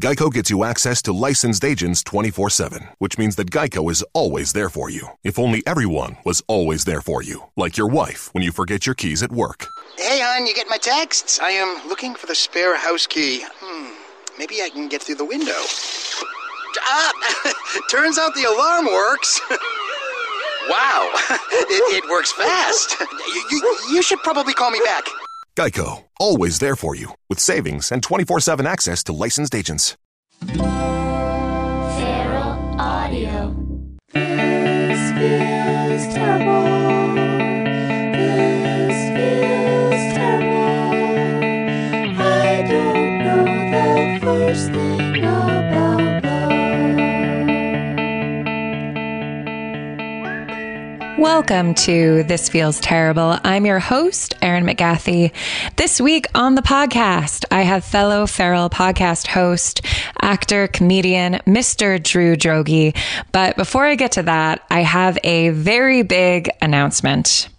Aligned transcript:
Geico 0.00 0.30
gets 0.32 0.48
you 0.48 0.62
access 0.62 1.02
to 1.02 1.12
licensed 1.12 1.64
agents 1.64 2.04
24 2.04 2.50
7, 2.50 2.86
which 2.98 3.18
means 3.18 3.34
that 3.34 3.50
Geico 3.50 3.90
is 3.90 4.04
always 4.12 4.52
there 4.52 4.68
for 4.68 4.88
you. 4.88 5.08
If 5.24 5.40
only 5.40 5.60
everyone 5.66 6.16
was 6.24 6.40
always 6.46 6.84
there 6.84 7.00
for 7.00 7.20
you, 7.20 7.42
like 7.56 7.76
your 7.76 7.88
wife 7.88 8.32
when 8.32 8.44
you 8.44 8.52
forget 8.52 8.86
your 8.86 8.94
keys 8.94 9.24
at 9.24 9.32
work. 9.32 9.66
Hey, 9.96 10.20
hon, 10.22 10.46
you 10.46 10.54
get 10.54 10.68
my 10.68 10.76
texts? 10.76 11.40
I 11.40 11.50
am 11.50 11.88
looking 11.88 12.14
for 12.14 12.28
the 12.28 12.34
spare 12.36 12.78
house 12.78 13.08
key. 13.08 13.44
Hmm, 13.58 13.90
maybe 14.38 14.62
I 14.62 14.68
can 14.68 14.88
get 14.88 15.02
through 15.02 15.16
the 15.16 15.24
window. 15.24 15.58
Ah! 16.78 17.12
Turns 17.90 18.18
out 18.18 18.36
the 18.36 18.44
alarm 18.44 18.86
works. 18.86 19.40
wow, 20.70 21.10
it, 21.50 22.04
it, 22.04 22.08
works 22.08 22.30
fast. 22.30 22.94
You, 23.00 23.42
you, 23.50 23.78
you 23.94 24.02
should 24.02 24.20
probably 24.20 24.54
call 24.54 24.70
me 24.70 24.80
back. 24.84 25.02
Geico, 25.58 26.04
always 26.20 26.60
there 26.60 26.76
for 26.76 26.94
you, 26.94 27.14
with 27.28 27.40
savings 27.40 27.90
and 27.90 28.00
24 28.00 28.38
7 28.38 28.64
access 28.64 29.02
to 29.02 29.12
licensed 29.12 29.56
agents. 29.56 29.96
Welcome 51.28 51.74
to 51.74 52.22
This 52.22 52.48
Feels 52.48 52.80
Terrible. 52.80 53.38
I'm 53.44 53.66
your 53.66 53.80
host, 53.80 54.34
Erin 54.40 54.64
McGathy. 54.64 55.30
This 55.76 56.00
week 56.00 56.24
on 56.34 56.54
the 56.54 56.62
podcast, 56.62 57.44
I 57.50 57.62
have 57.62 57.84
fellow 57.84 58.26
Feral 58.26 58.70
podcast 58.70 59.26
host, 59.26 59.82
actor, 60.22 60.68
comedian, 60.68 61.34
Mr. 61.46 62.02
Drew 62.02 62.34
Droege. 62.34 62.96
But 63.30 63.58
before 63.58 63.84
I 63.84 63.94
get 63.94 64.12
to 64.12 64.22
that, 64.22 64.64
I 64.70 64.80
have 64.80 65.18
a 65.22 65.50
very 65.50 66.02
big 66.02 66.48
announcement. 66.62 67.50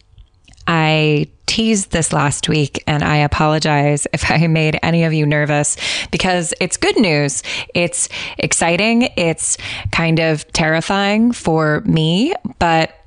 I 0.65 1.27
teased 1.45 1.91
this 1.91 2.11
last 2.11 2.49
week 2.49 2.83
and 2.87 3.03
I 3.03 3.17
apologize 3.17 4.07
if 4.13 4.31
I 4.31 4.47
made 4.47 4.79
any 4.81 5.03
of 5.03 5.13
you 5.13 5.27
nervous 5.27 5.77
because 6.09 6.55
it's 6.59 6.75
good 6.75 6.97
news. 6.97 7.43
It's 7.75 8.09
exciting. 8.39 9.09
It's 9.15 9.59
kind 9.91 10.19
of 10.19 10.51
terrifying 10.53 11.33
for 11.33 11.81
me, 11.81 12.33
but 12.57 12.98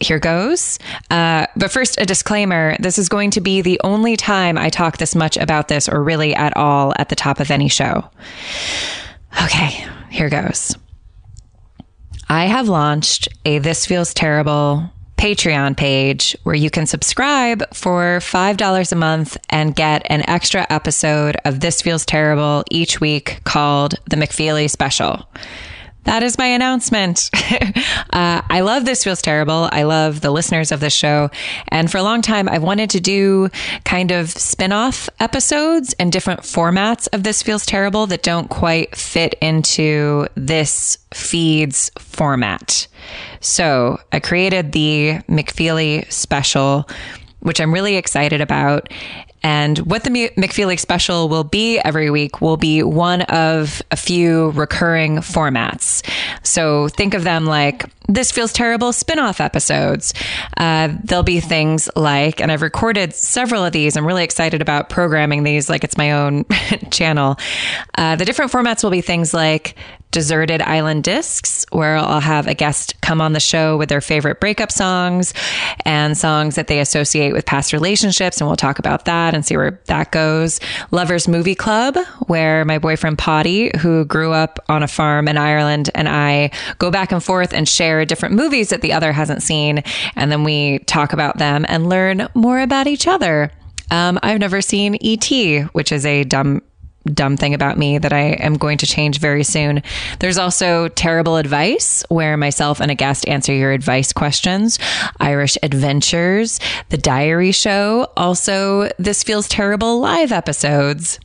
here 0.00 0.18
goes. 0.18 0.78
Uh, 1.10 1.46
but 1.56 1.70
first, 1.70 2.00
a 2.00 2.04
disclaimer 2.04 2.76
this 2.78 2.98
is 2.98 3.08
going 3.08 3.30
to 3.32 3.40
be 3.40 3.62
the 3.62 3.80
only 3.84 4.16
time 4.16 4.58
I 4.58 4.68
talk 4.68 4.98
this 4.98 5.14
much 5.14 5.36
about 5.36 5.68
this, 5.68 5.88
or 5.88 6.02
really 6.02 6.34
at 6.34 6.56
all, 6.56 6.92
at 6.98 7.08
the 7.08 7.16
top 7.16 7.40
of 7.40 7.50
any 7.50 7.68
show. 7.68 8.08
Okay, 9.42 9.86
here 10.10 10.28
goes. 10.28 10.76
I 12.28 12.46
have 12.46 12.68
launched 12.68 13.28
a 13.44 13.58
This 13.58 13.86
Feels 13.86 14.14
Terrible 14.14 14.90
Patreon 15.16 15.76
page 15.76 16.36
where 16.42 16.54
you 16.54 16.70
can 16.70 16.86
subscribe 16.86 17.62
for 17.74 18.18
$5 18.20 18.92
a 18.92 18.96
month 18.96 19.36
and 19.50 19.76
get 19.76 20.02
an 20.10 20.28
extra 20.28 20.66
episode 20.70 21.36
of 21.44 21.60
This 21.60 21.82
Feels 21.82 22.04
Terrible 22.04 22.64
each 22.70 23.00
week 23.00 23.40
called 23.44 23.94
the 24.06 24.16
McFeely 24.16 24.68
Special. 24.68 25.26
That 26.04 26.22
is 26.22 26.38
my 26.38 26.46
announcement. 26.46 27.30
uh, 28.12 28.42
I 28.48 28.60
love 28.60 28.84
This 28.84 29.04
Feels 29.04 29.22
Terrible. 29.22 29.68
I 29.72 29.84
love 29.84 30.20
the 30.20 30.30
listeners 30.30 30.70
of 30.70 30.80
this 30.80 30.92
show. 30.92 31.30
And 31.68 31.90
for 31.90 31.98
a 31.98 32.02
long 32.02 32.22
time, 32.22 32.48
I've 32.48 32.62
wanted 32.62 32.90
to 32.90 33.00
do 33.00 33.48
kind 33.84 34.10
of 34.10 34.30
spin 34.30 34.72
off 34.72 35.08
episodes 35.20 35.94
and 35.98 36.12
different 36.12 36.40
formats 36.40 37.08
of 37.12 37.22
This 37.22 37.42
Feels 37.42 37.64
Terrible 37.64 38.06
that 38.08 38.22
don't 38.22 38.48
quite 38.48 38.94
fit 38.94 39.34
into 39.40 40.26
this 40.34 40.98
feed's 41.12 41.90
format. 41.98 42.86
So 43.40 43.98
I 44.12 44.20
created 44.20 44.72
the 44.72 45.20
McFeely 45.28 46.10
special, 46.12 46.88
which 47.40 47.60
I'm 47.60 47.72
really 47.72 47.96
excited 47.96 48.40
about. 48.40 48.88
And 49.44 49.78
what 49.80 50.04
the 50.04 50.10
McFeely 50.10 50.80
special 50.80 51.28
will 51.28 51.44
be 51.44 51.78
every 51.78 52.10
week 52.10 52.40
will 52.40 52.56
be 52.56 52.82
one 52.82 53.22
of 53.22 53.82
a 53.90 53.96
few 53.96 54.50
recurring 54.52 55.18
formats. 55.18 56.02
So 56.42 56.88
think 56.88 57.12
of 57.12 57.24
them 57.24 57.44
like 57.44 57.84
this 58.08 58.32
feels 58.32 58.54
terrible 58.54 58.92
spin-off 58.92 59.40
episodes. 59.40 60.14
Uh, 60.56 60.94
there'll 61.04 61.22
be 61.22 61.40
things 61.40 61.90
like, 61.94 62.40
and 62.40 62.50
I've 62.50 62.62
recorded 62.62 63.14
several 63.14 63.64
of 63.64 63.72
these. 63.72 63.98
I'm 63.98 64.06
really 64.06 64.24
excited 64.24 64.62
about 64.62 64.88
programming 64.88 65.42
these 65.42 65.68
like 65.68 65.84
it's 65.84 65.98
my 65.98 66.12
own 66.12 66.46
channel. 66.90 67.36
Uh, 67.96 68.16
the 68.16 68.24
different 68.24 68.50
formats 68.50 68.82
will 68.82 68.90
be 68.90 69.02
things 69.02 69.34
like 69.34 69.76
Deserted 70.14 70.62
Island 70.62 71.02
Discs, 71.02 71.66
where 71.72 71.96
I'll 71.96 72.20
have 72.20 72.46
a 72.46 72.54
guest 72.54 73.00
come 73.00 73.20
on 73.20 73.32
the 73.32 73.40
show 73.40 73.76
with 73.76 73.88
their 73.88 74.00
favorite 74.00 74.38
breakup 74.38 74.70
songs 74.70 75.34
and 75.84 76.16
songs 76.16 76.54
that 76.54 76.68
they 76.68 76.78
associate 76.78 77.32
with 77.32 77.44
past 77.46 77.72
relationships. 77.72 78.40
And 78.40 78.46
we'll 78.46 78.54
talk 78.54 78.78
about 78.78 79.06
that 79.06 79.34
and 79.34 79.44
see 79.44 79.56
where 79.56 79.80
that 79.86 80.12
goes. 80.12 80.60
Lovers 80.92 81.26
Movie 81.26 81.56
Club, 81.56 81.96
where 82.28 82.64
my 82.64 82.78
boyfriend 82.78 83.18
Potty, 83.18 83.72
who 83.78 84.04
grew 84.04 84.32
up 84.32 84.60
on 84.68 84.84
a 84.84 84.88
farm 84.88 85.26
in 85.26 85.36
Ireland, 85.36 85.90
and 85.96 86.08
I 86.08 86.52
go 86.78 86.92
back 86.92 87.10
and 87.10 87.22
forth 87.22 87.52
and 87.52 87.68
share 87.68 88.04
different 88.04 88.36
movies 88.36 88.68
that 88.68 88.82
the 88.82 88.92
other 88.92 89.10
hasn't 89.10 89.42
seen. 89.42 89.82
And 90.14 90.30
then 90.30 90.44
we 90.44 90.78
talk 90.78 91.12
about 91.12 91.38
them 91.38 91.66
and 91.68 91.88
learn 91.88 92.28
more 92.34 92.60
about 92.60 92.86
each 92.86 93.08
other. 93.08 93.50
Um, 93.90 94.20
I've 94.22 94.38
never 94.38 94.62
seen 94.62 94.94
E.T., 95.00 95.62
which 95.72 95.90
is 95.90 96.06
a 96.06 96.22
dumb 96.22 96.62
dumb 97.12 97.36
thing 97.36 97.54
about 97.54 97.78
me 97.78 97.98
that 97.98 98.12
I 98.12 98.32
am 98.32 98.54
going 98.54 98.78
to 98.78 98.86
change 98.86 99.18
very 99.18 99.44
soon. 99.44 99.82
There's 100.20 100.38
also 100.38 100.88
terrible 100.88 101.36
advice 101.36 102.04
where 102.08 102.36
myself 102.36 102.80
and 102.80 102.90
a 102.90 102.94
guest 102.94 103.28
answer 103.28 103.52
your 103.52 103.72
advice 103.72 104.12
questions, 104.12 104.78
Irish 105.20 105.58
adventures, 105.62 106.60
the 106.88 106.98
diary 106.98 107.52
show, 107.52 108.08
also 108.16 108.88
this 108.98 109.22
feels 109.22 109.48
terrible 109.48 110.00
live 110.00 110.32
episodes. 110.32 111.18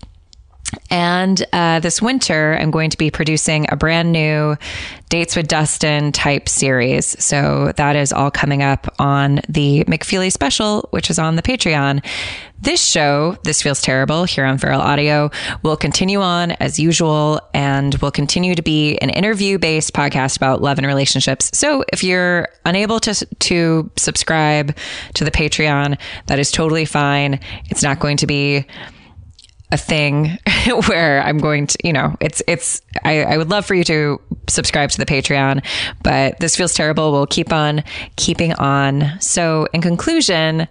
And 0.90 1.44
uh, 1.54 1.80
this 1.80 2.02
winter, 2.02 2.58
I'm 2.60 2.72
going 2.72 2.90
to 2.90 2.98
be 2.98 3.12
producing 3.12 3.66
a 3.70 3.76
brand 3.76 4.12
new 4.12 4.58
Dates 5.10 5.36
with 5.36 5.48
Dustin 5.48 6.12
type 6.12 6.48
series. 6.48 7.22
So 7.24 7.74
that 7.78 7.96
is 7.96 8.14
all 8.14 8.30
coming 8.30 8.62
up 8.62 8.94
on 9.00 9.42
the 9.50 9.84
McFeely 9.86 10.32
special, 10.32 10.88
which 10.92 11.10
is 11.10 11.18
on 11.18 11.36
the 11.36 11.42
Patreon. 11.42 12.06
This 12.62 12.84
show, 12.84 13.38
This 13.44 13.62
Feels 13.62 13.82
Terrible, 13.82 14.26
here 14.26 14.46
on 14.46 14.58
Feral 14.58 14.82
Audio, 14.82 15.32
will 15.64 15.78
continue 15.78 16.22
on 16.22 16.52
as 16.52 16.78
usual 16.78 17.40
and 17.54 17.96
will 17.96 18.12
continue 18.12 18.54
to 18.54 18.62
be 18.62 18.98
an 18.98 19.10
interview 19.10 19.58
based 19.58 19.94
podcast 19.94 20.36
about 20.36 20.62
love 20.62 20.78
and 20.78 20.86
relationships. 20.86 21.50
So 21.54 21.86
if 21.94 22.04
you're 22.04 22.50
unable 22.66 23.00
to, 23.00 23.26
to 23.26 23.90
subscribe 23.96 24.76
to 25.14 25.24
the 25.24 25.32
Patreon, 25.32 25.98
that 26.28 26.38
is 26.38 26.52
totally 26.52 26.86
fine. 26.86 27.40
It's 27.70 27.82
not 27.82 28.00
going 28.00 28.18
to 28.18 28.28
be 28.28 28.66
a 29.72 29.78
thing 29.78 30.38
where 30.88 31.22
I'm 31.22 31.38
going 31.38 31.68
to, 31.68 31.78
you 31.84 31.94
know, 31.94 32.16
it's, 32.20 32.42
it's, 32.48 32.82
I, 33.04 33.24
I, 33.24 33.38
would 33.38 33.50
love 33.50 33.66
for 33.66 33.76
you 33.76 33.84
to 33.84 34.20
subscribe 34.48 34.90
to 34.92 34.98
the 34.98 35.06
Patreon, 35.06 35.64
but 36.02 36.40
this 36.40 36.56
feels 36.56 36.74
terrible. 36.74 37.12
We'll 37.12 37.28
keep 37.28 37.54
on 37.54 37.84
keeping 38.16 38.54
on. 38.54 39.20
So 39.20 39.68
in 39.72 39.82
conclusion, 39.82 40.68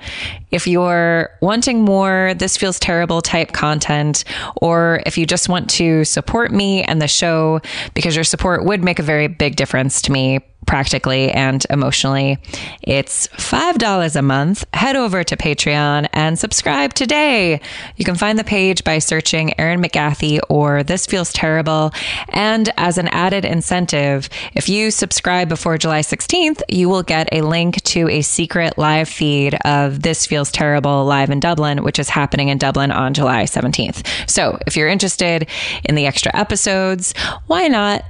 if 0.51 0.67
you're 0.67 1.31
wanting 1.41 1.83
more, 1.83 2.35
this 2.35 2.57
feels 2.57 2.81
terrible 2.81 3.23
type 3.23 3.53
content, 3.53 4.25
or 4.57 5.01
if 5.07 5.17
you 5.17 5.27
just 5.27 5.49
want 5.49 5.71
to 5.71 6.05
support 6.05 6.51
me 6.51 6.83
and 6.83 7.01
the 7.01 7.09
show, 7.09 7.61
because 7.95 8.17
your 8.17 8.25
support 8.25 8.65
would 8.65 8.83
make 8.83 8.99
a 8.99 9.05
very 9.05 9.29
big 9.29 9.55
difference 9.55 10.03
to 10.03 10.13
me 10.13 10.41
practically 10.69 11.31
and 11.31 11.65
emotionally. 11.71 12.37
It's 12.83 13.27
$5 13.29 14.17
a 14.17 14.23
month. 14.23 14.67
Head 14.75 14.97
over 14.97 15.25
to 15.25 15.37
Patreon 15.37 16.09
and 16.12 16.39
subscribe 16.39 16.93
today. 16.93 17.62
You 17.97 18.05
can 18.05 18.17
find 18.17 18.39
the 18.39 18.45
page 18.45 18.84
by 18.84 18.99
searching 18.99 19.59
Erin 19.59 19.81
McGathy 19.81 20.39
or 20.51 20.83
This 20.83 21.06
Feels 21.06 21.33
Terrible. 21.33 21.93
And 22.29 22.69
as 22.76 22.99
an 22.99 23.09
added 23.09 23.47
incentive, 23.47 24.29
if 24.55 24.69
you 24.69 24.91
subscribe 24.91 25.49
before 25.49 25.79
July 25.79 26.00
16th, 26.00 26.61
you 26.69 26.91
will 26.91 27.03
get 27.03 27.31
a 27.32 27.41
link 27.41 27.82
to 27.85 28.06
a 28.11 28.20
secret 28.20 28.76
live 28.76 29.09
feed 29.09 29.55
of 29.65 30.03
This 30.03 30.26
Feels 30.26 30.53
Terrible 30.53 31.06
live 31.06 31.31
in 31.31 31.41
Dublin, 31.41 31.82
which 31.82 31.99
is 31.99 32.11
happening 32.11 32.49
in 32.49 32.59
Dublin 32.59 32.93
on 32.93 33.15
July 33.15 33.44
17th. 33.44 34.06
So 34.29 34.59
if 34.67 34.76
you're 34.76 34.88
interested 34.88 35.49
in 35.85 35.94
the 35.94 36.05
extra 36.05 36.31
episodes, 36.37 37.15
why 37.47 37.69
not? 37.69 38.05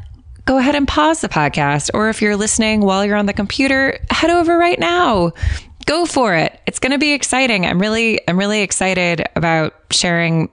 Go 0.48 0.56
ahead 0.56 0.74
and 0.74 0.88
pause 0.88 1.20
the 1.20 1.28
podcast. 1.28 1.90
Or 1.92 2.08
if 2.08 2.22
you're 2.22 2.34
listening 2.34 2.80
while 2.80 3.04
you're 3.04 3.18
on 3.18 3.26
the 3.26 3.34
computer, 3.34 4.00
head 4.10 4.30
over 4.30 4.56
right 4.56 4.78
now. 4.78 5.32
Go 5.84 6.06
for 6.06 6.34
it. 6.34 6.58
It's 6.66 6.78
going 6.78 6.92
to 6.92 6.98
be 6.98 7.12
exciting. 7.12 7.66
I'm 7.66 7.78
really, 7.78 8.26
I'm 8.26 8.38
really 8.38 8.62
excited 8.62 9.28
about 9.36 9.74
sharing 9.90 10.48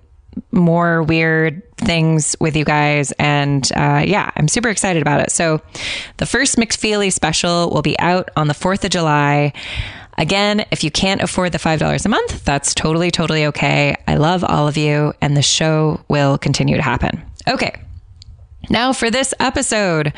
more 0.52 1.02
weird 1.02 1.64
things 1.78 2.36
with 2.42 2.58
you 2.58 2.66
guys. 2.66 3.14
And 3.14 3.72
uh, 3.74 4.04
yeah, 4.06 4.32
I'm 4.36 4.50
super 4.50 4.68
excited 4.68 5.02
about 5.02 5.22
it. 5.22 5.32
So 5.32 5.62
the 6.18 6.26
first 6.26 6.58
McFeely 6.58 7.12
special 7.12 7.70
will 7.70 7.82
be 7.82 7.98
out 7.98 8.30
on 8.36 8.50
the 8.50 8.54
4th 8.54 8.84
of 8.84 8.90
July. 8.90 9.54
Again, 10.18 10.66
if 10.72 10.84
you 10.84 10.92
can't 10.92 11.22
afford 11.22 11.54
the 11.54 11.58
$5 11.58 12.06
a 12.06 12.10
month, 12.10 12.44
that's 12.44 12.74
totally, 12.74 13.12
totally 13.12 13.46
okay. 13.46 13.96
I 14.10 14.16
love 14.16 14.44
all 14.44 14.68
of 14.68 14.76
you, 14.76 15.14
and 15.22 15.38
the 15.38 15.42
show 15.42 16.02
will 16.10 16.38
continue 16.38 16.76
to 16.76 16.82
happen. 16.82 17.22
Okay, 17.48 17.76
Now, 18.70 18.94
for 18.94 19.10
this 19.10 19.34
episode, 19.40 20.14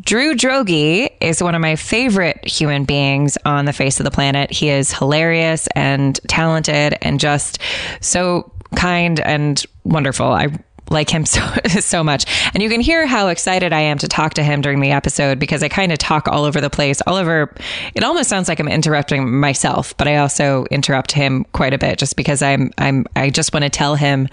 Drew 0.00 0.34
Droege 0.34 1.10
is 1.20 1.42
one 1.42 1.54
of 1.54 1.60
my 1.60 1.76
favorite 1.76 2.46
human 2.46 2.84
beings 2.84 3.36
on 3.44 3.64
the 3.64 3.72
face 3.72 4.00
of 4.00 4.04
the 4.04 4.10
planet. 4.10 4.50
He 4.50 4.68
is 4.68 4.92
hilarious 4.92 5.68
and 5.74 6.18
talented 6.28 6.96
and 7.02 7.20
just 7.20 7.58
so 8.00 8.50
kind 8.74 9.20
and 9.20 9.62
wonderful. 9.84 10.26
I 10.26 10.48
like 10.90 11.10
him 11.10 11.24
so 11.26 11.40
so 11.80 12.02
much. 12.04 12.24
And 12.54 12.62
you 12.62 12.68
can 12.68 12.80
hear 12.80 13.06
how 13.06 13.28
excited 13.28 13.72
I 13.72 13.80
am 13.80 13.98
to 13.98 14.08
talk 14.08 14.34
to 14.34 14.42
him 14.42 14.60
during 14.60 14.80
the 14.80 14.90
episode 14.90 15.38
because 15.38 15.62
I 15.62 15.68
kind 15.68 15.92
of 15.92 15.98
talk 15.98 16.28
all 16.28 16.44
over 16.44 16.60
the 16.60 16.70
place. 16.70 17.00
All 17.06 17.16
over 17.16 17.52
it 17.94 18.04
almost 18.04 18.28
sounds 18.28 18.48
like 18.48 18.60
I'm 18.60 18.68
interrupting 18.68 19.38
myself, 19.38 19.96
but 19.96 20.08
I 20.08 20.16
also 20.16 20.66
interrupt 20.70 21.12
him 21.12 21.44
quite 21.52 21.74
a 21.74 21.78
bit 21.78 21.98
just 21.98 22.16
because 22.16 22.42
I'm 22.42 22.70
I'm 22.78 23.06
I 23.16 23.30
just 23.30 23.52
want 23.52 23.64
to 23.64 23.70
tell 23.70 23.94
him 23.94 24.28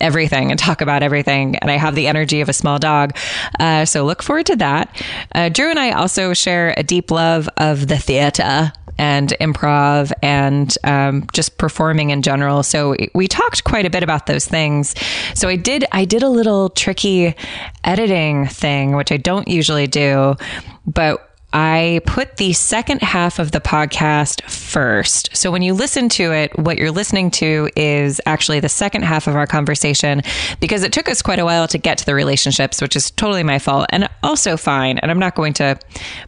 everything 0.00 0.50
and 0.50 0.58
talk 0.58 0.80
about 0.80 1.02
everything 1.02 1.56
and 1.56 1.70
I 1.70 1.76
have 1.76 1.94
the 1.94 2.06
energy 2.06 2.40
of 2.40 2.48
a 2.48 2.52
small 2.52 2.78
dog. 2.78 3.16
Uh, 3.60 3.84
so 3.84 4.04
look 4.04 4.22
forward 4.22 4.46
to 4.46 4.56
that. 4.56 5.02
Uh, 5.34 5.48
Drew 5.48 5.70
and 5.70 5.78
I 5.78 5.92
also 5.92 6.34
share 6.34 6.74
a 6.76 6.82
deep 6.82 7.10
love 7.10 7.48
of 7.56 7.88
the 7.88 7.98
theater 7.98 8.72
and 8.98 9.30
improv 9.40 10.12
and 10.22 10.76
um, 10.84 11.26
just 11.32 11.58
performing 11.58 12.10
in 12.10 12.22
general. 12.22 12.62
So 12.62 12.96
we 13.14 13.28
talked 13.28 13.64
quite 13.64 13.86
a 13.86 13.90
bit 13.90 14.02
about 14.02 14.26
those 14.26 14.46
things. 14.46 14.94
So 15.34 15.48
I 15.48 15.56
did 15.56 15.84
I 15.94 16.06
did 16.06 16.24
a 16.24 16.28
little 16.28 16.70
tricky 16.70 17.36
editing 17.84 18.48
thing, 18.48 18.96
which 18.96 19.12
I 19.12 19.16
don't 19.16 19.46
usually 19.46 19.86
do, 19.86 20.34
but 20.84 21.33
I 21.54 22.00
put 22.04 22.38
the 22.38 22.52
second 22.52 23.00
half 23.00 23.38
of 23.38 23.52
the 23.52 23.60
podcast 23.60 24.42
first. 24.50 25.34
So 25.36 25.52
when 25.52 25.62
you 25.62 25.72
listen 25.72 26.08
to 26.10 26.32
it, 26.32 26.58
what 26.58 26.78
you're 26.78 26.90
listening 26.90 27.30
to 27.32 27.70
is 27.76 28.20
actually 28.26 28.58
the 28.58 28.68
second 28.68 29.04
half 29.04 29.28
of 29.28 29.36
our 29.36 29.46
conversation 29.46 30.22
because 30.58 30.82
it 30.82 30.92
took 30.92 31.08
us 31.08 31.22
quite 31.22 31.38
a 31.38 31.44
while 31.44 31.68
to 31.68 31.78
get 31.78 31.96
to 31.98 32.06
the 32.06 32.14
relationships, 32.14 32.82
which 32.82 32.96
is 32.96 33.12
totally 33.12 33.44
my 33.44 33.60
fault 33.60 33.86
and 33.90 34.08
also 34.24 34.56
fine. 34.56 34.98
And 34.98 35.12
I'm 35.12 35.20
not 35.20 35.36
going 35.36 35.52
to 35.54 35.78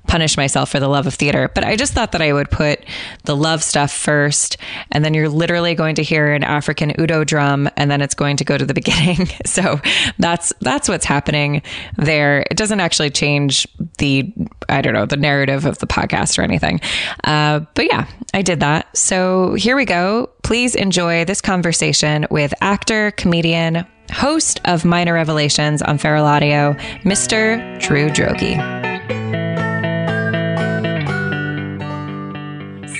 punish 0.06 0.36
myself 0.36 0.70
for 0.70 0.78
the 0.78 0.86
love 0.86 1.08
of 1.08 1.14
theater, 1.14 1.50
but 1.56 1.64
I 1.64 1.74
just 1.74 1.92
thought 1.92 2.12
that 2.12 2.22
I 2.22 2.32
would 2.32 2.48
put 2.48 2.84
the 3.24 3.34
love 3.34 3.64
stuff 3.64 3.90
first. 3.90 4.56
And 4.92 5.04
then 5.04 5.12
you're 5.12 5.28
literally 5.28 5.74
going 5.74 5.96
to 5.96 6.04
hear 6.04 6.32
an 6.34 6.44
African 6.44 6.90
Udu 6.92 7.26
drum 7.26 7.68
and 7.76 7.90
then 7.90 8.00
it's 8.00 8.14
going 8.14 8.36
to 8.36 8.44
go 8.44 8.56
to 8.56 8.64
the 8.64 8.74
beginning. 8.86 9.26
so 9.44 9.80
that's, 10.20 10.52
that's 10.60 10.88
what's 10.88 11.04
happening 11.04 11.62
there. 11.96 12.44
It 12.48 12.56
doesn't 12.56 12.78
actually 12.78 13.10
change 13.10 13.66
the, 13.98 14.32
I 14.68 14.82
don't 14.82 14.94
know, 14.94 15.04
the 15.04 15.15
narrative 15.16 15.64
of 15.64 15.78
the 15.78 15.86
podcast 15.86 16.38
or 16.38 16.42
anything. 16.42 16.80
Uh, 17.24 17.60
but 17.74 17.86
yeah, 17.86 18.06
I 18.34 18.42
did 18.42 18.60
that. 18.60 18.96
So 18.96 19.54
here 19.54 19.76
we 19.76 19.84
go. 19.84 20.30
Please 20.42 20.74
enjoy 20.74 21.24
this 21.24 21.40
conversation 21.40 22.26
with 22.30 22.54
actor, 22.60 23.10
comedian, 23.12 23.86
host 24.10 24.60
of 24.64 24.84
Minor 24.84 25.14
Revelations 25.14 25.82
on 25.82 25.98
Feral 25.98 26.24
Audio, 26.24 26.74
Mr. 27.02 27.80
Drew 27.80 28.08
Droege. 28.08 28.86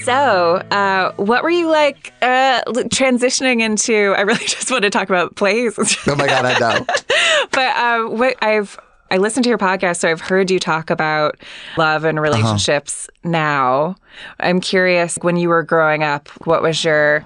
So, 0.07 0.63
uh, 0.71 1.13
what 1.17 1.43
were 1.43 1.51
you 1.51 1.69
like 1.69 2.13
uh, 2.23 2.63
transitioning 2.65 3.61
into? 3.61 4.15
I 4.17 4.21
really 4.21 4.39
just 4.47 4.71
want 4.71 4.85
to 4.85 4.91
talk 4.91 5.09
about 5.09 5.35
plays. 5.35 5.77
Oh 6.07 6.15
my 6.15 6.29
god, 6.29 6.45
I 6.45 6.59
know. 6.61 6.87
but 7.51 7.77
uh, 7.77 8.05
what 8.11 8.37
I've 8.41 8.79
I 9.11 9.19
listened 9.19 9.45
to 9.45 9.49
your 9.49 9.59
podcast, 9.59 9.99
so 9.99 10.09
I've 10.09 10.21
heard 10.21 10.51
you 10.51 10.59
talk 10.59 10.91
about 10.91 11.39
love 11.77 12.05
and 12.05 12.19
uh-huh. 12.19 12.23
relationships 12.23 13.09
now. 13.25 13.97
I'm 14.41 14.61
curious, 14.61 15.17
when 15.23 15.37
you 15.37 15.49
were 15.49 15.63
growing 15.63 16.03
up, 16.03 16.29
what 16.47 16.63
was 16.63 16.85
your 16.85 17.25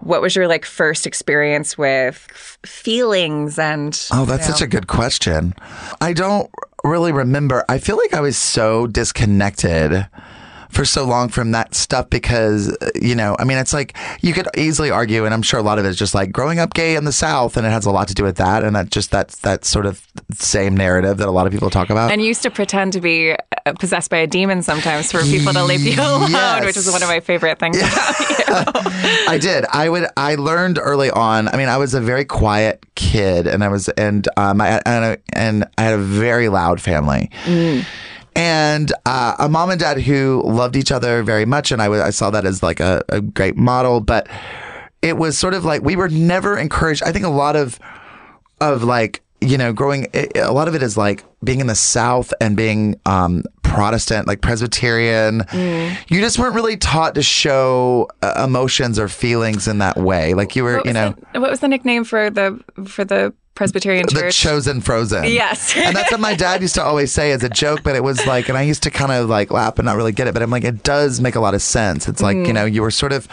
what 0.00 0.22
was 0.22 0.36
your 0.36 0.46
like 0.46 0.64
first 0.64 1.06
experience 1.06 1.76
with 1.76 2.26
f- 2.30 2.58
feelings 2.64 3.58
and 3.58 4.00
Oh, 4.12 4.24
that's 4.24 4.46
such 4.46 4.62
a 4.62 4.66
good 4.66 4.86
question. 4.86 5.54
I 6.00 6.12
don't 6.12 6.50
really 6.84 7.12
remember. 7.12 7.64
I 7.68 7.78
feel 7.78 7.96
like 7.96 8.14
I 8.14 8.20
was 8.20 8.36
so 8.36 8.86
disconnected 8.86 10.06
for 10.70 10.84
so 10.84 11.04
long 11.04 11.28
from 11.28 11.52
that 11.52 11.74
stuff 11.74 12.10
because, 12.10 12.68
uh, 12.80 12.90
you 13.00 13.14
know, 13.14 13.36
I 13.38 13.44
mean, 13.44 13.58
it's 13.58 13.72
like 13.72 13.96
you 14.20 14.32
could 14.32 14.48
easily 14.56 14.90
argue, 14.90 15.24
and 15.24 15.32
I'm 15.34 15.42
sure 15.42 15.58
a 15.58 15.62
lot 15.62 15.78
of 15.78 15.84
it 15.84 15.88
is 15.88 15.96
just 15.96 16.14
like 16.14 16.30
growing 16.32 16.58
up 16.58 16.74
gay 16.74 16.94
in 16.96 17.04
the 17.04 17.12
South, 17.12 17.56
and 17.56 17.66
it 17.66 17.70
has 17.70 17.86
a 17.86 17.90
lot 17.90 18.08
to 18.08 18.14
do 18.14 18.22
with 18.22 18.36
that. 18.36 18.64
And 18.64 18.76
that 18.76 18.90
just 18.90 19.10
that's 19.10 19.36
that 19.40 19.64
sort 19.64 19.86
of 19.86 20.06
same 20.34 20.76
narrative 20.76 21.16
that 21.18 21.28
a 21.28 21.30
lot 21.30 21.46
of 21.46 21.52
people 21.52 21.70
talk 21.70 21.90
about. 21.90 22.10
and 22.12 22.22
used 22.22 22.42
to 22.42 22.50
pretend 22.50 22.92
to 22.92 23.00
be 23.00 23.32
uh, 23.32 23.72
possessed 23.78 24.10
by 24.10 24.18
a 24.18 24.26
demon 24.26 24.62
sometimes 24.62 25.10
for 25.12 25.22
people 25.22 25.52
to 25.52 25.64
leave 25.64 25.80
you 25.80 25.94
alone, 26.00 26.30
Yes. 26.30 26.64
which 26.64 26.76
is 26.76 26.90
one 26.90 27.02
of 27.02 27.08
my 27.08 27.20
favorite 27.20 27.58
things 27.58 27.78
about 27.78 28.20
you. 28.20 28.36
I 29.28 29.38
did. 29.40 29.64
I 29.72 29.88
would. 29.88 30.06
I 30.16 30.34
learned 30.36 30.78
early 30.80 31.10
on. 31.10 31.48
I 31.48 31.56
mean, 31.56 31.68
I 31.68 31.76
was 31.78 31.94
a 31.94 32.00
very 32.00 32.24
quiet 32.24 32.84
kid, 32.94 33.46
and 33.46 33.62
I 33.64 33.68
was, 33.68 33.88
and 33.90 34.26
um, 34.36 34.60
I 34.60 34.80
and, 34.86 35.04
I- 35.04 35.18
and 35.32 35.64
I 35.78 35.82
had 35.82 35.94
a 35.94 35.98
very 35.98 36.48
loud 36.48 36.80
family. 36.80 37.30
And 38.38 38.92
uh, 39.04 39.34
a 39.40 39.48
mom 39.48 39.70
and 39.70 39.80
dad 39.80 39.98
who 40.00 40.42
loved 40.46 40.76
each 40.76 40.92
other 40.92 41.22
very 41.24 41.44
much, 41.44 41.72
and 41.72 41.82
I 41.82 41.86
I 42.06 42.10
saw 42.10 42.30
that 42.30 42.44
as 42.44 42.62
like 42.62 42.78
a, 42.78 43.02
a 43.08 43.20
great 43.20 43.56
model. 43.56 44.00
But 44.00 44.28
it 45.02 45.16
was 45.16 45.36
sort 45.36 45.54
of 45.54 45.64
like 45.64 45.82
we 45.82 45.96
were 45.96 46.08
never 46.08 46.56
encouraged. 46.56 47.02
I 47.02 47.10
think 47.10 47.24
a 47.24 47.30
lot 47.30 47.56
of 47.56 47.78
of 48.60 48.84
like 48.84 49.22
you 49.40 49.58
know 49.58 49.72
growing 49.72 50.06
it- 50.12 50.36
a 50.36 50.52
lot 50.52 50.68
of 50.68 50.74
it 50.76 50.82
is 50.84 50.96
like 50.96 51.24
being 51.42 51.58
in 51.60 51.66
the 51.66 51.74
south 51.74 52.32
and 52.40 52.56
being 52.56 52.94
um 53.06 53.42
protestant 53.62 54.26
like 54.26 54.40
presbyterian 54.40 55.44
you 55.52 56.20
just 56.20 56.38
weren't 56.40 56.54
really 56.56 56.76
taught 56.76 57.14
to 57.14 57.22
show 57.22 58.08
uh, 58.22 58.42
emotions 58.44 58.98
or 58.98 59.06
feelings 59.06 59.68
in 59.68 59.78
that 59.78 59.96
way 59.96 60.34
like 60.34 60.56
you 60.56 60.64
were 60.64 60.80
you 60.84 60.92
know 60.92 61.14
the- 61.34 61.40
what 61.40 61.50
was 61.50 61.60
the 61.60 61.68
nickname 61.68 62.02
for 62.02 62.30
the 62.30 62.58
for 62.86 63.04
the 63.04 63.32
Presbyterian 63.58 64.06
the 64.06 64.12
church? 64.12 64.40
The 64.40 64.48
Chosen 64.48 64.80
frozen 64.80 65.24
Yes. 65.24 65.76
and 65.76 65.96
that's 65.96 66.12
what 66.12 66.20
my 66.20 66.34
dad 66.36 66.62
used 66.62 66.76
to 66.76 66.82
always 66.82 67.10
say 67.12 67.32
as 67.32 67.42
a 67.42 67.48
joke 67.48 67.82
but 67.82 67.96
it 67.96 68.04
was 68.04 68.24
like 68.24 68.48
and 68.48 68.56
i 68.56 68.62
used 68.62 68.84
to 68.84 68.90
kind 68.90 69.10
of 69.10 69.28
like 69.28 69.50
laugh 69.50 69.78
and 69.80 69.86
not 69.86 69.96
really 69.96 70.12
get 70.12 70.28
it 70.28 70.32
but 70.32 70.44
i'm 70.44 70.50
like 70.50 70.62
it 70.62 70.84
does 70.84 71.20
make 71.20 71.34
a 71.34 71.40
lot 71.40 71.54
of 71.54 71.60
sense 71.60 72.08
it's 72.08 72.22
like 72.22 72.36
Mm-hmm. 72.36 72.46
you 72.46 72.52
know 72.52 72.64
you 72.64 72.82
were 72.82 72.92
sort 72.92 73.12
of 73.12 73.26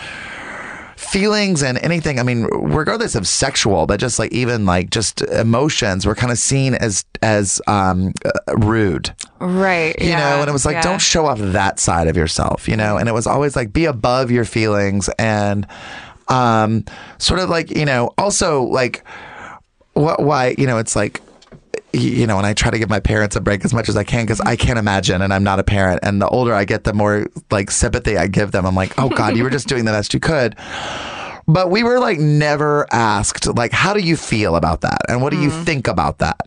feelings 0.95 1.61
and 1.61 1.77
anything 1.79 2.19
i 2.19 2.23
mean 2.23 2.45
regardless 2.45 3.13
of 3.13 3.27
sexual 3.27 3.85
but 3.85 3.99
just 3.99 4.17
like 4.17 4.31
even 4.31 4.65
like 4.65 4.89
just 4.89 5.21
emotions 5.21 6.05
were 6.07 6.15
kind 6.15 6.31
of 6.31 6.39
seen 6.39 6.73
as 6.73 7.05
as 7.21 7.61
um 7.67 8.13
uh, 8.25 8.55
rude 8.57 9.13
right. 9.39 9.99
you 10.01 10.09
yeah, 10.09 10.17
know 10.19 10.41
and 10.41 10.49
it 10.49 10.53
was 10.53 10.65
like 10.65 10.75
yeah. 10.75 10.81
don't 10.81 11.01
show 11.01 11.27
off 11.27 11.37
that 11.37 11.79
side 11.79 12.07
of 12.07 12.17
yourself 12.17 12.67
you 12.67 12.75
know 12.75 12.97
and 12.97 13.07
it 13.07 13.11
was 13.11 13.27
always 13.27 13.55
like 13.55 13.71
be 13.73 13.85
above 13.85 14.31
your 14.31 14.45
feelings 14.45 15.07
and 15.19 15.67
um 16.29 16.83
sort 17.19 17.39
of 17.39 17.49
like 17.49 17.69
you 17.69 17.85
know 17.85 18.11
also 18.17 18.63
like 18.63 19.03
what 19.95 20.21
why 20.21 20.53
you 20.57 20.67
know 20.67 20.77
it's 20.77 20.95
like 20.95 21.21
you 21.93 22.27
know 22.27 22.37
and 22.37 22.45
i 22.45 22.53
try 22.53 22.69
to 22.69 22.77
give 22.77 22.89
my 22.89 22.99
parents 22.99 23.35
a 23.35 23.41
break 23.41 23.65
as 23.65 23.73
much 23.73 23.89
as 23.89 23.95
i 23.97 24.03
can 24.03 24.23
because 24.23 24.41
i 24.41 24.55
can't 24.55 24.77
imagine 24.77 25.21
and 25.21 25.33
i'm 25.33 25.43
not 25.43 25.59
a 25.59 25.63
parent 25.63 25.99
and 26.03 26.21
the 26.21 26.27
older 26.27 26.53
i 26.53 26.65
get 26.65 26.83
the 26.83 26.93
more 26.93 27.25
like 27.49 27.71
sympathy 27.71 28.17
i 28.17 28.27
give 28.27 28.51
them. 28.51 28.65
I'm 28.65 28.75
like 28.75 28.93
oh 28.99 29.09
god 29.09 29.35
you 29.35 29.43
were 29.43 29.49
just 29.49 29.67
doing 29.67 29.85
the 29.85 29.91
best 29.91 30.13
you 30.13 30.19
could. 30.19 30.55
But 31.47 31.69
we 31.69 31.83
were 31.83 31.99
like 31.99 32.17
never 32.17 32.87
asked 32.91 33.45
like 33.55 33.71
how 33.71 33.93
do 33.93 33.99
you 33.99 34.17
feel 34.17 34.55
about 34.55 34.81
that? 34.81 35.01
And 35.07 35.21
what 35.21 35.29
do 35.31 35.39
you 35.39 35.51
think 35.51 35.87
about 35.87 36.17
that? 36.17 36.41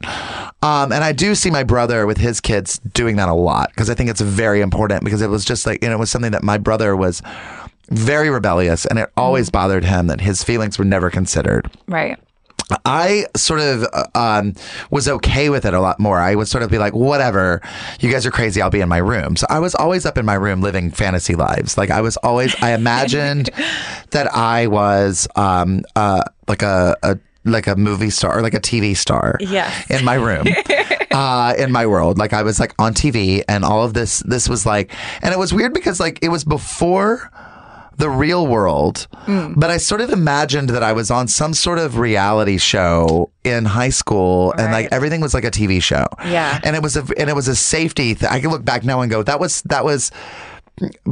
Um, 0.60 0.90
and 0.92 1.04
i 1.04 1.12
do 1.12 1.36
see 1.36 1.50
my 1.50 1.62
brother 1.62 2.04
with 2.04 2.18
his 2.18 2.40
kids 2.40 2.78
doing 2.80 3.16
that 3.16 3.28
a 3.28 3.34
lot 3.34 3.70
because 3.70 3.88
i 3.88 3.94
think 3.94 4.10
it's 4.10 4.20
very 4.20 4.60
important 4.60 5.04
because 5.04 5.22
it 5.22 5.30
was 5.30 5.44
just 5.44 5.66
like 5.66 5.82
you 5.82 5.88
know 5.88 5.94
it 5.94 5.98
was 6.00 6.10
something 6.10 6.32
that 6.32 6.42
my 6.42 6.58
brother 6.58 6.96
was 6.96 7.22
very 7.90 8.28
rebellious 8.28 8.84
and 8.86 8.98
it 8.98 9.10
always 9.16 9.50
bothered 9.50 9.84
him 9.84 10.08
that 10.08 10.20
his 10.20 10.42
feelings 10.42 10.78
were 10.78 10.84
never 10.84 11.10
considered. 11.10 11.70
Right. 11.86 12.18
I 12.84 13.26
sort 13.36 13.60
of 13.60 13.84
uh, 13.92 14.04
um, 14.14 14.54
was 14.90 15.08
okay 15.08 15.48
with 15.48 15.64
it 15.64 15.74
a 15.74 15.80
lot 15.80 15.98
more. 15.98 16.18
I 16.18 16.34
would 16.34 16.48
sort 16.48 16.62
of 16.62 16.70
be 16.70 16.78
like, 16.78 16.94
whatever, 16.94 17.60
you 18.00 18.10
guys 18.12 18.26
are 18.26 18.30
crazy. 18.30 18.60
I'll 18.60 18.70
be 18.70 18.80
in 18.80 18.88
my 18.88 18.98
room. 18.98 19.36
So 19.36 19.46
I 19.48 19.58
was 19.58 19.74
always 19.74 20.04
up 20.04 20.18
in 20.18 20.26
my 20.26 20.34
room 20.34 20.60
living 20.60 20.90
fantasy 20.90 21.34
lives. 21.34 21.78
Like 21.78 21.90
I 21.90 22.00
was 22.02 22.16
always, 22.18 22.54
I 22.62 22.72
imagined 22.74 23.50
that 24.10 24.32
I 24.34 24.66
was 24.66 25.26
um, 25.36 25.82
uh, 25.96 26.22
like 26.46 26.62
a, 26.62 26.96
a 27.02 27.18
like 27.44 27.66
a 27.66 27.76
movie 27.76 28.10
star 28.10 28.36
or 28.38 28.42
like 28.42 28.52
a 28.52 28.60
TV 28.60 28.94
star 28.94 29.36
Yes. 29.40 29.90
in 29.90 30.04
my 30.04 30.14
room. 30.14 30.46
Uh, 31.10 31.54
in 31.58 31.72
my 31.72 31.84
world, 31.86 32.16
like 32.16 32.32
I 32.32 32.42
was 32.44 32.60
like 32.60 32.72
on 32.78 32.94
TV, 32.94 33.42
and 33.48 33.64
all 33.64 33.82
of 33.82 33.92
this, 33.92 34.20
this 34.20 34.48
was 34.48 34.64
like, 34.64 34.92
and 35.20 35.32
it 35.34 35.38
was 35.38 35.52
weird 35.52 35.72
because 35.74 35.98
like 35.98 36.20
it 36.22 36.28
was 36.28 36.44
before 36.44 37.28
the 37.98 38.08
real 38.08 38.46
world, 38.46 39.06
mm. 39.26 39.52
but 39.56 39.70
I 39.70 39.76
sort 39.76 40.00
of 40.00 40.10
imagined 40.10 40.70
that 40.70 40.82
I 40.82 40.92
was 40.92 41.10
on 41.10 41.28
some 41.28 41.52
sort 41.52 41.78
of 41.78 41.98
reality 41.98 42.56
show 42.56 43.30
in 43.44 43.64
high 43.64 43.90
school, 43.90 44.52
and 44.52 44.72
like 44.72 44.88
everything 44.92 45.20
was 45.20 45.34
like 45.34 45.44
a 45.44 45.50
TV 45.50 45.82
show. 45.82 46.06
Yeah. 46.24 46.60
and 46.62 46.76
it 46.76 46.82
was 46.82 46.96
a 46.96 47.04
and 47.18 47.28
it 47.28 47.34
was 47.34 47.48
a 47.48 47.56
safety. 47.56 48.14
Th- 48.14 48.30
I 48.30 48.40
can 48.40 48.50
look 48.50 48.64
back 48.64 48.84
now 48.84 49.00
and 49.00 49.10
go, 49.10 49.22
that 49.24 49.40
was 49.40 49.62
that 49.62 49.84
was 49.84 50.12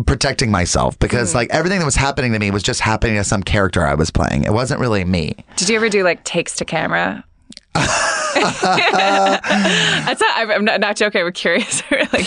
protecting 0.06 0.50
myself 0.50 0.98
because 1.00 1.32
mm. 1.32 1.36
like 1.36 1.50
everything 1.50 1.80
that 1.80 1.84
was 1.84 1.96
happening 1.96 2.32
to 2.32 2.38
me 2.38 2.52
was 2.52 2.62
just 2.62 2.80
happening 2.80 3.16
to 3.16 3.24
some 3.24 3.42
character 3.42 3.84
I 3.84 3.94
was 3.94 4.10
playing. 4.10 4.44
It 4.44 4.52
wasn't 4.52 4.80
really 4.80 5.04
me. 5.04 5.34
Did 5.56 5.68
you 5.68 5.76
ever 5.76 5.88
do 5.88 6.04
like 6.04 6.22
takes 6.24 6.54
to 6.56 6.64
camera? 6.64 7.24
That's 7.74 8.30
not, 10.20 10.36
I'm, 10.36 10.64
not, 10.64 10.80
not 10.80 10.96
joking. 10.96 11.22
I'm 11.22 11.32
curious. 11.32 11.82
like, 11.90 12.26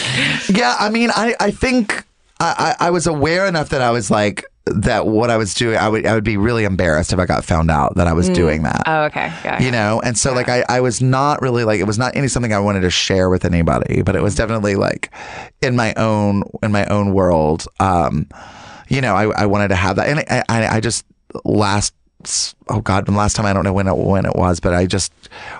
Yeah, 0.49 0.75
I 0.79 0.89
mean, 0.89 1.11
I, 1.15 1.35
I 1.39 1.51
think 1.51 2.03
I, 2.39 2.75
I 2.79 2.89
was 2.89 3.05
aware 3.05 3.45
enough 3.45 3.69
that 3.69 3.81
I 3.81 3.91
was 3.91 4.09
like, 4.09 4.45
that 4.65 5.07
what 5.07 5.29
I 5.29 5.37
was 5.37 5.53
doing, 5.53 5.77
I 5.77 5.89
would 5.89 6.05
I 6.05 6.13
would 6.13 6.23
be 6.23 6.37
really 6.37 6.63
embarrassed 6.63 7.11
if 7.11 7.19
I 7.19 7.25
got 7.25 7.43
found 7.43 7.71
out 7.71 7.95
that 7.95 8.07
I 8.07 8.13
was 8.13 8.29
doing 8.29 8.63
that. 8.63 8.83
Oh, 8.85 9.03
okay. 9.05 9.31
Yeah. 9.43 9.61
you 9.61 9.71
know, 9.71 9.99
and 10.03 10.17
so 10.17 10.33
like 10.33 10.49
I, 10.49 10.63
I 10.69 10.81
was 10.81 11.01
not 11.01 11.41
really 11.41 11.63
like 11.63 11.79
it 11.79 11.85
was 11.87 11.97
not 11.97 12.15
any 12.15 12.27
something 12.27 12.53
I 12.53 12.59
wanted 12.59 12.81
to 12.81 12.89
share 12.89 13.29
with 13.29 13.45
anybody, 13.45 14.01
but 14.01 14.15
it 14.15 14.21
was 14.21 14.35
definitely 14.35 14.75
like 14.75 15.11
in 15.61 15.75
my 15.75 15.93
own 15.95 16.43
in 16.61 16.71
my 16.71 16.85
own 16.85 17.13
world. 17.13 17.65
Um, 17.79 18.27
you 18.89 19.01
know, 19.01 19.15
I, 19.15 19.43
I 19.43 19.45
wanted 19.45 19.69
to 19.69 19.75
have 19.75 19.95
that, 19.97 20.07
and 20.07 20.19
I, 20.19 20.43
I, 20.49 20.77
I 20.77 20.79
just 20.79 21.05
last 21.45 21.93
oh 22.67 22.81
god, 22.81 23.05
the 23.05 23.11
last 23.11 23.35
time 23.35 23.45
I 23.45 23.53
don't 23.53 23.63
know 23.63 23.73
when 23.73 23.87
it 23.87 23.95
when 23.97 24.25
it 24.25 24.35
was, 24.35 24.59
but 24.59 24.73
I 24.73 24.85
just 24.85 25.11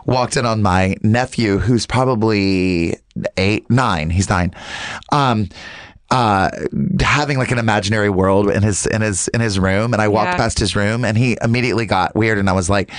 walked 0.06 0.36
in 0.38 0.46
on 0.46 0.62
my 0.62 0.96
nephew 1.04 1.58
who's 1.58 1.86
probably 1.86 2.98
eight 3.38 3.70
nine. 3.70 4.10
He's 4.10 4.30
nine. 4.30 4.54
Um, 5.12 5.50
uh, 6.12 6.50
having 7.02 7.38
like 7.38 7.52
an 7.52 7.60
imaginary 7.60 8.10
world 8.10 8.50
in 8.50 8.64
his 8.64 8.88
in 8.88 9.02
his 9.02 9.28
in 9.30 9.42
his 9.42 9.60
room, 9.60 9.94
and 9.94 10.02
I 10.02 10.08
walked 10.08 10.30
Yeah. 10.32 10.38
past 10.38 10.58
his 10.58 10.76
room, 10.76 11.06
and 11.06 11.16
he 11.18 11.38
immediately 11.42 11.86
got 11.86 12.16
weird, 12.16 12.40
and 12.40 12.50
I 12.50 12.54
was 12.54 12.70
like, 12.70 12.90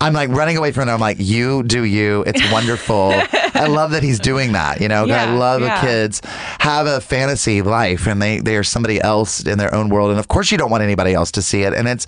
I'm 0.00 0.14
like 0.14 0.30
running 0.30 0.56
away 0.56 0.72
from 0.72 0.88
it. 0.88 0.92
I'm 0.92 1.00
like, 1.00 1.18
you 1.20 1.62
do 1.62 1.84
you. 1.84 2.22
It's 2.26 2.40
wonderful. 2.52 3.12
I 3.54 3.66
love 3.66 3.90
that 3.90 4.02
he's 4.02 4.18
doing 4.18 4.52
that. 4.52 4.80
You 4.80 4.88
know, 4.88 5.02
'cause 5.06 5.12
I 5.14 5.30
love 5.34 5.60
yeah. 5.60 5.80
kids 5.80 6.22
have 6.60 6.86
a 6.86 7.00
fantasy 7.02 7.60
life, 7.60 8.06
and 8.06 8.20
they 8.22 8.38
they 8.40 8.56
are 8.56 8.64
somebody 8.64 9.00
else 9.00 9.44
in 9.44 9.58
their 9.58 9.74
own 9.74 9.90
world, 9.90 10.10
and 10.10 10.18
of 10.18 10.28
course 10.28 10.50
you 10.50 10.56
don't 10.56 10.70
want 10.70 10.82
anybody 10.82 11.12
else 11.12 11.30
to 11.32 11.42
see 11.42 11.62
it, 11.64 11.74
and 11.74 11.86
it's. 11.86 12.06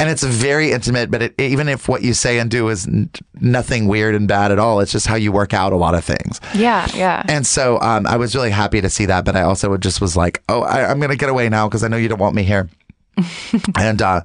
And 0.00 0.08
it's 0.08 0.22
very 0.22 0.72
intimate, 0.72 1.10
but 1.10 1.20
it, 1.20 1.34
even 1.38 1.68
if 1.68 1.86
what 1.86 2.02
you 2.02 2.14
say 2.14 2.38
and 2.38 2.50
do 2.50 2.68
is 2.70 2.86
n- 2.86 3.10
nothing 3.38 3.86
weird 3.86 4.14
and 4.14 4.26
bad 4.26 4.50
at 4.50 4.58
all, 4.58 4.80
it's 4.80 4.90
just 4.90 5.06
how 5.06 5.14
you 5.14 5.30
work 5.30 5.52
out 5.52 5.74
a 5.74 5.76
lot 5.76 5.94
of 5.94 6.02
things. 6.02 6.40
Yeah. 6.54 6.88
Yeah. 6.94 7.22
And 7.28 7.46
so 7.46 7.78
um, 7.82 8.06
I 8.06 8.16
was 8.16 8.34
really 8.34 8.50
happy 8.50 8.80
to 8.80 8.88
see 8.88 9.04
that, 9.04 9.26
but 9.26 9.36
I 9.36 9.42
also 9.42 9.76
just 9.76 10.00
was 10.00 10.16
like, 10.16 10.42
oh, 10.48 10.62
I, 10.62 10.90
I'm 10.90 10.98
going 11.00 11.10
to 11.10 11.16
get 11.16 11.28
away 11.28 11.50
now 11.50 11.68
because 11.68 11.84
I 11.84 11.88
know 11.88 11.98
you 11.98 12.08
don't 12.08 12.18
want 12.18 12.34
me 12.34 12.44
here. 12.44 12.70
and 13.78 14.00
uh, 14.00 14.22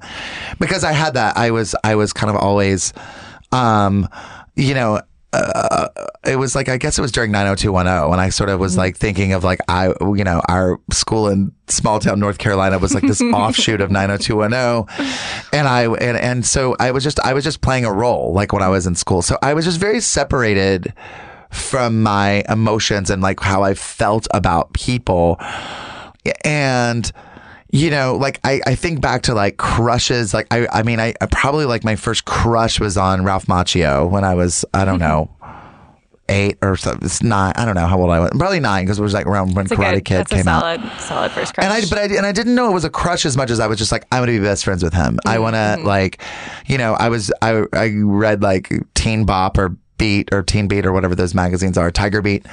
because 0.58 0.82
I 0.82 0.92
had 0.92 1.12
that, 1.14 1.36
I 1.36 1.50
was 1.50 1.74
I 1.84 1.96
was 1.96 2.14
kind 2.14 2.30
of 2.30 2.36
always, 2.36 2.94
um, 3.52 4.08
you 4.54 4.74
know. 4.74 5.02
Uh, 5.36 5.88
it 6.24 6.36
was 6.36 6.54
like 6.54 6.68
I 6.68 6.76
guess 6.76 6.98
it 6.98 7.02
was 7.02 7.12
during 7.12 7.30
90210 7.32 8.12
and 8.12 8.20
I 8.20 8.30
sort 8.30 8.50
of 8.50 8.58
was 8.58 8.76
like 8.76 8.96
thinking 8.96 9.32
of 9.32 9.44
like 9.44 9.60
I 9.68 9.88
you 10.00 10.24
know 10.24 10.42
our 10.48 10.80
school 10.90 11.28
in 11.28 11.52
small 11.68 12.00
town 12.00 12.18
North 12.20 12.38
Carolina 12.38 12.78
was 12.78 12.94
like 12.94 13.02
this 13.04 13.20
offshoot 13.34 13.80
of 13.80 13.90
90210 13.90 14.86
and 15.52 15.68
I 15.68 15.84
and 15.84 16.16
and 16.16 16.46
so 16.46 16.76
I 16.80 16.90
was 16.90 17.04
just 17.04 17.20
I 17.20 17.32
was 17.32 17.44
just 17.44 17.60
playing 17.60 17.84
a 17.84 17.92
role 17.92 18.32
like 18.32 18.52
when 18.52 18.62
I 18.62 18.68
was 18.68 18.86
in 18.86 18.94
school. 18.94 19.22
So 19.22 19.36
I 19.42 19.54
was 19.54 19.64
just 19.64 19.78
very 19.78 20.00
separated 20.00 20.92
from 21.50 22.02
my 22.02 22.44
emotions 22.48 23.10
and 23.10 23.22
like 23.22 23.40
how 23.40 23.62
I 23.62 23.74
felt 23.74 24.26
about 24.32 24.72
people. 24.72 25.40
And, 26.44 27.10
you 27.76 27.90
know, 27.90 28.16
like 28.16 28.40
I, 28.44 28.60
I 28.66 28.74
think 28.74 29.00
back 29.00 29.22
to 29.22 29.34
like 29.34 29.56
crushes. 29.56 30.32
Like, 30.32 30.46
I, 30.50 30.66
I 30.72 30.82
mean, 30.82 31.00
I, 31.00 31.14
I 31.20 31.26
probably 31.26 31.66
like 31.66 31.84
my 31.84 31.96
first 31.96 32.24
crush 32.24 32.80
was 32.80 32.96
on 32.96 33.24
Ralph 33.24 33.46
Macchio 33.46 34.08
when 34.10 34.24
I 34.24 34.34
was, 34.34 34.64
I 34.72 34.84
don't 34.84 34.98
mm-hmm. 34.98 35.08
know. 35.08 35.30
Eight 36.28 36.58
or 36.60 36.76
so, 36.76 36.98
it's 37.02 37.22
nine. 37.22 37.52
I 37.54 37.64
don't 37.64 37.76
know 37.76 37.86
how 37.86 38.00
old 38.00 38.10
I 38.10 38.18
was. 38.18 38.30
Probably 38.36 38.58
nine 38.58 38.84
because 38.84 38.98
it 38.98 39.02
was 39.02 39.14
like 39.14 39.26
around 39.26 39.54
when 39.54 39.66
a 39.66 39.68
Karate 39.68 39.94
good, 39.94 40.04
Kid 40.06 40.16
that's 40.18 40.32
came 40.32 40.48
a 40.48 40.50
out. 40.50 40.60
solid, 40.60 41.00
solid 41.00 41.30
first 41.30 41.54
crush. 41.54 41.64
And 41.64 41.72
I, 41.72 41.88
but 41.88 41.98
I, 41.98 42.16
and 42.16 42.26
I 42.26 42.32
didn't 42.32 42.56
know 42.56 42.68
it 42.68 42.74
was 42.74 42.84
a 42.84 42.90
crush 42.90 43.24
as 43.24 43.36
much 43.36 43.48
as 43.48 43.60
I 43.60 43.68
was 43.68 43.78
just 43.78 43.92
like, 43.92 44.06
I'm 44.10 44.22
gonna 44.22 44.32
be 44.32 44.40
best 44.40 44.64
friends 44.64 44.82
with 44.82 44.92
him. 44.92 45.20
I 45.24 45.34
mm-hmm, 45.34 45.42
want 45.44 45.54
to 45.54 45.58
mm-hmm. 45.58 45.86
like, 45.86 46.20
you 46.66 46.78
know, 46.78 46.94
I 46.94 47.10
was, 47.10 47.30
I, 47.42 47.62
I 47.72 47.92
read 47.94 48.42
like 48.42 48.72
Teen 48.94 49.24
Bop 49.24 49.56
or 49.56 49.76
Beat 49.98 50.30
or 50.32 50.42
Teen 50.42 50.66
Beat 50.66 50.84
or 50.84 50.92
whatever 50.92 51.14
those 51.14 51.32
magazines 51.32 51.78
are, 51.78 51.92
Tiger 51.92 52.22
Beat. 52.22 52.44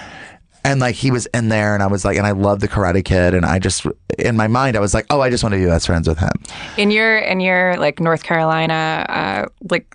And 0.63 0.79
like 0.79 0.95
he 0.95 1.11
was 1.11 1.25
in 1.27 1.49
there 1.49 1.73
and 1.73 1.83
I 1.83 1.87
was 1.87 2.05
like, 2.05 2.17
and 2.17 2.25
I 2.25 2.31
love 2.31 2.61
the 2.61 2.67
Karate 2.67 3.03
Kid. 3.03 3.33
And 3.33 3.45
I 3.45 3.59
just, 3.59 3.85
in 4.17 4.37
my 4.37 4.47
mind, 4.47 4.77
I 4.77 4.79
was 4.79 4.93
like, 4.93 5.05
oh, 5.09 5.19
I 5.21 5.29
just 5.29 5.43
want 5.43 5.53
to 5.53 5.59
be 5.59 5.65
best 5.65 5.87
friends 5.87 6.07
with 6.07 6.19
him. 6.19 6.31
in 6.77 6.89
your 6.91 7.17
in 7.17 7.39
your 7.39 7.75
like 7.77 7.99
North 7.99 8.23
Carolina 8.23 9.05
uh, 9.09 9.45
like 9.69 9.85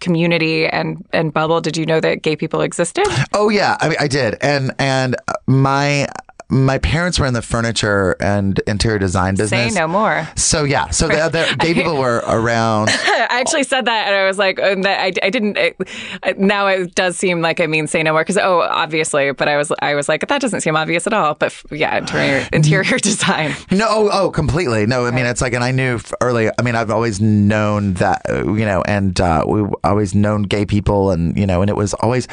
community 0.00 0.66
and 0.66 1.04
and 1.12 1.32
bubble, 1.32 1.60
did 1.60 1.76
you 1.76 1.86
know 1.86 2.00
that 2.00 2.22
gay 2.22 2.36
people 2.36 2.60
existed? 2.60 3.06
Oh 3.34 3.48
yeah, 3.48 3.76
I 3.80 3.88
mean, 3.88 3.96
I 3.98 4.08
did. 4.08 4.36
And, 4.40 4.72
and 4.78 5.16
my, 5.46 6.06
my 6.52 6.76
parents 6.78 7.18
were 7.18 7.24
in 7.24 7.32
the 7.32 7.40
furniture 7.40 8.14
and 8.20 8.58
interior 8.66 8.98
design 8.98 9.34
business. 9.34 9.72
Say 9.72 9.80
no 9.80 9.88
more. 9.88 10.28
So 10.36 10.64
yeah, 10.64 10.90
so 10.90 11.08
the, 11.08 11.30
the 11.30 11.56
gay 11.58 11.72
people 11.72 11.96
were 11.96 12.22
around. 12.26 12.90
I 12.92 13.40
actually 13.40 13.62
said 13.62 13.86
that, 13.86 14.06
and 14.06 14.14
I 14.14 14.26
was 14.26 14.36
like, 14.36 14.60
uh, 14.60 14.76
I, 14.84 15.12
I 15.22 15.30
didn't. 15.30 15.56
It, 15.56 16.38
now 16.38 16.66
it 16.66 16.94
does 16.94 17.16
seem 17.16 17.40
like 17.40 17.58
I 17.60 17.66
mean, 17.66 17.86
say 17.86 18.02
no 18.02 18.12
more 18.12 18.20
because 18.20 18.36
oh, 18.36 18.60
obviously, 18.60 19.32
but 19.32 19.48
I 19.48 19.56
was 19.56 19.72
I 19.80 19.94
was 19.94 20.10
like, 20.10 20.28
that 20.28 20.40
doesn't 20.42 20.60
seem 20.60 20.76
obvious 20.76 21.06
at 21.06 21.14
all. 21.14 21.34
But 21.34 21.46
f- 21.46 21.64
yeah, 21.70 21.96
interior 21.96 22.46
interior 22.52 22.98
design. 22.98 23.54
No, 23.70 23.86
oh, 23.88 24.10
oh, 24.12 24.30
completely. 24.30 24.84
No, 24.86 25.06
I 25.06 25.10
mean 25.10 25.24
it's 25.24 25.40
like, 25.40 25.54
and 25.54 25.64
I 25.64 25.70
knew 25.70 26.00
early. 26.20 26.50
I 26.58 26.62
mean, 26.62 26.74
I've 26.74 26.90
always 26.90 27.18
known 27.20 27.94
that, 27.94 28.22
uh, 28.28 28.52
you 28.52 28.66
know, 28.66 28.82
and 28.86 29.18
uh, 29.20 29.44
we 29.48 29.64
always 29.84 30.14
known 30.14 30.42
gay 30.42 30.66
people, 30.66 31.10
and 31.10 31.36
you 31.36 31.46
know, 31.46 31.62
and 31.62 31.70
it 31.70 31.76
was 31.76 31.94
always, 31.94 32.28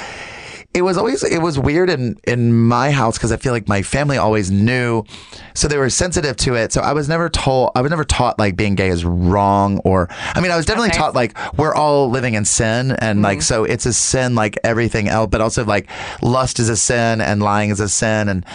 it 0.73 0.83
was 0.83 0.97
always, 0.97 1.23
it 1.23 1.41
was 1.41 1.57
weird 1.57 1.89
in 1.89 2.15
in 2.25 2.53
my 2.53 2.91
house 2.91 3.17
because 3.17 3.31
I 3.31 3.37
feel 3.37 3.53
like 3.53 3.67
my 3.67 3.81
family 3.81 4.17
always 4.17 4.51
knew, 4.51 5.03
so 5.55 5.67
they 5.67 5.77
were 5.77 5.89
sensitive 5.89 6.35
to 6.37 6.53
it. 6.55 6.71
So 6.71 6.81
I 6.81 6.93
was 6.93 7.09
never 7.09 7.27
told, 7.27 7.71
I 7.75 7.81
was 7.81 7.89
never 7.89 8.03
taught 8.03 8.37
like 8.37 8.55
being 8.55 8.75
gay 8.75 8.89
is 8.89 9.03
wrong, 9.03 9.79
or 9.79 10.07
I 10.11 10.41
mean, 10.41 10.51
I 10.51 10.55
was 10.55 10.65
definitely 10.67 10.89
Okay. 10.89 10.99
taught 10.99 11.15
like 11.15 11.35
we're 11.57 11.73
all 11.73 12.09
living 12.09 12.35
in 12.35 12.45
sin, 12.45 12.91
and 12.91 13.21
like 13.23 13.41
so 13.41 13.63
it's 13.63 13.85
a 13.87 13.93
sin 13.93 14.35
like 14.35 14.59
everything 14.63 15.07
else, 15.07 15.29
but 15.31 15.41
also 15.41 15.65
like 15.65 15.89
lust 16.21 16.59
is 16.59 16.69
a 16.69 16.77
sin 16.77 17.19
and 17.19 17.41
lying 17.41 17.71
is 17.71 17.79
a 17.79 17.89
sin, 17.89 18.29
and. 18.29 18.45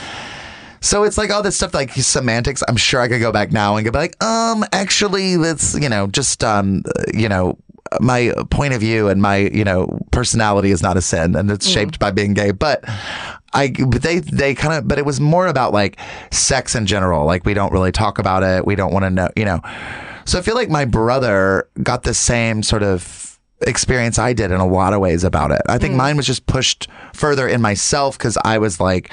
So 0.81 1.05
it's 1.05 1.17
like 1.17 1.31
all 1.31 1.43
this 1.43 1.57
stuff, 1.57 1.73
like 1.73 1.93
semantics. 1.93 2.63
I'm 2.69 2.77
sure 2.77 3.01
I 3.01 3.09
could 3.09 3.21
go 3.23 3.33
back 3.33 3.51
now 3.51 3.77
and 3.77 3.91
go 3.91 3.99
like, 3.99 4.23
um, 4.23 4.67
actually, 4.71 5.37
that's 5.39 5.75
you 5.81 5.89
know, 5.89 6.07
just 6.09 6.45
um, 6.45 6.83
you 7.15 7.27
know, 7.27 7.57
my 8.01 8.33
point 8.51 8.75
of 8.75 8.81
view 8.81 9.09
and 9.09 9.21
my 9.21 9.37
you 9.37 9.65
know 9.65 9.99
personality 10.11 10.71
is 10.71 10.83
not 10.83 10.97
a 10.97 11.03
sin, 11.03 11.35
and 11.37 11.51
it's 11.51 11.69
mm. 11.69 11.75
shaped 11.75 11.99
by 11.99 12.11
being 12.11 12.35
gay. 12.35 12.51
But 12.51 12.85
I, 13.53 13.73
but 13.89 14.03
they 14.03 14.19
they 14.19 14.55
kind 14.55 14.75
of, 14.75 14.89
but 14.89 14.99
it 14.99 15.07
was 15.07 15.21
more 15.21 15.47
about 15.47 15.73
like 15.73 15.99
sex 16.33 16.75
in 16.75 16.87
general. 16.87 17.25
Like 17.25 17.45
we 17.45 17.55
don't 17.55 17.73
really 17.73 17.93
talk 17.93 18.19
about 18.19 18.43
it. 18.43 18.67
We 18.67 18.75
don't 18.75 18.93
want 18.93 19.05
to 19.05 19.11
know, 19.11 19.29
you 19.37 19.45
know. 19.45 19.61
So 20.25 20.39
I 20.39 20.43
feel 20.43 20.55
like 20.55 20.71
my 20.71 20.85
brother 20.85 21.69
got 21.83 22.03
the 22.03 22.15
same 22.15 22.63
sort 22.63 22.83
of 22.83 23.39
experience 23.67 24.19
I 24.19 24.33
did 24.33 24.51
in 24.51 24.61
a 24.61 24.67
lot 24.67 24.93
of 24.93 25.01
ways 25.01 25.23
about 25.23 25.51
it. 25.53 25.63
I 25.69 25.79
think 25.79 25.95
mm. 25.95 25.99
mine 25.99 26.17
was 26.17 26.27
just 26.27 26.47
pushed 26.47 26.89
further 27.13 27.47
in 27.47 27.61
myself 27.61 28.19
because 28.19 28.37
I 28.45 28.59
was 28.59 28.81
like, 28.81 29.13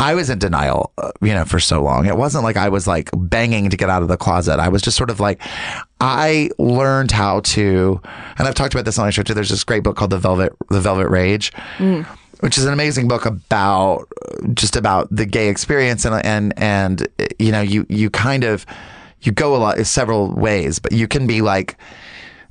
I 0.00 0.14
was 0.14 0.30
in 0.30 0.38
denial, 0.38 0.92
uh, 0.96 1.12
you 1.20 1.34
know, 1.34 1.44
for 1.44 1.60
so 1.60 1.82
long. 1.82 2.06
It 2.06 2.16
wasn't 2.16 2.42
like 2.42 2.56
I 2.56 2.70
was 2.70 2.86
like 2.86 3.10
banging 3.14 3.68
to 3.68 3.76
get 3.76 3.90
out 3.90 4.00
of 4.00 4.08
the 4.08 4.16
closet. 4.16 4.58
I 4.58 4.68
was 4.68 4.80
just 4.80 4.96
sort 4.96 5.10
of 5.10 5.20
like, 5.20 5.42
I 6.00 6.48
learned 6.58 7.10
how 7.10 7.40
to, 7.40 8.00
and 8.38 8.48
I've 8.48 8.54
talked 8.54 8.72
about 8.72 8.86
this 8.86 8.98
on 8.98 9.04
my 9.04 9.10
show 9.10 9.22
too. 9.22 9.34
There's 9.34 9.50
this 9.50 9.62
great 9.62 9.82
book 9.82 9.96
called 9.96 10.10
The 10.10 10.18
Velvet, 10.18 10.54
The 10.70 10.80
Velvet 10.80 11.08
Rage. 11.08 11.52
Which 12.40 12.56
is 12.56 12.64
an 12.64 12.72
amazing 12.72 13.06
book 13.06 13.26
about 13.26 14.08
just 14.54 14.74
about 14.74 15.14
the 15.14 15.26
gay 15.26 15.50
experience 15.50 16.06
and 16.06 16.24
and 16.24 16.54
and 16.56 17.06
you 17.38 17.52
know 17.52 17.60
you 17.60 17.84
you 17.90 18.08
kind 18.08 18.44
of 18.44 18.64
you 19.20 19.30
go 19.30 19.54
a 19.54 19.58
lot 19.58 19.76
several 19.86 20.32
ways, 20.32 20.78
but 20.78 20.92
you 20.92 21.06
can 21.06 21.26
be 21.26 21.42
like 21.42 21.76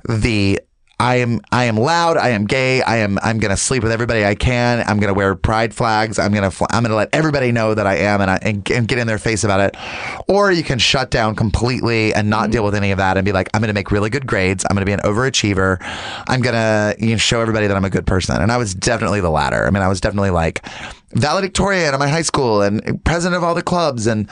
the 0.08 0.60
I 1.00 1.16
am 1.16 1.40
I 1.50 1.64
am 1.64 1.78
loud. 1.78 2.18
I 2.18 2.28
am 2.28 2.44
gay. 2.44 2.82
I 2.82 2.98
am 2.98 3.18
I'm 3.22 3.38
gonna 3.38 3.56
sleep 3.56 3.82
with 3.82 3.90
everybody 3.90 4.22
I 4.22 4.34
can. 4.34 4.84
I'm 4.86 5.00
gonna 5.00 5.14
wear 5.14 5.34
pride 5.34 5.72
flags. 5.72 6.18
I'm 6.18 6.30
gonna 6.30 6.50
fl- 6.50 6.66
I'm 6.70 6.82
gonna 6.82 6.94
let 6.94 7.08
everybody 7.14 7.52
know 7.52 7.72
that 7.72 7.86
I 7.86 7.96
am 7.96 8.20
and 8.20 8.30
I 8.30 8.38
and, 8.42 8.70
and 8.70 8.86
get 8.86 8.98
in 8.98 9.06
their 9.06 9.16
face 9.16 9.42
about 9.42 9.60
it. 9.60 9.76
Or 10.28 10.52
you 10.52 10.62
can 10.62 10.78
shut 10.78 11.10
down 11.10 11.36
completely 11.36 12.12
and 12.12 12.28
not 12.28 12.42
mm-hmm. 12.42 12.50
deal 12.50 12.64
with 12.64 12.74
any 12.74 12.90
of 12.90 12.98
that 12.98 13.16
and 13.16 13.24
be 13.24 13.32
like 13.32 13.48
I'm 13.54 13.62
gonna 13.62 13.72
make 13.72 13.90
really 13.90 14.10
good 14.10 14.26
grades. 14.26 14.66
I'm 14.68 14.76
gonna 14.76 14.84
be 14.84 14.92
an 14.92 15.00
overachiever. 15.00 15.78
I'm 16.28 16.42
gonna 16.42 16.94
you 16.98 17.12
know, 17.12 17.16
show 17.16 17.40
everybody 17.40 17.66
that 17.66 17.76
I'm 17.78 17.86
a 17.86 17.90
good 17.90 18.06
person. 18.06 18.36
And 18.36 18.52
I 18.52 18.58
was 18.58 18.74
definitely 18.74 19.22
the 19.22 19.30
latter. 19.30 19.66
I 19.66 19.70
mean 19.70 19.82
I 19.82 19.88
was 19.88 20.02
definitely 20.02 20.30
like 20.30 20.62
valedictorian 21.12 21.94
at 21.94 21.98
my 21.98 22.08
high 22.08 22.20
school 22.20 22.60
and 22.60 23.02
president 23.06 23.38
of 23.38 23.44
all 23.44 23.54
the 23.54 23.62
clubs 23.62 24.06
and. 24.06 24.28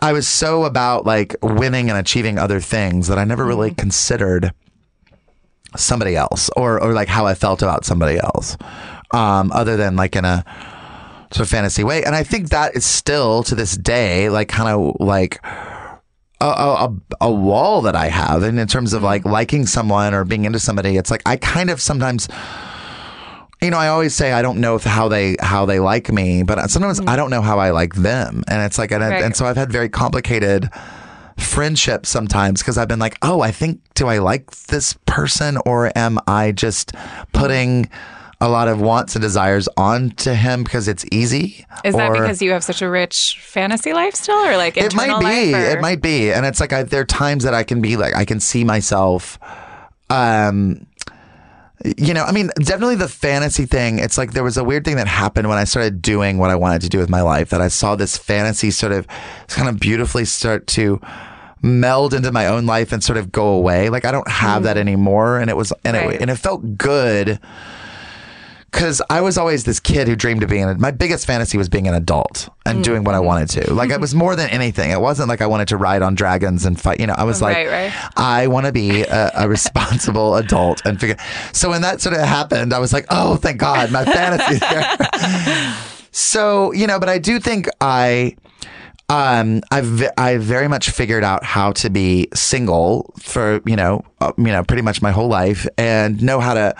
I 0.00 0.12
was 0.12 0.28
so 0.28 0.62
about 0.62 1.06
like 1.06 1.34
winning 1.42 1.90
and 1.90 1.98
achieving 1.98 2.38
other 2.38 2.60
things 2.60 3.08
that 3.08 3.18
I 3.18 3.24
never 3.24 3.44
really 3.44 3.70
mm-hmm. 3.70 3.80
considered 3.80 4.52
somebody 5.76 6.16
else 6.16 6.50
or 6.56 6.80
or 6.82 6.92
like 6.92 7.08
how 7.08 7.26
I 7.26 7.34
felt 7.34 7.62
about 7.62 7.84
somebody 7.84 8.18
else, 8.18 8.56
um, 9.12 9.52
other 9.52 9.76
than 9.76 9.96
like 9.96 10.16
in 10.16 10.24
a 10.24 10.44
sort 11.32 11.46
of 11.46 11.50
fantasy 11.50 11.84
way. 11.84 12.02
And 12.04 12.14
I 12.16 12.22
think 12.22 12.48
that 12.50 12.74
is 12.74 12.84
still 12.86 13.42
to 13.44 13.54
this 13.54 13.76
day 13.76 14.28
like 14.30 14.48
kind 14.48 14.68
of 14.68 14.96
like. 15.00 15.40
A, 16.40 16.46
a, 16.46 16.94
a 17.22 17.32
wall 17.32 17.82
that 17.82 17.96
I 17.96 18.06
have, 18.06 18.44
and 18.44 18.60
in 18.60 18.68
terms 18.68 18.92
of 18.92 19.02
like 19.02 19.24
liking 19.24 19.66
someone 19.66 20.14
or 20.14 20.24
being 20.24 20.44
into 20.44 20.60
somebody, 20.60 20.96
it's 20.96 21.10
like 21.10 21.20
I 21.26 21.36
kind 21.36 21.68
of 21.68 21.80
sometimes, 21.80 22.28
you 23.60 23.70
know, 23.70 23.76
I 23.76 23.88
always 23.88 24.14
say 24.14 24.30
I 24.30 24.40
don't 24.40 24.60
know 24.60 24.76
if 24.76 24.84
how 24.84 25.08
they 25.08 25.34
how 25.40 25.66
they 25.66 25.80
like 25.80 26.12
me, 26.12 26.44
but 26.44 26.70
sometimes 26.70 27.00
I 27.08 27.16
don't 27.16 27.30
know 27.30 27.42
how 27.42 27.58
I 27.58 27.70
like 27.70 27.94
them, 27.96 28.44
and 28.46 28.62
it's 28.62 28.78
like, 28.78 28.92
and, 28.92 29.02
Right. 29.02 29.24
and 29.24 29.34
so 29.34 29.46
I've 29.46 29.56
had 29.56 29.72
very 29.72 29.88
complicated 29.88 30.70
friendships 31.38 32.08
sometimes 32.08 32.60
because 32.60 32.76
I've 32.78 32.88
been 32.88 32.98
like, 32.98 33.16
oh, 33.22 33.40
I 33.40 33.50
think, 33.50 33.80
do 33.94 34.08
I 34.08 34.18
like 34.18 34.50
this 34.66 34.94
person 35.06 35.58
or 35.64 35.90
am 35.96 36.18
I 36.26 36.52
just 36.52 36.92
putting 37.32 37.88
a 38.40 38.48
lot 38.48 38.68
of 38.68 38.80
wants 38.80 39.16
and 39.16 39.22
desires 39.22 39.68
onto 39.76 40.30
him 40.32 40.62
because 40.62 40.86
it's 40.86 41.04
easy. 41.10 41.66
Is 41.84 41.94
that 41.96 42.12
because 42.12 42.40
you 42.40 42.52
have 42.52 42.62
such 42.62 42.82
a 42.82 42.88
rich 42.88 43.38
fantasy 43.42 43.92
life 43.92 44.14
still, 44.14 44.36
or 44.36 44.56
like 44.56 44.76
it 44.76 44.94
might 44.94 45.18
be 45.18 45.54
or- 45.54 45.58
it 45.58 45.80
might 45.80 46.00
be 46.00 46.32
and 46.32 46.46
it's 46.46 46.60
like 46.60 46.72
I, 46.72 46.84
there 46.84 47.00
are 47.00 47.04
times 47.04 47.42
that 47.44 47.54
i 47.54 47.64
can 47.64 47.80
be 47.80 47.96
like 47.96 48.14
i 48.14 48.24
can 48.24 48.38
see 48.38 48.62
myself 48.62 49.40
um 50.10 50.86
you 51.84 52.12
know 52.12 52.24
i 52.24 52.32
mean 52.32 52.50
definitely 52.56 52.96
the 52.96 53.08
fantasy 53.08 53.64
thing 53.64 53.98
it's 53.98 54.18
like 54.18 54.32
there 54.32 54.42
was 54.42 54.56
a 54.56 54.64
weird 54.64 54.84
thing 54.84 54.96
that 54.96 55.06
happened 55.06 55.48
when 55.48 55.58
i 55.58 55.64
started 55.64 56.02
doing 56.02 56.38
what 56.38 56.50
i 56.50 56.56
wanted 56.56 56.80
to 56.82 56.88
do 56.88 56.98
with 56.98 57.08
my 57.08 57.22
life 57.22 57.50
that 57.50 57.60
i 57.60 57.68
saw 57.68 57.94
this 57.94 58.16
fantasy 58.16 58.70
sort 58.70 58.92
of 58.92 59.06
kind 59.46 59.68
of 59.68 59.78
beautifully 59.78 60.24
start 60.24 60.66
to 60.66 61.00
meld 61.62 62.14
into 62.14 62.30
my 62.32 62.46
own 62.46 62.66
life 62.66 62.92
and 62.92 63.02
sort 63.02 63.16
of 63.16 63.30
go 63.30 63.48
away 63.48 63.90
like 63.90 64.04
i 64.04 64.10
don't 64.12 64.28
have 64.28 64.62
mm. 64.62 64.64
that 64.64 64.76
anymore 64.76 65.38
and 65.38 65.50
it 65.50 65.56
was 65.56 65.72
and 65.84 65.96
Right. 65.96 66.14
it, 66.14 66.20
and 66.20 66.30
it 66.30 66.36
felt 66.36 66.76
good 66.76 67.38
because 68.78 69.02
I 69.10 69.22
was 69.22 69.36
always 69.36 69.64
this 69.64 69.80
kid 69.80 70.06
who 70.06 70.14
dreamed 70.14 70.44
of 70.44 70.50
being. 70.50 70.62
A, 70.62 70.78
my 70.78 70.92
biggest 70.92 71.26
fantasy 71.26 71.58
was 71.58 71.68
being 71.68 71.88
an 71.88 71.94
adult 71.94 72.48
and 72.64 72.84
doing 72.84 73.02
what 73.02 73.16
I 73.16 73.18
wanted 73.18 73.48
to. 73.50 73.74
Like 73.74 73.90
it 73.90 74.00
was 74.00 74.14
more 74.14 74.36
than 74.36 74.48
anything. 74.50 74.92
It 74.92 75.00
wasn't 75.00 75.28
like 75.28 75.40
I 75.40 75.48
wanted 75.48 75.66
to 75.68 75.76
ride 75.76 76.00
on 76.00 76.14
dragons 76.14 76.64
and 76.64 76.80
fight. 76.80 77.00
You 77.00 77.08
know, 77.08 77.14
I 77.16 77.24
was 77.24 77.42
like, 77.42 77.56
Right, 77.56 77.68
right. 77.68 78.12
I 78.16 78.46
want 78.46 78.66
to 78.66 78.72
be 78.72 79.02
a, 79.02 79.32
a 79.34 79.48
responsible 79.56 80.36
adult 80.36 80.80
and 80.84 81.00
figure. 81.00 81.16
So 81.52 81.70
when 81.70 81.82
that 81.82 82.00
sort 82.00 82.14
of 82.14 82.20
happened, 82.22 82.72
I 82.72 82.78
was 82.78 82.92
like, 82.92 83.06
oh, 83.10 83.34
thank 83.34 83.58
God, 83.58 83.90
my 83.90 84.04
fantasy. 84.04 84.64
so 86.12 86.72
you 86.72 86.86
know, 86.86 87.00
but 87.00 87.08
I 87.08 87.18
do 87.18 87.40
think 87.40 87.68
I. 87.80 88.36
Um, 89.10 89.62
I've 89.70 90.06
I 90.18 90.36
very 90.36 90.68
much 90.68 90.90
figured 90.90 91.24
out 91.24 91.42
how 91.42 91.72
to 91.72 91.88
be 91.88 92.28
single 92.34 93.14
for 93.18 93.62
you 93.64 93.74
know 93.74 94.04
uh, 94.20 94.32
you 94.36 94.44
know 94.44 94.62
pretty 94.62 94.82
much 94.82 95.00
my 95.00 95.12
whole 95.12 95.28
life 95.28 95.66
and 95.78 96.22
know 96.22 96.40
how 96.40 96.52
to 96.52 96.74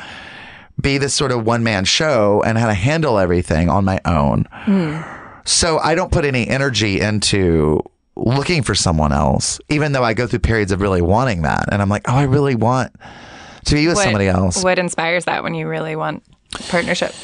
be 0.81 0.99
this 0.99 1.15
sort 1.15 1.33
of 1.33 1.45
one 1.45 1.63
man 1.63 1.85
show 1.85 2.43
and 2.45 2.59
how 2.59 2.67
to 2.67 2.75
handle 2.75 3.19
everything 3.19 3.69
on 3.69 3.85
my 3.85 4.01
own. 4.05 4.47
Hmm. 4.51 5.01
So 5.45 5.79
I 5.79 5.95
don't 5.95 6.13
put 6.13 6.25
any 6.25 6.47
energy 6.47 7.01
into 7.01 7.83
looking 8.17 8.63
for 8.63 8.75
someone 8.75 9.13
else, 9.13 9.61
even 9.69 9.93
though 9.93 10.05
I 10.05 10.15
go 10.15 10.27
through 10.27 10.41
periods 10.41 10.73
of 10.73 10.81
really 10.81 11.03
wanting 11.03 11.43
that. 11.43 11.69
And 11.73 11.81
I'm 11.81 11.89
like, 11.89 12.09
oh, 12.09 12.15
I 12.15 12.25
really 12.25 12.55
want 12.55 12.93
to 13.65 13.75
be 13.75 13.87
with 13.87 13.97
what, 13.97 14.05
somebody 14.05 14.29
else. 14.29 14.63
What 14.63 14.79
inspires 14.79 15.25
that 15.25 15.43
when 15.43 15.55
you 15.55 15.69
really 15.69 15.97
want 15.97 16.23
partnership? 16.69 17.15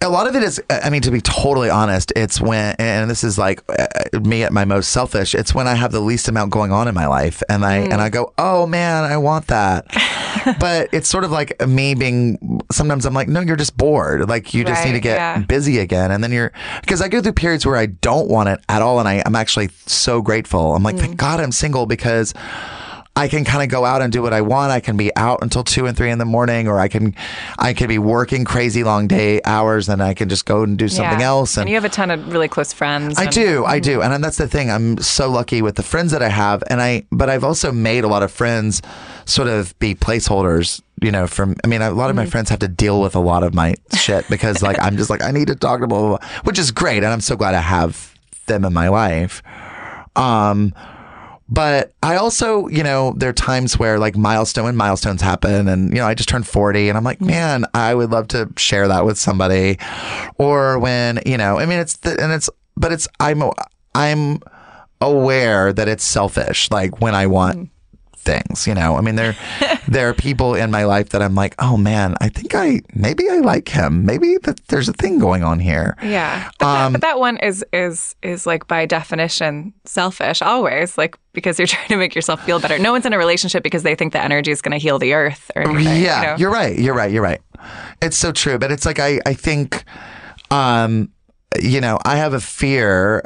A 0.00 0.08
lot 0.08 0.26
of 0.26 0.36
it 0.36 0.42
is, 0.42 0.62
I 0.68 0.90
mean, 0.90 1.00
to 1.02 1.10
be 1.10 1.22
totally 1.22 1.70
honest, 1.70 2.12
it's 2.14 2.38
when, 2.38 2.76
and 2.78 3.10
this 3.10 3.24
is 3.24 3.38
like 3.38 3.62
uh, 3.70 4.20
me 4.20 4.42
at 4.42 4.52
my 4.52 4.66
most 4.66 4.90
selfish. 4.90 5.34
It's 5.34 5.54
when 5.54 5.66
I 5.66 5.74
have 5.74 5.92
the 5.92 6.00
least 6.00 6.28
amount 6.28 6.50
going 6.50 6.72
on 6.72 6.88
in 6.88 6.94
my 6.94 7.06
life, 7.06 7.42
and 7.48 7.64
I 7.64 7.76
and 7.76 7.94
I 7.94 8.10
go, 8.10 8.34
oh 8.36 8.66
man, 8.66 9.04
I 9.04 9.16
want 9.16 9.46
that. 9.46 9.86
but 10.60 10.90
it's 10.92 11.08
sort 11.08 11.24
of 11.24 11.30
like 11.30 11.58
me 11.66 11.94
being. 11.94 12.60
Sometimes 12.70 13.06
I'm 13.06 13.14
like, 13.14 13.28
no, 13.28 13.40
you're 13.40 13.56
just 13.56 13.78
bored. 13.78 14.28
Like 14.28 14.52
you 14.52 14.64
just 14.64 14.84
need 14.84 14.92
to 14.92 15.00
get 15.00 15.16
yeah. 15.16 15.38
busy 15.38 15.78
again, 15.78 16.10
and 16.10 16.22
then 16.22 16.32
you're 16.32 16.52
because 16.82 17.00
I 17.00 17.08
go 17.08 17.22
through 17.22 17.32
periods 17.32 17.64
where 17.64 17.76
I 17.76 17.86
don't 17.86 18.28
want 18.28 18.50
it 18.50 18.60
at 18.68 18.82
all, 18.82 18.98
and 18.98 19.08
I, 19.08 19.22
I'm 19.24 19.36
actually 19.36 19.70
so 19.86 20.20
grateful. 20.20 20.74
I'm 20.74 20.82
like, 20.82 20.96
thank 20.96 21.16
God 21.16 21.40
I'm 21.40 21.52
single 21.52 21.86
because. 21.86 22.34
I 23.16 23.28
can 23.28 23.44
kind 23.44 23.62
of 23.62 23.68
go 23.68 23.84
out 23.84 24.02
and 24.02 24.12
do 24.12 24.22
what 24.22 24.32
I 24.32 24.40
want. 24.40 24.72
I 24.72 24.80
can 24.80 24.96
be 24.96 25.14
out 25.14 25.38
until 25.42 25.62
two 25.62 25.86
and 25.86 25.96
three 25.96 26.10
in 26.10 26.18
the 26.18 26.24
morning, 26.24 26.66
or 26.66 26.80
I 26.80 26.88
can, 26.88 27.14
I 27.60 27.72
could 27.72 27.88
be 27.88 27.98
working 27.98 28.44
crazy 28.44 28.82
long 28.82 29.06
day 29.06 29.40
hours, 29.44 29.88
and 29.88 30.02
I 30.02 30.14
can 30.14 30.28
just 30.28 30.46
go 30.46 30.64
and 30.64 30.76
do 30.76 30.88
something 30.88 31.20
Yeah. 31.20 31.26
else. 31.26 31.56
And 31.56 31.68
you 31.68 31.76
have 31.76 31.84
a 31.84 31.88
ton 31.88 32.10
of 32.10 32.32
really 32.32 32.48
close 32.48 32.72
friends. 32.72 33.16
I 33.16 33.24
and- 33.24 33.32
do, 33.32 33.64
I 33.64 33.78
do, 33.78 34.02
and 34.02 34.22
that's 34.24 34.36
the 34.38 34.48
thing. 34.48 34.68
I'm 34.68 34.98
so 34.98 35.30
lucky 35.30 35.62
with 35.62 35.76
the 35.76 35.84
friends 35.84 36.10
that 36.10 36.22
I 36.22 36.28
have, 36.28 36.64
and 36.68 36.82
I, 36.82 37.04
but 37.12 37.30
I've 37.30 37.44
also 37.44 37.70
made 37.70 38.02
a 38.02 38.08
lot 38.08 38.24
of 38.24 38.32
friends 38.32 38.82
sort 39.26 39.46
of 39.48 39.78
be 39.78 39.94
placeholders. 39.94 40.82
You 41.00 41.10
know, 41.12 41.26
from 41.26 41.54
I 41.62 41.66
mean, 41.66 41.82
a 41.82 41.90
lot 41.90 42.08
of 42.10 42.16
my 42.16 42.24
friends 42.26 42.48
have 42.50 42.60
to 42.60 42.68
deal 42.68 43.00
with 43.00 43.14
a 43.14 43.20
lot 43.20 43.42
of 43.42 43.52
my 43.54 43.74
shit 43.94 44.26
because 44.30 44.62
like 44.62 44.78
I'm 44.80 44.96
just 44.96 45.10
like 45.10 45.22
I 45.22 45.30
need 45.32 45.48
to 45.48 45.54
talk 45.54 45.80
to 45.80 45.86
blah 45.86 46.00
blah 46.00 46.18
blah, 46.18 46.28
which 46.44 46.58
is 46.58 46.70
great, 46.72 46.98
and 47.04 47.06
I'm 47.12 47.20
so 47.20 47.36
glad 47.36 47.54
I 47.54 47.60
have 47.60 48.14
them 48.46 48.64
in 48.64 48.72
my 48.72 48.88
life. 48.88 49.42
Um, 50.16 50.72
but 51.48 51.92
I 52.02 52.16
also, 52.16 52.68
you 52.68 52.82
know, 52.82 53.12
there 53.16 53.28
are 53.28 53.34
times 53.34 53.78
where 53.78 53.98
like 53.98 54.16
milestone 54.16 54.68
and 54.68 54.78
milestones 54.78 55.20
happen 55.20 55.68
and, 55.68 55.90
you 55.90 55.96
know, 55.96 56.06
I 56.06 56.14
just 56.14 56.28
turned 56.28 56.46
40 56.46 56.88
and 56.88 56.96
I'm 56.96 57.04
like, 57.04 57.18
mm-hmm. 57.18 57.26
man, 57.28 57.64
I 57.74 57.94
would 57.94 58.10
love 58.10 58.28
to 58.28 58.50
share 58.56 58.88
that 58.88 59.04
with 59.04 59.18
somebody. 59.18 59.78
Or 60.36 60.78
when, 60.78 61.20
you 61.26 61.36
know, 61.36 61.58
I 61.58 61.66
mean, 61.66 61.78
it's, 61.78 61.96
the, 61.98 62.20
and 62.22 62.32
it's, 62.32 62.48
but 62.76 62.92
it's, 62.92 63.06
I'm, 63.20 63.42
I'm 63.94 64.40
aware 65.00 65.72
that 65.72 65.86
it's 65.86 66.04
selfish. 66.04 66.70
Like 66.70 67.00
when 67.00 67.14
I 67.14 67.26
want 67.26 67.56
mm-hmm. 67.56 67.73
Things, 68.24 68.66
you 68.66 68.74
know, 68.74 68.96
I 68.96 69.00
mean, 69.00 69.16
there, 69.16 69.36
there 69.88 70.08
are 70.08 70.14
people 70.14 70.54
in 70.54 70.70
my 70.70 70.84
life 70.84 71.10
that 71.10 71.22
I'm 71.22 71.34
like, 71.34 71.54
oh 71.58 71.76
man, 71.76 72.16
I 72.20 72.28
think 72.28 72.54
I, 72.54 72.80
maybe 72.94 73.28
I 73.28 73.38
like 73.38 73.68
him. 73.68 74.04
Maybe 74.04 74.36
that 74.38 74.60
there's 74.68 74.88
a 74.88 74.92
thing 74.92 75.18
going 75.18 75.42
on 75.44 75.60
here. 75.60 75.96
Yeah, 76.02 76.50
but, 76.58 76.66
Um, 76.66 76.92
that, 76.92 77.00
but 77.00 77.06
that 77.06 77.18
one 77.18 77.36
is 77.38 77.64
is 77.72 78.14
is 78.22 78.46
like 78.46 78.66
by 78.66 78.86
definition 78.86 79.72
selfish 79.84 80.42
always, 80.42 80.98
like 80.98 81.16
because 81.34 81.58
you're 81.58 81.66
trying 81.74 81.88
to 81.88 81.96
make 81.96 82.14
yourself 82.14 82.42
feel 82.44 82.58
better. 82.58 82.78
No 82.78 82.92
one's 82.92 83.04
in 83.04 83.12
a 83.12 83.18
relationship 83.18 83.62
because 83.62 83.82
they 83.82 83.94
think 83.94 84.14
the 84.14 84.22
energy 84.22 84.50
is 84.50 84.62
going 84.62 84.72
to 84.72 84.78
heal 84.78 84.98
the 84.98 85.12
earth 85.12 85.50
or 85.54 85.62
anything. 85.62 86.02
Yeah, 86.02 86.20
you 86.20 86.26
know? 86.26 86.36
you're 86.38 86.50
right. 86.50 86.78
You're 86.78 86.94
right. 86.94 87.12
You're 87.12 87.22
right. 87.22 87.42
It's 88.00 88.16
so 88.16 88.32
true. 88.32 88.58
But 88.58 88.72
it's 88.72 88.86
like 88.86 88.98
I, 88.98 89.20
I 89.26 89.34
think, 89.34 89.84
um, 90.50 91.10
you 91.60 91.80
know, 91.80 91.98
I 92.04 92.16
have 92.16 92.32
a 92.32 92.40
fear. 92.40 93.22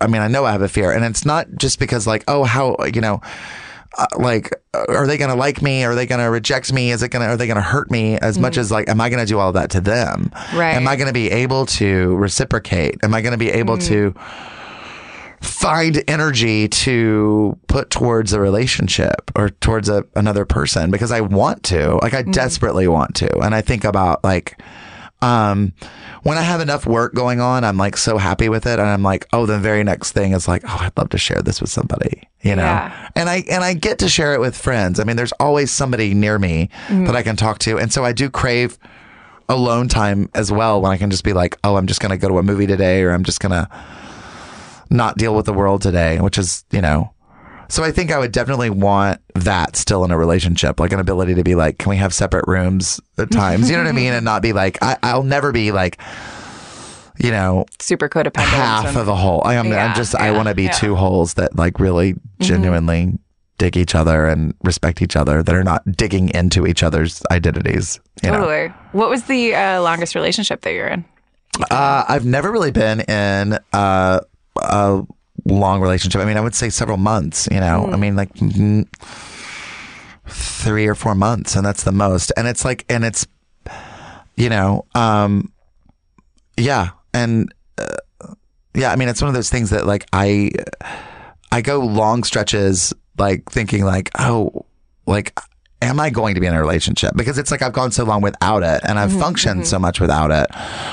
I 0.00 0.06
mean, 0.06 0.22
I 0.22 0.28
know 0.28 0.44
I 0.44 0.52
have 0.52 0.62
a 0.62 0.68
fear, 0.68 0.90
and 0.90 1.04
it's 1.04 1.24
not 1.26 1.46
just 1.56 1.78
because 1.78 2.06
like, 2.06 2.24
oh, 2.26 2.44
how 2.44 2.76
you 2.92 3.00
know. 3.00 3.20
Uh, 3.98 4.06
like, 4.18 4.52
uh, 4.72 4.84
are 4.88 5.06
they 5.06 5.18
going 5.18 5.30
to 5.30 5.36
like 5.36 5.62
me? 5.62 5.84
Are 5.84 5.94
they 5.94 6.06
going 6.06 6.20
to 6.20 6.30
reject 6.30 6.72
me? 6.72 6.92
Is 6.92 7.02
it 7.02 7.08
going 7.08 7.22
to, 7.22 7.32
are 7.32 7.36
they 7.36 7.46
going 7.46 7.56
to 7.56 7.62
hurt 7.62 7.90
me 7.90 8.16
as 8.18 8.38
much 8.38 8.56
as 8.56 8.70
like, 8.70 8.88
am 8.88 9.00
I 9.00 9.08
going 9.08 9.18
to 9.18 9.26
do 9.26 9.38
all 9.38 9.52
that 9.52 9.70
to 9.70 9.80
them? 9.80 10.30
Right. 10.54 10.74
Am 10.74 10.86
I 10.86 10.96
going 10.96 11.08
to 11.08 11.12
be 11.12 11.30
able 11.30 11.66
to 11.66 12.14
reciprocate? 12.16 12.98
Am 13.02 13.14
I 13.14 13.20
going 13.20 13.32
to 13.32 13.38
be 13.38 13.50
able 13.50 13.78
to 13.78 14.14
find 15.40 16.02
energy 16.06 16.68
to 16.68 17.58
put 17.66 17.90
towards 17.90 18.32
a 18.32 18.40
relationship 18.40 19.30
or 19.34 19.48
towards 19.48 19.88
a, 19.88 20.04
another 20.14 20.44
person 20.44 20.90
because 20.90 21.10
I 21.10 21.22
want 21.22 21.62
to. 21.64 21.96
Like 21.96 22.14
I 22.14 22.22
desperately 22.22 22.86
want 22.88 23.14
to. 23.16 23.38
And 23.40 23.54
I 23.54 23.62
think 23.62 23.84
about 23.84 24.22
like 24.22 24.60
um 25.22 25.72
when 26.22 26.36
I 26.36 26.42
have 26.42 26.60
enough 26.60 26.86
work 26.86 27.14
going 27.14 27.40
on, 27.40 27.64
I'm 27.64 27.76
like 27.76 27.96
so 27.96 28.18
happy 28.18 28.48
with 28.48 28.66
it 28.66 28.78
and 28.78 28.88
I'm 28.88 29.02
like, 29.02 29.26
oh, 29.32 29.46
the 29.46 29.58
very 29.58 29.82
next 29.82 30.12
thing 30.12 30.32
is 30.32 30.46
like, 30.46 30.62
oh, 30.66 30.78
I'd 30.80 30.96
love 30.96 31.08
to 31.10 31.18
share 31.18 31.40
this 31.40 31.60
with 31.60 31.70
somebody, 31.70 32.28
you 32.42 32.54
know. 32.56 32.62
Yeah. 32.62 33.08
And 33.14 33.28
I 33.28 33.44
and 33.50 33.64
I 33.64 33.74
get 33.74 33.98
to 34.00 34.08
share 34.08 34.34
it 34.34 34.40
with 34.40 34.56
friends. 34.56 35.00
I 35.00 35.04
mean, 35.04 35.16
there's 35.16 35.32
always 35.40 35.70
somebody 35.70 36.12
near 36.14 36.38
me 36.38 36.68
that 36.88 37.16
I 37.16 37.22
can 37.22 37.36
talk 37.36 37.58
to. 37.60 37.78
And 37.78 37.92
so 37.92 38.04
I 38.04 38.12
do 38.12 38.28
crave 38.28 38.78
alone 39.48 39.88
time 39.88 40.28
as 40.34 40.52
well 40.52 40.80
when 40.80 40.92
I 40.92 40.96
can 40.96 41.10
just 41.10 41.24
be 41.24 41.32
like, 41.32 41.56
oh, 41.64 41.76
I'm 41.76 41.86
just 41.86 42.00
going 42.00 42.10
to 42.10 42.18
go 42.18 42.28
to 42.28 42.38
a 42.38 42.42
movie 42.42 42.66
today 42.66 43.02
or 43.02 43.10
I'm 43.10 43.24
just 43.24 43.40
going 43.40 43.52
to 43.52 43.68
not 44.90 45.16
deal 45.16 45.34
with 45.34 45.46
the 45.46 45.52
world 45.52 45.82
today, 45.82 46.20
which 46.20 46.38
is, 46.38 46.64
you 46.70 46.80
know. 46.80 47.12
So 47.70 47.84
I 47.84 47.92
think 47.92 48.10
I 48.10 48.18
would 48.18 48.32
definitely 48.32 48.68
want 48.68 49.20
that 49.36 49.76
still 49.76 50.04
in 50.04 50.10
a 50.10 50.18
relationship, 50.18 50.80
like 50.80 50.92
an 50.92 50.98
ability 50.98 51.36
to 51.36 51.44
be 51.44 51.54
like, 51.54 51.78
can 51.78 51.90
we 51.90 51.96
have 51.96 52.12
separate 52.12 52.44
rooms 52.48 53.00
at 53.16 53.30
times? 53.30 53.70
You 53.70 53.76
know 53.76 53.84
what 53.84 53.88
I 53.88 53.92
mean? 53.92 54.12
And 54.12 54.24
not 54.24 54.42
be 54.42 54.52
like, 54.52 54.82
I, 54.82 54.96
I'll 55.04 55.22
never 55.22 55.52
be 55.52 55.70
like, 55.70 56.00
you 57.18 57.30
know, 57.30 57.66
super 57.78 58.08
codependent. 58.08 58.46
half 58.46 58.96
of 58.96 59.06
a 59.06 59.14
whole. 59.14 59.42
I 59.44 59.54
am, 59.54 59.68
Yeah, 59.68 59.86
I'm 59.86 59.94
just, 59.94 60.16
I 60.16 60.32
want 60.32 60.48
to 60.48 60.54
be 60.54 60.64
yeah. 60.64 60.72
two 60.72 60.96
holes 60.96 61.34
that 61.34 61.56
like 61.56 61.78
really 61.78 62.16
genuinely 62.40 63.18
dig 63.58 63.76
each 63.76 63.94
other 63.94 64.26
and 64.26 64.54
respect 64.64 65.00
each 65.00 65.14
other, 65.14 65.42
that 65.42 65.54
are 65.54 65.62
not 65.62 65.84
digging 65.92 66.30
into 66.30 66.66
each 66.66 66.82
other's 66.82 67.22
identities. 67.30 68.00
You 68.22 68.32
know? 68.32 68.38
Totally. 68.38 68.68
What 68.92 69.10
was 69.10 69.24
the 69.24 69.54
uh, 69.54 69.82
longest 69.82 70.14
relationship 70.16 70.62
that 70.62 70.72
you're 70.72 70.88
in? 70.88 71.04
Uh, 71.70 72.04
I've 72.08 72.24
never 72.24 72.50
really 72.50 72.70
been 72.72 73.00
in 73.02 73.58
uh, 73.72 74.20
a 74.56 75.02
long 75.44 75.80
relationship. 75.80 76.20
I 76.20 76.24
mean, 76.24 76.36
I 76.36 76.40
would 76.40 76.54
say 76.54 76.70
several 76.70 76.96
months, 76.96 77.48
you 77.50 77.60
know, 77.60 77.88
I 77.92 77.96
mean, 77.96 78.16
like 78.16 78.32
mm, 78.34 78.86
three 80.26 80.86
or 80.86 80.94
four 80.94 81.14
months, 81.14 81.56
and 81.56 81.64
that's 81.64 81.84
the 81.84 81.92
most. 81.92 82.32
And 82.36 82.46
it's 82.46 82.64
like, 82.64 82.84
and 82.88 83.04
it's, 83.04 83.26
you 84.36 84.48
know, 84.48 84.86
um, 84.94 85.52
yeah. 86.56 86.90
And, 87.12 87.52
uh, 87.78 87.96
yeah, 88.74 88.92
I 88.92 88.96
mean, 88.96 89.08
it's 89.08 89.20
one 89.20 89.28
of 89.28 89.34
those 89.34 89.50
things 89.50 89.70
that 89.70 89.86
like 89.86 90.06
I, 90.12 90.50
I 91.50 91.60
go 91.60 91.80
long 91.80 92.22
stretches, 92.24 92.92
like 93.18 93.50
thinking 93.50 93.84
like, 93.84 94.10
oh, 94.18 94.64
like, 95.06 95.38
am 95.82 95.98
I 95.98 96.10
going 96.10 96.34
to 96.34 96.40
be 96.40 96.46
in 96.46 96.54
a 96.54 96.60
relationship? 96.60 97.14
Because 97.16 97.38
it's 97.38 97.50
like 97.50 97.62
I've 97.62 97.72
gone 97.72 97.90
so 97.90 98.04
long 98.04 98.20
without 98.20 98.62
it 98.62 98.80
and 98.84 98.98
I've 98.98 99.10
mm-hmm, 99.10 99.20
functioned 99.20 99.60
mm-hmm. 99.60 99.66
so 99.68 99.78
much 99.78 100.00
without 100.00 100.30
it. 100.30 100.46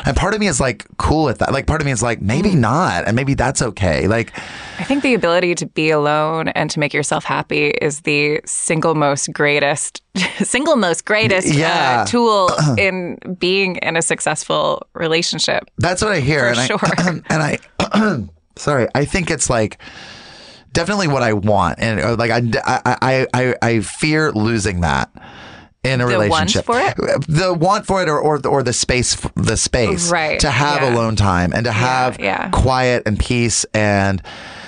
And 0.06 0.16
part 0.16 0.34
of 0.34 0.40
me 0.40 0.48
is 0.48 0.60
like 0.60 0.86
cool 0.98 1.26
with 1.26 1.40
that. 1.40 1.52
Like 1.52 1.68
part 1.68 1.82
of 1.82 1.86
me 1.86 1.92
is 1.92 2.02
like, 2.02 2.22
maybe 2.22 2.52
mm. 2.52 2.60
not. 2.60 3.06
And 3.06 3.16
maybe 3.16 3.34
that's 3.34 3.62
okay. 3.62 4.08
Like, 4.08 4.38
I 4.80 4.84
think 4.84 5.04
the 5.04 5.14
ability 5.14 5.56
to 5.56 5.66
be 5.66 5.90
alone 5.90 6.50
and 6.50 6.70
to 6.72 6.80
make 6.80 6.94
yourself 6.94 7.26
happy 7.26 7.68
is 7.70 8.02
the 8.02 8.42
single 8.46 8.96
most 8.96 9.34
greatest, 9.34 10.02
single 10.38 10.76
most 10.76 11.06
greatest 11.06 11.50
uh, 11.50 11.58
Yeah. 11.58 12.02
uh, 12.02 12.06
tool 12.06 12.50
in 12.78 13.18
being 13.40 13.78
in 13.78 13.98
a 13.98 14.02
successful 14.02 14.88
relationship. 14.94 15.70
That's 15.78 16.02
what 16.02 16.14
I 16.14 16.22
hear. 16.22 16.54
For 16.54 16.60
and 16.62 16.68
sure. 16.68 16.80
I, 16.82 17.22
and 17.30 17.44
I, 17.44 18.28
sorry, 18.56 18.88
I 18.96 19.06
think 19.06 19.30
it's 19.30 19.50
like 19.50 19.80
definitely 20.78 21.08
what 21.08 21.24
I 21.24 21.34
want. 21.34 21.80
And 21.80 22.00
uh, 22.00 22.16
like, 22.16 22.30
I, 22.30 22.42
I, 23.02 23.28
I, 23.34 23.56
I, 23.64 23.80
fear 23.80 24.32
losing 24.32 24.82
that 24.82 25.10
in 25.84 26.02
a 26.02 26.06
The 26.06 26.18
want 26.20 26.54
relationship. 26.54 26.66
for 26.66 26.80
it? 26.80 26.96
The 27.28 27.52
want 27.52 27.88
for 27.88 28.04
it 28.04 28.08
or, 28.08 28.20
or, 28.20 28.46
or 28.48 28.62
the 28.62 28.74
space, 28.74 29.16
the 29.36 29.58
space 29.58 30.12
Right, 30.12 30.40
to 30.40 30.52
have 30.52 30.84
yeah. 30.84 30.94
alone 30.94 31.16
time 31.16 31.52
and 31.54 31.66
to 31.66 31.72
have 31.72 32.20
yeah. 32.20 32.52
quiet 32.52 33.04
and 33.08 33.20
peace 33.20 33.66
and 33.74 34.22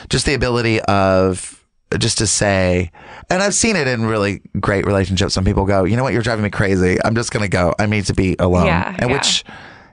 just 0.09 0.25
the 0.25 0.33
ability 0.33 0.81
of 0.81 1.63
just 1.99 2.17
to 2.19 2.27
say, 2.27 2.91
and 3.29 3.43
I've 3.43 3.53
seen 3.53 3.75
it 3.75 3.87
in 3.87 4.05
really 4.05 4.41
great 4.59 4.87
relationships. 4.87 5.35
Some 5.35 5.45
people 5.45 5.65
go, 5.65 5.83
you 5.83 5.95
know 5.95 6.03
what, 6.03 6.13
you're 6.13 6.23
driving 6.23 6.43
me 6.43 6.49
crazy. 6.49 6.97
I'm 7.05 7.13
just 7.13 7.31
going 7.31 7.43
to 7.43 7.49
go. 7.49 7.75
I 7.77 7.85
need 7.85 8.05
to 8.05 8.13
be 8.15 8.35
alone. 8.39 8.65
Yeah, 8.65 8.95
and 8.97 9.11
yeah. 9.11 9.15
which, 9.15 9.43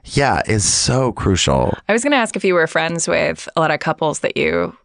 yeah, 0.05 0.41
is 0.47 0.65
so 0.65 1.11
crucial. 1.11 1.77
I 1.87 1.93
was 1.93 2.01
going 2.01 2.11
to 2.11 2.17
ask 2.17 2.35
if 2.35 2.43
you 2.43 2.55
were 2.55 2.65
friends 2.65 3.07
with 3.07 3.47
a 3.55 3.59
lot 3.59 3.69
of 3.69 3.79
couples 3.79 4.19
that 4.21 4.35
you 4.35 4.75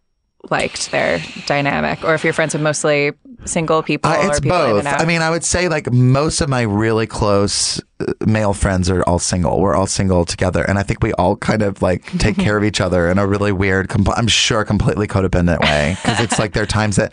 liked 0.51 0.91
their 0.91 1.23
dynamic, 1.47 2.05
or 2.05 2.15
if 2.15 2.25
you're 2.25 2.33
friends 2.33 2.55
with 2.55 2.63
mostly 2.63 3.13
single 3.45 3.83
people. 3.83 4.11
Uh, 4.11 4.27
or 4.27 4.31
it's 4.31 4.41
people 4.41 4.79
in 4.79 4.85
both. 4.85 5.01
I 5.01 5.05
mean, 5.05 5.23
I 5.23 5.31
would 5.31 5.45
say 5.45 5.69
like 5.69 5.93
most 5.93 6.41
of 6.41 6.49
my 6.49 6.63
really 6.63 7.07
close 7.07 7.81
uh, 8.01 8.13
male 8.27 8.53
friends 8.53 8.91
are 8.91 9.03
all 9.05 9.19
single. 9.19 9.61
We're 9.61 9.75
all 9.75 9.87
single 9.87 10.25
together, 10.25 10.63
and 10.63 10.79
I 10.79 10.83
think 10.83 11.03
we 11.03 11.13
all 11.15 11.37
kind 11.37 11.63
of 11.63 11.83
like 11.83 12.05
take 12.19 12.37
care 12.37 12.57
of 12.57 12.65
each 12.65 12.81
other 12.81 13.09
in 13.09 13.19
a 13.19 13.27
really 13.27 13.53
weird, 13.53 13.89
compl- 13.89 14.15
I'm 14.17 14.29
sure, 14.29 14.65
completely 14.65 15.07
codependent 15.07 15.61
way 15.61 15.97
because 16.03 16.21
it's 16.21 16.39
like 16.39 16.53
there 16.53 16.65
are 16.65 16.67
times 16.67 16.97
that. 16.97 17.13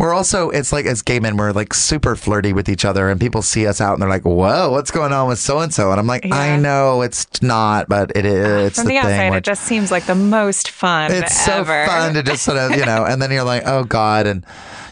We're 0.00 0.14
also, 0.14 0.48
it's 0.48 0.72
like 0.72 0.86
as 0.86 1.02
gay 1.02 1.20
men, 1.20 1.36
we're 1.36 1.52
like 1.52 1.74
super 1.74 2.16
flirty 2.16 2.54
with 2.54 2.70
each 2.70 2.86
other, 2.86 3.10
and 3.10 3.20
people 3.20 3.42
see 3.42 3.66
us 3.66 3.82
out 3.82 3.92
and 3.92 4.00
they're 4.00 4.08
like, 4.08 4.24
"Whoa, 4.24 4.70
what's 4.70 4.90
going 4.90 5.12
on 5.12 5.28
with 5.28 5.38
so 5.38 5.58
and 5.58 5.74
so?" 5.74 5.90
And 5.90 6.00
I'm 6.00 6.06
like, 6.06 6.24
"I 6.32 6.56
know 6.56 7.02
it's 7.02 7.42
not, 7.42 7.86
but 7.86 8.10
it 8.16 8.24
is." 8.24 8.68
It's 8.68 8.78
From 8.78 8.86
the, 8.86 8.94
the, 8.94 8.98
outside, 8.98 9.34
it 9.34 9.44
just 9.44 9.64
seems 9.64 9.90
like 9.90 10.06
the 10.06 10.14
most 10.14 10.70
fun 10.70 11.12
it's 11.12 11.44
so 11.44 11.52
ever. 11.52 11.84
fun 11.86 12.14
to 12.14 12.22
just 12.22 12.42
sort 12.42 12.56
of 12.56 12.70
you 12.76 12.86
know 12.86 13.04
and 13.04 13.20
then 13.20 13.30
you're 13.30 13.44
like 13.44 13.62
oh 13.66 13.84
god 13.84 14.26
and 14.26 14.46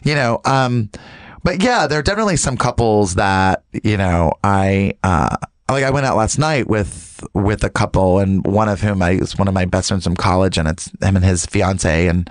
you 0.04 0.14
know 0.14 0.40
um 0.44 0.90
but 1.42 1.62
yeah 1.62 1.86
there 1.86 1.98
are 1.98 2.02
definitely 2.02 2.36
some 2.36 2.56
couples 2.56 3.14
that 3.14 3.64
you 3.82 3.96
know 3.96 4.32
i 4.44 4.92
uh 5.02 5.36
like 5.70 5.84
i 5.84 5.90
went 5.90 6.06
out 6.06 6.16
last 6.16 6.38
night 6.38 6.68
with 6.68 7.24
with 7.34 7.64
a 7.64 7.70
couple 7.70 8.18
and 8.18 8.46
one 8.46 8.68
of 8.68 8.80
whom 8.80 9.02
i 9.02 9.12
is 9.12 9.36
one 9.38 9.48
of 9.48 9.54
my 9.54 9.64
best 9.64 9.88
friends 9.88 10.04
from 10.04 10.16
college 10.16 10.58
and 10.58 10.68
it's 10.68 10.90
him 11.02 11.16
and 11.16 11.24
his 11.24 11.46
fiance 11.46 12.06
and 12.06 12.30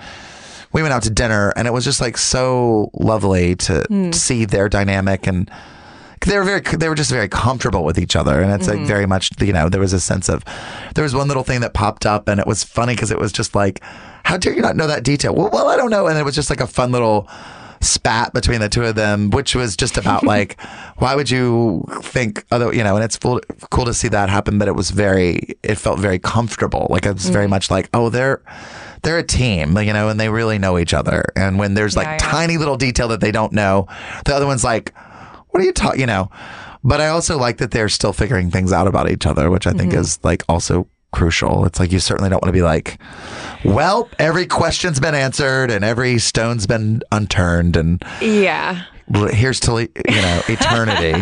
we 0.72 0.82
went 0.82 0.92
out 0.94 1.02
to 1.04 1.10
dinner 1.10 1.52
and 1.56 1.66
it 1.66 1.72
was 1.72 1.84
just 1.84 2.00
like 2.00 2.16
so 2.18 2.90
lovely 2.94 3.54
to 3.56 3.82
Hmm. 3.88 4.12
see 4.12 4.44
their 4.44 4.68
dynamic 4.68 5.26
and 5.26 5.50
they 6.26 6.36
were 6.36 6.44
very 6.44 6.60
they 6.60 6.88
were 6.88 6.94
just 6.96 7.10
very 7.10 7.28
comfortable 7.28 7.84
with 7.84 7.98
each 7.98 8.16
other 8.16 8.40
and 8.40 8.52
it's 8.52 8.66
Mm-hmm. 8.68 8.78
like 8.80 8.86
very 8.88 9.06
much 9.06 9.30
you 9.40 9.52
know 9.52 9.68
there 9.68 9.80
was 9.80 9.92
a 9.92 10.00
sense 10.00 10.28
of 10.28 10.44
there 10.94 11.04
was 11.04 11.14
one 11.14 11.28
little 11.28 11.44
thing 11.44 11.60
that 11.60 11.74
popped 11.74 12.04
up 12.06 12.28
and 12.28 12.40
it 12.40 12.46
was 12.46 12.64
funny 12.64 12.94
because 12.94 13.10
it 13.10 13.18
was 13.18 13.32
just 13.32 13.54
like 13.54 13.80
how 14.24 14.36
dare 14.36 14.52
you 14.52 14.60
not 14.60 14.76
know 14.76 14.86
that 14.88 15.04
detail 15.04 15.34
well 15.34 15.48
well 15.52 15.68
i 15.68 15.76
don't 15.76 15.90
know 15.90 16.06
and 16.06 16.18
it 16.18 16.24
was 16.24 16.34
just 16.34 16.50
like 16.50 16.60
a 16.60 16.66
fun 16.66 16.90
little 16.92 17.28
spat 17.80 18.32
between 18.34 18.60
the 18.60 18.68
two 18.68 18.82
of 18.84 18.96
them 18.96 19.30
which 19.30 19.54
was 19.54 19.76
just 19.76 19.96
about 19.96 20.24
like 20.34 20.60
why 20.96 21.14
would 21.14 21.30
you 21.30 21.84
think 22.02 22.44
other 22.50 22.74
you 22.74 22.82
know 22.82 22.96
and 22.96 23.04
it's 23.04 23.16
cool, 23.16 23.40
cool 23.70 23.84
to 23.84 23.94
see 23.94 24.08
that 24.08 24.28
happen 24.28 24.58
but 24.58 24.66
it 24.66 24.74
was 24.74 24.90
very 24.90 25.56
it 25.62 25.76
felt 25.76 26.00
very 26.00 26.18
comfortable 26.18 26.88
like 26.90 27.06
it 27.06 27.12
was 27.14 27.30
Mm. 27.30 27.32
very 27.32 27.46
much 27.46 27.70
like 27.70 27.88
oh 27.94 28.08
they're 28.10 28.42
they're 29.02 29.18
a 29.18 29.22
team, 29.22 29.76
you 29.78 29.92
know, 29.92 30.08
and 30.08 30.18
they 30.18 30.28
really 30.28 30.58
know 30.58 30.78
each 30.78 30.94
other. 30.94 31.24
And 31.36 31.58
when 31.58 31.74
there's 31.74 31.96
like 31.96 32.06
Yeah, 32.06 32.12
yeah. 32.12 32.18
tiny 32.30 32.56
little 32.56 32.76
detail 32.76 33.08
that 33.08 33.20
they 33.20 33.30
don't 33.32 33.52
know, 33.52 33.86
the 34.24 34.34
other 34.34 34.46
one's 34.46 34.64
like, 34.64 34.92
what 35.50 35.62
are 35.62 35.64
you 35.64 35.72
talking, 35.72 36.00
you 36.00 36.06
know? 36.06 36.30
But 36.84 37.00
I 37.00 37.08
also 37.08 37.36
like 37.38 37.58
that 37.58 37.70
they're 37.72 37.88
still 37.88 38.12
figuring 38.12 38.50
things 38.50 38.72
out 38.72 38.86
about 38.86 39.10
each 39.10 39.26
other, 39.26 39.50
which 39.50 39.66
I 39.66 39.72
think 39.72 39.92
Mm-hmm. 39.92 40.00
is 40.00 40.18
like 40.22 40.44
also 40.48 40.86
crucial. 41.12 41.64
It's 41.64 41.80
like 41.80 41.90
you 41.90 41.98
certainly 42.00 42.28
don't 42.30 42.42
want 42.42 42.50
to 42.50 42.58
be 42.58 42.62
like, 42.62 43.00
well, 43.64 44.08
every 44.18 44.46
question's 44.46 45.00
been 45.00 45.14
answered 45.14 45.70
and 45.70 45.84
every 45.84 46.18
stone's 46.18 46.66
been 46.66 47.02
unturned 47.10 47.76
and 47.76 48.02
yeah. 48.20 48.84
here's 49.32 49.58
to 49.60 49.80
you 49.80 49.88
know 50.22 50.42
eternity 50.48 51.18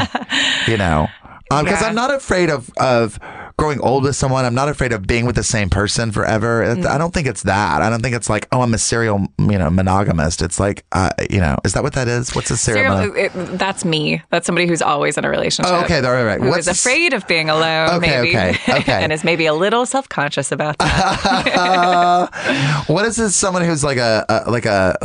you 0.70 0.76
know 0.76 1.06
because 1.48 1.80
Yeah. 1.80 1.86
i'm 1.86 1.94
not 1.94 2.12
afraid 2.12 2.50
of 2.50 2.68
of 2.78 3.20
growing 3.58 3.80
old 3.80 4.02
with 4.04 4.14
someone 4.14 4.44
i'm 4.44 4.54
not 4.54 4.68
afraid 4.68 4.92
of 4.92 5.06
being 5.06 5.24
with 5.24 5.34
the 5.34 5.42
same 5.42 5.70
person 5.70 6.12
forever 6.12 6.62
Mm. 6.66 6.84
i 6.86 6.98
don't 6.98 7.14
think 7.14 7.26
it's 7.26 7.42
that 7.44 7.80
i 7.82 7.88
don't 7.88 8.02
think 8.02 8.14
it's 8.14 8.28
like 8.28 8.46
oh 8.52 8.60
i'm 8.60 8.74
a 8.74 8.78
serial 8.78 9.26
you 9.38 9.58
know 9.58 9.70
monogamist 9.70 10.42
it's 10.42 10.60
like 10.60 10.84
uh, 10.92 11.10
you 11.30 11.40
know 11.40 11.56
is 11.64 11.72
that 11.72 11.82
what 11.82 11.94
that 11.94 12.06
is 12.08 12.34
what's 12.34 12.50
a 12.50 12.56
serial, 12.56 12.96
Serial, 12.98 13.16
it, 13.16 13.32
that's 13.58 13.84
me. 13.84 14.22
That's 14.30 14.44
somebody 14.46 14.66
who's 14.66 14.82
always 14.82 15.16
in 15.18 15.24
a 15.24 15.30
relationship. 15.30 15.72
Oh, 15.72 15.80
okay, 15.84 15.98
all 16.04 16.12
right, 16.12 16.24
right. 16.24 16.40
Who 16.40 16.48
What's 16.48 16.66
is 16.68 16.78
afraid 16.78 17.12
of 17.14 17.26
being 17.26 17.48
alone, 17.50 17.90
Okay, 17.96 18.20
maybe. 18.20 18.36
okay, 18.36 18.56
okay. 18.80 18.92
and 19.02 19.12
is 19.12 19.24
maybe 19.24 19.46
a 19.46 19.54
little 19.54 19.86
self 19.86 20.08
conscious 20.08 20.52
about 20.52 20.78
that. 20.78 22.30
what 22.86 23.04
is 23.04 23.16
this 23.16 23.34
someone 23.36 23.64
who's 23.64 23.82
like 23.84 23.98
a, 23.98 24.24
a 24.28 24.50
like 24.50 24.66
a 24.66 24.96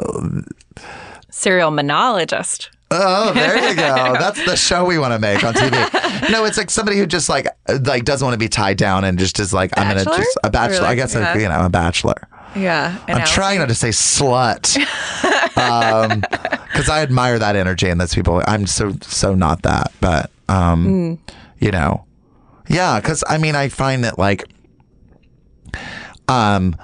Serial 1.32 1.72
monologist. 1.72 2.70
Oh, 2.92 3.34
there 3.34 3.58
you 3.70 3.76
go. 3.76 4.14
That's 4.20 4.44
the 4.46 4.56
show 4.58 4.84
we 4.86 5.00
want 5.00 5.14
to 5.14 5.20
make 5.20 5.44
on 5.44 5.54
TV. 5.54 6.30
No, 6.30 6.44
it's 6.46 6.58
like 6.58 6.70
somebody 6.70 6.98
who 6.98 7.06
just 7.06 7.30
like 7.30 7.48
like 7.84 8.04
doesn't 8.04 8.26
want 8.26 8.34
to 8.34 8.38
be 8.38 8.50
tied 8.50 8.78
down 8.78 9.06
and 9.06 9.18
just 9.18 9.40
is 9.40 9.54
like 9.54 9.72
I'm 9.78 9.88
gonna 9.88 10.04
just 10.04 10.38
a 10.44 10.50
bachelor. 10.50 10.84
Or 10.84 10.88
I 10.90 10.96
guess 10.96 11.16
yeah. 11.16 11.34
a, 11.34 11.40
you 11.40 11.48
know 11.48 11.66
a 11.66 11.70
bachelor. 11.70 12.28
Yeah. 12.54 12.98
I'm 13.08 13.26
trying 13.26 13.60
not 13.60 13.70
to 13.70 13.76
say 13.76 13.90
slut, 13.90 14.76
because 16.74 16.90
I 16.90 17.02
admire 17.02 17.40
that 17.40 17.56
energy 17.56 17.88
and 17.88 18.00
those 18.00 18.14
people. 18.14 18.44
I'm 18.46 18.68
so 18.68 18.92
so 19.02 19.34
not 19.36 19.62
that, 19.62 19.92
but 20.02 20.30
um, 20.50 20.84
Hmm. 20.86 21.14
you 21.60 21.72
know, 21.72 22.06
yeah. 22.68 23.00
Because 23.00 23.24
I 23.28 23.38
mean, 23.38 23.56
I 23.56 23.70
find 23.70 24.04
that 24.04 24.20
like, 24.20 24.44
um, 26.28 26.76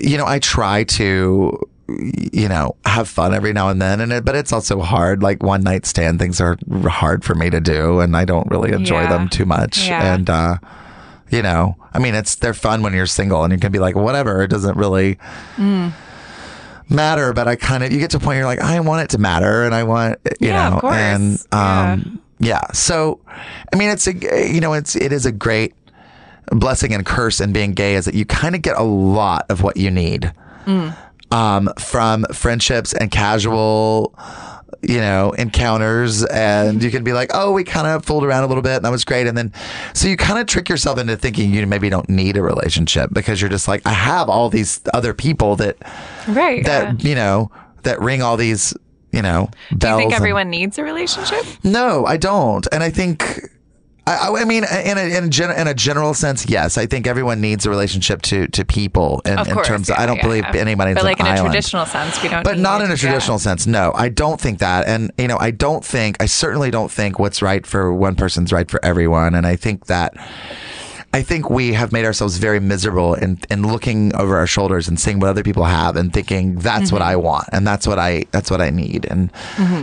you 0.00 0.16
know, 0.16 0.26
I 0.26 0.38
try 0.38 0.84
to, 0.84 1.60
you 1.88 2.48
know, 2.48 2.74
have 2.84 3.08
fun 3.08 3.32
every 3.34 3.52
now 3.52 3.68
and 3.68 3.80
then, 3.80 4.00
and 4.00 4.12
it, 4.12 4.24
but 4.24 4.34
it's 4.34 4.52
also 4.52 4.80
hard. 4.80 5.22
Like 5.22 5.42
one 5.42 5.62
night 5.62 5.86
stand 5.86 6.18
things 6.18 6.40
are 6.40 6.56
hard 6.84 7.24
for 7.24 7.34
me 7.34 7.48
to 7.50 7.60
do, 7.60 8.00
and 8.00 8.16
I 8.16 8.24
don't 8.24 8.48
really 8.50 8.72
enjoy 8.72 9.02
Yeah. 9.02 9.08
them 9.08 9.28
too 9.28 9.44
much, 9.46 9.88
Yeah. 9.88 10.14
and. 10.14 10.30
uh 10.30 10.56
you 11.28 11.42
know, 11.42 11.74
I 11.92 11.98
mean, 11.98 12.14
it's 12.14 12.36
they're 12.36 12.54
fun 12.54 12.84
when 12.84 12.94
you're 12.94 13.04
single, 13.06 13.42
and 13.42 13.52
you 13.52 13.58
can 13.58 13.72
be 13.72 13.80
like, 13.80 13.96
whatever. 13.96 14.42
It 14.44 14.48
doesn't 14.48 14.76
really 14.76 15.18
matter, 16.88 17.32
but 17.32 17.48
I 17.48 17.56
kind 17.56 17.82
of 17.82 17.92
you 17.92 17.98
get 17.98 18.10
to 18.10 18.18
a 18.18 18.20
point 18.20 18.36
you're 18.36 18.46
like, 18.46 18.60
I 18.60 18.78
want 18.80 19.02
it 19.02 19.10
to 19.10 19.18
matter, 19.18 19.64
and 19.64 19.74
I 19.74 19.82
want 19.82 20.18
you 20.40 20.48
Yeah, 20.48 20.68
know, 20.80 20.88
and 20.90 21.38
um, 21.52 22.20
yeah. 22.38 22.60
So, 22.72 23.18
I 23.72 23.76
mean, 23.76 23.90
it's 23.90 24.06
a 24.06 24.12
you 24.52 24.60
know, 24.60 24.72
it's 24.74 24.94
it 24.94 25.12
is 25.12 25.26
a 25.26 25.32
great 25.32 25.74
blessing 26.52 26.94
and 26.94 27.04
curse 27.04 27.40
in 27.40 27.52
being 27.52 27.72
gay 27.72 27.96
is 27.96 28.04
that 28.04 28.14
you 28.14 28.24
kind 28.24 28.54
of 28.54 28.62
get 28.62 28.76
a 28.76 28.84
lot 28.84 29.46
of 29.48 29.62
what 29.64 29.76
you 29.76 29.90
need 29.90 30.32
um, 31.30 31.70
from 31.78 32.24
friendships 32.32 32.92
and 32.92 33.10
casual. 33.10 34.14
You 34.82 34.98
know, 34.98 35.32
encounters, 35.32 36.22
and 36.24 36.80
you 36.82 36.90
can 36.90 37.02
be 37.02 37.12
like, 37.12 37.30
"Oh, 37.34 37.50
we 37.52 37.64
kind 37.64 37.86
of 37.88 38.04
fooled 38.04 38.24
around 38.24 38.44
a 38.44 38.46
little 38.46 38.62
bit, 38.62 38.76
and 38.76 38.84
that 38.84 38.90
was 38.92 39.04
great." 39.04 39.26
And 39.26 39.36
then, 39.36 39.52
so 39.94 40.06
you 40.06 40.16
kind 40.16 40.38
of 40.38 40.46
trick 40.46 40.68
yourself 40.68 40.98
into 40.98 41.16
thinking 41.16 41.52
you 41.52 41.66
maybe 41.66 41.88
don't 41.88 42.08
need 42.08 42.36
a 42.36 42.42
relationship 42.42 43.10
because 43.12 43.40
you're 43.40 43.50
just 43.50 43.66
like, 43.66 43.80
"I 43.86 43.92
have 43.92 44.28
all 44.28 44.48
these 44.48 44.80
other 44.92 45.12
people 45.14 45.56
that 45.56 45.76
Right. 46.28 46.64
that 46.66 47.02
yeah. 47.02 47.08
you 47.08 47.14
know 47.16 47.50
that 47.82 48.00
ring 48.00 48.22
all 48.22 48.36
these 48.36 48.74
you 49.12 49.22
know 49.22 49.48
bells. 49.72 49.78
Do 49.80 49.88
you 49.88 49.96
think 49.96 50.12
and- 50.12 50.20
everyone 50.20 50.50
needs 50.50 50.78
a 50.78 50.84
relationship? 50.84 51.42
no, 51.64 52.04
I 52.06 52.16
don't, 52.18 52.66
and 52.70 52.82
I 52.84 52.90
think. 52.90 53.40
I, 54.06 54.28
I- 54.40 54.44
mean, 54.44 54.62
in 54.64 54.98
a, 54.98 55.16
in, 55.18 55.24
a 55.24 55.28
gen, 55.28 55.50
in 55.50 55.66
a 55.66 55.74
general 55.74 56.14
sense, 56.14 56.48
yes. 56.48 56.78
I 56.78 56.86
think 56.86 57.06
everyone 57.08 57.40
needs 57.40 57.66
a 57.66 57.70
relationship 57.70 58.22
to, 58.22 58.46
to 58.48 58.64
people. 58.64 59.20
In, 59.24 59.36
Of 59.38 59.48
in 59.48 59.54
course. 59.54 59.66
terms, 59.66 59.90
of, 59.90 59.96
yeah, 59.96 60.02
I 60.02 60.06
don't 60.06 60.16
yeah, 60.18 60.22
believe 60.22 60.44
yeah. 60.54 60.60
anybody's 60.60 60.94
But 60.94 61.04
like 61.04 61.18
an 61.20 61.26
in 61.26 61.32
a 61.32 61.34
island. 61.36 61.48
traditional 61.52 61.86
sense, 61.86 62.22
we 62.22 62.28
don't. 62.28 62.44
but 62.44 62.58
not 62.58 62.82
in 62.82 62.90
a 62.90 62.96
traditional 62.96 63.38
sense. 63.40 63.66
No, 63.66 63.92
I 63.96 64.08
don't 64.08 64.40
think 64.40 64.60
that. 64.60 64.86
And, 64.86 65.10
you 65.18 65.26
know, 65.26 65.38
I 65.38 65.50
don't 65.50 65.84
think, 65.84 66.16
I 66.22 66.26
certainly 66.26 66.70
don't 66.70 66.90
think 66.90 67.18
what's 67.18 67.42
right 67.42 67.66
for 67.66 67.92
one 67.92 68.14
person's 68.14 68.52
right 68.52 68.70
for 68.70 68.78
everyone. 68.84 69.34
And 69.34 69.46
I 69.46 69.56
think 69.56 69.86
that, 69.86 70.14
I 71.14 71.22
think 71.22 71.48
we 71.48 71.72
have 71.72 71.92
made 71.92 72.04
ourselves 72.04 72.36
very 72.36 72.60
miserable 72.60 73.14
in, 73.14 73.38
in 73.50 73.66
looking 73.66 74.14
over 74.16 74.36
our 74.36 74.46
shoulders 74.46 74.86
and 74.86 75.00
seeing 75.00 75.18
what 75.18 75.28
other 75.30 75.42
people 75.42 75.64
have 75.64 75.96
and 75.96 76.12
thinking 76.12 76.56
that's 76.58 76.92
what 76.92 77.00
Mm-hmm. 77.00 77.10
I 77.10 77.16
want 77.16 77.48
and 77.52 77.66
that's 77.66 77.86
what 77.86 77.98
I 77.98 78.24
that's 78.32 78.50
what 78.50 78.60
I 78.60 78.68
need. 78.68 79.06
And 79.06 79.30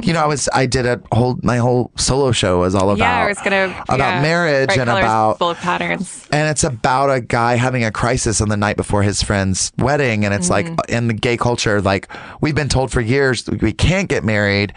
you 0.05 0.13
know, 0.13 0.21
I 0.21 0.27
was 0.27 0.47
I 0.53 0.67
did 0.67 0.85
a 0.85 1.01
whole 1.11 1.39
my 1.41 1.57
whole 1.57 1.89
solo 1.95 2.31
show 2.33 2.59
was 2.59 2.75
all 2.75 2.91
about 2.91 2.99
Yeah, 2.99 3.23
I 3.23 3.27
was 3.27 3.39
gonna 3.39 3.83
about 3.89 3.97
yeah. 3.99 4.21
marriage 4.21 4.77
and 4.77 4.87
colors, 4.87 5.03
about 5.03 5.39
bold 5.39 5.57
patterns. 5.57 6.27
and 6.31 6.49
it's 6.51 6.63
about 6.63 7.09
a 7.09 7.19
guy 7.21 7.55
having 7.55 7.83
a 7.83 7.91
crisis 7.91 8.39
on 8.39 8.49
the 8.49 8.57
night 8.57 8.77
before 8.77 9.01
his 9.01 9.23
friend's 9.23 9.71
wedding. 9.79 10.25
And 10.25 10.33
it's 10.35 10.49
like 10.51 10.67
in 10.87 11.07
the 11.07 11.13
gay 11.15 11.37
culture, 11.37 11.81
like 11.81 12.09
we've 12.41 12.55
been 12.55 12.69
told 12.69 12.91
for 12.91 13.01
years 13.01 13.49
we 13.49 13.73
can't 13.73 14.07
get 14.07 14.23
married. 14.23 14.71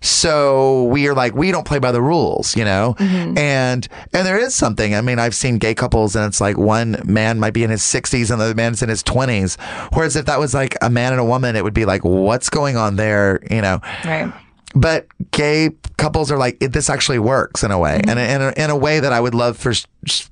So 0.00 0.84
we 0.84 1.08
are 1.08 1.14
like, 1.14 1.34
we 1.34 1.50
don't 1.50 1.66
play 1.66 1.78
by 1.78 1.92
the 1.92 2.02
rules, 2.02 2.56
you 2.56 2.64
know? 2.64 2.94
Mm-hmm. 2.98 3.38
And, 3.38 3.88
and 4.12 4.26
there 4.26 4.38
is 4.38 4.54
something. 4.54 4.94
I 4.94 5.00
mean, 5.00 5.18
I've 5.18 5.34
seen 5.34 5.58
gay 5.58 5.74
couples 5.74 6.16
and 6.16 6.24
it's 6.26 6.40
like 6.40 6.56
one 6.56 7.00
man 7.04 7.38
might 7.38 7.54
be 7.54 7.64
in 7.64 7.70
his 7.70 7.82
60s 7.82 8.30
and 8.30 8.40
the 8.40 8.46
other 8.46 8.54
man's 8.54 8.82
in 8.82 8.88
his 8.88 9.02
20s. 9.02 9.60
Whereas 9.94 10.16
if 10.16 10.26
that 10.26 10.38
was 10.38 10.54
like 10.54 10.76
a 10.82 10.90
man 10.90 11.12
and 11.12 11.20
a 11.20 11.24
woman, 11.24 11.56
it 11.56 11.64
would 11.64 11.74
be 11.74 11.84
like, 11.84 12.04
what's 12.04 12.50
going 12.50 12.76
on 12.76 12.96
there, 12.96 13.40
you 13.50 13.60
know? 13.60 13.80
Right. 14.04 14.32
But 14.74 15.06
gay 15.30 15.70
couples 15.96 16.30
are 16.30 16.38
like 16.38 16.58
this 16.60 16.90
actually 16.90 17.18
works 17.18 17.64
in 17.64 17.70
a 17.70 17.78
way 17.78 18.00
and 18.06 18.18
in 18.18 18.42
a, 18.42 18.52
in 18.56 18.70
a 18.70 18.76
way 18.76 19.00
that 19.00 19.12
i 19.12 19.20
would 19.20 19.34
love 19.34 19.56
for 19.56 19.72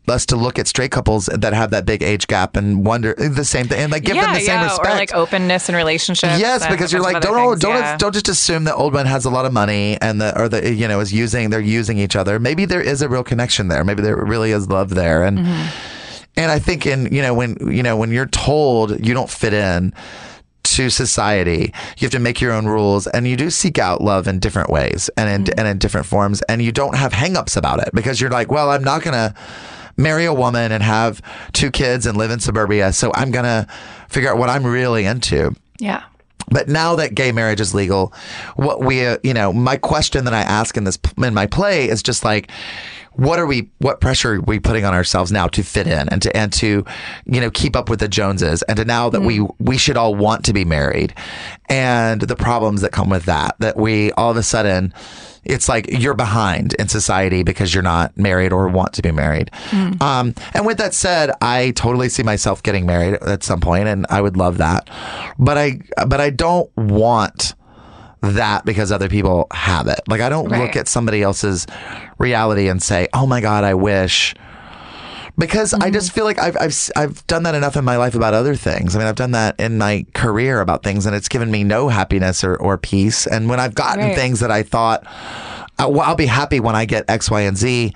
us 0.09 0.27
to 0.27 0.37
look 0.37 0.59
at 0.59 0.67
straight 0.67 0.91
couples 0.91 1.27
that 1.27 1.53
have 1.53 1.71
that 1.71 1.85
big 1.85 2.03
age 2.03 2.27
gap 2.27 2.57
and 2.57 2.85
wonder 2.85 3.15
the 3.15 3.45
same 3.45 3.67
thing 3.67 3.79
and 3.79 3.93
like 3.93 4.05
give 4.05 4.17
yeah, 4.17 4.27
them 4.27 4.35
the 4.35 4.41
same 4.41 4.63
respect 4.63 4.87
or 4.87 4.91
like 4.91 5.15
openness 5.15 5.69
in 5.69 5.75
relationships. 5.75 6.39
Yes, 6.39 6.67
because 6.67 6.93
you're 6.93 7.03
like 7.03 7.21
don't 7.21 7.51
things, 7.51 7.61
don't 7.61 7.75
yeah. 7.75 7.97
don't 7.97 8.13
just 8.13 8.29
assume 8.29 8.65
that 8.65 8.75
old 8.75 8.95
one 8.95 9.07
has 9.07 9.25
a 9.25 9.31
lot 9.31 9.45
of 9.45 9.53
money 9.53 9.99
and 10.01 10.21
the 10.21 10.39
or 10.39 10.49
the 10.49 10.73
you 10.73 10.87
know 10.87 11.01
is 11.01 11.13
using 11.13 11.51
they're 11.51 11.61
using 11.61 11.99
each 11.99 12.17
other. 12.17 12.39
Maybe 12.39 12.65
there 12.65 12.81
is 12.81 13.03
a 13.03 13.09
real 13.09 13.25
connection 13.25 13.69
there. 13.69 13.85
Maybe 13.85 14.03
there 14.03 14.17
really 14.17 14.53
is 14.53 14.69
love 14.69 14.91
there 14.91 15.25
and 15.25 15.37
Mm-hmm. 15.37 15.69
and 16.39 16.51
I 16.51 16.59
think 16.59 16.87
in 16.87 17.13
you 17.13 17.21
know 17.23 17.35
when 17.35 17.57
you 17.71 17.83
know 17.83 17.97
when 17.97 18.11
you're 18.11 18.27
told 18.27 19.05
you 19.07 19.13
don't 19.13 19.29
fit 19.29 19.53
in 19.53 19.93
to 20.75 20.91
society, 20.91 21.73
you 21.99 22.07
have 22.07 22.11
to 22.11 22.19
make 22.19 22.41
your 22.41 22.53
own 22.53 22.67
rules 22.67 23.07
and 23.07 23.27
you 23.27 23.37
do 23.37 23.51
seek 23.51 23.79
out 23.79 24.01
love 24.01 24.27
in 24.27 24.39
different 24.39 24.71
ways 24.71 25.09
and 25.17 25.31
in 25.31 25.45
mm-hmm. 25.45 25.59
and 25.59 25.69
in 25.69 25.79
different 25.79 26.07
forms 26.07 26.43
and 26.43 26.63
you 26.63 26.73
don't 26.73 26.97
have 26.97 27.13
hangups 27.13 27.57
about 27.57 27.81
it 27.81 27.91
because 27.95 28.21
you're 28.21 28.31
like, 28.31 28.51
well, 28.51 28.71
I'm 28.71 28.85
not 28.85 29.03
going 29.03 29.15
to 29.15 29.35
marry 29.97 30.25
a 30.27 30.35
woman 30.35 30.73
and 30.73 30.83
have 30.83 31.23
two 31.53 31.71
kids 31.71 32.07
and 32.07 32.19
live 32.19 32.31
in 32.31 32.41
suburbia, 32.41 32.93
so 32.93 33.11
I'm 33.15 33.31
going 33.31 33.45
to 33.45 33.67
figure 34.09 34.31
out 34.31 34.39
what 34.39 34.51
I'm 34.51 34.67
really 34.67 35.05
into. 35.05 35.55
Yeah. 35.79 36.05
But 36.49 36.69
now 36.69 36.95
that 36.97 37.15
gay 37.15 37.33
marriage 37.33 37.61
is 37.61 37.75
legal, 37.75 38.13
what 38.55 38.81
we, 38.81 39.05
uh, 39.05 39.19
you 39.23 39.35
know, 39.35 39.53
my 39.53 39.77
question 39.77 40.25
that 40.25 40.35
I 40.35 40.41
ask 40.41 40.77
in 40.77 40.85
this 40.85 40.99
in 41.19 41.35
my 41.35 41.47
play 41.47 41.89
is 41.89 42.03
just 42.03 42.25
like, 42.25 42.51
what 43.15 43.39
are 43.39 43.47
we, 43.47 43.71
what 43.79 44.01
pressure 44.01 44.35
are 44.35 44.41
we 44.43 44.61
putting 44.61 44.85
on 44.85 44.93
ourselves 44.93 45.33
now 45.33 45.49
to 45.49 45.63
fit 45.63 45.87
in 45.87 46.09
and 46.11 46.21
to 46.23 46.37
and 46.37 46.53
to, 46.53 46.85
you 47.25 47.41
know, 47.41 47.51
keep 47.51 47.75
up 47.75 47.89
with 47.89 47.99
the 47.99 48.09
Joneses 48.09 48.63
and 48.63 48.77
to 48.77 48.85
now 48.85 49.09
that 49.09 49.23
we 49.23 49.41
we 49.59 49.79
should 49.79 49.97
all 49.97 50.15
want 50.15 50.45
to 50.45 50.53
be 50.53 50.65
married, 50.65 51.15
and 51.69 52.21
the 52.21 52.37
problems 52.37 52.83
that 52.83 52.93
come 52.93 53.09
with 53.09 53.25
that. 53.25 53.57
That 53.59 53.77
we 53.77 54.13
all 54.13 54.31
of 54.31 54.37
a 54.37 54.43
sudden. 54.43 54.93
It's 55.47 55.69
like 55.69 55.87
you're 55.91 56.15
behind 56.15 56.75
in 56.75 56.89
society 56.89 57.43
because 57.43 57.73
you're 57.73 57.83
not 57.83 58.17
married 58.17 58.53
or 58.53 58.69
want 58.69 58.93
to 58.95 59.03
be 59.03 59.13
married. 59.13 59.51
Um, 60.01 60.35
and 60.55 60.67
with 60.67 60.79
that 60.79 60.93
said, 60.95 61.31
I 61.41 61.71
totally 61.73 62.09
see 62.09 62.23
myself 62.23 62.63
getting 62.63 62.85
married 62.87 63.15
at 63.23 63.43
some 63.43 63.61
point, 63.61 63.89
and 63.89 64.07
I 64.11 64.21
would 64.21 64.37
love 64.37 64.59
that. 64.59 64.89
But 65.39 65.57
I, 65.59 65.81
but 66.07 66.21
I 66.21 66.31
don't 66.31 66.71
want 66.77 67.55
that 68.23 68.65
because 68.65 68.91
other 68.91 69.09
people 69.09 69.47
have 69.53 69.87
it. 69.87 70.01
Like 70.09 70.21
I 70.21 70.29
don't 70.29 70.49
Right. 70.49 70.61
look 70.63 70.77
at 70.77 70.89
somebody 70.89 71.23
else's 71.23 71.67
reality 72.19 72.69
and 72.69 72.83
say, 72.83 73.07
"Oh 73.13 73.27
my 73.27 73.41
god, 73.41 73.63
I 73.65 73.75
wish." 73.75 74.35
Because 75.39 75.75
I 75.75 75.91
just 75.91 76.13
feel 76.13 76.25
like 76.25 76.39
I've, 76.39 76.57
I've 76.59 76.75
I've 76.97 77.27
done 77.27 77.43
that 77.43 77.55
enough 77.55 77.77
in 77.77 77.85
my 77.85 77.97
life 77.99 78.15
about 78.15 78.33
other 78.33 78.55
things. 78.55 78.97
I 78.97 78.99
mean, 78.99 79.07
I've 79.09 79.17
done 79.17 79.33
that 79.33 79.59
in 79.61 79.77
my 79.77 80.07
career 80.15 80.61
about 80.61 80.83
things, 80.83 81.05
and 81.05 81.15
it's 81.15 81.29
given 81.29 81.51
me 81.51 81.63
no 81.63 81.89
happiness 81.89 82.43
or, 82.43 82.57
or 82.57 82.79
peace. 82.79 83.27
And 83.27 83.49
when 83.49 83.61
I've 83.61 83.75
gotten 83.75 84.05
Right. 84.07 84.15
things 84.15 84.41
that 84.41 84.51
I 84.51 84.63
thought, 84.63 85.05
uh, 85.79 85.89
well, 85.91 86.01
I'll 86.01 86.15
be 86.17 86.25
happy 86.27 86.59
when 86.59 86.75
I 86.75 86.87
get 86.87 87.05
X, 87.09 87.31
Y, 87.31 87.43
and 87.43 87.57
Z. 87.57 87.93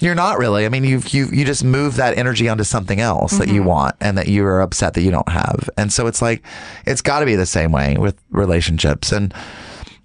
You're 0.00 0.14
not 0.14 0.36
really. 0.38 0.66
I 0.66 0.68
mean, 0.68 0.84
you 0.84 1.00
you 1.08 1.28
you 1.32 1.44
just 1.46 1.64
move 1.64 1.96
that 1.96 2.18
energy 2.18 2.48
onto 2.48 2.64
something 2.64 3.00
else 3.00 3.38
that 3.38 3.48
you 3.48 3.62
want, 3.62 3.94
and 4.00 4.18
that 4.18 4.28
you 4.28 4.44
are 4.44 4.60
upset 4.60 4.92
that 4.94 5.02
you 5.02 5.10
don't 5.12 5.28
have. 5.28 5.70
And 5.78 5.90
so 5.92 6.06
it's 6.06 6.20
like, 6.20 6.42
it's 6.86 7.00
got 7.00 7.20
to 7.20 7.26
be 7.26 7.36
the 7.36 7.46
same 7.46 7.72
way 7.72 7.96
with 7.96 8.16
relationships. 8.30 9.12
And 9.12 9.32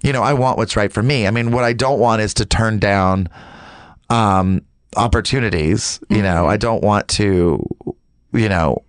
you 0.03 0.13
know, 0.13 0.21
I 0.23 0.33
want 0.33 0.57
what's 0.57 0.77
right 0.77 0.93
for 0.93 1.01
me. 1.03 1.27
I 1.27 1.31
mean, 1.31 1.51
what 1.51 1.63
I 1.65 1.73
don't 1.73 1.99
want 1.99 2.21
is 2.21 2.33
to 2.35 2.45
turn 2.45 2.77
down 2.79 3.27
um, 4.09 4.61
opportunities. 4.97 5.99
You 6.09 6.21
know, 6.21 6.47
I 6.47 6.57
don't 6.57 6.83
want 6.83 7.07
to, 7.09 7.63
you 8.33 8.49
know, 8.49 8.83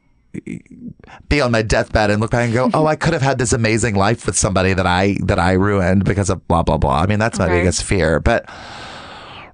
be 1.29 1.41
on 1.41 1.51
my 1.51 1.63
deathbed 1.63 2.11
and 2.11 2.21
look 2.21 2.31
back 2.31 2.45
and 2.47 2.53
go, 2.55 2.71
"Oh, 2.75 2.87
I 2.87 2.97
could 2.97 3.13
have 3.13 3.23
had 3.23 3.39
this 3.39 3.53
amazing 3.53 3.95
life 3.95 4.27
with 4.27 4.37
somebody 4.37 4.73
that 4.75 4.87
I 4.87 5.17
that 5.25 5.39
I 5.39 5.53
ruined 5.53 6.05
because 6.05 6.31
of 6.31 6.47
blah 6.49 6.63
blah 6.63 6.77
blah." 6.77 7.01
I 7.01 7.07
mean, 7.07 7.19
that's 7.19 7.39
my 7.39 7.47
Right. 7.47 7.55
biggest 7.59 7.83
fear. 7.85 8.21
But 8.21 8.49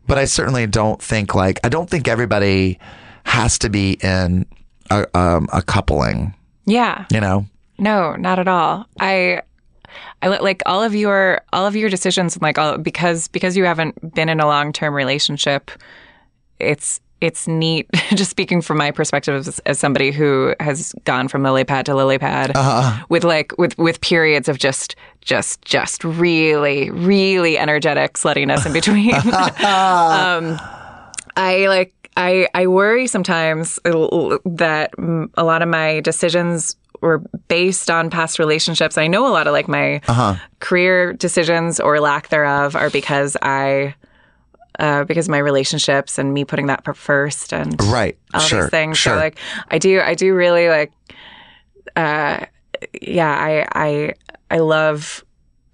but 0.07 0.19
I 0.19 0.25
certainly 0.25 0.67
don't 0.67 1.01
think 1.01 1.35
like 1.35 1.59
I 1.65 1.69
don't 1.69 1.89
think 1.89 2.09
everybody 2.09 2.79
has 3.25 3.59
to 3.61 3.71
be 3.71 3.93
in 4.03 4.47
a 4.91 5.07
um, 5.19 5.49
a 5.53 5.63
coupling. 5.63 6.35
Yeah. 6.67 7.05
You 7.13 7.21
know, 7.21 7.47
No, 7.79 8.15
not 8.17 8.39
at 8.39 8.49
all. 8.49 8.87
I 9.01 9.43
I 10.23 10.29
like 10.29 10.63
all 10.67 10.83
of 10.83 10.95
your 10.95 11.41
all 11.53 11.67
of 11.67 11.77
your 11.77 11.89
decisions 11.91 12.35
and 12.35 12.43
like 12.43 12.59
all 12.59 12.79
because 12.79 13.29
because 13.29 13.57
you 13.57 13.65
haven't 13.65 14.15
been 14.15 14.29
in 14.29 14.41
a 14.41 14.47
long-term 14.47 14.93
relationship 14.95 15.71
it's 16.65 17.01
it's 17.21 17.49
neat 17.49 17.89
just 18.15 18.31
speaking 18.31 18.61
from 18.61 18.77
my 18.77 18.91
perspective 18.91 19.35
as, 19.35 19.59
as 19.61 19.79
somebody 19.79 20.11
who 20.11 20.55
has 20.61 20.95
gone 21.05 21.29
from 21.29 21.43
lily 21.43 21.65
pad 21.65 21.87
to 21.87 21.95
lily 21.95 22.19
pad 22.19 22.53
with 23.09 23.25
like 23.25 23.57
with 23.57 23.77
with 23.79 24.01
periods 24.01 24.49
of 24.49 24.59
just 24.59 24.97
just 25.21 25.63
just 25.63 26.05
really 26.05 26.91
really 26.91 27.57
energetic 27.57 28.15
sluttiness 28.15 28.67
in 28.67 28.73
between. 28.73 29.15
Um 29.65 30.59
I 31.37 31.67
like 31.69 31.93
I 32.17 32.49
I 32.55 32.67
worry 32.67 33.07
sometimes 33.07 33.79
that 33.85 34.91
a 35.37 35.45
lot 35.45 35.63
of 35.63 35.69
my 35.69 36.01
decisions 36.01 36.77
were 37.01 37.19
based 37.49 37.91
on 37.91 38.09
past 38.09 38.39
relationships. 38.39 38.97
I 38.97 39.07
know 39.07 39.27
a 39.27 39.33
lot 39.33 39.47
of 39.47 39.53
like 39.53 39.69
my 39.69 40.01
career 40.61 41.13
decisions 41.13 41.81
or 41.81 42.01
lack 42.01 42.29
thereof 42.29 42.77
are 42.77 42.91
because 42.91 43.37
I 43.43 43.95
uh, 44.79 45.05
because 45.05 45.29
my 45.29 45.39
relationships 45.39 46.19
and 46.19 46.35
me 46.35 46.45
putting 46.45 46.67
that 46.67 46.85
first 46.97 47.53
and 47.53 47.81
right? 47.85 48.19
all 48.33 48.41
sure, 48.41 48.63
these 48.63 48.71
things. 48.71 48.99
sure. 48.99 49.15
So 49.15 49.19
like 49.19 49.39
I 49.71 49.79
do 49.79 50.01
I 50.01 50.15
do 50.15 50.35
really 50.35 50.69
like 50.69 50.93
uh 51.97 52.47
yeah, 53.01 53.31
I 53.31 53.67
I 53.73 54.15
I 54.51 54.59
love 54.59 55.25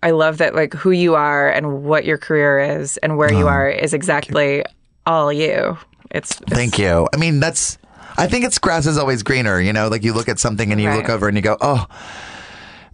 I 0.02 0.12
love 0.12 0.38
that 0.38 0.54
like 0.54 0.74
who 0.74 0.90
you 0.90 1.14
are 1.14 1.50
and 1.50 1.84
what 1.84 2.04
your 2.04 2.18
career 2.18 2.58
is 2.58 2.96
and 2.98 3.18
where 3.18 3.32
you 3.32 3.48
are 3.48 3.68
is 3.68 3.92
exactly 3.92 4.64
all 5.06 5.32
you. 5.32 5.76
It's, 6.10 6.40
it's 6.40 6.52
Thank 6.52 6.78
you. 6.78 7.08
I 7.12 7.16
mean, 7.16 7.40
that's. 7.40 7.78
I 8.16 8.26
think 8.26 8.44
it's 8.44 8.58
grass 8.58 8.86
is 8.86 8.98
always 8.98 9.22
greener. 9.22 9.60
You 9.60 9.72
know, 9.72 9.88
like 9.88 10.02
you 10.02 10.12
look 10.12 10.28
at 10.28 10.38
something 10.38 10.72
and 10.72 10.80
you 10.80 10.90
look 10.90 11.08
over 11.08 11.28
and 11.28 11.36
you 11.36 11.42
go, 11.42 11.56
oh, 11.60 11.86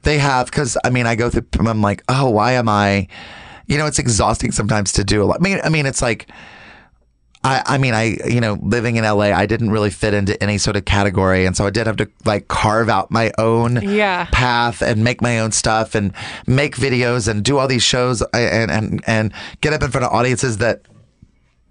they 0.03 0.19
have. 0.19 0.47
Because 0.47 0.77
I 0.85 0.91
mean, 0.91 1.07
I 1.07 1.15
go 1.15 1.31
through. 1.31 1.47
I'm 1.59 1.81
like, 1.81 2.03
oh, 2.09 2.31
why 2.31 2.53
am 2.53 2.69
I? 2.69 3.09
You 3.67 3.79
know, 3.79 3.87
it's 3.87 3.99
exhausting 3.99 4.53
sometimes 4.53 4.93
to 4.95 5.05
do 5.05 5.23
a 5.23 5.25
lot. 5.25 5.39
I 5.41 5.43
mean, 5.43 5.61
I 5.65 5.69
mean, 5.69 5.87
it's 5.87 6.03
like. 6.03 6.29
I, 7.45 7.63
I 7.65 7.79
mean, 7.79 7.95
I, 7.95 8.17
you 8.27 8.41
know, 8.41 8.59
living 8.61 8.97
in 8.97 9.05
LA, 9.05 9.27
I 9.27 9.47
didn't 9.47 9.71
really 9.71 9.91
fit 9.91 10.15
into 10.15 10.43
any 10.43 10.59
sort 10.59 10.75
of 10.75 10.85
category. 10.85 11.47
And 11.47 11.57
so 11.57 11.65
I 11.65 11.71
did 11.71 11.87
have 11.87 11.97
to 11.99 12.09
like 12.25 12.49
carve 12.49 12.89
out 12.89 13.13
my 13.13 13.31
own 13.39 13.77
Yeah. 13.83 14.27
path 14.33 14.83
and 14.83 15.05
make 15.05 15.23
my 15.23 15.39
own 15.39 15.53
stuff 15.53 15.95
and 15.95 16.13
make 16.49 16.75
videos 16.75 17.29
and 17.29 17.45
do 17.45 17.59
all 17.59 17.69
these 17.69 17.85
shows 17.85 18.21
and, 18.33 18.71
and, 18.73 19.05
and 19.07 19.33
get 19.61 19.73
up 19.73 19.83
in 19.85 19.93
front 19.93 20.05
of 20.07 20.13
audiences 20.13 20.57
that 20.59 20.83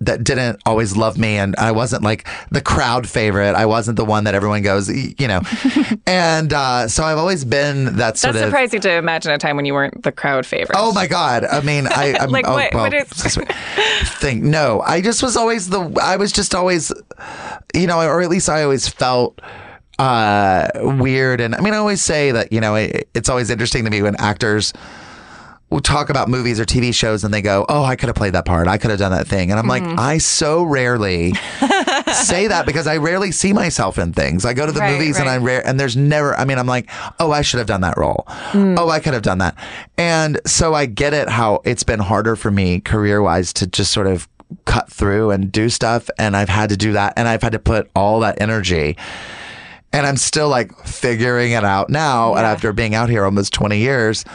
that 0.06 0.24
didn't 0.24 0.60
always 0.66 0.96
love 0.96 1.18
me 1.18 1.36
and 1.38 1.56
I 1.58 1.72
wasn't 1.72 2.04
like 2.04 2.28
the 2.52 2.62
crowd 2.62 3.08
favorite. 3.08 3.56
I 3.56 3.66
wasn't 3.66 3.98
the 3.98 4.06
one 4.06 4.24
that 4.26 4.36
everyone 4.36 4.62
goes, 4.62 4.90
you 4.90 5.28
know. 5.28 5.42
and 6.08 6.52
uh, 6.54 6.88
so 6.88 7.04
I've 7.04 7.18
always 7.18 7.44
been 7.46 7.98
that 7.98 8.18
sort 8.18 8.30
of 8.30 8.36
That's 8.36 8.44
of 8.46 8.50
surprising 8.50 8.82
to 8.82 8.92
imagine 8.92 9.32
a 9.32 9.38
time 9.38 9.56
when 9.56 9.66
you 9.66 9.74
weren't 9.74 10.04
the 10.04 10.12
crowd 10.12 10.46
favorite. 10.46 10.76
Oh 10.78 10.94
my 10.94 11.08
god! 11.08 11.46
I 11.46 11.62
mean, 11.62 11.88
I 11.88 12.16
I'm, 12.20 12.30
Like, 12.30 12.46
what- 12.48 12.74
oh, 12.74 12.78
what 12.78 12.92
well, 12.94 13.02
is- 13.02 13.10
this 13.36 13.38
thing? 14.20 14.50
No, 14.50 14.82
I 14.82 15.02
just 15.02 15.22
was 15.24 15.36
always 15.36 15.70
the. 15.70 15.82
I 16.02 16.18
was 16.18 16.32
just 16.32 16.56
always, 16.56 16.92
you 17.74 17.88
know, 17.88 18.00
or 18.02 18.22
at 18.22 18.30
least 18.30 18.50
I 18.50 18.64
always 18.64 18.88
felt 18.88 19.40
uh 20.00 20.68
weird. 20.76 21.40
And 21.42 21.56
I 21.56 21.62
mean, 21.62 21.74
I 21.74 21.78
always 21.78 22.02
say 22.02 22.32
that 22.32 22.52
you 22.52 22.60
know 22.62 22.76
it, 22.76 23.08
it's 23.14 23.30
always 23.30 23.50
interesting 23.50 23.86
to 23.86 23.90
me 23.90 24.02
when 24.02 24.16
actors 24.18 24.74
will 25.72 25.80
talk 25.82 26.10
about 26.10 26.30
movies 26.30 26.60
or 26.60 26.66
TV 26.66 26.94
shows 26.94 27.24
and 27.24 27.34
they 27.34 27.42
go, 27.42 27.66
"Oh, 27.70 27.84
I 27.84 27.96
could 27.96 28.08
have 28.08 28.16
played 28.16 28.34
that 28.34 28.46
part. 28.46 28.68
I 28.68 28.78
could 28.78 28.92
have 28.92 29.00
done 29.00 29.12
that 29.12 29.28
thing." 29.28 29.50
And 29.52 29.60
I'm 29.60 29.68
like, 29.68 29.84
Mm-hmm. 29.84 30.00
I 30.00 30.18
so 30.20 30.64
rarely 30.64 31.34
say 32.14 32.48
that 32.48 32.64
because 32.66 32.88
I 32.88 32.98
rarely 32.98 33.32
see 33.32 33.52
myself 33.54 33.98
in 33.98 34.14
things. 34.14 34.46
I 34.46 34.54
go 34.54 34.66
to 34.66 34.72
the 34.72 34.80
Right, 34.80 34.94
movies 34.94 35.18
and 35.18 35.26
right. 35.28 35.34
I 35.34 35.38
rare 35.38 35.66
and 35.68 35.80
there's 35.80 35.98
never. 35.98 36.36
I 36.36 36.46
mean, 36.46 36.58
I'm 36.60 36.68
like, 36.68 36.90
"Oh, 37.20 37.32
I 37.32 37.42
should 37.42 37.58
have 37.58 37.68
done 37.68 37.82
that 37.82 37.98
role. 37.98 38.26
Mm. 38.52 38.78
Oh, 38.80 38.90
I 38.90 39.00
could 39.00 39.14
have 39.14 39.24
done 39.24 39.40
that." 39.40 39.56
And 39.98 40.40
so 40.46 40.74
I 40.74 40.86
get 40.86 41.14
it 41.14 41.30
how 41.30 41.62
it's 41.66 41.84
been 41.84 42.00
harder 42.00 42.36
for 42.36 42.52
me 42.52 42.80
career 42.80 43.22
wise 43.22 43.52
to 43.54 43.68
just 43.68 43.92
sort 43.92 44.08
of 44.08 44.28
cut 44.66 44.92
through 44.92 45.32
and 45.32 45.52
do 45.52 45.70
stuff, 45.70 46.10
and 46.20 46.38
I've 46.38 46.50
had 46.50 46.70
to 46.70 46.78
do 46.78 46.94
that, 46.94 47.14
and 47.18 47.28
I've 47.28 47.42
had 47.42 47.52
to 47.54 47.60
put 47.60 47.90
all 47.96 48.20
that 48.22 48.40
energy. 48.40 48.96
And 49.92 50.06
I'm 50.06 50.18
still 50.18 50.50
like 50.50 50.72
figuring 50.86 51.54
it 51.54 51.64
out 51.64 51.90
now. 51.90 52.36
And 52.36 52.46
after 52.46 52.74
being 52.74 52.94
out 52.96 53.10
here 53.10 53.24
almost 53.24 53.54
20 53.54 53.78
years, 53.80 54.26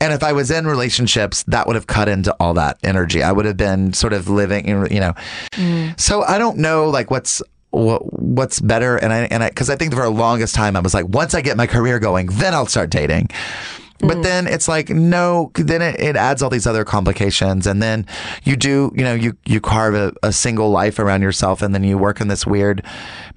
and 0.00 0.12
if 0.12 0.22
I 0.22 0.32
was 0.32 0.50
in 0.50 0.66
relationships, 0.66 1.44
that 1.44 1.66
would 1.66 1.76
have 1.76 1.86
cut 1.86 2.08
into 2.08 2.34
all 2.40 2.54
that 2.54 2.78
energy. 2.82 3.22
I 3.22 3.32
would 3.32 3.44
have 3.44 3.56
been 3.56 3.92
sort 3.92 4.12
of 4.12 4.28
living, 4.28 4.66
you 4.68 5.00
know. 5.00 5.14
Mm. 5.52 5.98
So 6.00 6.22
I 6.22 6.38
don't 6.38 6.58
know, 6.58 6.88
like 6.88 7.10
what's 7.10 7.42
what, 7.70 8.00
what's 8.20 8.60
better. 8.60 8.96
And 8.96 9.12
I 9.12 9.20
and 9.24 9.42
I 9.42 9.48
because 9.48 9.70
I 9.70 9.76
think 9.76 9.94
for 9.94 10.02
the 10.02 10.10
longest 10.10 10.54
time 10.54 10.76
I 10.76 10.80
was 10.80 10.94
like, 10.94 11.08
once 11.08 11.34
I 11.34 11.40
get 11.40 11.56
my 11.56 11.66
career 11.66 11.98
going, 11.98 12.26
then 12.26 12.54
I'll 12.54 12.66
start 12.66 12.90
dating. 12.90 13.28
But 14.00 14.18
mm. 14.18 14.22
then 14.22 14.46
it's 14.46 14.68
like 14.68 14.88
no. 14.88 15.50
Then 15.54 15.82
it, 15.82 16.00
it 16.00 16.16
adds 16.16 16.42
all 16.42 16.50
these 16.50 16.66
other 16.66 16.84
complications, 16.84 17.66
and 17.66 17.82
then 17.82 18.06
you 18.44 18.56
do, 18.56 18.92
you 18.94 19.04
know, 19.04 19.14
you 19.14 19.36
you 19.46 19.60
carve 19.60 19.94
a, 19.94 20.12
a 20.22 20.32
single 20.32 20.70
life 20.70 20.98
around 20.98 21.22
yourself, 21.22 21.62
and 21.62 21.74
then 21.74 21.84
you 21.84 21.98
work 21.98 22.20
in 22.20 22.28
this 22.28 22.46
weird 22.46 22.84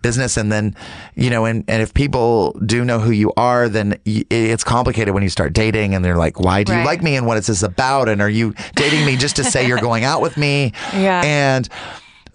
business, 0.02 0.38
and 0.38 0.52
then 0.52 0.76
you 1.16 1.30
know, 1.30 1.46
and 1.46 1.64
and 1.68 1.82
if 1.82 1.94
people 1.94 2.54
do 2.66 2.86
know 2.86 3.00
who 3.00 3.12
you 3.12 3.34
are, 3.36 3.68
then 3.68 4.00
y- 4.06 4.24
it's 4.30 4.64
complicated 4.64 5.14
when 5.14 5.24
you 5.24 5.30
start 5.30 5.54
dating, 5.54 5.94
and 5.96 6.04
they're 6.04 6.18
like, 6.18 6.40
why 6.40 6.64
do 6.64 6.74
you 6.74 6.84
like 6.86 7.04
me, 7.04 7.16
and 7.16 7.28
what 7.28 7.38
is 7.38 7.48
this 7.48 7.64
about, 7.64 8.08
and 8.08 8.22
are 8.22 8.30
you 8.30 8.54
dating 8.76 9.06
me 9.06 9.18
just 9.18 9.36
to 9.36 9.44
say 9.44 9.68
you're 9.68 9.78
going 9.82 10.04
out 10.04 10.22
with 10.22 10.38
me? 10.38 10.72
Yeah. 10.94 11.22
and 11.26 11.70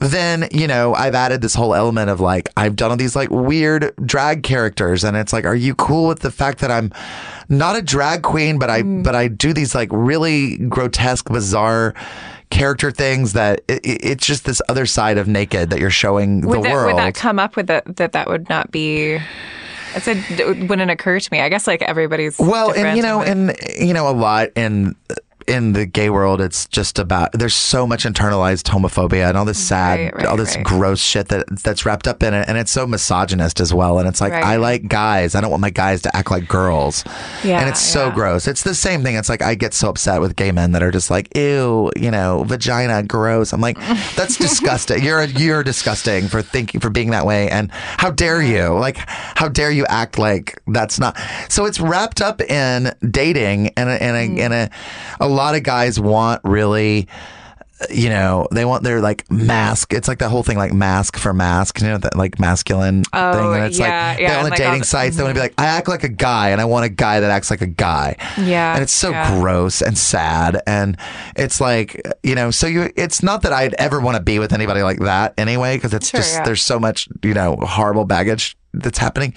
then 0.00 0.46
you 0.52 0.66
know 0.66 0.94
i've 0.94 1.14
added 1.14 1.40
this 1.40 1.54
whole 1.54 1.74
element 1.74 2.08
of 2.08 2.20
like 2.20 2.48
i've 2.56 2.76
done 2.76 2.90
all 2.90 2.96
these 2.96 3.16
like 3.16 3.28
weird 3.30 3.92
drag 4.04 4.42
characters 4.42 5.02
and 5.04 5.16
it's 5.16 5.32
like 5.32 5.44
are 5.44 5.54
you 5.56 5.74
cool 5.74 6.06
with 6.06 6.20
the 6.20 6.30
fact 6.30 6.58
that 6.60 6.70
i'm 6.70 6.92
not 7.48 7.74
a 7.76 7.82
drag 7.82 8.22
queen 8.22 8.58
but 8.58 8.70
i 8.70 8.82
Mm. 8.82 9.02
but 9.02 9.14
i 9.16 9.26
do 9.28 9.52
these 9.52 9.74
like 9.74 9.88
really 9.90 10.56
grotesque 10.68 11.28
bizarre 11.28 11.94
character 12.50 12.90
things 12.92 13.32
that 13.32 13.60
it, 13.68 13.84
it- 13.84 14.04
it's 14.04 14.26
just 14.26 14.44
this 14.44 14.62
other 14.68 14.86
side 14.86 15.18
of 15.18 15.26
naked 15.28 15.70
that 15.70 15.80
you're 15.80 15.90
showing 15.90 16.42
Would 16.46 16.58
the 16.58 16.62
that, 16.62 16.72
world 16.72 16.94
would 16.94 17.00
that 17.02 17.14
come 17.14 17.38
up 17.38 17.56
with 17.56 17.66
that? 17.66 17.96
That 17.96 18.12
that 18.12 18.26
would 18.28 18.48
not 18.48 18.70
be. 18.70 19.18
It's 19.94 20.06
a, 20.08 20.12
it 20.12 20.68
wouldn't 20.68 20.90
occur 20.90 21.18
to 21.20 21.28
me. 21.32 21.40
I 21.40 21.48
guess 21.50 21.66
like 21.66 21.82
everybody's 21.82 22.38
well 22.38 22.72
and 22.72 22.96
you 22.96 23.02
know 23.02 23.20
and 23.20 23.54
you 23.78 23.92
know 23.92 24.08
a 24.08 24.12
lot 24.12 24.48
in 24.56 24.94
in 25.48 25.72
the 25.72 25.86
gay 25.86 26.10
world 26.10 26.40
it's 26.40 26.66
just 26.68 26.98
about 26.98 27.32
there's 27.32 27.54
so 27.54 27.86
much 27.86 28.04
internalized 28.04 28.64
homophobia 28.64 29.28
and 29.28 29.36
all 29.38 29.44
this 29.44 29.58
sad 29.58 29.98
Right, 29.98 30.14
right, 30.14 30.26
all 30.26 30.36
this 30.36 30.54
right. 30.56 30.64
gross 30.64 31.00
shit 31.00 31.28
that 31.28 31.46
that's 31.64 31.86
wrapped 31.86 32.06
up 32.06 32.22
in 32.22 32.34
it. 32.34 32.46
And 32.48 32.58
it's 32.58 32.70
so 32.70 32.86
misogynist 32.86 33.58
as 33.60 33.72
well. 33.72 33.98
And 33.98 34.06
it's 34.08 34.20
like 34.20 34.32
i 34.32 34.56
like 34.56 34.88
guys. 34.88 35.34
I 35.34 35.40
don't 35.40 35.50
want 35.50 35.60
my 35.62 35.70
guys 35.70 36.02
to 36.02 36.14
act 36.16 36.30
like 36.30 36.46
girls. 36.46 37.04
Yeah, 37.42 37.60
and 37.60 37.68
it's 37.68 37.80
so 37.80 38.06
yeah. 38.08 38.14
gross. 38.14 38.46
It's 38.46 38.62
the 38.62 38.74
same 38.74 39.02
thing. 39.02 39.16
It's 39.16 39.28
like 39.28 39.42
i 39.42 39.54
get 39.54 39.72
so 39.74 39.88
upset 39.88 40.20
with 40.20 40.36
gay 40.36 40.52
men 40.52 40.72
that 40.72 40.82
are 40.82 40.90
just 40.90 41.10
like 41.10 41.34
ew 41.36 41.90
you 41.96 42.10
know 42.10 42.44
vagina 42.44 43.02
gross. 43.02 43.52
I'm 43.52 43.60
like 43.60 43.78
that's 44.14 44.36
disgusting. 44.46 45.02
You're 45.02 45.24
you're 45.24 45.62
disgusting 45.64 46.28
for 46.28 46.42
thinking 46.42 46.80
for 46.80 46.90
being 46.90 47.10
that 47.10 47.24
way. 47.26 47.48
And 47.50 47.70
how 47.72 48.10
dare 48.10 48.42
you? 48.42 48.68
Like 48.78 48.98
how 49.08 49.48
dare 49.48 49.70
you 49.70 49.86
act 49.86 50.18
like 50.18 50.60
that's 50.66 50.98
not 50.98 51.16
so 51.48 51.64
it's 51.64 51.80
wrapped 51.80 52.20
up 52.20 52.40
in 52.42 52.92
dating 53.10 53.68
and 53.76 53.88
a, 53.88 54.02
and 54.02 54.16
a, 54.16 54.28
Mm. 54.28 54.38
and 54.40 54.52
a, 54.54 54.70
a 55.20 55.28
lot 55.38 55.54
of 55.54 55.62
guys 55.62 55.98
want 55.98 56.40
really 56.44 57.08
you 57.90 58.08
know 58.08 58.48
they 58.50 58.64
want 58.64 58.82
their 58.82 59.00
like 59.00 59.30
mask 59.30 59.92
it's 59.92 60.08
like 60.08 60.18
that 60.18 60.30
whole 60.30 60.42
thing 60.42 60.56
like 60.58 60.72
mask 60.72 61.16
for 61.16 61.32
mask 61.32 61.80
you 61.80 61.86
know 61.86 61.96
that 61.96 62.16
like 62.16 62.40
masculine 62.40 63.04
Oh, 63.12 63.32
thing 63.32 63.54
and 63.54 63.64
it's 63.66 63.78
yeah, 63.78 64.08
like 64.10 64.18
yeah, 64.18 64.30
they 64.30 64.36
on 64.38 64.42
the 64.44 64.50
like, 64.50 64.58
dating 64.58 64.72
the- 64.72 64.76
mm-hmm. 64.78 64.82
sites 64.82 65.16
they 65.16 65.22
want 65.22 65.30
to 65.36 65.38
be 65.38 65.42
like 65.42 65.54
i 65.58 65.66
act 65.66 65.86
like 65.86 66.02
a 66.02 66.08
guy 66.08 66.48
and 66.48 66.60
i 66.60 66.64
want 66.64 66.86
a 66.86 66.88
guy 66.88 67.20
that 67.20 67.30
acts 67.30 67.50
like 67.52 67.60
a 67.62 67.68
guy 67.68 68.16
Yeah, 68.36 68.74
and 68.74 68.82
it's 68.82 68.92
so 68.92 69.10
yeah. 69.10 69.38
gross 69.38 69.80
and 69.80 69.96
sad 69.96 70.60
and 70.66 70.96
it's 71.36 71.60
like 71.60 72.02
you 72.24 72.34
know 72.34 72.50
so 72.50 72.66
you 72.66 72.90
it's 72.96 73.22
not 73.22 73.42
that 73.42 73.52
i'd 73.52 73.74
ever 73.74 74.00
want 74.00 74.16
to 74.16 74.22
be 74.24 74.40
with 74.40 74.52
anybody 74.52 74.82
like 74.82 74.98
that 74.98 75.34
anyway 75.38 75.76
because 75.76 75.94
it's 75.94 76.08
Sure, 76.10 76.18
just 76.18 76.34
yeah. 76.34 76.42
there's 76.42 76.64
so 76.64 76.80
much 76.80 77.08
you 77.22 77.32
know 77.32 77.54
horrible 77.60 78.04
baggage 78.04 78.56
that's 78.74 78.98
happening 78.98 79.32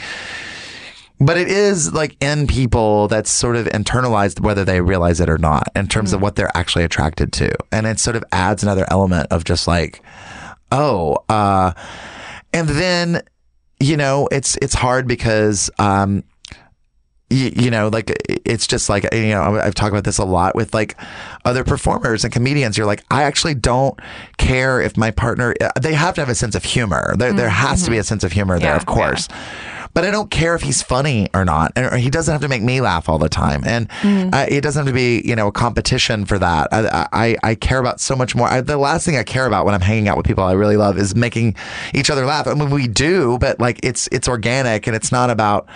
but 1.23 1.37
it 1.37 1.47
is 1.47 1.93
like 1.93 2.17
in 2.21 2.47
people 2.47 3.07
that's 3.07 3.29
sort 3.29 3.55
of 3.55 3.67
internalized 3.67 4.39
whether 4.41 4.65
they 4.65 4.81
realize 4.81 5.21
it 5.21 5.29
or 5.29 5.37
not 5.37 5.67
in 5.75 5.87
terms 5.87 6.09
Mm-hmm. 6.09 6.15
of 6.15 6.21
what 6.23 6.35
they're 6.35 6.57
actually 6.57 6.83
attracted 6.83 7.31
to. 7.33 7.49
And 7.71 7.85
it 7.85 7.99
sort 7.99 8.15
of 8.15 8.23
adds 8.31 8.63
another 8.63 8.85
element 8.89 9.27
of 9.31 9.43
just 9.43 9.67
like 9.67 10.01
oh 10.71 11.17
uh 11.29 11.73
and 12.53 12.67
then 12.69 13.21
you 13.79 13.95
know 13.97 14.27
it's 14.31 14.57
it's 14.61 14.73
hard 14.73 15.07
because 15.07 15.69
um 15.79 16.23
you, 17.29 17.51
you 17.55 17.71
know 17.71 17.87
like 17.89 18.11
it's 18.27 18.67
just 18.67 18.89
like 18.89 19.03
you 19.13 19.29
know 19.29 19.57
i've 19.57 19.73
talked 19.75 19.91
about 19.91 20.03
this 20.03 20.17
a 20.17 20.25
lot 20.25 20.53
with 20.55 20.73
like 20.73 20.97
other 21.45 21.63
performers 21.63 22.23
and 22.23 22.33
comedians. 22.33 22.77
You're 22.77 22.87
like 22.87 23.03
i 23.11 23.23
actually 23.23 23.53
don't 23.55 23.97
care 24.37 24.81
if 24.81 24.97
my 24.97 25.11
partner 25.11 25.53
they 25.79 25.93
have 25.93 26.15
to 26.15 26.21
have 26.21 26.29
a 26.29 26.35
sense 26.35 26.55
of 26.55 26.63
humor. 26.63 27.13
There, 27.15 27.31
there 27.31 27.49
has 27.49 27.83
to 27.83 27.91
be 27.91 27.97
a 27.99 28.03
sense 28.03 28.23
of 28.23 28.31
humor 28.31 28.59
there 28.59 28.75
of 28.75 28.85
course 28.85 29.27
but 29.93 30.05
I 30.05 30.11
don't 30.11 30.29
care 30.31 30.55
if 30.55 30.61
he's 30.61 30.81
funny 30.81 31.27
or 31.33 31.45
not. 31.45 31.71
And 31.75 31.99
he 31.99 32.09
doesn't 32.09 32.31
have 32.31 32.41
to 32.41 32.47
make 32.47 32.61
me 32.61 32.81
laugh 32.81 33.09
all 33.09 33.17
the 33.17 33.29
time. 33.29 33.63
And 33.65 33.87
uh, 34.33 34.45
it 34.49 34.61
doesn't 34.61 34.85
have 34.85 34.91
to 34.91 34.93
be, 34.93 35.21
you 35.25 35.35
know, 35.35 35.47
a 35.47 35.51
competition 35.51 36.25
for 36.25 36.39
that. 36.39 36.67
I, 36.71 37.07
I, 37.11 37.37
I 37.43 37.55
care 37.55 37.79
about 37.79 37.99
so 37.99 38.15
much 38.15 38.35
more. 38.35 38.47
I, 38.47 38.61
the 38.61 38.77
last 38.77 39.05
thing 39.05 39.17
I 39.17 39.23
care 39.23 39.45
about 39.45 39.65
when 39.65 39.73
I'm 39.75 39.81
hanging 39.81 40.07
out 40.07 40.17
with 40.17 40.25
people 40.25 40.43
I 40.43 40.53
really 40.53 40.77
love 40.77 40.97
is 40.97 41.15
making 41.15 41.55
each 41.93 42.09
other 42.09 42.25
laugh. 42.25 42.47
I 42.47 42.53
mean, 42.53 42.69
we 42.69 42.87
do, 42.87 43.37
but 43.39 43.59
like 43.59 43.79
it's, 43.83 44.07
it's 44.11 44.27
organic 44.27 44.87
and 44.87 44.95
it's 44.95 45.11
not 45.11 45.29
about 45.29 45.67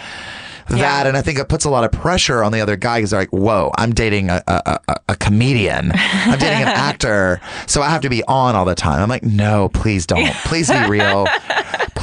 that. 0.69 0.78
Yeah. 0.78 1.08
And 1.08 1.15
I 1.17 1.21
think 1.21 1.38
it 1.38 1.47
puts 1.47 1.65
a 1.65 1.69
lot 1.69 1.84
of 1.84 1.91
pressure 1.91 2.43
on 2.43 2.51
the 2.51 2.62
other 2.62 2.75
guy 2.75 2.97
because 2.99 3.12
they're 3.12 3.19
like, 3.19 3.30
whoa, 3.34 3.71
I'm 3.78 3.93
dating 3.93 4.30
a, 4.30 4.41
a, 4.47 4.80
a, 4.88 4.95
a 5.10 5.15
comedian. 5.15 5.91
I'm 5.93 6.39
dating 6.39 6.62
an 6.62 6.67
actor. 6.67 7.39
So 7.67 7.82
I 7.82 7.89
have 7.89 8.01
to 8.01 8.10
be 8.10 8.23
on 8.23 8.56
all 8.56 8.65
the 8.65 8.75
time. 8.75 9.01
I'm 9.01 9.10
like, 9.10 9.23
no, 9.23 9.69
please 9.69 10.06
don't. 10.08 10.34
Please 10.45 10.71
be 10.71 10.89
real. 10.89 11.28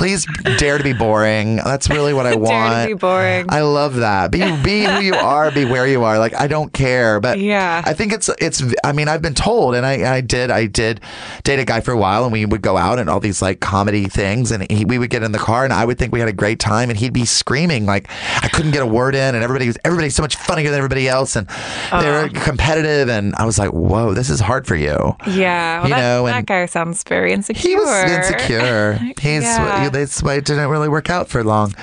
Please 0.02 0.26
dare 0.58 0.78
to 0.78 0.82
be 0.82 0.92
boring. 0.92 1.58
That's 1.58 1.88
really 1.88 2.12
what 2.12 2.26
I 2.26 2.34
want. 2.34 2.48
Dare 2.50 2.88
to 2.88 2.94
be 2.96 2.98
boring. 2.98 3.46
I 3.48 3.60
love 3.60 3.94
that. 3.94 4.32
Be 4.32 4.40
be 4.64 4.82
who 4.84 5.00
you 5.00 5.14
are. 5.32 5.52
Be 5.52 5.64
where 5.64 5.86
you 5.86 6.02
are. 6.02 6.18
Like 6.18 6.34
I 6.34 6.48
don't 6.48 6.72
care, 6.72 7.20
but 7.20 7.38
Yeah. 7.38 7.82
I 7.86 7.92
think 7.92 8.12
it's 8.12 8.28
it's. 8.40 8.60
I 8.82 8.90
mean, 8.90 9.06
I've 9.06 9.22
been 9.22 9.36
told, 9.36 9.76
and 9.76 9.86
I 9.86 10.16
I 10.16 10.20
did 10.20 10.50
I 10.50 10.66
did 10.66 11.00
date 11.44 11.60
a 11.60 11.64
guy 11.64 11.80
for 11.82 11.92
a 11.92 11.96
while, 11.96 12.24
and 12.24 12.32
we 12.32 12.44
would 12.44 12.62
go 12.62 12.76
out 12.76 12.98
and 12.98 13.08
all 13.08 13.20
these 13.20 13.40
like 13.40 13.60
comedy 13.60 14.06
things, 14.06 14.50
and 14.50 14.68
he, 14.68 14.84
we 14.84 14.98
would 14.98 15.10
get 15.10 15.22
in 15.22 15.30
the 15.30 15.38
car, 15.38 15.62
and 15.62 15.72
I 15.72 15.84
would 15.84 15.98
think 16.00 16.12
we 16.12 16.18
had 16.18 16.28
a 16.28 16.32
great 16.32 16.58
time, 16.58 16.90
and 16.90 16.98
he'd 16.98 17.12
be 17.12 17.24
screaming 17.24 17.86
like 17.86 18.10
I 18.42 18.48
couldn't 18.48 18.72
get 18.72 18.82
a 18.82 18.86
word 18.86 19.14
in, 19.14 19.36
and 19.36 19.44
everybody 19.44 19.68
was 19.68 19.78
everybody's 19.84 20.16
so 20.16 20.22
much 20.22 20.34
funnier 20.34 20.70
than 20.70 20.78
everybody 20.78 21.08
else, 21.08 21.36
and 21.36 21.46
they 21.92 22.10
were 22.10 22.28
competitive, 22.28 23.08
and 23.08 23.36
I 23.36 23.44
was 23.44 23.56
like, 23.56 23.70
whoa, 23.70 24.14
this 24.14 24.30
is 24.30 24.40
hard 24.40 24.66
for 24.66 24.74
you. 24.74 25.16
Yeah, 25.28 25.78
well, 25.78 25.88
you 25.88 25.94
that, 25.94 26.00
know, 26.00 26.26
that 26.26 26.46
guy 26.46 26.66
sounds 26.66 27.04
very 27.04 27.32
insecure. 27.32 27.70
He 27.70 27.76
was 27.76 28.10
insecure. 28.10 28.94
He's 29.20 29.44
Yeah. 29.44 29.91
That's 29.92 30.22
why 30.22 30.34
it 30.34 30.44
didn't 30.44 30.68
really 30.68 30.88
work 30.88 31.10
out 31.10 31.28
for 31.28 31.44
long. 31.44 31.74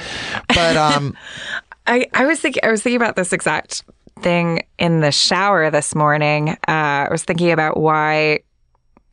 But 0.47 0.77
um, 0.77 1.15
I, 1.87 2.07
I 2.13 2.25
was 2.25 2.39
thinking 2.39 2.63
I 2.63 2.71
was 2.71 2.83
thinking 2.83 2.97
about 2.97 3.15
this 3.15 3.33
exact 3.33 3.83
thing 4.21 4.63
in 4.77 4.99
the 4.99 5.11
shower 5.11 5.71
this 5.71 5.95
morning. 5.95 6.49
Uh, 6.49 6.55
I 6.67 7.07
was 7.09 7.23
thinking 7.23 7.51
about 7.51 7.77
why 7.77 8.41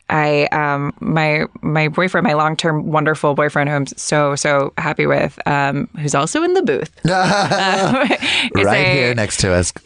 I 0.09 0.45
um 0.53 0.93
my 1.01 1.47
my 1.63 1.89
boyfriend, 1.89 2.25
my 2.27 2.35
long 2.35 2.57
term 2.57 2.87
wonderful 2.87 3.35
boyfriend, 3.35 3.69
who 3.69 3.75
I'm 3.77 3.87
so 3.87 4.37
so 4.37 4.73
happy 4.79 5.07
with, 5.07 5.39
um, 5.47 5.89
who's 5.99 6.15
also 6.15 6.43
in 6.43 6.55
the 6.55 6.63
booth, 6.63 6.91
um, 7.07 7.11
right 8.65 8.87
a- 8.87 8.93
here 8.93 9.15
next 9.15 9.39
to 9.41 9.53
us. 9.53 9.73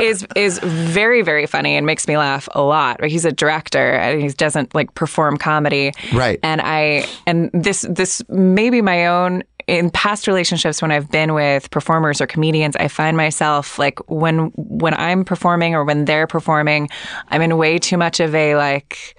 is 0.00 0.26
is 0.34 0.58
very 0.60 1.22
very 1.22 1.46
funny 1.46 1.76
and 1.76 1.86
makes 1.86 2.08
me 2.08 2.16
laugh 2.18 2.48
a 2.54 2.62
lot. 2.62 3.00
Like, 3.00 3.10
He's 3.10 3.24
a 3.24 3.32
director 3.32 3.92
and 3.92 4.20
he 4.20 4.28
doesn't 4.30 4.74
like 4.74 4.94
perform 4.94 5.36
comedy, 5.36 5.92
Right. 6.12 6.40
And 6.42 6.60
I 6.60 7.06
and 7.26 7.50
this 7.52 7.82
this 7.88 8.22
may 8.28 8.70
be 8.70 8.82
my 8.82 9.06
own 9.06 9.44
in 9.66 9.90
past 9.90 10.26
relationships 10.26 10.82
when 10.82 10.90
I've 10.90 11.10
been 11.10 11.34
with 11.34 11.70
performers 11.70 12.20
or 12.20 12.26
comedians, 12.26 12.76
I 12.76 12.88
find 12.88 13.16
myself 13.16 13.78
like 13.78 13.98
when 14.10 14.52
when 14.56 14.94
I'm 14.94 15.24
performing 15.24 15.74
or 15.74 15.84
when 15.84 16.04
they're 16.04 16.26
performing, 16.26 16.88
I'm 17.28 17.42
in 17.42 17.56
way 17.56 17.78
too 17.78 17.96
much 17.96 18.20
of 18.20 18.34
a 18.34 18.56
like 18.56 19.16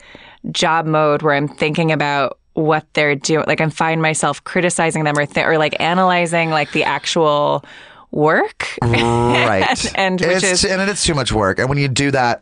job 0.52 0.86
mode 0.86 1.22
where 1.22 1.34
I'm 1.34 1.48
thinking 1.48 1.92
about 1.92 2.38
what 2.54 2.86
they're 2.94 3.16
doing. 3.16 3.46
Like 3.48 3.62
I 3.62 3.70
find 3.70 4.02
myself 4.02 4.44
criticizing 4.44 5.04
them 5.04 5.18
or 5.18 5.26
th- 5.26 5.46
or 5.46 5.58
like 5.58 5.76
analyzing 5.80 6.52
like 6.52 6.72
the 6.72 6.84
actual 6.84 7.66
work. 8.12 8.68
right. 8.82 9.92
and 9.98 10.22
which 10.22 10.30
it's, 10.44 10.64
is- 10.64 10.66
and 10.66 10.82
it's 10.90 11.04
too 11.06 11.14
much 11.16 11.32
work. 11.32 11.60
And 11.60 11.68
when 11.70 11.78
you 11.78 11.88
do 11.88 12.12
that 12.12 12.42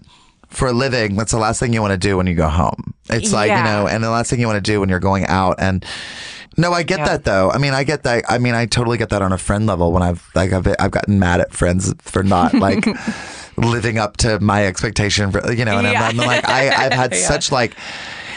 for 0.50 0.68
a 0.68 0.74
living, 0.74 1.16
that's 1.16 1.32
the 1.32 1.40
last 1.40 1.60
thing 1.60 1.74
you 1.74 1.82
want 1.82 1.94
to 1.94 1.98
do 1.98 2.16
when 2.18 2.28
you 2.28 2.36
go 2.36 2.48
home. 2.48 2.94
It's 3.10 3.34
like 3.34 3.50
you 3.50 3.64
know, 3.64 3.88
and 3.88 4.04
the 4.04 4.10
last 4.10 4.30
thing 4.30 4.40
you 4.40 4.48
want 4.48 4.64
to 4.64 4.72
do 4.72 4.80
when 4.80 4.90
you're 4.90 5.00
going 5.00 5.26
out. 5.26 5.56
And 5.60 5.84
no, 6.58 6.72
I 6.74 6.84
get 6.84 7.00
that 7.06 7.24
though. 7.24 7.50
I 7.52 7.58
mean, 7.58 7.74
I 7.74 7.84
get 7.84 8.04
that. 8.04 8.24
I 8.30 8.38
mean, 8.38 8.54
I 8.56 8.66
totally 8.66 8.98
get 8.98 9.10
that 9.10 9.22
on 9.22 9.32
a 9.34 9.38
friend 9.38 9.66
level. 9.66 9.92
When 9.92 10.04
I've 10.04 10.28
like 10.36 10.52
I've 10.54 10.68
I've 10.80 10.92
gotten 10.92 11.20
mad 11.20 11.42
at 11.42 11.54
friends 11.54 11.94
for 12.02 12.24
not 12.24 12.54
like. 12.68 12.86
living 13.56 14.00
up 14.00 14.18
to 14.18 14.40
my 14.40 14.66
expectation 14.66 15.32
for 15.32 15.52
you 15.54 15.64
know 15.64 15.78
and 15.78 15.86
Yeah. 15.88 16.02
I'm, 16.08 16.20
I'm 16.20 16.26
like 16.26 16.50
I, 16.50 16.70
I've 16.86 16.92
had 16.92 17.14
such 17.30 17.52
like 17.52 17.76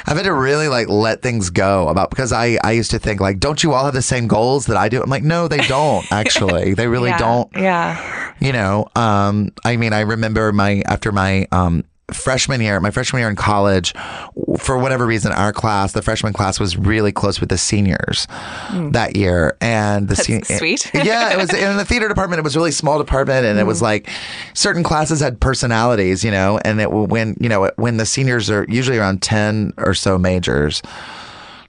I've 0.05 0.19
had 0.19 0.25
to 0.25 0.35
really 0.35 0.69
like 0.69 0.91
let 0.91 1.23
things 1.23 1.49
go 1.49 1.89
about 1.89 2.11
because 2.11 2.35
I, 2.35 2.59
I 2.63 2.73
used 2.73 2.91
to 2.91 2.99
think 2.99 3.19
like, 3.19 3.41
don't 3.41 3.63
you 3.63 3.73
all 3.73 3.87
have 3.87 3.95
the 3.95 4.03
same 4.03 4.29
goals 4.29 4.67
that 4.67 4.77
I 4.77 4.91
do? 4.91 5.03
I'm 5.03 5.09
like, 5.09 5.23
no, 5.25 5.49
they 5.49 5.67
don't 5.67 6.07
actually. 6.13 6.75
They 6.75 6.87
really 6.87 7.09
yeah. 7.09 7.19
don't 7.19 7.51
Yeah. 7.57 8.35
you 8.41 8.53
know 8.53 8.89
um 8.95 9.53
i 9.65 9.79
mean 9.79 9.95
i 9.95 10.01
remember 10.01 10.53
my 10.53 10.83
after 10.85 11.13
my 11.13 11.49
um 11.51 11.83
freshman 12.13 12.61
year 12.61 12.79
my 12.79 12.91
freshman 12.93 13.19
year 13.21 13.29
in 13.29 13.35
college 13.35 13.93
for 14.61 14.79
whatever 14.79 15.05
reason 15.05 15.33
our 15.33 15.53
class 15.53 15.91
the 15.93 16.01
freshman 16.03 16.33
class 16.33 16.61
was 16.61 16.77
really 16.77 17.11
close 17.11 17.41
with 17.41 17.49
the 17.49 17.59
seniors 17.59 18.29
that 18.93 19.17
year 19.17 19.57
and 19.61 20.07
the 20.07 20.15
sen- 20.15 20.43
Hmm. 20.47 20.55
sweet. 20.59 20.89
yeah 20.95 21.33
it 21.33 21.37
was 21.37 21.53
in 21.53 21.77
the 21.77 21.85
theater 21.85 22.07
department 22.07 22.39
it 22.39 22.43
was 22.45 22.55
a 22.55 22.61
really 22.61 22.71
small 22.71 22.99
department 22.99 23.45
and 23.45 23.59
it 23.59 23.63
Hmm. 23.63 23.69
was 23.69 23.83
like 23.83 24.09
certain 24.55 24.85
classes 24.85 25.19
had 25.19 25.41
personalities 25.41 26.23
you 26.23 26.31
know 26.31 26.61
and 26.65 26.81
it 26.81 26.93
when 26.93 27.37
you 27.41 27.49
know 27.49 27.71
when 27.75 27.97
the 27.97 28.07
seniors 28.07 28.49
are 28.51 28.65
usually 28.69 28.99
around 28.99 29.21
10 29.21 29.73
or 29.77 29.93
so 29.93 30.17
majors 30.17 30.83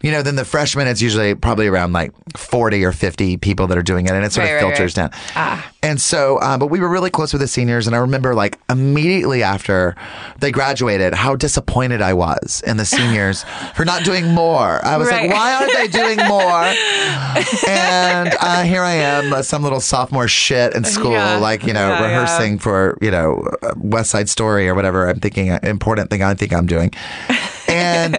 You 0.01 0.11
know, 0.11 0.21
then 0.21 0.35
the 0.35 0.45
freshmen, 0.45 0.87
it's 0.87 1.01
usually 1.01 1.33
probably 1.35 1.67
around 1.67 1.93
like 1.93 2.11
40 2.37 2.83
or 2.85 2.91
50 2.91 3.37
people 3.37 3.67
that 3.67 3.77
are 3.77 3.83
doing 3.83 4.05
it, 4.05 4.11
and 4.11 4.23
it 4.23 4.31
sort 4.31 4.45
Right, 4.47 4.53
of 4.53 4.59
filters 4.59 4.95
right. 4.97 5.11
down. 5.35 5.63
And 5.83 5.99
so, 6.01 6.37
uh, 6.37 6.57
but 6.57 6.67
we 6.67 6.79
were 6.79 6.89
really 6.89 7.09
close 7.09 7.33
with 7.33 7.41
the 7.41 7.47
seniors, 7.47 7.87
and 7.87 7.95
I 7.95 7.99
remember 7.99 8.35
like 8.35 8.59
immediately 8.69 9.41
after 9.43 9.95
they 10.39 10.51
graduated, 10.51 11.13
how 11.13 11.35
disappointed 11.35 12.01
I 12.01 12.13
was 12.13 12.61
in 12.67 12.77
the 12.77 12.85
seniors 12.85 13.43
for 13.75 13.85
not 13.85 14.03
doing 14.03 14.27
more. 14.33 14.83
I 14.85 14.97
was 14.97 15.07
Right. 15.09 15.29
like, 15.29 15.37
why 15.37 15.53
aren't 15.55 15.73
they 15.73 15.87
doing 15.87 16.17
more? 16.27 16.63
and 17.67 18.35
uh, 18.39 18.63
here 18.63 18.81
I 18.83 18.93
am, 18.93 19.33
uh, 19.33 19.41
some 19.41 19.63
little 19.63 19.79
sophomore 19.79 20.27
shit 20.27 20.75
in 20.75 20.83
school, 20.83 21.11
Yeah. 21.11 21.37
like, 21.37 21.63
you 21.65 21.73
know, 21.73 21.87
Yeah, 21.89 21.99
yeah. 21.99 22.05
rehearsing 22.05 22.59
for, 22.59 22.97
you 23.01 23.11
know, 23.11 23.43
uh, 23.63 23.73
West 23.77 24.09
Side 24.11 24.29
Story 24.29 24.67
or 24.67 24.75
whatever 24.75 25.07
I'm 25.09 25.19
thinking, 25.19 25.47
important 25.63 26.09
thing 26.09 26.21
I 26.23 26.33
think 26.35 26.53
I'm 26.53 26.65
doing. 26.65 26.91
And 27.69 28.17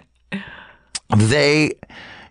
they 1.16 1.72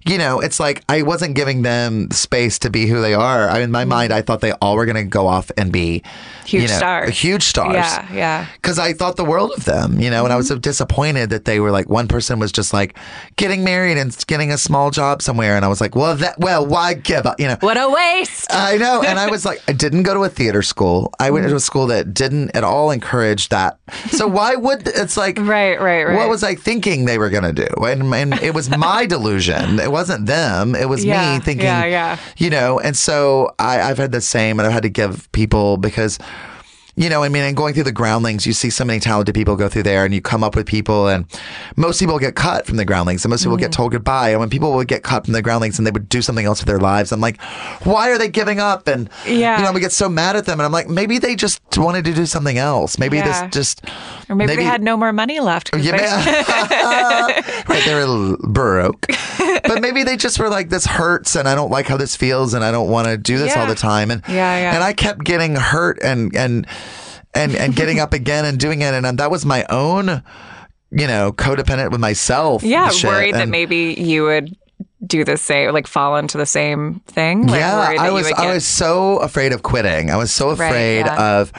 you 0.10 0.18
know 0.18 0.40
it's 0.40 0.60
like 0.60 0.84
i 0.90 1.02
wasn't 1.02 1.36
giving 1.36 1.62
them 1.62 2.10
space 2.12 2.60
to 2.60 2.70
be 2.70 2.88
who 2.88 3.02
they 3.02 3.14
are 3.14 3.50
I, 3.50 3.60
in 3.60 3.72
my 3.72 3.82
mm-hmm. 3.82 3.90
mind 3.90 4.14
i 4.14 4.22
thought 4.22 4.42
they 4.42 4.54
all 4.54 4.76
were 4.76 4.86
going 4.86 4.96
to 4.96 5.04
go 5.04 5.28
off 5.28 5.52
and 5.58 5.72
be 5.72 6.04
Huge 6.46 6.64
you 6.64 6.68
know, 6.70 6.78
stars. 6.78 7.20
huge 7.20 7.44
stars 7.44 7.74
Yeah, 7.74 8.14
yeah. 8.14 8.48
because 8.56 8.80
i 8.80 8.94
thought 8.94 9.18
the 9.18 9.26
world 9.26 9.52
of 9.58 9.66
them 9.66 10.00
you 10.00 10.10
know 10.10 10.24
and 10.24 10.34
i 10.34 10.36
was 10.36 10.48
so 10.48 10.56
mm-hmm. 10.56 10.62
disappointed 10.62 11.30
that 11.32 11.46
they 11.46 11.60
were 11.60 11.72
like 11.72 11.90
one 11.90 12.08
person 12.08 12.40
was 12.40 12.52
just 12.52 12.74
like 12.74 12.98
getting 13.36 13.64
married 13.64 13.98
and 13.98 14.16
getting 14.28 14.52
a 14.52 14.58
small 14.58 14.92
job 14.92 15.22
somewhere 15.22 15.56
and 15.56 15.66
i 15.66 15.68
was 15.68 15.82
like 15.82 15.96
well 15.96 16.16
that 16.16 16.38
well 16.40 16.66
why 16.66 16.94
give 16.94 17.26
up 17.26 17.40
you 17.40 17.48
know 17.48 17.58
What 17.60 17.78
a 17.78 17.90
waste. 17.90 18.48
I 18.54 18.78
know. 18.78 19.02
And 19.04 19.20
I 19.20 19.30
was 19.32 19.46
like, 19.46 19.62
I 19.68 19.74
didn't 19.74 20.04
go 20.04 20.14
to 20.14 20.24
a 20.24 20.30
theater 20.30 20.62
school. 20.62 21.14
I 21.20 21.32
went 21.32 21.44
to 21.44 21.48
mm-hmm. 21.48 21.58
a 21.58 21.60
school 21.60 21.88
that 21.88 22.14
didn't 22.14 22.56
at 22.56 22.64
all 22.64 22.92
encourage 22.92 23.50
that. 23.50 23.80
So 24.12 24.28
why 24.38 24.56
would 24.56 24.88
it's 24.88 25.18
like, 25.18 25.38
Right, 25.38 25.80
right, 25.80 26.04
right. 26.04 26.16
What 26.16 26.30
was 26.30 26.44
I 26.44 26.56
thinking 26.56 27.06
they 27.06 27.18
were 27.18 27.30
going 27.30 27.44
to 27.44 27.54
do? 27.54 27.68
And, 27.84 28.14
and 28.14 28.34
it 28.36 28.54
was 28.54 28.70
my 28.70 29.06
delusion. 29.06 29.78
Wasn't 29.98 30.26
them. 30.28 30.76
It 30.76 30.88
was 30.88 31.04
Yeah, 31.04 31.34
me 31.40 31.40
thinking, 31.44 31.66
yeah, 31.66 31.86
yeah. 31.86 32.18
you 32.38 32.50
know, 32.52 32.80
and 32.80 32.96
so 32.96 33.54
I, 33.58 33.82
I've 33.82 33.98
had 33.98 34.12
the 34.12 34.22
same 34.22 34.60
and 34.60 34.68
I've 34.68 34.74
had 34.74 34.84
to 34.84 34.90
give 34.90 35.28
people 35.32 35.78
because 35.78 36.20
you 36.98 37.10
know, 37.10 37.22
I 37.24 37.30
mean, 37.30 37.44
and 37.44 37.56
going 37.56 37.74
through 37.76 37.84
the 37.84 37.92
groundlings, 37.92 38.46
you 38.48 38.54
see 38.54 38.70
so 38.72 38.84
many 38.84 39.00
talented 39.00 39.36
people 39.36 39.56
go 39.56 39.70
through 39.70 39.84
there 39.84 40.04
and 40.04 40.14
you 40.14 40.20
come 40.22 40.44
up 40.44 40.56
with 40.56 40.66
people 40.66 41.08
and 41.08 41.26
most 41.76 42.00
people 42.00 42.18
get 42.18 42.36
cut 42.36 42.66
from 42.66 42.78
the 42.78 42.86
groundlings 42.86 43.24
and 43.24 43.30
most 43.30 43.44
people 43.44 43.56
Mm-hmm. 43.56 43.62
get 43.62 43.72
told 43.72 43.92
goodbye. 43.92 44.32
And 44.32 44.40
when 44.40 44.50
people 44.50 44.74
would 44.74 44.88
get 44.88 45.04
cut 45.04 45.24
from 45.26 45.34
the 45.34 45.42
groundlings 45.44 45.78
and 45.78 45.86
they 45.86 45.92
would 45.92 46.10
do 46.10 46.22
something 46.24 46.46
else 46.46 46.60
with 46.60 46.68
their 46.68 46.80
lives, 46.80 47.12
I'm 47.12 47.22
like, 47.22 47.40
why 47.84 48.10
are 48.10 48.18
they 48.18 48.28
giving 48.30 48.60
up? 48.60 48.88
And, 48.88 49.10
Yeah. 49.26 49.58
you 49.60 49.64
know, 49.64 49.72
we 49.72 49.80
get 49.80 49.92
so 49.92 50.10
mad 50.10 50.36
at 50.36 50.46
them 50.46 50.60
and 50.60 50.66
I'm 50.66 50.72
like, 50.72 50.90
maybe 50.90 51.20
they 51.20 51.36
just 51.36 51.62
wanted 51.78 52.04
to 52.06 52.14
do 52.14 52.26
something 52.26 52.58
else. 52.58 52.98
Maybe 52.98 53.18
Yeah. 53.18 53.44
this 53.48 53.54
just, 53.54 53.82
or 54.28 54.36
maybe, 54.36 54.56
they 54.56 54.64
had 54.64 54.82
no 54.82 54.98
more 54.98 55.14
money 55.14 55.40
left. 55.40 55.70
yeah, 55.78 55.92
they- 55.98 57.42
right, 57.68 57.84
they 57.86 57.94
were 57.94 58.38
baroque. 58.42 59.06
But 59.64 59.82
maybe 59.82 60.04
they 60.04 60.18
just 60.18 60.40
were 60.40 60.50
like, 60.50 60.70
this 60.70 60.86
hurts 60.86 61.36
and 61.36 61.48
I 61.48 61.54
don't 61.56 61.70
like 61.72 61.86
how 61.88 61.98
this 61.98 62.16
feels 62.16 62.54
and 62.56 62.64
I 62.64 62.72
don't 62.72 62.90
want 62.90 63.08
to 63.08 63.18
do 63.18 63.38
this 63.38 63.56
all 63.56 63.68
the 63.68 63.76
time. 63.76 64.10
And 64.12 64.22
Yeah, 64.28 64.58
yeah. 64.58 64.76
and 64.76 64.84
I 64.84 64.94
kept 64.94 65.24
getting 65.24 65.56
hurt 65.56 66.00
and 66.02 66.36
and 66.36 66.66
and 67.38 67.56
and 67.56 67.76
getting 67.76 68.00
up 68.00 68.14
again 68.14 68.44
and 68.46 68.58
doing 68.60 68.82
it. 68.82 68.94
And 68.94 69.06
um, 69.06 69.16
that 69.18 69.30
was 69.32 69.46
my 69.46 69.66
own, 69.70 70.24
you 70.92 71.08
know, 71.08 71.32
codependent 71.32 71.92
with 71.92 72.00
myself. 72.02 72.64
yeah, 72.64 72.90
shit. 72.90 73.10
worried 73.10 73.36
that 73.36 73.50
maybe 73.50 73.96
you 73.98 74.24
would 74.24 74.56
do 75.06 75.24
the 75.24 75.38
same, 75.38 75.72
like 75.74 75.86
fall 75.88 76.18
into 76.18 76.38
the 76.38 76.46
same 76.46 77.02
thing. 77.08 77.46
Like, 77.48 77.60
yeah, 77.60 77.96
I 78.00 78.10
was 78.10 78.26
would 78.26 78.34
I 78.34 78.54
was 78.54 78.66
so 78.66 79.18
afraid 79.20 79.54
of 79.54 79.62
quitting. 79.64 80.10
I 80.10 80.18
was 80.18 80.32
so 80.32 80.50
Right, 80.56 80.68
afraid 80.68 81.06
yeah. 81.06 81.40
of 81.40 81.52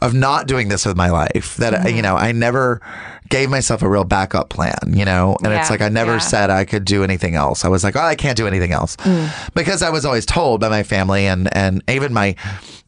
of 0.00 0.14
not 0.14 0.46
doing 0.46 0.68
this 0.68 0.86
with 0.86 0.96
my 0.96 1.10
life 1.10 1.56
that 1.56 1.74
Mm-hmm. 1.74 1.96
you 1.96 2.02
know 2.02 2.16
I 2.16 2.32
never 2.32 2.80
gave 3.28 3.50
myself 3.50 3.82
a 3.82 3.88
real 3.88 4.04
backup 4.04 4.48
plan. 4.48 4.78
You 4.86 5.04
know, 5.04 5.36
and 5.44 5.52
it's 5.52 5.68
like 5.68 5.82
I 5.82 5.90
never 5.90 6.12
yeah. 6.12 6.18
said 6.18 6.48
I 6.50 6.64
could 6.64 6.86
do 6.86 7.04
anything 7.04 7.34
else. 7.34 7.62
I 7.64 7.68
was 7.68 7.84
like, 7.84 7.94
oh, 7.94 8.00
I 8.00 8.14
can't 8.14 8.38
do 8.38 8.46
anything 8.46 8.72
else 8.72 8.96
Mm. 8.96 9.28
because 9.54 9.82
I 9.82 9.90
was 9.90 10.06
always 10.06 10.24
told 10.24 10.60
by 10.62 10.70
my 10.70 10.82
family 10.82 11.26
and 11.26 11.54
and 11.54 11.82
even 11.88 12.14
my 12.14 12.36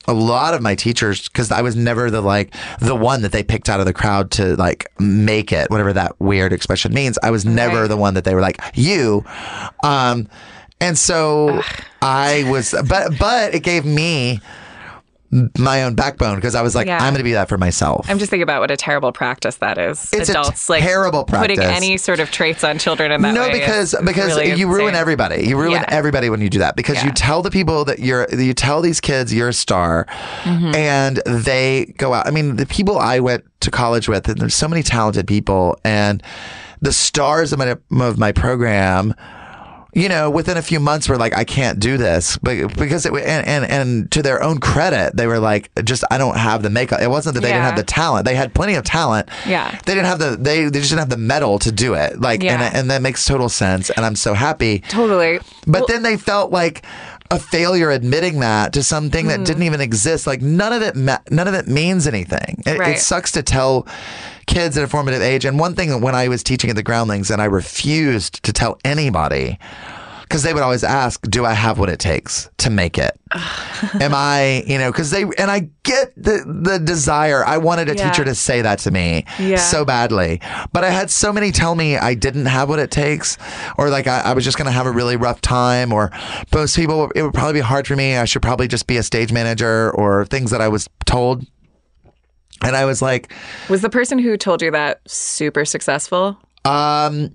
a 0.08 0.14
lot 0.14 0.54
of 0.54 0.62
my 0.62 0.74
teachers 0.74 1.28
because 1.28 1.50
I 1.52 1.62
was 1.62 1.76
never 1.76 2.10
the 2.10 2.20
like 2.20 2.54
the 2.80 2.94
one 2.96 3.22
that 3.22 3.32
they 3.32 3.42
picked 3.42 3.68
out 3.68 3.80
of 3.80 3.86
the 3.86 3.92
crowd 3.92 4.30
to 4.32 4.56
like 4.56 4.90
make 4.98 5.52
it 5.52 5.70
whatever 5.70 5.92
that 5.92 6.18
weird 6.20 6.52
expression 6.52 6.92
means. 6.94 7.18
I 7.22 7.30
was 7.30 7.44
never 7.44 7.82
Right. 7.82 7.88
the 7.88 7.96
one 7.96 8.14
that 8.14 8.24
they 8.24 8.34
were 8.34 8.40
like 8.40 8.60
you. 8.74 9.24
Um, 9.84 10.28
and 10.80 10.96
so 10.98 11.62
I 12.00 12.44
was, 12.50 12.74
but 12.88 13.18
but 13.18 13.54
it 13.54 13.62
gave 13.62 13.84
me 13.84 14.40
my 15.58 15.84
own 15.84 15.94
backbone 15.94 16.34
because 16.36 16.54
I 16.56 16.62
was 16.62 16.74
like, 16.74 16.86
Yeah. 16.88 16.96
I'm 16.98 17.12
going 17.12 17.18
to 17.18 17.22
be 17.24 17.32
that 17.32 17.48
for 17.48 17.56
myself. 17.56 18.06
I'm 18.10 18.18
just 18.18 18.30
thinking 18.30 18.42
about 18.42 18.60
what 18.60 18.70
a 18.70 18.76
terrible 18.76 19.12
practice 19.12 19.56
that 19.58 19.78
is. 19.78 20.10
It's 20.12 20.28
a 20.28 20.32
Adults 20.32 20.68
like 20.68 20.82
terrible 20.82 21.24
putting 21.24 21.60
any 21.60 21.96
sort 21.98 22.18
of 22.18 22.30
traits 22.32 22.64
on 22.64 22.78
children 22.78 23.12
in 23.12 23.22
that 23.22 23.32
no, 23.34 23.42
way. 23.42 23.52
because 23.60 23.94
because 24.04 24.34
really 24.36 24.54
you 24.54 24.68
ruin 24.68 24.94
everybody. 24.96 25.46
You 25.46 25.56
ruin 25.56 25.72
Yeah. 25.82 25.84
everybody 25.88 26.30
when 26.30 26.40
you 26.40 26.50
do 26.50 26.58
that 26.58 26.74
because 26.74 27.04
you 27.04 27.12
tell 27.12 27.42
the 27.42 27.50
people 27.50 27.84
that 27.84 28.00
you're 28.00 28.26
you 28.34 28.54
tell 28.54 28.80
these 28.80 29.00
kids 29.00 29.32
you're 29.32 29.48
a 29.50 29.52
star, 29.52 30.06
Mm-hmm. 30.42 30.74
and 30.74 31.16
they 31.26 31.94
go 31.96 32.12
out. 32.14 32.26
I 32.26 32.30
mean, 32.30 32.56
the 32.56 32.66
people 32.66 32.98
I 32.98 33.20
went 33.20 33.44
to 33.60 33.70
college 33.70 34.08
with, 34.08 34.28
and 34.28 34.38
there's 34.38 34.54
so 34.54 34.66
many 34.66 34.82
talented 34.82 35.26
people, 35.28 35.78
and 35.84 36.22
the 36.80 36.92
stars 36.92 37.52
of 37.52 37.58
my 37.58 37.76
of 38.04 38.18
my 38.18 38.32
program. 38.32 39.14
You 39.92 40.08
know, 40.08 40.30
within 40.30 40.56
a 40.56 40.62
few 40.62 40.78
months, 40.78 41.08
were 41.08 41.16
like, 41.16 41.36
I 41.36 41.44
can't 41.44 41.80
do 41.80 41.96
this, 41.96 42.36
but 42.38 42.76
because 42.76 43.06
it 43.06 43.12
and, 43.12 43.46
and 43.46 43.64
and 43.64 44.10
to 44.12 44.22
their 44.22 44.42
own 44.42 44.58
credit, 44.60 45.16
they 45.16 45.26
were 45.26 45.40
like, 45.40 45.70
just 45.84 46.04
I 46.10 46.18
don't 46.18 46.36
have 46.36 46.62
the 46.62 46.70
makeup. 46.70 47.00
It 47.00 47.08
wasn't 47.10 47.34
that 47.34 47.40
they 47.40 47.48
didn't 47.48 47.62
have 47.62 47.76
the 47.76 47.82
talent; 47.82 48.24
they 48.24 48.34
had 48.36 48.54
plenty 48.54 48.74
of 48.74 48.84
talent. 48.84 49.28
Yeah. 49.46 49.70
they 49.86 49.94
didn't 49.94 50.06
have 50.06 50.18
the 50.20 50.36
they 50.38 50.64
they 50.64 50.78
just 50.78 50.90
didn't 50.90 51.00
have 51.00 51.08
the 51.10 51.16
mettle 51.16 51.58
to 51.60 51.72
do 51.72 51.94
it. 51.94 52.20
Like, 52.20 52.42
Yeah. 52.42 52.62
and 52.62 52.76
and 52.76 52.90
that 52.90 53.02
makes 53.02 53.24
total 53.24 53.48
sense, 53.48 53.90
and 53.90 54.06
I'm 54.06 54.16
so 54.16 54.32
happy. 54.34 54.80
Totally. 54.88 55.40
But 55.66 55.88
then 55.88 56.02
they 56.02 56.16
felt 56.16 56.52
like 56.52 56.84
a 57.30 57.38
failure 57.38 57.90
admitting 57.90 58.40
that 58.40 58.72
to 58.72 58.82
something 58.82 59.26
Mm. 59.26 59.28
that 59.28 59.44
didn't 59.44 59.62
even 59.62 59.80
exist. 59.80 60.26
Like 60.26 60.42
none 60.42 60.72
of 60.72 60.82
it, 60.82 60.96
ma- 60.96 61.18
none 61.30 61.46
of 61.46 61.54
it 61.54 61.68
means 61.68 62.06
anything. 62.06 62.62
It, 62.66 62.78
Right. 62.78 62.96
it 62.96 63.00
sucks 63.00 63.30
to 63.32 63.42
tell 63.42 63.86
kids 64.46 64.76
at 64.76 64.82
a 64.82 64.88
formative 64.88 65.22
age. 65.22 65.44
And 65.44 65.58
one 65.58 65.74
thing 65.74 65.90
that 65.90 65.98
when 65.98 66.14
I 66.14 66.26
was 66.28 66.42
teaching 66.42 66.70
at 66.70 66.76
the 66.76 66.82
Groundlings, 66.82 67.30
and 67.30 67.40
I 67.40 67.44
refused 67.44 68.42
to 68.42 68.52
tell 68.52 68.78
anybody. 68.84 69.58
Because 70.30 70.44
they 70.44 70.54
would 70.54 70.62
always 70.62 70.84
ask, 70.84 71.20
"Do 71.28 71.44
I 71.44 71.54
have 71.54 71.80
what 71.80 71.88
it 71.88 71.98
takes 71.98 72.48
to 72.58 72.70
make 72.70 72.96
it? 72.98 73.18
Am 74.00 74.12
I, 74.14 74.62
you 74.64 74.78
know?" 74.78 74.92
Because 74.92 75.10
they 75.10 75.22
and 75.24 75.50
I 75.50 75.68
get 75.82 76.12
the 76.16 76.44
the 76.46 76.78
desire. 76.78 77.44
I 77.44 77.58
wanted 77.58 77.88
a 77.90 77.96
Yeah. 77.96 78.08
teacher 78.10 78.24
to 78.24 78.36
say 78.36 78.62
that 78.62 78.78
to 78.80 78.92
me 78.92 79.24
Yeah. 79.40 79.56
so 79.56 79.84
badly, 79.84 80.40
but 80.72 80.84
I 80.84 80.90
had 80.90 81.10
so 81.10 81.32
many 81.32 81.50
tell 81.50 81.74
me 81.74 81.96
I 81.96 82.14
didn't 82.14 82.46
have 82.46 82.68
what 82.68 82.78
it 82.78 82.92
takes, 82.92 83.38
or 83.76 83.90
like 83.90 84.06
I, 84.06 84.20
I 84.20 84.32
was 84.34 84.44
just 84.44 84.56
going 84.56 84.66
to 84.66 84.72
have 84.72 84.86
a 84.86 84.92
really 84.92 85.16
rough 85.16 85.40
time, 85.40 85.92
or 85.92 86.12
most 86.54 86.76
people 86.76 87.10
it 87.16 87.22
would 87.22 87.34
probably 87.34 87.54
be 87.54 87.60
hard 87.60 87.88
for 87.88 87.96
me. 87.96 88.16
I 88.16 88.24
should 88.24 88.42
probably 88.42 88.68
just 88.68 88.86
be 88.86 88.98
a 88.98 89.02
stage 89.02 89.32
manager, 89.32 89.90
or 89.90 90.24
things 90.26 90.52
that 90.52 90.60
I 90.60 90.68
was 90.68 90.88
told. 91.06 91.44
And 92.62 92.76
I 92.76 92.84
was 92.84 93.02
like, 93.02 93.32
Was 93.68 93.80
the 93.82 93.90
person 93.90 94.18
who 94.20 94.36
told 94.36 94.62
you 94.62 94.70
that 94.70 95.00
super 95.08 95.64
successful? 95.64 96.38
um, 96.66 97.34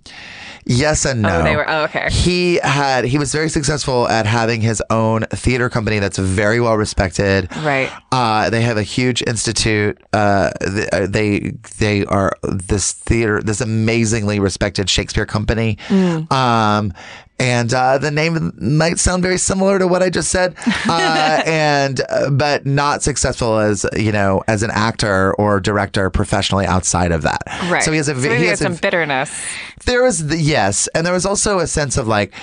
yes 0.65 1.05
and 1.05 1.21
no. 1.21 1.39
Oh, 1.39 1.43
they 1.43 1.55
were. 1.55 1.69
Oh, 1.69 1.83
okay. 1.83 2.09
He 2.09 2.59
had 2.63 3.05
he 3.05 3.17
was 3.17 3.31
very 3.31 3.49
successful 3.49 4.07
at 4.07 4.25
having 4.25 4.61
his 4.61 4.81
own 4.89 5.21
theater 5.31 5.69
company 5.69 5.99
that's 5.99 6.17
very 6.17 6.59
well 6.59 6.75
respected. 6.75 7.53
Right. 7.57 7.91
Uh, 8.11 8.49
they 8.49 8.61
have 8.61 8.77
a 8.77 8.83
huge 8.83 9.21
institute. 9.23 10.01
Uh, 10.13 10.51
uh, 10.91 11.07
they 11.07 11.53
they 11.77 12.05
are 12.05 12.33
this 12.43 12.93
theater, 12.93 13.41
this 13.41 13.61
amazingly 13.61 14.39
respected 14.39 14.89
Shakespeare 14.89 15.25
company. 15.25 15.77
Mm. 15.87 16.31
Um, 16.31 16.93
and 17.39 17.73
uh, 17.73 17.97
the 17.97 18.11
name 18.11 18.53
might 18.57 18.99
sound 18.99 19.21
very 19.21 19.37
similar 19.37 19.77
to 19.79 19.87
what 19.87 20.01
I 20.01 20.09
just 20.09 20.29
said, 20.29 20.55
uh, 20.87 21.43
and 21.45 22.01
uh, 22.09 22.29
but 22.29 22.65
not 22.65 23.03
successful 23.03 23.57
as 23.57 23.85
you 23.95 24.11
know 24.11 24.43
as 24.47 24.63
an 24.63 24.71
actor 24.71 25.33
or 25.35 25.59
director 25.59 26.09
professionally 26.09 26.65
outside 26.65 27.11
of 27.11 27.23
that. 27.23 27.43
Right. 27.69 27.83
So 27.83 27.91
he 27.91 27.97
has 27.97 28.07
a 28.07 28.15
so 28.15 28.33
he 28.33 28.45
has 28.45 28.59
some 28.59 28.75
bitterness. 28.75 29.45
there 29.85 30.03
was 30.03 30.27
the 30.27 30.37
yes, 30.37 30.87
and 30.95 31.05
there 31.05 31.13
was 31.13 31.25
also 31.25 31.59
a 31.59 31.67
sense 31.67 31.97
of 31.97 32.07
like 32.07 32.33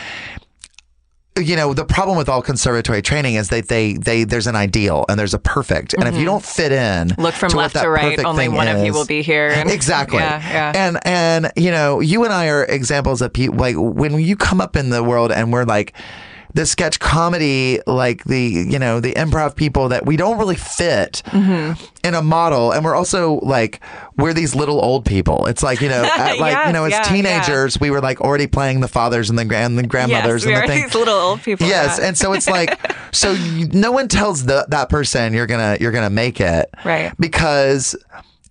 you 1.38 1.56
know 1.56 1.72
the 1.72 1.84
problem 1.84 2.18
with 2.18 2.28
all 2.28 2.42
conservatory 2.42 3.00
training 3.00 3.36
is 3.36 3.48
that 3.48 3.68
they 3.68 3.94
they 3.94 4.24
there's 4.24 4.46
an 4.46 4.54
ideal 4.54 5.06
and 5.08 5.18
there's 5.18 5.32
a 5.32 5.38
perfect 5.38 5.94
and 5.94 6.06
if 6.06 6.14
you 6.14 6.24
don't 6.26 6.44
fit 6.44 6.72
in 6.72 7.08
Mm-hmm. 7.08 7.22
Look 7.22 7.34
from 7.34 7.50
to 7.50 7.56
left 7.56 7.74
to 7.76 7.88
right. 7.88 8.22
Only 8.22 8.48
one 8.48 8.68
of 8.68 8.84
you 8.84 8.92
will 8.92 9.06
be 9.06 9.22
here. 9.22 9.48
And- 9.48 9.70
exactly 9.78 10.18
Yeah. 10.18 10.40
Yeah. 10.42 10.72
and 10.88 10.98
and 11.06 11.52
you 11.56 11.70
know 11.70 12.00
you 12.00 12.24
and 12.24 12.32
i 12.34 12.48
are 12.48 12.64
examples 12.64 13.22
of 13.22 13.32
people 13.32 13.56
like 13.56 13.76
when 13.78 14.18
you 14.20 14.36
come 14.36 14.60
up 14.60 14.76
in 14.76 14.90
the 14.90 15.02
world 15.02 15.32
and 15.32 15.52
we're 15.52 15.64
like 15.64 15.94
the 16.54 16.66
sketch 16.66 16.98
comedy 17.00 17.80
like 17.86 18.24
the 18.24 18.40
you 18.40 18.78
know 18.78 19.00
the 19.00 19.14
improv 19.14 19.56
people 19.56 19.88
that 19.88 20.06
we 20.06 20.16
don't 20.16 20.38
really 20.38 20.56
fit 20.56 21.22
Mm-hmm. 21.26 21.82
in 22.04 22.14
a 22.14 22.22
model 22.22 22.72
and 22.72 22.84
we're 22.84 22.94
also 22.94 23.40
like 23.40 23.80
we're 24.16 24.34
these 24.34 24.54
little 24.54 24.84
old 24.84 25.04
people 25.04 25.46
it's 25.46 25.62
like 25.62 25.80
you 25.80 25.88
know 25.88 26.04
at, 26.16 26.38
like 26.38 26.66
you 26.66 26.72
know 26.72 26.84
as 26.84 26.90
yeah, 26.92 26.98
yeah. 26.98 27.02
teenagers 27.04 27.80
we 27.80 27.90
were 27.90 28.00
like 28.00 28.20
already 28.20 28.46
playing 28.46 28.80
the 28.80 28.88
fathers 28.88 29.30
and 29.30 29.38
the 29.38 29.44
grand 29.44 29.78
the 29.78 29.86
grandmothers 29.86 30.44
yes, 30.44 30.46
we 30.46 30.54
and 30.54 30.62
the 30.62 30.66
thing 30.66 30.82
these 30.84 30.94
little 30.94 31.14
old 31.14 31.42
people. 31.42 31.66
Yes, 31.66 31.98
yeah. 31.98 32.08
and 32.08 32.18
so 32.18 32.32
it's 32.32 32.48
like, 32.48 32.78
so 33.12 33.32
you, 33.32 33.66
no 33.68 33.92
one 33.92 34.08
tells 34.08 34.44
the, 34.44 34.66
that 34.68 34.88
person 34.88 35.32
you're 35.32 35.46
gonna 35.46 35.76
you're 35.80 35.92
gonna 35.92 36.10
make 36.10 36.40
it, 36.40 36.68
Right. 36.84 37.12
Because 37.18 37.96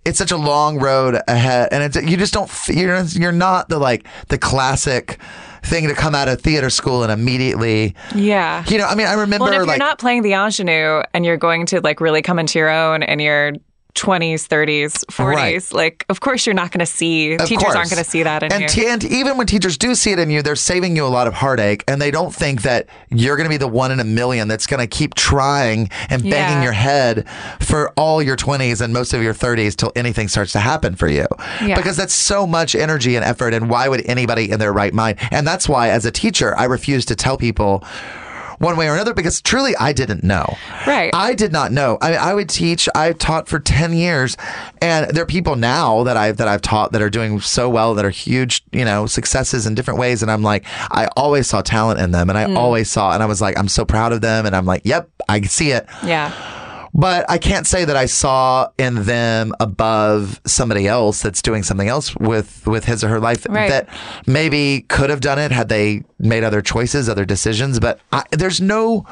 it's 0.05 0.17
such 0.17 0.31
a 0.31 0.37
long 0.37 0.79
road 0.79 1.19
ahead, 1.27 1.69
and 1.71 1.83
it's 1.83 1.95
you 1.95 2.17
just 2.17 2.33
don't 2.33 2.49
you're 2.67 3.01
you're 3.03 3.31
not 3.31 3.69
the 3.69 3.77
like 3.77 4.05
the 4.29 4.37
classic 4.37 5.19
thing 5.63 5.87
to 5.87 5.93
come 5.93 6.15
out 6.15 6.27
of 6.27 6.41
theater 6.41 6.69
school 6.69 7.03
and 7.03 7.11
immediately, 7.11 7.95
Yeah. 8.15 8.63
you 8.67 8.77
know, 8.77 8.85
I 8.85 8.95
mean, 8.95 9.07
I 9.07 9.13
remember 9.13 9.45
Well, 9.45 9.53
if 9.61 9.67
like 9.67 9.77
you're 9.79 9.87
not 9.87 9.99
playing 9.99 10.23
the 10.23 10.33
ingenue 10.33 11.01
and 11.13 11.25
you're 11.25 11.37
going 11.37 11.65
to 11.67 11.81
like 11.81 12.01
really 12.01 12.21
come 12.21 12.39
into 12.39 12.57
your 12.59 12.69
own 12.69 13.03
and 13.03 13.21
you're 13.21 13.53
20s, 13.95 14.47
30s, 14.47 15.03
40s, 15.11 15.25
Right. 15.35 15.73
like 15.73 16.05
of 16.09 16.19
course 16.19 16.45
you're 16.45 16.55
not 16.55 16.71
going 16.71 16.79
to 16.79 16.85
see 16.85 17.33
Of 17.33 17.47
teachers 17.47 17.63
course. 17.63 17.75
aren't 17.75 17.89
going 17.89 18.03
to 18.03 18.09
see 18.09 18.23
that 18.23 18.43
in 18.43 18.51
and, 18.51 18.61
you. 18.63 18.67
t- 18.67 18.87
and 18.87 19.03
even 19.03 19.37
when 19.37 19.47
teachers 19.47 19.77
do 19.77 19.95
see 19.95 20.11
it 20.11 20.19
in 20.19 20.29
you, 20.29 20.41
they're 20.41 20.55
saving 20.55 20.95
you 20.95 21.05
a 21.05 21.09
lot 21.09 21.27
of 21.27 21.33
heartache, 21.33 21.83
and 21.87 22.01
they 22.01 22.11
don't 22.11 22.33
think 22.33 22.61
that 22.63 22.87
you're 23.09 23.35
going 23.37 23.45
to 23.45 23.49
be 23.49 23.57
the 23.57 23.67
one 23.67 23.91
in 23.91 23.99
a 23.99 24.03
million 24.03 24.47
that's 24.47 24.65
going 24.67 24.79
to 24.79 24.87
keep 24.87 25.13
trying 25.15 25.89
and 26.09 26.21
banging 26.23 26.31
Yeah. 26.31 26.63
your 26.63 26.71
head 26.73 27.27
for 27.59 27.89
all 27.97 28.21
your 28.21 28.35
20s 28.35 28.81
and 28.81 28.93
most 28.93 29.13
of 29.13 29.21
your 29.21 29.33
30s 29.33 29.75
till 29.75 29.91
anything 29.95 30.27
starts 30.27 30.51
to 30.53 30.59
happen 30.59 30.95
for 30.95 31.07
you. 31.07 31.25
Yeah. 31.63 31.75
Because 31.75 31.97
that's 31.97 32.13
so 32.13 32.47
much 32.47 32.75
energy 32.75 33.15
and 33.15 33.25
effort, 33.25 33.53
and 33.53 33.69
why 33.69 33.87
would 33.87 34.05
anybody 34.05 34.49
in 34.51 34.59
their 34.59 34.73
right 34.73 34.93
mind? 34.93 35.17
And 35.31 35.45
that's 35.45 35.67
why, 35.69 35.89
as 35.89 36.05
a 36.05 36.11
teacher, 36.11 36.57
I 36.57 36.65
refuse 36.65 37.05
to 37.05 37.15
tell 37.15 37.37
people. 37.37 37.83
One 38.61 38.77
way 38.77 38.87
or 38.87 38.93
another, 38.93 39.13
because 39.13 39.41
truly 39.41 39.75
I 39.75 39.91
didn't 39.91 40.23
know. 40.23 40.55
Right. 40.85 41.09
I 41.13 41.33
did 41.33 41.51
not 41.51 41.71
know. 41.71 41.97
I, 42.01 42.13
I 42.15 42.33
would 42.33 42.47
teach. 42.47 42.87
I 42.95 43.13
taught 43.13 43.47
for 43.49 43.59
ten 43.59 43.91
years, 43.93 44.37
and 44.81 45.09
there 45.09 45.23
are 45.23 45.27
people 45.27 45.55
now 45.55 46.03
that 46.03 46.15
I've 46.15 46.37
that 46.37 46.47
I've 46.47 46.61
taught 46.61 46.91
that 46.91 47.01
are 47.01 47.09
doing 47.09 47.39
so 47.41 47.69
well 47.69 47.95
that 47.95 48.05
are 48.05 48.11
huge, 48.11 48.63
you 48.71 48.85
know, 48.85 49.07
successes 49.07 49.65
in 49.65 49.75
different 49.75 49.99
ways. 49.99 50.21
And 50.21 50.31
I'm 50.31 50.43
like, 50.43 50.65
I 50.91 51.07
always 51.17 51.47
saw 51.47 51.61
talent 51.61 51.99
in 51.99 52.11
them, 52.11 52.29
and 52.29 52.37
I 52.37 52.45
mm. 52.45 52.55
always 52.55 52.89
saw, 52.89 53.13
and 53.13 53.23
I 53.23 53.25
was 53.25 53.41
like, 53.41 53.57
I'm 53.57 53.67
so 53.67 53.83
proud 53.83 54.13
of 54.13 54.21
them, 54.21 54.45
and 54.45 54.55
I'm 54.55 54.65
like, 54.65 54.83
yep, 54.85 55.09
I 55.27 55.41
see 55.41 55.71
it. 55.71 55.87
yeah. 56.03 56.31
But 56.93 57.25
I 57.29 57.37
can't 57.37 57.65
say 57.65 57.85
that 57.85 57.95
I 57.95 58.05
saw 58.05 58.67
in 58.77 59.03
them 59.03 59.53
above 59.61 60.41
somebody 60.45 60.89
else 60.89 61.21
that's 61.21 61.41
doing 61.41 61.63
something 61.63 61.87
else 61.87 62.13
with 62.17 62.67
with 62.67 62.83
his 62.83 63.01
or 63.01 63.07
her 63.07 63.19
life 63.19 63.47
Right. 63.49 63.69
that 63.69 63.87
maybe 64.27 64.81
could 64.89 65.09
have 65.09 65.21
done 65.21 65.39
it 65.39 65.51
had 65.53 65.69
they 65.69 66.03
made 66.23 66.43
other 66.43 66.61
choices, 66.61 67.09
other 67.09 67.25
decisions. 67.25 67.79
But 67.79 67.99
I, 68.11 68.23
there's 68.31 68.61
no 68.61 69.05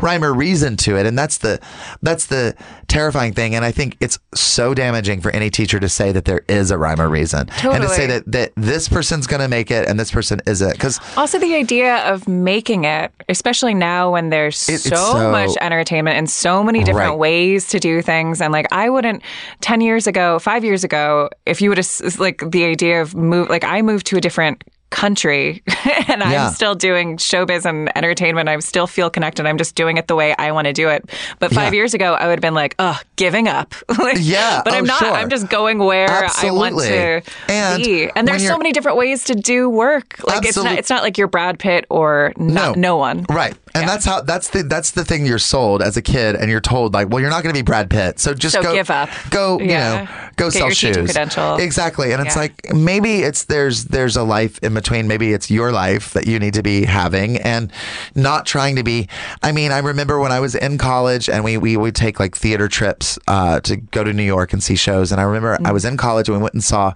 rhyme 0.00 0.24
or 0.24 0.32
reason 0.34 0.76
to 0.78 0.96
it, 0.96 1.06
and 1.06 1.16
that's 1.18 1.38
the 1.38 1.60
that's 2.02 2.26
the 2.26 2.54
terrifying 2.88 3.32
thing. 3.32 3.54
And 3.54 3.64
I 3.64 3.72
think 3.72 3.96
it's 4.00 4.18
so 4.34 4.74
damaging 4.74 5.20
for 5.20 5.30
any 5.30 5.50
teacher 5.50 5.78
to 5.80 5.88
say 5.88 6.12
that 6.12 6.24
there 6.24 6.42
is 6.48 6.70
a 6.70 6.78
rhyme 6.78 7.00
or 7.00 7.08
reason, 7.08 7.48
and 7.62 7.82
to 7.82 7.88
say 7.88 8.06
that 8.06 8.24
that 8.32 8.52
this 8.56 8.88
person's 8.88 9.26
going 9.26 9.40
to 9.40 9.48
make 9.48 9.70
it 9.70 9.88
and 9.88 9.98
this 9.98 10.10
person 10.10 10.40
isn't, 10.46 10.72
because 10.72 11.00
Also, 11.16 11.38
the 11.38 11.54
idea 11.54 11.96
of 12.12 12.26
making 12.28 12.84
it, 12.84 13.12
especially 13.28 13.74
now 13.74 14.12
when 14.12 14.30
there's 14.30 14.68
It- 14.68 14.78
so, 14.80 14.94
so- 14.96 15.30
much 15.30 15.50
entertainment 15.60 16.16
and 16.16 16.28
so 16.28 16.62
many 16.62 16.80
different 16.84 17.10
Right. 17.12 17.18
ways 17.18 17.68
to 17.68 17.78
do 17.80 18.02
things. 18.02 18.40
And 18.40 18.52
like, 18.52 18.66
I 18.72 18.88
wouldn't, 18.90 19.22
10 19.60 19.80
years 19.80 20.06
ago, 20.06 20.38
five 20.38 20.64
years 20.64 20.84
ago, 20.84 21.28
if 21.46 21.60
you 21.62 21.68
would 21.70 21.78
have, 21.78 22.18
like, 22.18 22.42
the 22.50 22.64
idea 22.64 23.00
of 23.02 23.14
move, 23.14 23.48
like, 23.48 23.64
I 23.64 23.82
moved 23.82 24.06
to 24.08 24.16
a 24.16 24.20
different 24.20 24.62
country 24.94 25.62
and 26.08 26.20
Yeah. 26.22 26.46
I'm 26.46 26.52
still 26.54 26.74
doing 26.76 27.16
showbiz 27.16 27.64
and 27.66 27.90
entertainment. 27.96 28.48
I 28.48 28.56
still 28.60 28.86
feel 28.86 29.10
connected. 29.10 29.44
I'm 29.44 29.58
just 29.58 29.74
doing 29.74 29.96
it 29.96 30.06
the 30.06 30.14
way 30.14 30.34
I 30.38 30.52
want 30.52 30.66
to 30.68 30.72
do 30.72 30.88
it. 30.88 31.10
But 31.40 31.52
five 31.52 31.72
Yeah. 31.74 31.78
years 31.78 31.94
ago, 31.94 32.14
I 32.14 32.26
would 32.26 32.32
have 32.34 32.40
been 32.40 32.54
like, 32.54 32.76
oh, 32.78 32.98
giving 33.16 33.48
up. 33.48 33.74
like, 33.98 34.18
Yeah, 34.20 34.62
But 34.64 34.74
I'm 34.74 34.84
oh, 34.84 34.86
not. 34.86 34.98
sure. 35.00 35.12
I'm 35.12 35.28
just 35.28 35.48
going 35.48 35.78
where 35.78 36.08
I 36.08 36.50
want 36.52 36.78
to 36.80 37.22
And 37.48 37.82
be. 37.82 38.08
And 38.14 38.26
there's 38.28 38.46
so 38.46 38.56
many 38.56 38.72
different 38.72 38.96
ways 38.96 39.24
to 39.24 39.34
do 39.34 39.68
work. 39.68 40.16
Like 40.24 40.46
it's 40.46 40.56
not 40.56 40.78
it's 40.78 40.90
not 40.90 41.02
like 41.02 41.18
you're 41.18 41.28
Brad 41.28 41.58
Pitt 41.58 41.86
or 41.90 42.32
no, 42.36 42.72
no 42.74 42.96
one. 42.96 43.26
Right. 43.28 43.54
And 43.74 43.88
that's 43.88 44.04
how 44.04 44.20
that's 44.20 44.50
the 44.50 44.62
that's 44.62 44.92
the 44.92 45.04
thing 45.04 45.26
you're 45.26 45.38
sold 45.40 45.82
as 45.82 45.96
a 45.96 46.02
kid 46.02 46.36
and 46.36 46.48
you're 46.48 46.60
told 46.60 46.94
like, 46.94 47.08
well, 47.10 47.20
you're 47.20 47.30
not 47.30 47.42
going 47.42 47.52
to 47.52 47.58
be 47.58 47.62
Brad 47.64 47.90
Pitt. 47.90 48.20
So 48.20 48.32
just 48.32 48.54
So 48.54 48.62
go 48.62 48.72
give 48.72 48.90
up. 48.90 49.08
Go, 49.30 49.58
you 49.58 49.66
Yeah. 49.70 50.04
know, 50.04 50.28
go 50.36 50.50
Get 50.50 50.58
sell 50.58 50.70
shoes. 50.70 51.16
Exactly. 51.58 52.12
And 52.12 52.24
it's 52.24 52.36
like 52.36 52.72
maybe 52.72 53.22
it's 53.22 53.44
there's 53.46 53.84
there's 53.86 54.16
a 54.16 54.22
life 54.22 54.58
in 54.62 54.72
between. 54.84 55.08
Maybe 55.08 55.32
it's 55.32 55.50
your 55.50 55.72
life 55.72 56.12
that 56.12 56.26
you 56.26 56.38
need 56.38 56.54
to 56.54 56.62
be 56.62 56.84
having 56.84 57.38
and 57.38 57.72
not 58.14 58.44
trying 58.44 58.76
to 58.76 58.84
be 58.84 59.08
I 59.42 59.50
mean, 59.50 59.72
I 59.72 59.78
remember 59.78 60.20
when 60.20 60.30
I 60.30 60.40
was 60.40 60.54
in 60.54 60.78
college 60.78 61.28
and 61.28 61.42
we 61.42 61.56
we 61.56 61.76
would 61.76 61.94
take 61.94 62.20
like 62.20 62.36
theater 62.36 62.68
trips 62.68 63.18
uh, 63.26 63.60
to 63.60 63.76
go 63.76 64.04
to 64.04 64.12
New 64.12 64.22
York 64.22 64.52
and 64.52 64.62
see 64.62 64.76
shows 64.76 65.10
and 65.10 65.20
I 65.20 65.24
remember 65.24 65.58
I 65.64 65.72
was 65.72 65.84
in 65.84 65.96
college 65.96 66.28
and 66.28 66.36
we 66.36 66.42
went 66.42 66.54
and 66.54 66.62
saw 66.62 66.92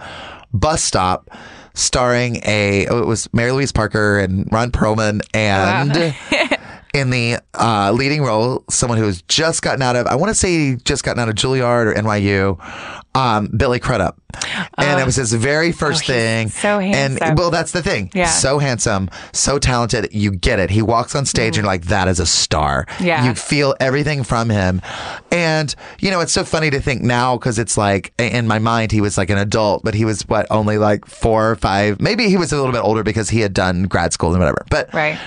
Bus 0.52 0.84
Stop 0.84 1.30
starring 1.74 2.40
a 2.44 2.86
oh, 2.88 2.98
it 2.98 3.06
was 3.06 3.32
Mary 3.32 3.52
Louise 3.52 3.72
Parker 3.72 4.18
and 4.18 4.46
Ron 4.52 4.70
Perlman 4.70 5.22
and 5.32 6.14
in 6.94 7.10
the 7.10 7.38
uh, 7.54 7.92
leading 7.92 8.22
role, 8.22 8.64
someone 8.70 8.98
who 8.98 9.04
has 9.06 9.22
just 9.22 9.62
gotten 9.62 9.82
out 9.82 9.96
of, 9.96 10.06
I 10.06 10.14
want 10.16 10.30
to 10.30 10.34
say 10.34 10.76
just 10.76 11.04
gotten 11.04 11.20
out 11.20 11.28
of 11.28 11.34
Juilliard 11.34 11.86
or 11.86 11.94
NYU, 11.94 12.58
um, 13.16 13.48
Billy 13.56 13.78
Crudup. 13.78 14.20
And 14.76 15.00
it 15.00 15.04
was 15.04 15.16
his 15.16 15.32
very 15.32 15.72
first 15.72 16.04
Oh, 16.04 16.06
thing. 16.06 16.48
so 16.48 16.78
handsome. 16.78 17.22
And 17.28 17.38
well, 17.38 17.50
that's 17.50 17.72
the 17.72 17.82
thing. 17.82 18.10
Yeah. 18.14 18.26
So 18.26 18.58
handsome, 18.58 19.10
so 19.32 19.58
talented. 19.58 20.08
You 20.12 20.30
get 20.30 20.60
it. 20.60 20.70
He 20.70 20.82
walks 20.82 21.14
on 21.16 21.26
stage 21.26 21.56
and 21.56 21.64
you're 21.64 21.66
like, 21.66 21.86
that 21.86 22.06
is 22.08 22.20
a 22.20 22.26
star. 22.26 22.84
Mm-hmm. 22.86 23.04
Yeah. 23.04 23.24
You 23.26 23.34
feel 23.34 23.74
everything 23.80 24.22
from 24.22 24.48
him. 24.50 24.80
And, 25.32 25.74
you 25.98 26.10
know, 26.10 26.20
it's 26.20 26.32
so 26.32 26.44
funny 26.44 26.70
to 26.70 26.80
think 26.80 27.02
now 27.02 27.36
because 27.36 27.58
it's 27.58 27.76
like, 27.76 28.12
in 28.18 28.46
my 28.46 28.58
mind, 28.58 28.92
he 28.92 29.00
was 29.00 29.18
like 29.18 29.30
an 29.30 29.38
adult, 29.38 29.82
but 29.82 29.94
he 29.94 30.04
was 30.04 30.22
what, 30.22 30.46
only 30.50 30.78
like 30.78 31.04
four 31.06 31.50
or 31.50 31.56
five. 31.56 32.00
Maybe 32.00 32.28
he 32.28 32.36
was 32.36 32.52
a 32.52 32.56
little 32.56 32.72
bit 32.72 32.82
older 32.84 33.02
because 33.02 33.28
he 33.30 33.40
had 33.40 33.52
done 33.52 33.84
grad 33.84 34.12
school 34.12 34.30
and 34.30 34.38
whatever. 34.38 34.64
But 34.70 34.92
Right. 34.94 35.18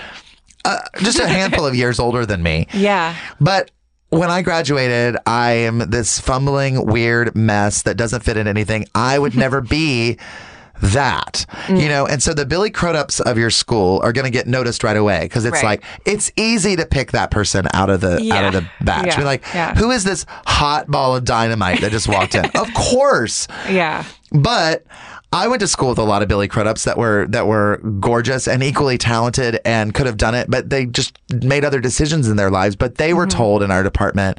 Just 0.99 1.19
a 1.19 1.27
handful 1.27 1.65
of 1.65 1.75
years 1.75 1.99
older 1.99 2.25
than 2.25 2.43
me. 2.43 2.67
Yeah. 2.73 3.15
But 3.39 3.71
when 4.09 4.29
I 4.29 4.41
graduated, 4.41 5.17
I 5.25 5.51
am 5.51 5.79
this 5.89 6.19
fumbling, 6.19 6.85
weird 6.85 7.35
mess 7.35 7.83
that 7.83 7.95
doesn't 7.97 8.21
fit 8.23 8.37
in 8.37 8.47
anything. 8.47 8.85
I 8.93 9.17
would 9.19 9.35
never 9.35 9.61
be 9.77 10.17
that, 10.81 11.45
Mm. 11.67 11.81
you 11.81 11.87
know? 11.89 12.07
And 12.07 12.23
so 12.23 12.33
the 12.33 12.45
Billy 12.45 12.71
Crudups 12.71 13.19
of 13.19 13.37
your 13.37 13.51
school 13.51 13.99
are 14.03 14.11
going 14.11 14.25
to 14.25 14.31
get 14.31 14.47
noticed 14.47 14.83
right 14.83 14.97
away 14.97 15.21
because 15.21 15.45
it's 15.45 15.53
Right. 15.63 15.63
like, 15.63 15.83
it's 16.05 16.31
easy 16.35 16.75
to 16.75 16.85
pick 16.87 17.11
that 17.11 17.29
person 17.29 17.67
out 17.73 17.89
of 17.91 18.01
the, 18.01 18.31
out 18.33 18.45
of 18.45 18.53
the 18.53 18.67
batch. 18.83 19.05
Yeah. 19.07 19.17
Be 19.17 19.23
like, 19.23 19.43
Yeah. 19.53 19.75
who 19.75 19.91
is 19.91 20.03
this 20.03 20.25
hot 20.47 20.87
ball 20.89 21.15
of 21.15 21.23
dynamite 21.23 21.81
that 21.81 21.91
just 21.91 22.07
walked 22.07 22.33
in? 22.33 22.45
of 22.55 22.73
course. 22.73 23.47
Yeah. 23.69 24.03
But 24.31 24.83
I 25.33 25.47
went 25.47 25.61
to 25.61 25.67
school 25.67 25.87
with 25.89 25.97
a 25.97 26.03
lot 26.03 26.21
of 26.21 26.27
Billy 26.27 26.49
Crudups 26.49 26.83
that 26.83 26.97
were 26.97 27.25
that 27.29 27.47
were 27.47 27.77
gorgeous 28.01 28.49
and 28.49 28.61
equally 28.61 28.97
talented 28.97 29.59
and 29.63 29.93
could 29.93 30.05
have 30.05 30.17
done 30.17 30.35
it, 30.35 30.49
but 30.49 30.69
they 30.69 30.85
just 30.85 31.17
made 31.41 31.63
other 31.63 31.79
decisions 31.79 32.27
in 32.27 32.35
their 32.35 32.51
lives. 32.51 32.75
But 32.75 32.95
they 32.95 33.11
Mm-hmm. 33.11 33.17
were 33.17 33.27
told 33.27 33.63
in 33.63 33.71
our 33.71 33.81
department 33.81 34.37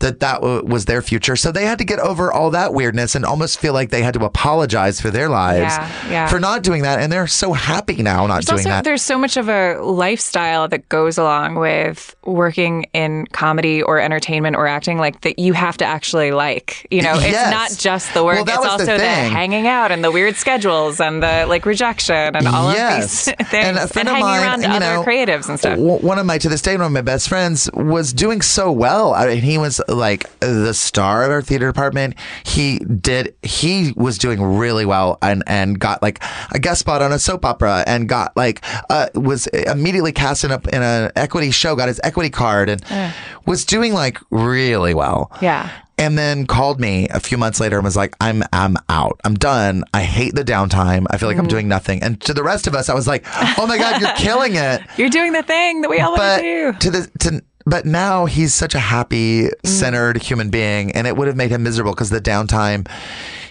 that 0.00 0.20
that 0.20 0.42
w- 0.42 0.62
was 0.64 0.84
their 0.84 1.00
future, 1.00 1.34
so 1.36 1.50
they 1.50 1.64
had 1.64 1.78
to 1.78 1.84
get 1.84 1.98
over 1.98 2.30
all 2.32 2.50
that 2.50 2.74
weirdness 2.74 3.14
and 3.14 3.24
almost 3.24 3.58
feel 3.58 3.72
like 3.72 3.88
they 3.90 4.02
had 4.02 4.12
to 4.14 4.24
apologize 4.24 5.00
for 5.00 5.10
their 5.10 5.28
lives 5.30 5.60
Yeah, 5.74 6.10
yeah. 6.10 6.26
for 6.28 6.38
not 6.38 6.62
doing 6.62 6.82
that. 6.82 6.98
And 7.00 7.10
they're 7.10 7.26
so 7.26 7.52
happy 7.54 8.02
now 8.02 8.26
not 8.26 8.44
There's 8.44 8.46
doing 8.46 8.58
also 8.58 8.68
that. 8.68 8.84
there's 8.84 9.02
so 9.02 9.18
much 9.18 9.36
of 9.38 9.48
a 9.48 9.78
lifestyle 9.82 10.68
that 10.68 10.88
goes 10.90 11.16
along 11.16 11.54
with 11.54 12.14
working 12.24 12.84
in 12.92 13.26
comedy 13.28 13.82
or 13.82 13.98
entertainment 13.98 14.56
or 14.56 14.66
acting 14.66 14.98
like 14.98 15.22
that 15.22 15.38
you 15.38 15.54
have 15.54 15.78
to 15.78 15.84
actually 15.86 16.32
like. 16.32 16.86
You 16.90 17.00
know, 17.02 17.14
Yes. 17.14 17.24
it's 17.46 17.50
not 17.78 17.82
just 17.82 18.12
the 18.12 18.22
work, 18.24 18.34
Well, 18.34 18.44
it's 18.44 18.56
was 18.58 18.64
the 18.86 18.92
also 18.92 18.98
the, 18.98 19.06
hanging 19.06 19.66
out 19.66 19.90
and 19.90 20.02
the 20.04 20.10
weird 20.10 20.33
schedules 20.36 21.00
and 21.00 21.22
the 21.22 21.46
like 21.48 21.64
rejection 21.66 22.36
and 22.36 22.46
all 22.46 22.72
yes. 22.72 23.28
of 23.28 23.36
these 23.38 23.48
things 23.50 23.64
And 23.66 23.78
a 23.78 23.86
friend 23.88 24.08
of 24.08 24.14
hanging 24.14 24.26
mine, 24.28 24.42
around 24.42 24.62
you 24.62 24.68
other 24.68 24.80
know, 24.96 25.04
creatives 25.04 25.48
and 25.48 25.58
stuff. 25.58 25.76
w- 25.76 25.98
One 26.06 26.18
of 26.18 26.26
my, 26.26 26.38
to 26.38 26.48
this 26.48 26.62
day, 26.62 26.76
one 26.76 26.86
of 26.86 26.92
my 26.92 27.00
best 27.00 27.28
friends 27.28 27.70
was 27.74 28.12
doing 28.12 28.42
so 28.42 28.70
well. 28.72 29.14
I 29.14 29.26
mean, 29.26 29.42
he 29.42 29.58
was 29.58 29.80
like 29.88 30.28
the 30.40 30.72
star 30.74 31.24
of 31.24 31.30
our 31.30 31.42
theater 31.42 31.66
department. 31.66 32.14
He 32.44 32.78
did, 32.78 33.34
he 33.42 33.92
was 33.96 34.18
doing 34.18 34.42
really 34.42 34.84
well 34.84 35.18
and, 35.22 35.42
and 35.46 35.78
got 35.78 36.02
like 36.02 36.22
a 36.52 36.58
guest 36.58 36.80
spot 36.80 37.02
on 37.02 37.12
a 37.12 37.18
soap 37.18 37.44
opera 37.44 37.84
and 37.86 38.08
got 38.08 38.36
like, 38.36 38.62
uh, 38.90 39.08
was 39.14 39.46
immediately 39.48 40.12
cast 40.12 40.44
in 40.44 40.50
a, 40.50 40.60
in 40.72 40.82
an 40.82 41.10
equity 41.16 41.50
show, 41.50 41.76
got 41.76 41.88
his 41.88 42.00
equity 42.04 42.30
card 42.30 42.68
and 42.68 43.14
was 43.46 43.64
doing 43.64 43.92
like 43.92 44.18
really 44.30 44.94
well. 44.94 45.30
Yeah. 45.42 45.70
And 45.96 46.18
then 46.18 46.46
called 46.46 46.80
me 46.80 47.08
a 47.08 47.20
few 47.20 47.38
months 47.38 47.60
later 47.60 47.76
and 47.76 47.84
was 47.84 47.96
like, 47.96 48.16
I'm 48.20 48.42
I'm 48.52 48.76
out. 48.88 49.20
I'm 49.24 49.34
done. 49.34 49.84
I 49.94 50.02
hate 50.02 50.34
the 50.34 50.44
downtime. 50.44 51.06
I 51.08 51.18
feel 51.18 51.28
like 51.28 51.38
I'm 51.38 51.46
mm. 51.46 51.50
doing 51.50 51.68
nothing. 51.68 52.02
And 52.02 52.20
to 52.22 52.34
the 52.34 52.42
rest 52.42 52.66
of 52.66 52.74
us, 52.74 52.88
I 52.88 52.94
was 52.94 53.06
like, 53.06 53.24
Oh 53.58 53.66
my 53.66 53.78
God, 53.78 54.00
you're 54.00 54.12
killing 54.16 54.56
it. 54.56 54.82
You're 54.96 55.08
doing 55.08 55.32
the 55.32 55.42
thing 55.44 55.82
that 55.82 55.90
we 55.90 56.00
all 56.00 56.10
want 56.10 56.18
But 56.20 56.36
to 56.38 56.42
do. 56.42 56.78
to 56.78 56.90
the 56.90 57.10
to 57.20 57.42
but 57.66 57.86
now 57.86 58.26
he's 58.26 58.52
such 58.52 58.74
a 58.74 58.78
happy, 58.78 59.44
mm. 59.44 59.66
centered 59.66 60.22
human 60.22 60.50
being, 60.50 60.92
and 60.92 61.06
it 61.06 61.16
would 61.16 61.28
have 61.28 61.36
made 61.36 61.50
him 61.50 61.62
miserable 61.62 61.92
because 61.92 62.10
the 62.10 62.20
downtime, 62.20 62.86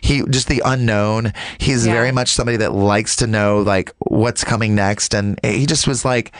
he 0.02 0.24
just 0.30 0.48
the 0.48 0.62
unknown. 0.64 1.34
He's 1.58 1.88
Yeah. 1.88 1.94
very 1.94 2.12
much 2.12 2.30
somebody 2.30 2.58
that 2.58 2.74
likes 2.74 3.16
to 3.18 3.28
know 3.28 3.62
like 3.62 3.92
what's 4.00 4.44
coming 4.44 4.76
next, 4.76 5.16
and 5.16 5.40
he 5.44 5.66
just 5.66 5.88
was 5.88 6.06
like, 6.06 6.32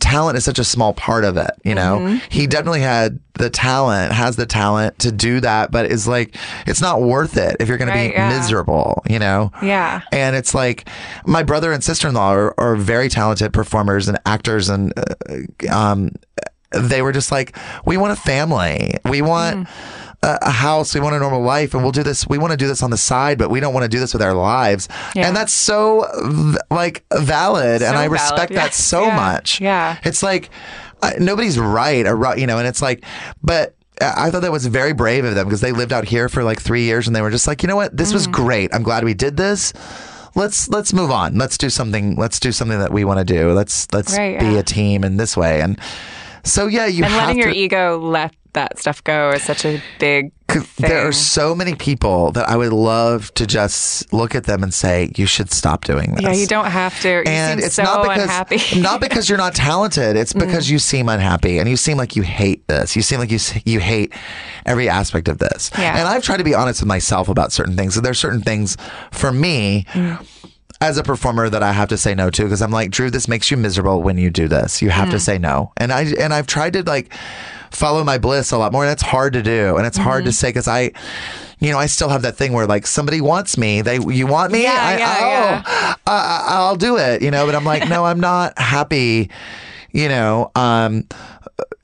talent 0.00 0.36
is 0.36 0.44
such 0.44 0.58
a 0.58 0.64
small 0.64 0.92
part 0.92 1.24
of 1.24 1.36
it, 1.36 1.50
you 1.64 1.74
know? 1.74 1.98
Mm-hmm. 1.98 2.18
He 2.28 2.46
definitely 2.46 2.80
had 2.80 3.18
the 3.34 3.50
talent, 3.50 4.12
has 4.12 4.36
the 4.36 4.46
talent 4.46 4.98
to 5.00 5.12
do 5.12 5.40
that, 5.40 5.70
but 5.70 5.86
it's 5.86 6.06
like, 6.06 6.36
it's 6.66 6.80
not 6.80 7.00
worth 7.02 7.36
it 7.36 7.56
if 7.60 7.68
you're 7.68 7.78
going 7.78 7.88
Right, 7.88 8.08
to 8.08 8.10
be 8.10 8.14
yeah. 8.14 8.28
miserable, 8.28 9.02
you 9.08 9.18
know? 9.18 9.52
Yeah. 9.62 10.02
And 10.12 10.36
it's 10.36 10.54
like, 10.54 10.88
my 11.26 11.42
brother 11.42 11.72
and 11.72 11.82
sister 11.82 12.08
in 12.08 12.14
law 12.14 12.32
are, 12.32 12.54
are 12.58 12.76
very 12.76 13.08
talented 13.08 13.52
performers 13.52 14.08
and 14.08 14.18
actors, 14.26 14.68
and 14.68 14.92
uh, 14.96 15.72
um, 15.74 16.12
they 16.72 17.02
were 17.02 17.12
just 17.12 17.32
like, 17.32 17.56
we 17.84 17.96
want 17.96 18.12
a 18.12 18.20
family. 18.20 18.96
We 19.04 19.22
want. 19.22 19.66
Mm. 19.66 20.09
A, 20.22 20.38
a 20.42 20.50
house, 20.50 20.94
we 20.94 21.00
want 21.00 21.14
a 21.14 21.18
normal 21.18 21.40
life, 21.42 21.72
and 21.74 21.82
we'll 21.82 21.92
do 21.92 22.02
this. 22.02 22.26
We 22.28 22.38
want 22.38 22.50
to 22.52 22.56
do 22.56 22.66
this 22.68 22.82
on 22.82 22.90
the 22.90 22.96
side, 22.98 23.38
but 23.38 23.48
we 23.50 23.60
don't 23.60 23.72
want 23.74 23.84
to 23.84 23.88
do 23.88 23.98
this 24.00 24.12
with 24.12 24.22
our 24.22 24.34
lives. 24.34 24.88
Yeah. 25.14 25.26
And 25.26 25.36
that's 25.36 25.52
so 25.52 26.06
like 26.70 27.04
valid, 27.12 27.82
and 27.82 27.96
I 27.96 28.08
valid, 28.08 28.12
respect 28.12 28.52
yeah. 28.52 28.60
that 28.64 28.74
so 28.74 29.06
Yeah. 29.06 29.16
much. 29.16 29.60
Yeah. 29.60 29.96
it's 30.04 30.22
like 30.22 30.50
uh, 31.02 31.12
nobody's 31.18 31.58
right 31.58 32.06
or 32.06 32.14
right, 32.16 32.38
you 32.38 32.46
know, 32.46 32.58
and 32.58 32.66
it's 32.68 32.82
like, 32.82 33.04
but. 33.42 33.74
I 34.02 34.30
thought 34.30 34.40
that 34.40 34.50
was 34.50 34.64
very 34.64 34.94
brave 34.94 35.26
of 35.26 35.34
them 35.34 35.44
because 35.46 35.60
they 35.60 35.72
lived 35.72 35.92
out 35.92 36.06
here 36.06 36.30
for 36.30 36.42
like 36.42 36.58
three 36.58 36.84
years 36.84 37.06
and 37.06 37.14
they 37.14 37.20
were 37.20 37.30
just 37.30 37.46
like, 37.46 37.62
you 37.62 37.66
know 37.66 37.76
what, 37.76 37.94
this 37.94 38.12
Mm. 38.12 38.14
was 38.14 38.26
great. 38.28 38.74
I'm 38.74 38.82
glad 38.82 39.04
we 39.04 39.12
did 39.12 39.36
this. 39.36 39.74
Let's 40.34 40.70
let's 40.70 40.94
move 40.94 41.10
on. 41.10 41.36
Let's 41.36 41.58
do 41.58 41.68
something. 41.68 42.16
Let's 42.16 42.40
do 42.40 42.50
something 42.50 42.78
that 42.78 42.94
we 42.94 43.04
want 43.04 43.18
to 43.18 43.26
do. 43.26 43.52
Let's 43.52 43.86
let's 43.92 44.16
Right, 44.16 44.40
be 44.40 44.46
yeah. 44.46 44.58
a 44.60 44.62
team 44.62 45.04
in 45.04 45.18
this 45.18 45.36
way. 45.36 45.60
And 45.60 45.78
so 46.44 46.66
yeah, 46.66 46.86
you 46.86 47.04
and 47.04 47.14
letting 47.14 47.36
your 47.38 47.50
ego 47.50 47.98
let 47.98 48.32
that 48.54 48.78
stuff 48.78 49.02
go 49.04 49.30
is 49.30 49.42
such 49.42 49.64
a 49.64 49.80
big 49.98 50.32
thing. 50.48 50.64
There 50.78 51.06
are 51.06 51.12
so 51.12 51.54
many 51.54 51.74
people 51.76 52.32
that 52.32 52.48
I 52.48 52.56
would 52.56 52.72
love 52.72 53.32
to 53.34 53.46
just 53.46 54.12
look 54.12 54.34
at 54.34 54.44
them 54.44 54.62
and 54.62 54.74
say, 54.74 55.12
"You 55.16 55.26
should 55.26 55.52
stop 55.52 55.84
doing 55.84 56.14
this." 56.14 56.22
yeah, 56.22 56.32
you 56.32 56.46
don't 56.46 56.66
have 56.66 56.98
to. 57.02 57.08
You 57.08 57.22
and 57.26 57.60
it's 57.60 57.74
so 57.76 57.84
not 57.84 58.02
because 58.02 58.22
unhappy. 58.24 58.56
Mm. 58.56 58.82
not 58.90 59.00
because 59.00 59.28
you're 59.28 59.38
not 59.38 59.54
talented. 59.54 60.16
It's 60.16 60.32
because 60.32 60.68
you 60.70 60.78
seem 60.78 61.08
unhappy 61.08 61.58
and 61.58 61.68
you 61.68 61.76
seem 61.76 61.96
like 61.96 62.16
you 62.16 62.22
hate 62.22 62.66
this. 62.66 62.96
You 62.96 63.02
seem 63.02 63.20
like 63.20 63.30
you 63.30 63.38
you 63.64 63.78
hate 63.80 64.12
every 64.66 64.88
aspect 64.88 65.28
of 65.28 65.38
this. 65.38 65.70
Yeah. 65.78 65.96
And 65.98 66.08
I've 66.08 66.22
tried 66.24 66.38
to 66.38 66.44
be 66.44 66.54
honest 66.54 66.80
with 66.80 66.88
myself 66.88 67.28
about 67.28 67.52
certain 67.52 67.76
things. 67.76 67.94
So 67.94 68.00
there's 68.00 68.18
certain 68.18 68.42
things 68.42 68.76
for 69.12 69.32
me. 69.32 69.86
Mm. 69.92 70.26
As 70.82 70.96
a 70.96 71.02
performer, 71.02 71.50
that 71.50 71.62
I 71.62 71.72
have 71.72 71.90
to 71.90 71.98
say 71.98 72.14
no 72.14 72.30
to 72.30 72.42
because 72.44 72.62
I'm 72.62 72.70
like 72.70 72.90
Drew. 72.90 73.10
This 73.10 73.28
makes 73.28 73.50
you 73.50 73.58
miserable 73.58 74.02
when 74.02 74.16
you 74.16 74.30
do 74.30 74.48
this. 74.48 74.80
You 74.80 74.88
have 74.88 75.08
Mm. 75.08 75.10
to 75.10 75.20
say 75.20 75.36
no, 75.36 75.72
and 75.76 75.92
I 75.92 76.04
and 76.18 76.32
I've 76.32 76.46
tried 76.46 76.72
to 76.72 76.82
like 76.82 77.12
follow 77.70 78.04
my 78.04 78.18
bliss 78.18 78.52
a 78.52 78.58
lot 78.58 78.72
more. 78.72 78.84
And 78.84 78.92
it's 78.92 79.02
hard 79.02 79.32
to 79.34 79.42
do, 79.42 79.76
and 79.76 79.86
it's 79.86 79.96
hard 79.98 80.22
Mm-hmm. 80.22 80.30
to 80.30 80.32
say 80.32 80.48
because 80.48 80.68
I, 80.68 80.92
you 81.60 81.70
know, 81.70 81.78
I 81.78 81.86
still 81.86 82.08
have 82.08 82.22
that 82.22 82.36
thing 82.36 82.52
where 82.52 82.66
like 82.66 82.86
somebody 82.86 83.20
wants 83.20 83.56
me. 83.58 83.82
They 83.82 83.98
you 83.98 84.26
want 84.26 84.52
me? 84.52 84.62
Yeah, 84.62 84.76
I, 84.78 84.98
yeah, 84.98 85.16
oh, 85.18 85.28
yeah. 85.28 85.94
I, 86.06 86.44
I'll 86.48 86.76
do 86.76 86.96
it, 86.96 87.22
you 87.22 87.30
know, 87.30 87.46
but 87.46 87.54
I'm 87.54 87.64
like, 87.64 87.88
no, 87.88 88.04
I'm 88.04 88.20
not 88.20 88.58
happy, 88.58 89.30
you 89.92 90.08
know, 90.08 90.50
um, 90.54 91.06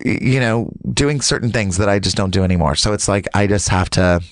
you 0.04 0.40
know, 0.40 0.70
doing 0.92 1.20
certain 1.20 1.50
things 1.50 1.78
that 1.78 1.88
I 1.88 1.98
just 1.98 2.16
don't 2.16 2.30
do 2.30 2.42
anymore. 2.44 2.74
So 2.76 2.92
it's 2.92 3.08
like, 3.08 3.28
I 3.34 3.46
just 3.46 3.68
have 3.68 3.90
to, 3.90 4.22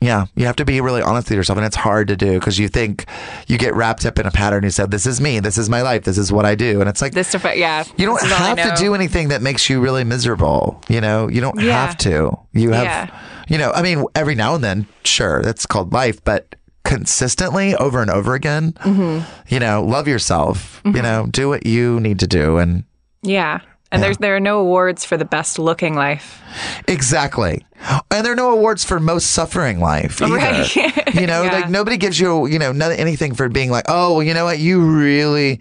yeah, 0.00 0.26
you 0.36 0.46
have 0.46 0.56
to 0.56 0.64
be 0.64 0.80
really 0.80 1.02
honest 1.02 1.28
with 1.28 1.36
yourself. 1.36 1.56
And 1.56 1.66
it's 1.66 1.76
hard 1.76 2.08
to 2.08 2.16
do 2.16 2.38
because 2.38 2.58
you 2.58 2.68
think 2.68 3.04
you 3.48 3.58
get 3.58 3.74
wrapped 3.74 4.06
up 4.06 4.18
in 4.18 4.26
a 4.26 4.30
pattern. 4.30 4.62
You 4.64 4.70
said, 4.70 4.90
this 4.90 5.06
is 5.06 5.20
me. 5.20 5.40
This 5.40 5.58
is 5.58 5.68
my 5.68 5.82
life. 5.82 6.04
This 6.04 6.18
is 6.18 6.30
what 6.32 6.44
I 6.44 6.54
do. 6.54 6.80
And 6.80 6.88
it's 6.88 7.02
like, 7.02 7.12
this 7.14 7.28
stuff, 7.28 7.44
yeah. 7.56 7.84
you 7.96 8.06
don't 8.06 8.14
this 8.20 8.24
is 8.24 8.32
all 8.32 8.38
I 8.44 8.58
have 8.60 8.76
to 8.76 8.82
do 8.82 8.94
anything 8.94 9.28
that 9.28 9.42
makes 9.42 9.68
you 9.68 9.80
really 9.80 10.04
miserable. 10.04 10.80
You 10.88 11.00
know, 11.00 11.28
you 11.28 11.40
don't 11.40 11.60
Yeah. 11.60 11.86
have 11.86 11.96
to. 11.98 12.38
You 12.52 12.70
have, 12.72 12.84
Yeah. 12.84 13.20
you 13.48 13.58
know, 13.58 13.72
I 13.72 13.82
mean, 13.82 14.04
every 14.14 14.34
now 14.34 14.54
and 14.54 14.62
then, 14.62 14.86
sure, 15.04 15.42
that's 15.42 15.66
called 15.66 15.92
life, 15.92 16.22
but 16.22 16.54
consistently 16.84 17.74
over 17.76 18.00
and 18.00 18.10
over 18.10 18.34
again, 18.34 18.72
Mm-hmm. 18.84 19.28
you 19.48 19.60
know, 19.60 19.82
love 19.84 20.08
yourself, 20.08 20.80
you 20.84 21.02
know, 21.02 21.26
do 21.30 21.48
what 21.48 21.66
you 21.66 22.00
need 22.00 22.18
to 22.20 22.26
do. 22.26 22.56
And 22.58 22.84
Yeah. 23.22 23.60
And 23.90 24.02
there's 24.02 24.18
there 24.18 24.36
are 24.36 24.40
no 24.40 24.58
awards 24.58 25.04
for 25.04 25.16
the 25.16 25.24
best 25.24 25.58
looking 25.58 25.94
life. 25.94 26.40
exactly. 26.86 27.64
And 28.10 28.24
there 28.24 28.32
are 28.32 28.36
no 28.36 28.50
awards 28.50 28.84
for 28.84 28.98
most 29.00 29.30
suffering 29.30 29.80
life 29.80 30.20
either. 30.20 30.34
Right. 30.34 30.74
you 31.14 31.26
know, 31.26 31.42
Yeah. 31.44 31.52
like 31.52 31.70
nobody 31.70 31.96
gives 31.96 32.18
you, 32.18 32.46
you 32.46 32.58
know, 32.58 32.72
not 32.72 32.90
anything 32.92 33.34
for 33.34 33.48
being 33.48 33.70
like, 33.70 33.84
oh, 33.88 34.14
well, 34.14 34.22
you 34.22 34.34
know 34.34 34.44
what, 34.44 34.58
you 34.58 34.80
really. 34.80 35.60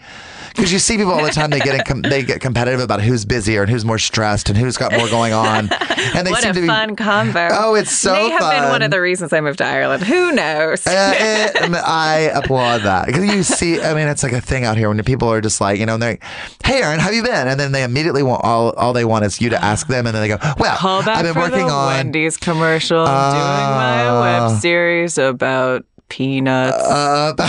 Because 0.55 0.73
you 0.73 0.79
see 0.79 0.97
people 0.97 1.11
all 1.13 1.23
the 1.23 1.29
time, 1.29 1.51
they 1.51 1.59
get 1.59 1.75
in 1.75 1.81
com- 1.81 2.01
they 2.01 2.23
get 2.23 2.41
competitive 2.41 2.79
about 2.79 2.99
who's 2.99 3.25
busier 3.25 3.61
and 3.61 3.69
who's 3.69 3.85
more 3.85 3.99
stressed 3.99 4.49
and 4.49 4.57
who's 4.57 4.75
got 4.75 4.91
more 4.91 5.07
going 5.07 5.31
on, 5.31 5.69
and 6.15 6.25
they 6.25 6.31
What 6.31 6.41
seem 6.41 6.49
a 6.49 6.53
to 6.55 6.61
be. 6.61 6.65
fun 6.65 6.95
convo. 6.95 7.49
Oh, 7.51 7.75
it's 7.75 7.91
so 7.91 8.11
May 8.13 8.29
have 8.31 8.39
been 8.39 8.69
one 8.71 8.81
of 8.81 8.89
the 8.89 8.99
reasons 8.99 9.31
I 9.33 9.39
moved 9.41 9.59
to 9.59 9.65
Ireland. 9.65 10.01
Who 10.01 10.31
knows? 10.31 10.87
Uh, 10.87 11.13
it- 11.15 11.55
I 11.85 12.31
applaud 12.33 12.79
that 12.81 13.05
because 13.05 13.23
you 13.25 13.43
see, 13.43 13.79
I 13.79 13.93
mean, 13.93 14.07
it's 14.07 14.23
like 14.23 14.31
a 14.33 14.41
thing 14.41 14.63
out 14.65 14.77
here 14.77 14.87
when 14.89 15.03
people 15.03 15.31
are 15.31 15.41
just 15.41 15.61
like, 15.61 15.79
you 15.79 15.85
know, 15.85 15.93
and 15.93 16.01
they're 16.01 16.11
like, 16.13 16.23
"Hey, 16.65 16.81
Aaron, 16.81 16.97
how 17.01 17.05
have 17.07 17.13
you 17.13 17.21
been?" 17.21 17.47
And 17.47 17.59
then 17.59 17.71
they 17.71 17.83
immediately 17.83 18.23
want 18.23 18.43
all 18.43 18.71
all 18.71 18.93
they 18.93 19.05
want 19.05 19.25
is 19.25 19.39
you 19.39 19.51
to 19.51 19.63
ask 19.63 19.85
them, 19.85 20.07
and 20.07 20.15
then 20.15 20.23
they 20.23 20.27
go, 20.27 20.39
"Well, 20.57 20.75
I've 20.81 21.23
been 21.23 21.35
working 21.35 21.69
on." 21.69 22.06
Wendy's 22.07 22.37
commercial. 22.37 22.99
I'm 23.05 23.33
doing 23.33 23.43
my 23.75 24.07
Uh, 24.07 24.21
web 24.49 24.61
series 24.61 25.17
about 25.17 25.85
peanuts. 26.07 26.77
Uh, 26.81 27.33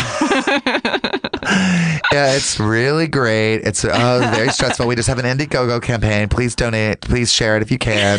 yeah, 2.13 2.33
it's 2.35 2.59
really 2.59 3.07
great. 3.07 3.59
It's 3.59 3.85
uh, 3.85 4.31
very 4.35 4.49
stressful. 4.49 4.89
We 4.89 4.97
just 4.97 5.09
have 5.09 5.21
an 5.21 5.27
Indiegogo 5.27 5.81
campaign. 5.81 6.29
Please 6.29 6.57
donate. 6.57 7.01
Please 7.03 7.33
share 7.33 7.57
it 7.57 7.63
if 7.63 7.71
you 7.71 7.79
can. 7.79 8.19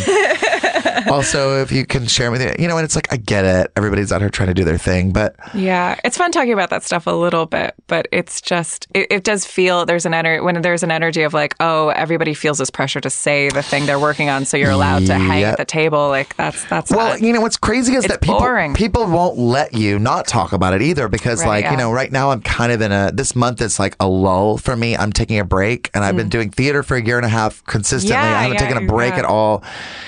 also, 1.11 1.61
if 1.61 1.71
you 1.71 1.85
can 1.85 2.07
share 2.07 2.31
with 2.31 2.41
you, 2.41 2.53
you 2.59 2.67
know, 2.67 2.77
and 2.77 2.85
it's 2.85 2.95
like 2.95 3.11
I 3.11 3.17
get 3.17 3.45
it. 3.45 3.71
Everybody's 3.75 4.11
out 4.11 4.21
here 4.21 4.29
trying 4.29 4.47
to 4.47 4.53
do 4.53 4.63
their 4.63 4.77
thing, 4.77 5.11
but 5.11 5.35
Yeah, 5.53 5.99
it's 6.03 6.17
fun 6.17 6.31
talking 6.31 6.53
about 6.53 6.69
that 6.69 6.83
stuff 6.83 7.07
a 7.07 7.11
little 7.11 7.45
bit, 7.45 7.75
but 7.87 8.07
it's 8.11 8.41
just 8.41 8.87
it, 8.93 9.07
it 9.11 9.23
does 9.23 9.45
feel 9.45 9.85
there's 9.85 10.05
an 10.05 10.13
energy 10.13 10.41
when 10.43 10.61
there's 10.61 10.83
an 10.83 10.91
energy 10.91 11.21
of 11.23 11.33
like, 11.33 11.55
oh, 11.59 11.89
everybody 11.89 12.33
feels 12.33 12.57
this 12.57 12.69
pressure 12.69 12.99
to 13.01 13.09
say 13.09 13.49
the 13.49 13.61
thing 13.63 13.85
they're 13.85 13.99
working 13.99 14.29
on, 14.29 14.45
so 14.45 14.57
you're 14.57 14.71
allowed 14.71 15.05
to 15.07 15.15
hang 15.15 15.39
Yep. 15.41 15.51
at 15.53 15.57
the 15.57 15.65
table. 15.65 16.09
Like 16.09 16.35
that's 16.35 16.63
that's 16.65 16.91
Well, 16.91 17.09
not- 17.09 17.21
you 17.21 17.33
know 17.33 17.41
what's 17.41 17.57
crazy 17.57 17.95
is 17.95 18.05
that 18.05 18.21
people 18.21 18.39
boring. 18.39 18.73
people 18.73 19.05
won't 19.05 19.37
let 19.37 19.73
you 19.73 19.99
not 19.99 20.27
talk 20.27 20.51
about 20.53 20.73
it 20.73 20.81
either 20.81 21.07
because 21.07 21.39
Right, 21.41 21.47
like 21.47 21.63
yeah. 21.65 21.71
you 21.71 21.77
know 21.77 21.91
right 21.91 22.11
now 22.11 22.31
I'm 22.31 22.41
kind 22.41 22.71
of 22.71 22.81
in 22.81 22.91
a 22.91 23.11
this 23.13 23.35
month 23.35 23.61
is 23.61 23.79
like 23.79 23.95
a 23.99 24.07
lull 24.07 24.57
for 24.57 24.75
me. 24.75 24.95
I'm 24.97 25.11
taking 25.13 25.39
a 25.39 25.45
break 25.45 25.89
and 25.93 26.03
I've 26.03 26.15
been 26.15 26.27
mm. 26.27 26.31
doing 26.31 26.49
theater 26.51 26.83
for 26.83 26.95
a 26.97 27.03
year 27.03 27.17
and 27.17 27.25
a 27.25 27.29
half 27.29 27.63
consistently. 27.65 28.15
Yeah, 28.15 28.37
I 28.39 28.43
haven't 28.43 28.59
yeah, 28.59 28.67
taken 28.67 28.83
a 28.83 28.87
break 28.87 29.13
at 29.13 29.25
all, 29.25 29.63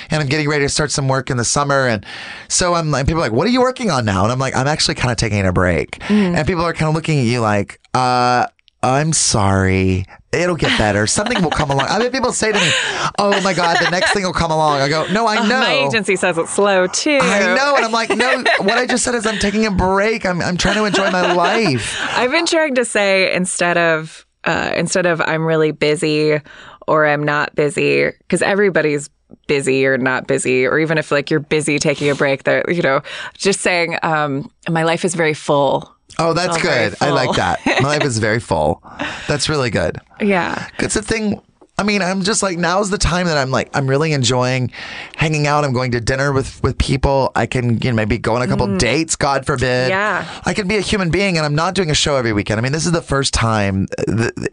and 0.09 0.21
I'm 0.21 0.27
getting 0.27 0.49
ready 0.49 0.65
to 0.65 0.69
start 0.71 0.91
some 0.91 1.07
work 1.07 1.29
in 1.29 1.37
the 1.37 1.45
summer. 1.45 1.87
And 1.87 2.05
so 2.47 2.73
I'm 2.73 2.91
like, 2.91 3.05
people 3.05 3.21
are 3.21 3.25
like, 3.25 3.31
"What 3.31 3.47
are 3.47 3.51
you 3.51 3.61
working 3.61 3.91
on 3.91 4.05
now?" 4.05 4.23
And 4.23 4.31
I'm 4.31 4.39
like, 4.39 4.55
"I'm 4.55 4.67
actually 4.67 4.95
kind 4.95 5.11
of 5.11 5.17
taking 5.17 5.45
a 5.45 5.53
break." 5.53 6.01
Hmm. 6.03 6.35
And 6.35 6.47
people 6.47 6.63
are 6.63 6.73
kind 6.73 6.89
of 6.89 6.95
looking 6.95 7.19
at 7.19 7.25
you 7.25 7.39
like, 7.41 7.79
"Uh." 7.93 8.47
I'm 8.83 9.13
sorry. 9.13 10.05
It'll 10.31 10.55
get 10.55 10.75
better. 10.77 11.05
Something 11.05 11.43
will 11.43 11.51
come 11.51 11.69
along. 11.69 11.85
I 11.87 11.99
mean, 11.99 12.09
people 12.09 12.31
say 12.31 12.51
to 12.51 12.57
me, 12.57 12.71
"Oh 13.19 13.39
my 13.43 13.53
God, 13.53 13.77
the 13.79 13.91
next 13.91 14.11
thing 14.11 14.23
will 14.23 14.33
come 14.33 14.49
along." 14.49 14.81
I 14.81 14.89
go, 14.89 15.05
"No, 15.11 15.27
I 15.27 15.47
know." 15.47 15.59
my 15.59 15.85
agency 15.87 16.15
says 16.15 16.37
it's 16.37 16.51
slow 16.51 16.87
too. 16.87 17.19
I 17.21 17.53
know, 17.55 17.75
and 17.75 17.85
I'm 17.85 17.91
like, 17.91 18.09
no. 18.09 18.43
What 18.59 18.77
I 18.77 18.87
just 18.87 19.03
said 19.03 19.13
is, 19.13 19.27
I'm 19.27 19.37
taking 19.37 19.67
a 19.67 19.71
break. 19.71 20.25
I'm, 20.25 20.41
I'm 20.41 20.57
trying 20.57 20.75
to 20.75 20.85
enjoy 20.85 21.11
my 21.11 21.33
life. 21.33 21.95
I've 22.17 22.31
been 22.31 22.47
trying 22.47 22.73
to 22.75 22.85
say 22.85 23.31
instead 23.35 23.77
of 23.77 24.25
uh, 24.45 24.71
instead 24.75 25.05
of 25.05 25.21
I'm 25.21 25.45
really 25.45 25.71
busy 25.71 26.39
or 26.87 27.05
I'm 27.05 27.23
not 27.23 27.53
busy 27.55 28.09
because 28.09 28.41
everybody's 28.41 29.09
busy 29.51 29.85
or 29.85 29.97
not 29.97 30.27
busy 30.27 30.65
or 30.65 30.79
even 30.79 30.97
if 30.97 31.11
like 31.11 31.29
you're 31.29 31.39
busy 31.57 31.77
taking 31.79 32.09
a 32.09 32.15
break 32.15 32.43
that 32.43 32.73
you 32.73 32.81
know 32.81 33.01
just 33.37 33.59
saying 33.59 33.97
um, 34.01 34.49
my 34.69 34.83
life 34.83 35.03
is 35.03 35.13
very 35.15 35.33
full 35.33 35.93
Oh, 36.19 36.33
that's 36.33 36.57
Oh, 36.57 36.61
good. 36.61 36.93
I 37.01 37.09
like 37.09 37.35
that. 37.37 37.59
My 37.81 37.87
life 37.97 38.03
is 38.03 38.19
very 38.19 38.39
full. 38.41 38.83
That's 39.29 39.47
really 39.47 39.69
good. 39.69 39.97
yeah 40.19 40.67
It's 40.77 40.97
a 40.97 41.01
thing. 41.01 41.41
I 41.77 41.83
mean, 41.83 42.01
I'm 42.01 42.21
just 42.21 42.43
like 42.43 42.57
now's 42.59 42.89
the 42.91 42.97
time 42.97 43.25
that 43.27 43.37
I'm 43.37 43.49
like 43.49 43.69
I'm 43.73 43.87
really 43.87 44.11
enjoying 44.11 44.71
hanging 45.15 45.47
out. 45.47 45.63
I'm 45.63 45.73
going 45.73 45.91
to 45.91 46.01
dinner 46.01 46.31
with 46.33 46.61
with 46.63 46.77
people. 46.77 47.31
I 47.33 47.45
can 47.47 47.79
you 47.81 47.89
know 47.91 47.95
maybe 47.95 48.17
go 48.19 48.35
on 48.35 48.41
a 48.41 48.47
couple 48.47 48.67
dates. 48.77 49.15
God 49.15 49.45
forbid. 49.45 49.87
Mm. 49.87 49.89
Yeah. 49.89 50.41
I 50.45 50.53
can 50.53 50.67
be 50.67 50.75
a 50.75 50.81
human 50.81 51.09
being, 51.11 51.37
and 51.37 51.45
I'm 51.45 51.55
not 51.55 51.73
doing 51.75 51.89
a 51.89 51.95
show 51.95 52.17
every 52.17 52.33
weekend. 52.33 52.59
I 52.59 52.61
mean, 52.61 52.73
this 52.73 52.85
is 52.85 52.91
the 52.91 53.01
first 53.01 53.33
time 53.33 53.87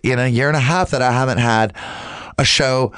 in 0.03 0.19
a 0.19 0.29
year 0.29 0.49
and 0.49 0.57
a 0.57 0.61
half 0.73 0.91
that 0.93 1.03
I 1.03 1.11
haven't 1.13 1.39
had 1.39 1.75
a 2.39 2.45
show. 2.45 2.93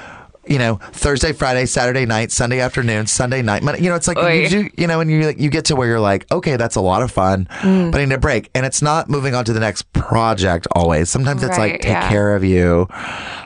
You 0.47 0.59
know, 0.59 0.77
Thursday, 0.93 1.33
Friday, 1.33 1.67
Saturday 1.67 2.07
night, 2.07 2.33
Sunday 2.33 2.61
afternoon, 2.61 3.07
Sunday 3.07 3.43
night. 3.43 3.63
Mon- 3.63 3.81
You 3.83 3.91
know, 3.91 3.95
it's 3.95 4.09
like 4.09 4.17
Oy. 4.17 4.41
you 4.43 4.49
do. 4.49 4.71
You 4.77 4.87
know, 4.87 5.01
and 5.01 5.11
you 5.11 5.35
you 5.37 5.51
get 5.51 5.67
to 5.67 5.77
where 5.77 5.87
you're 5.87 6.01
like, 6.01 6.25
okay, 6.33 6.57
that's 6.57 6.77
a 6.77 6.81
lot 6.81 7.03
of 7.03 7.11
fun, 7.11 7.47
Mm. 7.61 7.93
but 7.93 8.01
I 8.01 8.05
need 8.07 8.15
a 8.15 8.19
break. 8.19 8.49
And 8.55 8.65
it's 8.65 8.81
not 8.81 9.11
moving 9.11 9.35
on 9.35 9.45
to 9.45 9.53
the 9.53 9.61
next 9.61 9.93
project 9.93 10.67
always. 10.73 11.11
Sometimes 11.11 11.43
it's 11.43 11.59
like 11.59 11.83
take 11.83 11.85
yeah. 11.93 12.09
care 12.09 12.35
of 12.35 12.43
you. 12.43 12.87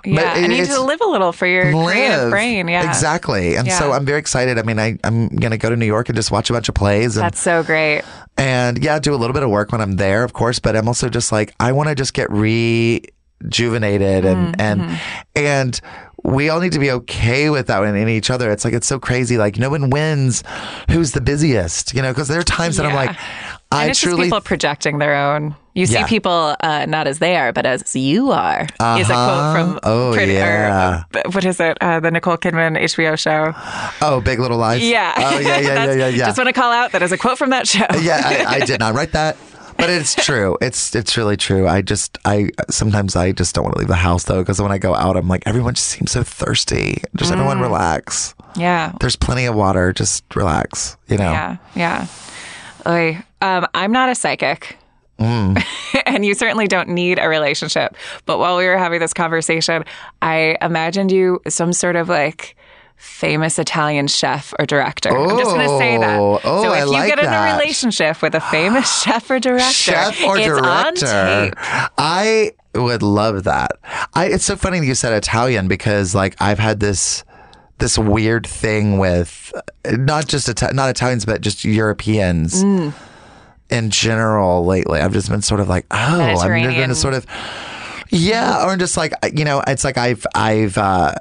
yeah 0.04 0.38
it- 0.38 0.44
I 0.44 0.46
need 0.46 0.66
to 0.66 0.80
live 0.80 1.00
a 1.00 1.06
little 1.06 1.32
for 1.32 1.46
your 1.46 1.72
creative 1.72 2.30
brain 2.30 2.68
yeah 2.68 2.88
Exactly. 2.88 3.56
And 3.56 3.70
so 3.72 3.92
I'm 3.92 4.04
very 4.06 4.18
excited. 4.20 4.58
I 4.58 4.62
mean, 4.62 4.78
I, 4.78 4.96
I'm 5.02 5.28
going 5.28 5.50
to 5.50 5.58
go 5.58 5.68
to 5.70 5.76
New 5.76 5.86
York 5.86 6.08
and 6.08 6.16
just 6.16 6.30
watch 6.30 6.48
a 6.48 6.52
bunch 6.52 6.68
of 6.68 6.74
plays 6.76 7.16
and, 7.16 7.24
that's 7.24 7.40
so 7.40 7.62
great 7.64 8.02
and 8.38 8.82
yeah, 8.82 8.98
do 8.98 9.14
a 9.14 9.16
little 9.16 9.34
bit 9.34 9.42
of 9.42 9.50
work 9.50 9.72
when 9.72 9.80
I'm 9.80 9.96
there, 9.96 10.22
of 10.24 10.32
course, 10.32 10.58
but 10.58 10.76
I'm 10.76 10.86
also 10.88 11.08
just 11.08 11.32
like, 11.32 11.54
I 11.60 11.72
want 11.72 11.88
to 11.88 11.94
just 11.94 12.14
get 12.14 12.30
rejuvenated 12.30 14.24
and, 14.24 14.60
and, 14.60 15.00
and 15.36 15.80
we 16.24 16.48
all 16.48 16.58
need 16.60 16.72
to 16.72 16.78
be 16.78 16.90
okay 16.90 17.50
with 17.50 17.66
that 17.68 17.82
in, 17.84 17.94
in 17.94 18.08
each 18.08 18.30
other. 18.30 18.50
It's 18.50 18.64
like, 18.64 18.72
it's 18.74 18.86
so 18.86 18.98
crazy. 18.98 19.36
Like 19.36 19.58
no 19.58 19.68
one 19.70 19.90
wins 19.90 20.42
who's 20.90 21.12
the 21.12 21.20
busiest, 21.20 21.92
you 21.94 22.00
know, 22.02 22.12
cause 22.14 22.28
there 22.28 22.40
are 22.40 22.42
times 22.44 22.76
that 22.78 22.86
I'm 22.86 22.94
like, 22.94 23.14
I 23.70 23.82
and 23.82 23.90
it's 23.90 24.00
truly 24.00 24.16
just 24.16 24.26
people 24.26 24.40
projecting 24.40 24.98
their 24.98 25.14
own 25.14 25.54
you 25.74 25.86
see 25.86 25.94
Yeah. 25.94 26.06
people 26.06 26.54
uh, 26.60 26.86
not 26.86 27.08
as 27.08 27.18
they 27.18 27.34
are 27.36 27.52
but 27.52 27.66
as 27.66 27.96
you 27.96 28.30
are 28.30 28.62
is 28.62 28.68
a 28.70 28.74
quote 28.78 29.10
Uh-huh. 29.10 29.52
from 29.72 29.80
Oh, 29.82 30.12
Pretty- 30.14 30.36
or, 30.36 30.36
yeah. 30.36 31.02
uh, 31.16 31.22
what 31.32 31.44
is 31.44 31.58
it 31.58 31.76
uh, 31.80 31.98
the 31.98 32.12
Nicole 32.12 32.36
Kidman 32.36 32.78
HBO 32.80 33.18
show 33.18 33.52
oh, 34.00 34.20
big 34.20 34.38
little 34.38 34.58
lies. 34.58 34.80
yeah 34.82 35.12
Oh 35.16 35.38
yeah, 35.40 35.58
yeah, 35.58 35.58
yeah, 35.86 35.92
yeah, 35.92 36.08
yeah. 36.08 36.26
just 36.26 36.38
want 36.38 36.46
to 36.46 36.52
call 36.52 36.70
out 36.70 36.92
that 36.92 37.02
as 37.02 37.10
a 37.10 37.18
quote 37.18 37.36
from 37.36 37.50
that 37.50 37.66
show 37.66 37.84
yeah, 38.00 38.20
I, 38.48 38.56
I 38.56 38.60
did 38.60 38.78
not 38.78 38.94
write 38.94 39.10
that, 39.12 39.36
but 39.76 39.90
it's 39.90 40.14
true. 40.14 40.56
It's 40.60 40.94
it's 40.94 41.16
really 41.16 41.36
true. 41.36 41.66
I 41.68 41.82
just 41.82 42.18
I 42.24 42.50
sometimes 42.70 43.16
I 43.16 43.32
just 43.32 43.54
don't 43.54 43.64
want 43.64 43.74
to 43.74 43.78
leave 43.80 43.88
the 43.88 43.94
house 43.96 44.24
though 44.24 44.40
because 44.42 44.60
when 44.60 44.72
I 44.72 44.78
go 44.78 44.94
out, 44.94 45.16
I'm 45.16 45.28
like 45.28 45.42
everyone 45.46 45.74
just 45.74 45.88
seems 45.88 46.10
so 46.12 46.22
thirsty. 46.22 47.02
Just 47.16 47.32
everyone 47.32 47.58
Mm. 47.58 47.62
relax. 47.62 48.34
Yeah. 48.56 48.92
There's 49.00 49.16
plenty 49.16 49.46
of 49.46 49.54
water. 49.54 49.92
Just 49.92 50.24
relax. 50.36 50.96
You 51.08 51.18
know. 51.18 51.30
Yeah. 51.32 51.56
Yeah. 51.74 52.06
Oy. 52.86 53.22
Um, 53.42 53.66
I'm 53.74 53.92
not 53.92 54.08
a 54.10 54.14
psychic. 54.14 54.76
Mm. 55.18 55.62
and 56.06 56.24
you 56.24 56.34
certainly 56.34 56.66
don't 56.66 56.88
need 56.88 57.18
a 57.18 57.28
relationship. 57.28 57.96
But 58.26 58.38
while 58.38 58.56
we 58.56 58.66
were 58.66 58.76
having 58.78 59.00
this 59.00 59.12
conversation, 59.14 59.84
I 60.22 60.56
imagined 60.60 61.12
you 61.12 61.40
some 61.48 61.72
sort 61.72 61.96
of 61.96 62.08
like 62.08 62.56
famous 62.96 63.58
Italian 63.58 64.06
chef 64.06 64.54
or 64.58 64.66
director. 64.66 65.16
I'm 65.16 65.36
just 65.38 65.50
going 65.50 65.68
to 65.68 65.78
say 65.78 65.98
that. 65.98 66.18
Oh, 66.18 66.40
oh, 66.42 66.62
so 66.62 66.72
if 66.72 66.78
I 66.78 66.80
you 66.84 66.86
like 66.90 67.08
get 67.08 67.18
in 67.18 67.26
that. 67.26 67.52
a 67.52 67.56
relationship 67.58 68.22
with 68.22 68.34
a 68.34 68.40
famous 68.40 69.02
chef 69.02 69.30
or 69.30 69.38
director, 69.38 69.72
Chef 69.72 70.22
or 70.24 70.36
it's 70.38 70.48
on 70.58 70.94
tape. 70.94 71.54
I 71.98 72.52
would 72.74 73.02
love 73.02 73.44
that. 73.44 73.72
I 74.14 74.26
it's 74.26 74.44
so 74.44 74.56
funny 74.56 74.80
that 74.80 74.86
you 74.86 74.94
said 74.94 75.12
Italian 75.12 75.68
because 75.68 76.14
like 76.14 76.34
I've 76.40 76.58
had 76.58 76.80
this 76.80 77.24
this 77.78 77.98
weird 77.98 78.46
thing 78.46 78.98
with 78.98 79.52
not 79.90 80.26
just 80.28 80.48
Ita- 80.48 80.72
not 80.74 80.88
Italians 80.90 81.24
but 81.26 81.40
just 81.40 81.64
Europeans 81.64 82.62
Mm. 82.64 82.92
in 83.70 83.90
general 83.90 84.64
lately. 84.64 85.00
I've 85.00 85.12
just 85.12 85.28
been 85.28 85.42
sort 85.42 85.60
of 85.60 85.68
like, 85.68 85.86
oh, 85.90 86.18
been 86.18 86.26
Mediterranean. 86.34 86.88
to 86.88 86.94
sort 86.94 87.14
of 87.14 87.26
yeah, 88.14 88.64
or 88.64 88.76
just 88.76 88.96
like 88.96 89.12
you 89.34 89.44
know, 89.44 89.62
it's 89.66 89.82
like 89.84 89.98
I've 89.98 90.24
I've 90.34 90.78
uh, 90.78 91.12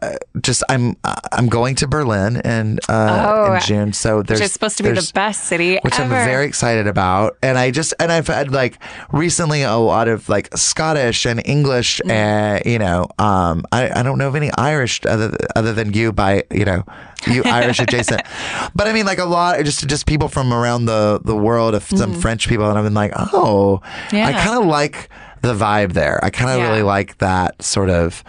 just 0.41 0.63
I'm 0.69 0.95
uh, 1.03 1.15
I'm 1.31 1.47
going 1.49 1.75
to 1.75 1.87
Berlin 1.87 2.37
in 2.37 2.79
uh, 2.87 3.25
Oh, 3.47 3.53
in 3.55 3.61
June, 3.61 3.93
so 3.93 4.21
there's 4.21 4.39
Which 4.39 4.49
supposed 4.51 4.77
to 4.77 4.83
be 4.83 4.89
the 4.91 5.11
best 5.13 5.45
city 5.45 5.79
which 5.81 5.99
ever. 5.99 6.13
I'm 6.15 6.25
very 6.25 6.45
excited 6.45 6.85
about. 6.87 7.37
And 7.41 7.57
I 7.57 7.71
just 7.71 7.93
and 7.99 8.11
I've 8.11 8.27
had 8.27 8.51
like 8.51 8.77
recently 9.11 9.63
a 9.63 9.75
lot 9.75 10.07
of 10.07 10.29
like 10.29 10.55
Scottish 10.55 11.25
and 11.25 11.41
English, 11.45 11.99
Mm. 12.05 12.11
and 12.11 12.65
you 12.65 12.79
know, 12.79 13.07
um, 13.19 13.65
I 13.71 13.99
I 13.99 14.03
don't 14.03 14.17
know 14.17 14.27
of 14.27 14.35
any 14.35 14.51
Irish 14.57 15.01
other 15.05 15.35
other 15.55 15.73
than 15.73 15.93
you 15.93 16.11
by 16.13 16.43
you 16.51 16.65
know. 16.65 16.83
You 17.25 17.41
Irish 17.45 17.79
adjacent, 17.79 18.21
but 18.75 18.85
I 18.85 18.91
mean, 18.91 19.05
like 19.05 19.17
a 19.17 19.23
lot, 19.23 19.57
just 19.63 19.87
just 19.87 20.05
people 20.05 20.27
from 20.27 20.53
around 20.53 20.87
the 20.87 21.21
the 21.23 21.35
world, 21.37 21.73
of 21.73 21.83
some 21.83 22.13
French 22.13 22.49
people, 22.49 22.67
and 22.67 22.77
I've 22.77 22.83
been 22.83 22.93
like, 22.93 23.13
oh, 23.15 23.79
I 24.11 24.33
kind 24.33 24.61
of 24.61 24.65
like 24.65 25.07
the 25.43 25.53
vibe 25.53 25.93
there. 25.93 26.19
I 26.23 26.29
kind 26.31 26.49
of 26.49 26.57
Yeah. 26.57 26.69
really 26.69 26.81
like 26.83 27.17
that 27.19 27.61
sort 27.61 27.89
of 27.91 28.23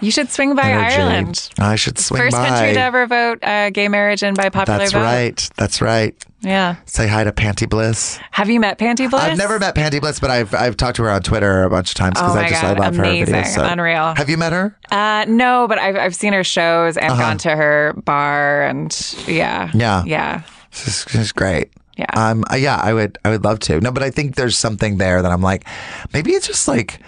You 0.00 0.10
should 0.10 0.30
swing 0.30 0.54
by 0.54 0.64
energy. 0.64 0.96
Ireland. 0.96 1.48
I 1.58 1.76
should 1.76 1.98
swing 1.98 2.20
First 2.20 2.36
by. 2.36 2.48
country 2.48 2.74
to 2.74 2.80
ever 2.80 3.06
vote 3.06 3.38
uh, 3.42 3.70
gay 3.70 3.88
marriage 3.88 4.22
in 4.22 4.34
by 4.34 4.50
popular 4.50 4.80
That's 4.80 4.92
vote. 4.92 5.00
right. 5.02 5.50
That's 5.56 5.80
right. 5.80 6.14
Yeah. 6.42 6.76
Say 6.84 7.06
hi 7.08 7.24
to 7.24 7.32
Panti 7.32 7.66
Bliss. 7.68 8.20
Have 8.32 8.50
you 8.50 8.60
met 8.60 8.78
Panti 8.78 9.08
Bliss? 9.08 9.22
I've 9.22 9.38
never 9.38 9.58
met 9.58 9.74
Panti 9.74 9.98
Bliss, 10.00 10.20
but 10.20 10.30
I've 10.30 10.54
I've 10.54 10.76
talked 10.76 10.96
to 10.96 11.02
her 11.04 11.10
on 11.10 11.22
Twitter 11.22 11.62
a 11.62 11.70
bunch 11.70 11.88
of 11.90 11.94
times 11.94 12.14
because 12.20 12.36
Oh 12.36 12.38
I 12.38 12.48
just 12.48 12.60
God, 12.62 12.76
I 12.76 12.84
love 12.84 12.98
amazing, 12.98 13.34
her 13.34 13.40
videos. 13.42 13.54
so- 13.54 13.64
unreal. 13.64 14.14
Have 14.16 14.28
you 14.28 14.36
met 14.36 14.52
her? 14.52 14.76
Uh, 14.90 15.24
no, 15.28 15.66
but 15.66 15.78
I've 15.78 15.96
I've 15.96 16.14
seen 16.14 16.34
her 16.34 16.44
shows 16.44 16.96
and 16.98 17.12
Uh-huh. 17.12 17.22
gone 17.22 17.38
to 17.38 17.50
her 17.56 17.94
bar 18.04 18.64
and 18.64 18.94
yeah, 19.26 19.70
Yeah. 19.72 20.02
yeah. 20.04 20.42
She's, 20.72 21.06
she's 21.08 21.32
great. 21.32 21.72
Yeah. 21.96 22.06
Um. 22.14 22.44
yeah. 22.54 22.80
I 22.82 22.92
would. 22.92 23.18
I 23.24 23.30
would 23.30 23.44
love 23.44 23.58
to. 23.60 23.80
No, 23.80 23.90
but 23.90 24.02
I 24.02 24.10
think 24.10 24.36
there's 24.36 24.56
something 24.56 24.98
there 24.98 25.22
that 25.22 25.30
I'm 25.32 25.42
like, 25.42 25.64
maybe 26.12 26.32
it's 26.32 26.46
just 26.46 26.68
like 26.68 27.00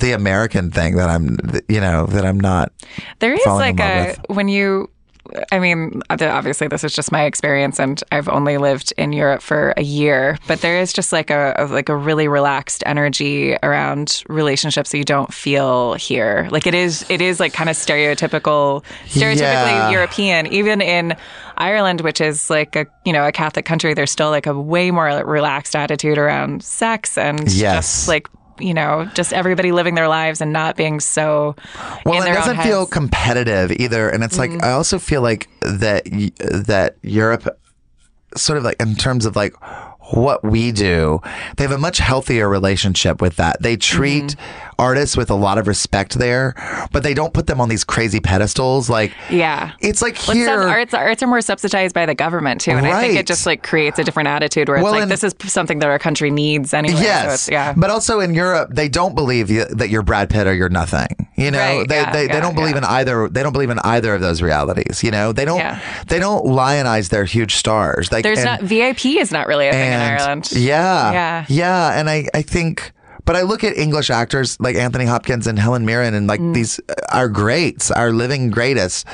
the 0.00 0.12
American 0.12 0.70
thing 0.70 0.96
that 0.96 1.08
I'm, 1.08 1.38
you 1.68 1.80
know, 1.80 2.06
that 2.06 2.24
I'm 2.24 2.40
not. 2.40 2.72
There 3.20 3.32
is 3.34 3.46
like 3.46 3.80
a 3.80 4.16
with. 4.18 4.36
when 4.36 4.48
you. 4.48 4.90
I 5.52 5.58
mean, 5.58 6.02
obviously, 6.10 6.68
this 6.68 6.84
is 6.84 6.92
just 6.94 7.12
my 7.12 7.24
experience, 7.24 7.78
and 7.78 8.02
I've 8.12 8.28
only 8.28 8.58
lived 8.58 8.92
in 8.96 9.12
Europe 9.12 9.42
for 9.42 9.74
a 9.76 9.82
year. 9.82 10.38
But 10.46 10.60
there 10.60 10.78
is 10.78 10.92
just 10.92 11.12
like 11.12 11.30
a, 11.30 11.54
a 11.58 11.66
like 11.66 11.88
a 11.88 11.96
really 11.96 12.28
relaxed 12.28 12.82
energy 12.86 13.56
around 13.62 14.22
relationships 14.28 14.90
that 14.90 14.98
you 14.98 15.04
don't 15.04 15.32
feel 15.32 15.94
here. 15.94 16.48
Like 16.50 16.66
it 16.66 16.74
is, 16.74 17.04
it 17.08 17.20
is 17.20 17.40
like 17.40 17.52
kind 17.52 17.70
of 17.70 17.76
stereotypical, 17.76 18.84
stereotypically 19.06 19.36
Yeah. 19.38 19.90
European. 19.90 20.46
Even 20.48 20.80
in 20.80 21.16
Ireland, 21.56 22.00
which 22.00 22.20
is 22.20 22.50
like 22.50 22.76
a 22.76 22.86
you 23.04 23.12
know 23.12 23.26
a 23.26 23.32
Catholic 23.32 23.64
country, 23.64 23.94
there's 23.94 24.10
still 24.10 24.30
like 24.30 24.46
a 24.46 24.58
way 24.58 24.90
more 24.90 25.06
relaxed 25.24 25.76
attitude 25.76 26.18
around 26.18 26.62
sex 26.62 27.16
and 27.18 27.40
Yes. 27.52 27.86
just 27.86 28.08
like 28.08 28.28
you 28.60 28.74
know 28.74 29.08
just 29.14 29.32
everybody 29.32 29.72
living 29.72 29.94
their 29.94 30.08
lives 30.08 30.40
and 30.40 30.52
not 30.52 30.76
being 30.76 31.00
so 31.00 31.56
Well, 32.04 32.22
it 32.22 32.32
doesn't 32.32 32.62
feel 32.62 32.86
competitive 32.86 33.72
either, 33.72 34.08
and 34.08 34.22
it's 34.24 34.38
like 34.38 34.50
I 34.62 34.72
also 34.72 34.98
feel 34.98 35.22
like 35.22 35.48
that 35.60 36.04
that 36.40 36.96
Europe, 37.02 37.58
sort 38.36 38.58
of 38.58 38.64
like 38.64 38.80
in 38.80 38.94
terms 38.94 39.26
of 39.26 39.36
like 39.36 39.54
what 40.12 40.42
we 40.42 40.72
do, 40.72 41.20
they 41.56 41.64
have 41.64 41.72
a 41.72 41.78
much 41.78 41.98
healthier 41.98 42.48
relationship 42.48 43.20
with 43.20 43.36
that. 43.36 43.62
They 43.62 43.76
treat 43.76 44.24
Mm-hmm. 44.24 44.69
Artists 44.80 45.16
with 45.16 45.30
a 45.30 45.34
lot 45.34 45.58
of 45.58 45.68
respect 45.68 46.14
there, 46.18 46.54
but 46.90 47.02
they 47.02 47.14
don't 47.14 47.34
put 47.34 47.46
them 47.46 47.60
on 47.60 47.68
these 47.68 47.84
crazy 47.84 48.18
pedestals. 48.18 48.88
Like, 48.90 49.12
Yeah. 49.28 49.72
it's 49.80 50.00
like 50.02 50.14
But 50.26 50.34
here. 50.36 50.58
arts, 50.60 50.94
arts 50.94 51.22
are 51.22 51.26
more 51.26 51.40
subsidized 51.42 51.94
by 51.94 52.06
the 52.06 52.14
government 52.14 52.60
too, 52.62 52.72
and 52.72 52.86
I 52.86 53.00
think 53.00 53.18
it 53.18 53.26
just 53.26 53.46
like 53.46 53.62
creates 53.62 53.98
a 53.98 54.04
different 54.04 54.28
attitude 54.28 54.68
where 54.68 54.78
it's 54.78 54.82
Well, 54.84 54.92
like 54.94 55.02
and- 55.02 55.10
this 55.10 55.22
is 55.22 55.34
something 55.46 55.78
that 55.80 55.88
our 55.88 55.98
country 55.98 56.30
needs 56.30 56.72
anyway. 56.74 56.96
so 56.96 57.02
Yes, 57.02 57.34
it's, 57.34 57.50
yeah. 57.50 57.74
but 57.76 57.90
also 57.90 58.20
in 58.20 58.34
Europe, 58.34 58.70
they 58.72 58.88
don't 58.88 59.14
believe 59.14 59.50
you, 59.50 59.66
that 59.66 59.90
you're 59.90 60.02
Brad 60.02 60.30
Pitt 60.30 60.46
or 60.46 60.54
you're 60.54 60.68
nothing. 60.70 61.28
You 61.36 61.50
know, 61.50 61.58
Right, 61.58 61.88
they, 61.88 61.96
yeah, 62.00 62.12
they, 62.12 62.26
they 62.26 62.40
don't 62.40 62.54
believe 62.54 62.72
yeah. 62.72 62.78
in 62.78 62.84
either. 62.84 63.28
They 63.28 63.42
don't 63.42 63.52
believe 63.52 63.70
in 63.70 63.78
either 63.80 64.14
of 64.14 64.20
those 64.20 64.42
realities. 64.42 65.02
You 65.02 65.10
know, 65.10 65.32
they 65.32 65.44
don't. 65.44 65.58
Yeah. 65.58 65.78
They 66.08 66.18
don't 66.18 66.44
lionize 66.44 67.08
their 67.10 67.24
huge 67.24 67.54
stars. 67.56 68.10
Like 68.12 68.22
There's 68.24 68.38
and- 68.38 68.46
not 68.46 68.60
VIP 68.62 69.18
is 69.18 69.30
not 69.32 69.46
really 69.46 69.68
a 69.68 69.72
thing 69.72 69.92
in 69.92 70.00
Ireland. 70.00 70.50
Yeah, 70.52 71.12
Yeah. 71.12 71.44
yeah. 71.48 71.98
And 71.98 72.10
I, 72.10 72.26
I 72.34 72.42
think, 72.42 72.92
but 73.30 73.36
I 73.36 73.42
look 73.42 73.62
at 73.62 73.78
English 73.78 74.10
actors 74.10 74.56
like 74.58 74.74
Anthony 74.74 75.04
Hopkins 75.04 75.46
and 75.46 75.56
Helen 75.56 75.86
Mirren, 75.86 76.14
and 76.14 76.26
Mm. 76.26 76.28
like 76.28 76.40
these 76.52 76.80
are 77.10 77.28
greats, 77.28 77.92
our 77.92 78.10
living 78.10 78.50
greatest, 78.50 79.06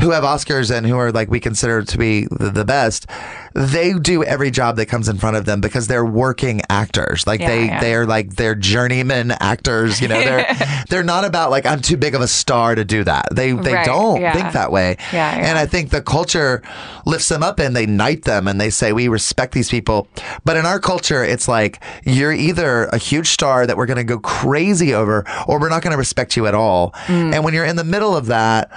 who 0.00 0.12
have 0.12 0.22
Oscars 0.22 0.70
and 0.70 0.86
who 0.86 0.96
are 0.96 1.10
like 1.10 1.32
we 1.32 1.40
consider 1.40 1.82
to 1.82 1.98
be 1.98 2.26
the, 2.30 2.50
the 2.52 2.64
best. 2.64 3.08
They 3.54 3.92
do 3.94 4.22
every 4.22 4.50
job 4.50 4.76
that 4.76 4.86
comes 4.86 5.08
in 5.08 5.18
front 5.18 5.36
of 5.36 5.44
them 5.44 5.60
because 5.60 5.86
they're 5.88 6.04
working 6.04 6.60
actors. 6.68 7.26
Like 7.26 7.40
Yeah, 7.40 7.48
they, 7.48 7.64
yeah. 7.66 7.80
they're 7.80 8.06
like 8.06 8.36
they're 8.36 8.54
journeyman 8.54 9.32
actors. 9.32 10.00
You 10.00 10.08
know, 10.08 10.20
they're 10.20 10.46
they're 10.88 11.02
not 11.02 11.24
about 11.24 11.50
like 11.50 11.66
I'm 11.66 11.80
too 11.80 11.96
big 11.96 12.14
of 12.14 12.20
a 12.20 12.28
star 12.28 12.74
to 12.74 12.84
do 12.84 13.04
that. 13.04 13.28
They 13.32 13.52
they 13.52 13.74
Right, 13.74 13.86
don't 13.86 14.20
yeah. 14.20 14.32
think 14.32 14.52
that 14.52 14.70
way. 14.72 14.96
Yeah. 15.12 15.30
And 15.36 15.58
I 15.58 15.66
think 15.66 15.90
the 15.90 16.02
culture 16.02 16.62
lifts 17.06 17.28
them 17.28 17.42
up 17.42 17.58
and 17.58 17.74
they 17.74 17.86
knight 17.86 18.22
them 18.24 18.46
and 18.48 18.60
they 18.60 18.70
say 18.70 18.92
we 18.92 19.08
respect 19.08 19.52
these 19.52 19.68
people. 19.70 20.08
But 20.44 20.56
in 20.56 20.66
our 20.66 20.78
culture, 20.78 21.24
it's 21.24 21.48
like 21.48 21.82
you're 22.04 22.32
either 22.32 22.84
a 22.86 22.98
huge 22.98 23.28
star 23.28 23.66
that 23.66 23.76
we're 23.76 23.86
going 23.86 23.96
to 23.96 24.04
go 24.04 24.18
crazy 24.18 24.94
over, 24.94 25.24
or 25.48 25.58
we're 25.60 25.68
not 25.68 25.82
going 25.82 25.92
to 25.92 25.98
respect 25.98 26.36
you 26.36 26.46
at 26.46 26.54
all. 26.54 26.92
Mm. 27.06 27.34
And 27.34 27.44
when 27.44 27.54
you're 27.54 27.64
in 27.64 27.76
the 27.76 27.84
middle 27.84 28.16
of 28.16 28.26
that, 28.26 28.70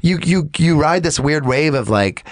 you 0.00 0.18
you 0.22 0.50
you 0.58 0.80
ride 0.80 1.02
this 1.02 1.18
weird 1.20 1.46
wave 1.46 1.74
of 1.74 1.88
like. 1.88 2.26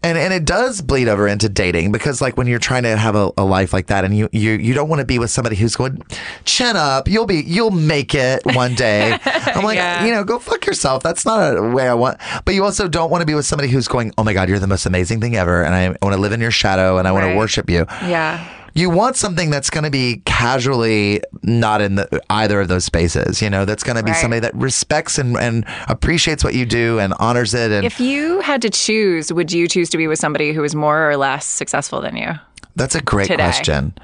And, 0.00 0.16
and 0.16 0.32
it 0.32 0.44
does 0.44 0.80
bleed 0.80 1.08
over 1.08 1.26
into 1.26 1.48
dating 1.48 1.90
because 1.90 2.20
like 2.20 2.36
when 2.36 2.46
you're 2.46 2.60
trying 2.60 2.84
to 2.84 2.96
have 2.96 3.16
a, 3.16 3.32
a 3.36 3.44
life 3.44 3.72
like 3.72 3.88
that 3.88 4.04
and 4.04 4.16
you, 4.16 4.28
you 4.30 4.52
you 4.52 4.72
don't 4.72 4.88
want 4.88 5.00
to 5.00 5.04
be 5.04 5.18
with 5.18 5.28
somebody 5.28 5.56
who's 5.56 5.74
going 5.74 6.00
chin 6.44 6.76
up 6.76 7.08
you'll 7.08 7.26
be 7.26 7.42
you'll 7.44 7.72
make 7.72 8.14
it 8.14 8.40
one 8.54 8.74
day 8.76 9.18
I'm 9.24 9.64
like 9.64 9.74
Yeah. 9.76 10.04
you 10.04 10.12
know 10.12 10.22
go 10.22 10.38
fuck 10.38 10.66
yourself 10.66 11.02
that's 11.02 11.24
not 11.26 11.56
a 11.56 11.62
way 11.70 11.88
I 11.88 11.94
want 11.94 12.18
but 12.44 12.54
you 12.54 12.62
also 12.64 12.86
don't 12.86 13.10
want 13.10 13.22
to 13.22 13.26
be 13.26 13.34
with 13.34 13.44
somebody 13.44 13.68
who's 13.68 13.88
going 13.88 14.12
oh 14.16 14.22
my 14.22 14.32
god 14.34 14.48
you're 14.48 14.60
the 14.60 14.68
most 14.68 14.86
amazing 14.86 15.20
thing 15.20 15.34
ever 15.34 15.64
and 15.64 15.74
I 15.74 15.88
want 16.00 16.14
to 16.14 16.20
live 16.20 16.30
in 16.32 16.40
your 16.40 16.52
shadow 16.52 16.98
and 16.98 17.08
I 17.08 17.12
want 17.12 17.24
Right. 17.26 17.32
to 17.32 17.36
worship 17.38 17.68
you 17.68 17.84
Yeah. 18.02 18.46
You 18.78 18.88
want 18.90 19.16
something 19.16 19.50
that's 19.50 19.70
going 19.70 19.84
to 19.84 19.90
be 19.90 20.22
casually 20.24 21.20
not 21.42 21.80
in 21.80 21.96
the, 21.96 22.20
either 22.30 22.60
of 22.60 22.68
those 22.68 22.84
spaces 22.84 23.42
you 23.42 23.50
know 23.50 23.64
that's 23.64 23.82
going 23.82 23.96
to 23.96 24.02
be 24.02 24.10
Right. 24.12 24.20
somebody 24.20 24.40
that 24.40 24.54
respects 24.54 25.18
and, 25.18 25.36
and 25.36 25.64
appreciates 25.88 26.44
what 26.44 26.54
you 26.54 26.64
do 26.66 26.98
and 26.98 27.12
honors 27.18 27.54
it 27.54 27.70
and 27.72 27.84
If 27.84 27.98
you 28.00 28.40
had 28.40 28.62
to 28.62 28.70
choose, 28.70 29.32
would 29.32 29.50
you 29.52 29.66
choose 29.68 29.88
to 29.90 29.96
be 29.96 30.06
with 30.06 30.18
somebody 30.18 30.52
who 30.52 30.62
is 30.64 30.74
more 30.74 31.10
or 31.10 31.16
less 31.16 31.44
successful 31.46 32.00
than 32.00 32.16
you? 32.16 32.30
That's 32.76 32.94
a 32.94 33.02
great 33.02 33.26
today? 33.26 33.42
question. 33.44 33.94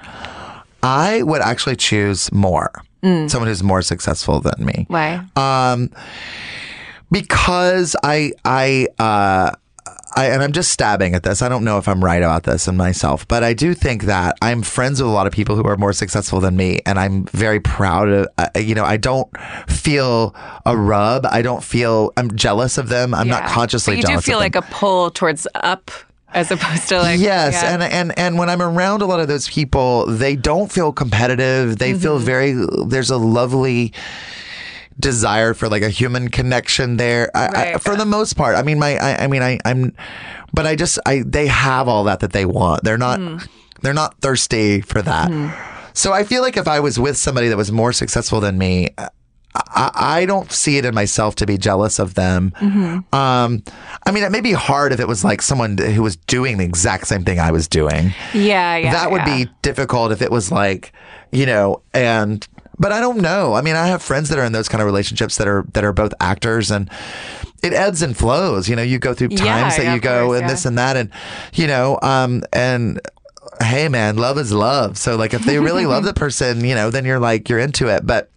I 0.82 1.22
would 1.22 1.40
actually 1.40 1.76
choose 1.76 2.32
more. 2.32 2.70
Someone 3.02 3.48
who's 3.48 3.62
more 3.62 3.82
successful 3.82 4.40
than 4.40 4.64
me. 4.64 4.86
Why? 4.88 5.22
Um, 5.36 5.90
because 7.10 7.94
I, 8.02 8.32
I, 8.44 8.88
uh, 8.98 9.52
I, 10.16 10.26
and 10.26 10.42
I'm 10.42 10.52
just 10.52 10.70
stabbing 10.70 11.14
at 11.14 11.22
this. 11.22 11.42
I 11.42 11.48
don't 11.48 11.64
know 11.64 11.78
if 11.78 11.88
I'm 11.88 12.02
right 12.04 12.22
about 12.22 12.44
this 12.44 12.68
in 12.68 12.76
myself, 12.76 13.26
but 13.26 13.42
I 13.42 13.52
do 13.52 13.74
think 13.74 14.04
that 14.04 14.36
I'm 14.40 14.62
friends 14.62 15.00
with 15.02 15.10
a 15.10 15.12
lot 15.12 15.26
of 15.26 15.32
people 15.32 15.56
who 15.56 15.64
are 15.66 15.76
more 15.76 15.92
successful 15.92 16.40
than 16.40 16.56
me, 16.56 16.80
and 16.86 16.98
I'm 16.98 17.24
very 17.26 17.60
proud 17.60 18.08
of. 18.08 18.28
Uh, 18.38 18.48
you 18.56 18.74
know, 18.74 18.84
I 18.84 18.96
don't 18.96 19.28
feel 19.68 20.34
a 20.64 20.76
rub. 20.76 21.26
I 21.26 21.42
don't 21.42 21.64
feel. 21.64 22.12
I'm 22.16 22.34
jealous 22.36 22.78
of 22.78 22.88
them. 22.88 23.14
I'm 23.14 23.28
not 23.28 23.44
consciously 23.46 23.96
But 24.00 24.08
you 24.08 24.16
do 24.16 24.20
feel 24.20 24.38
like 24.38 24.56
a 24.56 24.62
pull 24.62 25.10
towards 25.10 25.46
up 25.54 25.90
as 26.32 26.50
opposed 26.50 26.88
to 26.88 26.98
like 26.98 27.20
yes 27.20 27.52
yeah. 27.54 27.74
and 27.74 27.82
and 27.84 28.18
and 28.18 28.38
when 28.38 28.50
i'm 28.50 28.60
around 28.60 29.02
a 29.02 29.06
lot 29.06 29.20
of 29.20 29.28
those 29.28 29.48
people 29.48 30.04
they 30.06 30.34
don't 30.34 30.72
feel 30.72 30.90
competitive 30.92 31.78
they 31.78 31.94
feel 31.94 32.16
Mm-hmm. 32.16 32.24
very 32.24 32.66
there's 32.88 33.10
a 33.10 33.16
lovely 33.16 33.92
desire 34.98 35.54
for 35.54 35.68
like 35.68 35.82
a 35.82 35.88
human 35.88 36.28
connection 36.28 36.96
there 36.96 37.30
I, 37.34 37.74
I, 37.74 37.78
for 37.78 37.96
the 37.96 38.04
most 38.06 38.34
part 38.36 38.54
i 38.56 38.62
mean 38.62 38.78
my 38.78 38.96
i, 38.96 39.24
I 39.24 39.26
mean 39.26 39.42
I, 39.42 39.58
i'm 39.64 39.92
but 40.52 40.66
i 40.66 40.76
just 40.76 40.98
i 41.06 41.22
they 41.26 41.46
have 41.48 41.88
all 41.88 42.04
that 42.04 42.20
that 42.20 42.32
they 42.32 42.44
want 42.46 42.84
they're 42.84 42.98
not 42.98 43.18
Mm. 43.18 43.48
they're 43.82 43.94
not 43.94 44.18
thirsty 44.20 44.80
for 44.80 45.02
that 45.02 45.30
Mm-hmm. 45.30 45.90
so 45.94 46.12
i 46.12 46.22
feel 46.24 46.42
like 46.42 46.56
if 46.56 46.68
i 46.68 46.78
was 46.80 46.98
with 46.98 47.16
somebody 47.16 47.48
that 47.48 47.56
was 47.56 47.72
more 47.72 47.92
successful 47.92 48.40
than 48.40 48.56
me 48.58 48.88
I, 49.56 49.90
I 49.94 50.26
don't 50.26 50.50
see 50.50 50.78
it 50.78 50.84
in 50.84 50.94
myself 50.94 51.36
to 51.36 51.46
be 51.46 51.56
jealous 51.58 52.00
of 52.00 52.14
them. 52.14 52.52
Mm-hmm. 52.60 53.14
Um, 53.14 53.62
I 54.04 54.10
mean, 54.10 54.24
it 54.24 54.32
may 54.32 54.40
be 54.40 54.50
hard 54.50 54.90
if 54.92 54.98
it 54.98 55.06
was 55.06 55.22
like 55.22 55.40
someone 55.40 55.78
who 55.78 56.02
was 56.02 56.16
doing 56.16 56.58
the 56.58 56.64
exact 56.64 57.06
same 57.06 57.24
thing 57.24 57.38
I 57.38 57.52
was 57.52 57.68
doing. 57.68 58.12
Yeah, 58.32 58.76
yeah. 58.76 58.92
that 58.92 59.12
would 59.12 59.22
yeah. 59.26 59.44
be 59.44 59.50
difficult 59.62 60.10
if 60.10 60.22
it 60.22 60.32
was 60.32 60.50
like, 60.50 60.92
you 61.30 61.46
know, 61.46 61.82
and 61.92 62.44
but 62.78 62.92
I 62.92 63.00
don't 63.00 63.18
know. 63.18 63.54
I 63.54 63.62
mean, 63.62 63.76
I 63.76 63.86
have 63.86 64.02
friends 64.02 64.28
that 64.28 64.38
are 64.38 64.44
in 64.44 64.52
those 64.52 64.68
kind 64.68 64.80
of 64.80 64.86
relationships 64.86 65.36
that 65.38 65.48
are 65.48 65.64
that 65.72 65.84
are 65.84 65.92
both 65.92 66.12
actors 66.20 66.70
and 66.70 66.90
it 67.62 67.72
ebbs 67.72 68.02
and 68.02 68.16
flows. 68.16 68.68
You 68.68 68.76
know, 68.76 68.82
you 68.82 68.98
go 68.98 69.14
through 69.14 69.28
times 69.28 69.40
Yeah, 69.40 69.70
that 69.78 69.84
yeah, 69.84 69.94
you 69.94 70.00
go 70.00 70.26
course, 70.26 70.38
and 70.40 70.44
yeah. 70.48 70.52
this 70.52 70.64
and 70.66 70.78
that 70.78 70.96
and 70.96 71.10
you 71.54 71.66
know, 71.66 71.98
um 72.02 72.42
and 72.52 73.00
hey 73.62 73.88
man, 73.88 74.16
love 74.16 74.38
is 74.38 74.52
love. 74.52 74.98
So 74.98 75.16
like 75.16 75.34
if 75.34 75.44
they 75.44 75.58
really 75.58 75.86
love 75.86 76.04
the 76.04 76.14
person, 76.14 76.64
you 76.64 76.74
know, 76.74 76.90
then 76.90 77.04
you're 77.04 77.20
like 77.20 77.48
you're 77.48 77.58
into 77.58 77.88
it. 77.88 78.06
But 78.06 78.30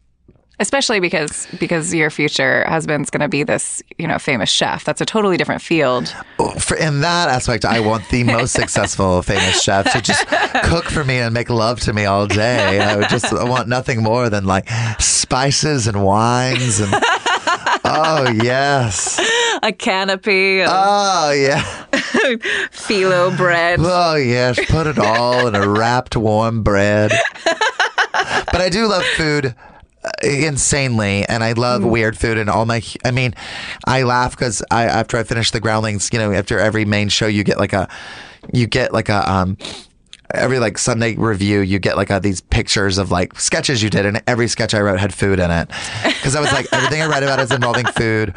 especially 0.59 0.99
because 0.99 1.47
because 1.59 1.93
your 1.93 2.09
future 2.09 2.65
husband's 2.67 3.09
going 3.09 3.21
to 3.21 3.27
be 3.27 3.43
this 3.43 3.81
you 3.97 4.07
know 4.07 4.17
famous 4.19 4.49
chef. 4.49 4.83
That's 4.83 5.01
a 5.01 5.05
totally 5.05 5.37
different 5.37 5.61
field. 5.61 6.13
Oh, 6.39 6.49
for, 6.51 6.75
in 6.77 7.01
that 7.01 7.29
aspect, 7.29 7.65
I 7.65 7.79
want 7.79 8.07
the 8.09 8.23
most 8.23 8.53
successful 8.61 9.21
famous 9.21 9.61
chef 9.61 9.91
to 9.91 10.01
just 10.01 10.27
cook 10.65 10.85
for 10.85 11.03
me 11.03 11.17
and 11.19 11.33
make 11.33 11.49
love 11.49 11.79
to 11.81 11.93
me 11.93 12.05
all 12.05 12.27
day. 12.27 12.79
I 12.79 12.95
would 12.95 13.09
just 13.09 13.31
I 13.33 13.43
want 13.43 13.67
nothing 13.67 14.01
more 14.03 14.29
than 14.29 14.45
like 14.45 14.67
spices 14.99 15.87
and 15.87 16.03
wines 16.03 16.79
and 16.79 16.91
oh 17.85 18.29
yes, 18.43 19.19
A 19.63 19.71
canopy 19.71 20.61
of 20.61 20.69
oh 20.71 21.31
yeah, 21.31 21.61
phyllo 22.71 23.35
bread. 23.37 23.79
oh 23.81 24.15
yes. 24.15 24.59
Put 24.69 24.87
it 24.87 24.97
all 24.99 25.47
in 25.47 25.55
a 25.55 25.67
wrapped 25.67 26.15
warm 26.17 26.63
bread. 26.63 27.11
But 28.51 28.61
I 28.61 28.69
do 28.69 28.87
love 28.87 29.03
food 29.15 29.55
insanely 30.23 31.25
and 31.25 31.43
I 31.43 31.53
love 31.53 31.83
weird 31.83 32.17
food 32.17 32.37
and 32.37 32.49
all 32.49 32.65
my 32.65 32.81
I 33.03 33.11
mean 33.11 33.33
I 33.85 34.03
laugh 34.03 34.31
because 34.31 34.63
I 34.71 34.83
after 34.83 35.17
I 35.17 35.23
finish 35.23 35.51
the 35.51 35.59
groundlings 35.59 36.09
you 36.13 36.19
know 36.19 36.31
after 36.31 36.59
every 36.59 36.85
main 36.85 37.09
show 37.09 37.27
you 37.27 37.43
get 37.43 37.57
like 37.57 37.73
a 37.73 37.89
you 38.53 38.67
get 38.67 38.93
like 38.93 39.09
a 39.09 39.29
um 39.29 39.57
every 40.33 40.59
like 40.59 40.77
Sunday 40.77 41.15
review 41.15 41.61
you 41.61 41.79
get 41.79 41.95
like 41.97 42.09
a, 42.09 42.19
these 42.19 42.41
pictures 42.41 42.97
of 42.97 43.11
like 43.11 43.39
sketches 43.39 43.81
you 43.81 43.89
did 43.89 44.05
and 44.05 44.21
every 44.27 44.47
sketch 44.47 44.73
I 44.73 44.79
wrote 44.81 44.99
had 44.99 45.13
food 45.13 45.39
in 45.39 45.49
it. 45.51 45.69
Because 46.03 46.35
I 46.35 46.41
was 46.41 46.51
like 46.51 46.67
everything 46.73 47.01
I 47.01 47.07
write 47.07 47.23
about 47.23 47.39
is 47.39 47.51
involving 47.51 47.85
food. 47.85 48.33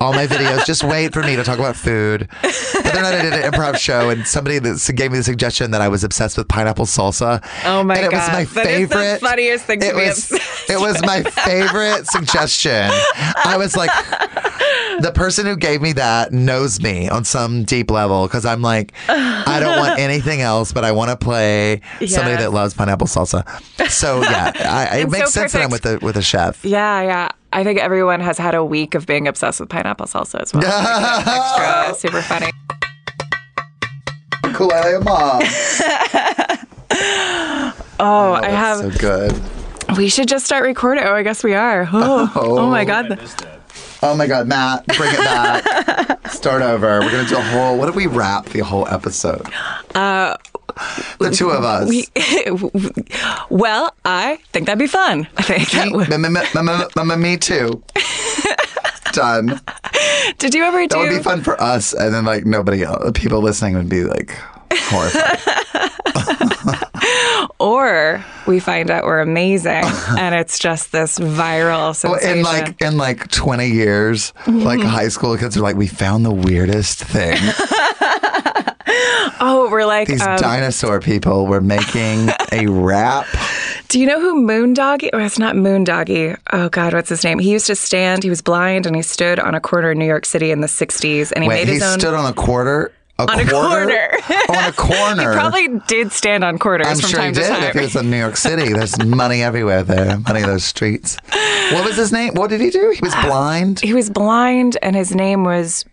All 0.00 0.12
my 0.12 0.26
videos 0.26 0.64
just 0.66 0.82
wait 0.84 1.12
for 1.12 1.22
me 1.22 1.36
to 1.36 1.44
talk 1.44 1.58
about 1.58 1.76
food. 1.76 2.28
But 2.42 2.84
then 2.94 3.04
I 3.04 3.22
did 3.22 3.32
an 3.32 3.52
improv 3.52 3.76
show 3.78 4.10
and 4.10 4.26
somebody 4.26 4.58
that 4.58 4.92
gave 4.96 5.12
me 5.12 5.18
the 5.18 5.24
suggestion 5.24 5.70
that 5.72 5.80
I 5.80 5.88
was 5.88 6.04
obsessed 6.04 6.36
with 6.38 6.48
pineapple 6.48 6.86
salsa. 6.86 7.44
Oh 7.64 7.82
my 7.82 7.96
and 7.96 8.06
it 8.06 8.12
was 8.12 8.20
God. 8.26 8.32
my 8.32 8.44
That 8.44 8.66
is 8.66 8.88
the 8.88 8.94
favorite. 8.94 9.20
funniest 9.20 9.64
thing 9.66 9.82
it 9.82 9.94
was, 9.94 10.32
it 10.68 10.78
was 10.80 11.00
my 11.04 11.22
favorite 11.22 12.06
suggestion. 12.06 12.90
I 13.44 13.56
was 13.58 13.76
like 13.76 13.90
the 15.00 15.12
person 15.14 15.46
who 15.46 15.56
gave 15.56 15.82
me 15.82 15.92
that 15.94 16.32
knows 16.32 16.80
me 16.80 17.08
on 17.08 17.24
some 17.24 17.64
deep 17.64 17.90
level 17.90 18.26
because 18.26 18.44
I'm 18.44 18.62
like, 18.62 18.92
I 19.08 19.58
don't 19.60 19.78
want 19.78 19.98
anything 19.98 20.40
else, 20.40 20.72
but 20.72 20.84
I 20.84 20.92
want 20.92 21.10
to 21.10 21.16
play 21.16 21.80
somebody 22.06 22.36
that 22.36 22.52
loves 22.52 22.74
pineapple 22.74 23.06
salsa. 23.06 23.44
So 23.90 24.22
yeah, 24.22 24.52
I, 24.92 24.98
it 24.98 25.10
makes 25.10 25.32
so 25.32 25.40
sense 25.40 25.52
that 25.52 25.62
I'm 25.62 25.70
with 25.70 25.82
perfect. 25.82 26.02
a 26.02 26.06
with 26.06 26.16
a 26.16 26.22
chef. 26.22 26.64
Yeah, 26.64 27.02
yeah. 27.02 27.28
I 27.52 27.64
think 27.64 27.78
everyone 27.78 28.20
has 28.20 28.38
had 28.38 28.54
a 28.54 28.64
week 28.64 28.94
of 28.94 29.06
being 29.06 29.28
obsessed 29.28 29.60
with 29.60 29.68
pineapple 29.68 30.06
salsa 30.06 30.40
as 30.40 30.52
well. 30.52 30.62
Like, 30.66 31.26
extra, 31.26 32.10
super 32.10 32.22
funny. 32.22 32.52
Cool, 34.52 35.00
mom. 35.02 35.42
Oh, 37.98 38.04
oh, 38.04 38.32
I 38.34 38.48
have. 38.48 38.78
so 38.78 38.90
good. 38.98 39.96
we 39.96 40.10
should 40.10 40.28
just 40.28 40.44
start 40.44 40.64
recording. 40.64 41.04
Oh, 41.04 41.14
I 41.14 41.22
guess 41.22 41.42
we 41.42 41.54
are. 41.54 41.88
Oh, 41.90 42.30
oh. 42.34 42.58
oh. 42.58 42.70
my 42.70 42.84
god. 42.84 43.18
Oh 44.06 44.14
my 44.14 44.28
god, 44.28 44.46
Matt, 44.46 44.86
bring 44.86 45.12
it 45.12 45.18
back. 45.18 46.28
Start 46.30 46.62
over. 46.62 47.00
We're 47.00 47.10
gonna 47.10 47.28
do 47.28 47.36
a 47.36 47.42
whole. 47.42 47.76
What 47.76 47.88
if 47.88 47.96
we 47.96 48.06
wrap 48.06 48.46
the 48.46 48.60
whole 48.60 48.86
episode? 48.86 49.44
Uh, 49.96 50.36
the 51.18 51.30
two 51.30 51.50
of 51.50 51.64
us. 51.64 51.90
well, 53.50 53.92
I 54.04 54.36
think 54.52 54.66
that'd 54.66 54.78
be 54.78 54.86
fun. 54.86 55.26
I 55.36 55.42
think 55.42 55.70
that 55.72 55.90
would. 55.90 56.08
Me- 56.08 56.18
me- 56.18 56.28
me- 56.28 57.16
me- 57.16 57.36
too. 57.36 57.82
Done. 59.12 59.60
Did 60.38 60.54
you 60.54 60.62
ever 60.62 60.82
do? 60.82 60.88
That 60.88 60.98
would 60.98 61.16
be 61.16 61.22
fun 61.24 61.42
for 61.42 61.60
us, 61.60 61.92
and 61.92 62.14
then 62.14 62.24
like 62.24 62.46
nobody 62.46 62.84
else, 62.84 63.10
people 63.12 63.40
listening 63.40 63.74
would 63.74 63.88
be 63.88 64.04
like 64.04 64.30
horrified. 64.72 66.35
Or 67.58 68.24
we 68.46 68.60
find 68.60 68.90
out 68.90 69.04
we're 69.04 69.20
amazing, 69.20 69.84
and 70.18 70.34
it's 70.34 70.58
just 70.58 70.92
this 70.92 71.18
viral 71.18 72.02
Well, 72.04 72.14
in 72.16 72.42
like 72.42 72.80
in 72.82 72.96
like 72.96 73.30
twenty 73.30 73.68
years, 73.70 74.32
like 74.46 74.80
high 74.80 75.08
school 75.08 75.36
kids 75.36 75.56
are 75.56 75.60
like, 75.62 75.76
we 75.76 75.86
found 75.86 76.24
the 76.24 76.32
weirdest 76.34 77.02
thing. 77.02 77.38
oh, 79.40 79.68
we're 79.70 79.84
like, 79.86 80.08
These 80.08 80.22
um, 80.22 80.36
dinosaur 80.38 81.00
people 81.00 81.46
were 81.46 81.60
making 81.60 82.28
a 82.52 82.66
rap. 82.70 83.26
do 83.88 83.98
you 84.00 84.06
know 84.06 84.20
who 84.20 84.42
Moondoggie? 84.46 85.10
Oh, 85.12 85.18
it's 85.18 85.38
not 85.38 85.54
Moondoggie. 85.56 86.36
Oh 86.52 86.68
God, 86.68 86.94
what's 86.94 87.08
his 87.08 87.24
name? 87.24 87.38
He 87.38 87.50
used 87.50 87.66
to 87.66 87.74
stand. 87.76 88.22
He 88.22 88.30
was 88.30 88.42
blind, 88.42 88.86
and 88.86 88.94
he 88.96 89.02
stood 89.02 89.38
on 89.38 89.54
a 89.54 89.60
corner 89.60 89.92
in 89.92 89.98
New 89.98 90.06
York 90.06 90.24
City 90.26 90.50
in 90.50 90.60
the 90.60 90.66
'60s, 90.68 91.32
and 91.34 91.42
he 91.44 91.48
Wait, 91.48 91.56
made 91.60 91.68
he 91.68 91.74
his 91.74 91.82
own. 91.82 91.98
stood 91.98 92.14
on 92.14 92.26
a 92.26 92.32
quarter. 92.34 92.92
A 93.18 93.22
on 93.22 93.40
a 93.40 93.46
corner. 93.50 94.10
on 94.50 94.64
a 94.68 94.72
corner. 94.76 95.30
he 95.30 95.36
probably 95.38 95.68
did 95.86 96.12
stand 96.12 96.44
on 96.44 96.58
quarters 96.58 96.86
I'm 96.86 96.96
from 96.98 97.08
sure 97.08 97.22
he 97.22 97.32
did 97.32 97.48
time. 97.48 97.62
if 97.62 97.72
he 97.74 97.80
was 97.80 97.96
in 97.96 98.10
New 98.10 98.18
York 98.18 98.36
City. 98.36 98.72
There's 98.74 98.98
money 99.04 99.42
everywhere 99.42 99.82
there, 99.82 100.18
money 100.18 100.40
in 100.42 100.46
those 100.46 100.64
streets. 100.64 101.16
What 101.72 101.86
was 101.86 101.96
his 101.96 102.12
name? 102.12 102.34
What 102.34 102.50
did 102.50 102.60
he 102.60 102.68
do? 102.70 102.90
He 102.94 103.00
was 103.00 103.14
uh, 103.14 103.26
blind. 103.26 103.80
he 103.80 103.94
was 103.94 104.10
blind, 104.10 104.76
and 104.82 104.94
his 104.94 105.14
name 105.14 105.44
was. 105.44 105.84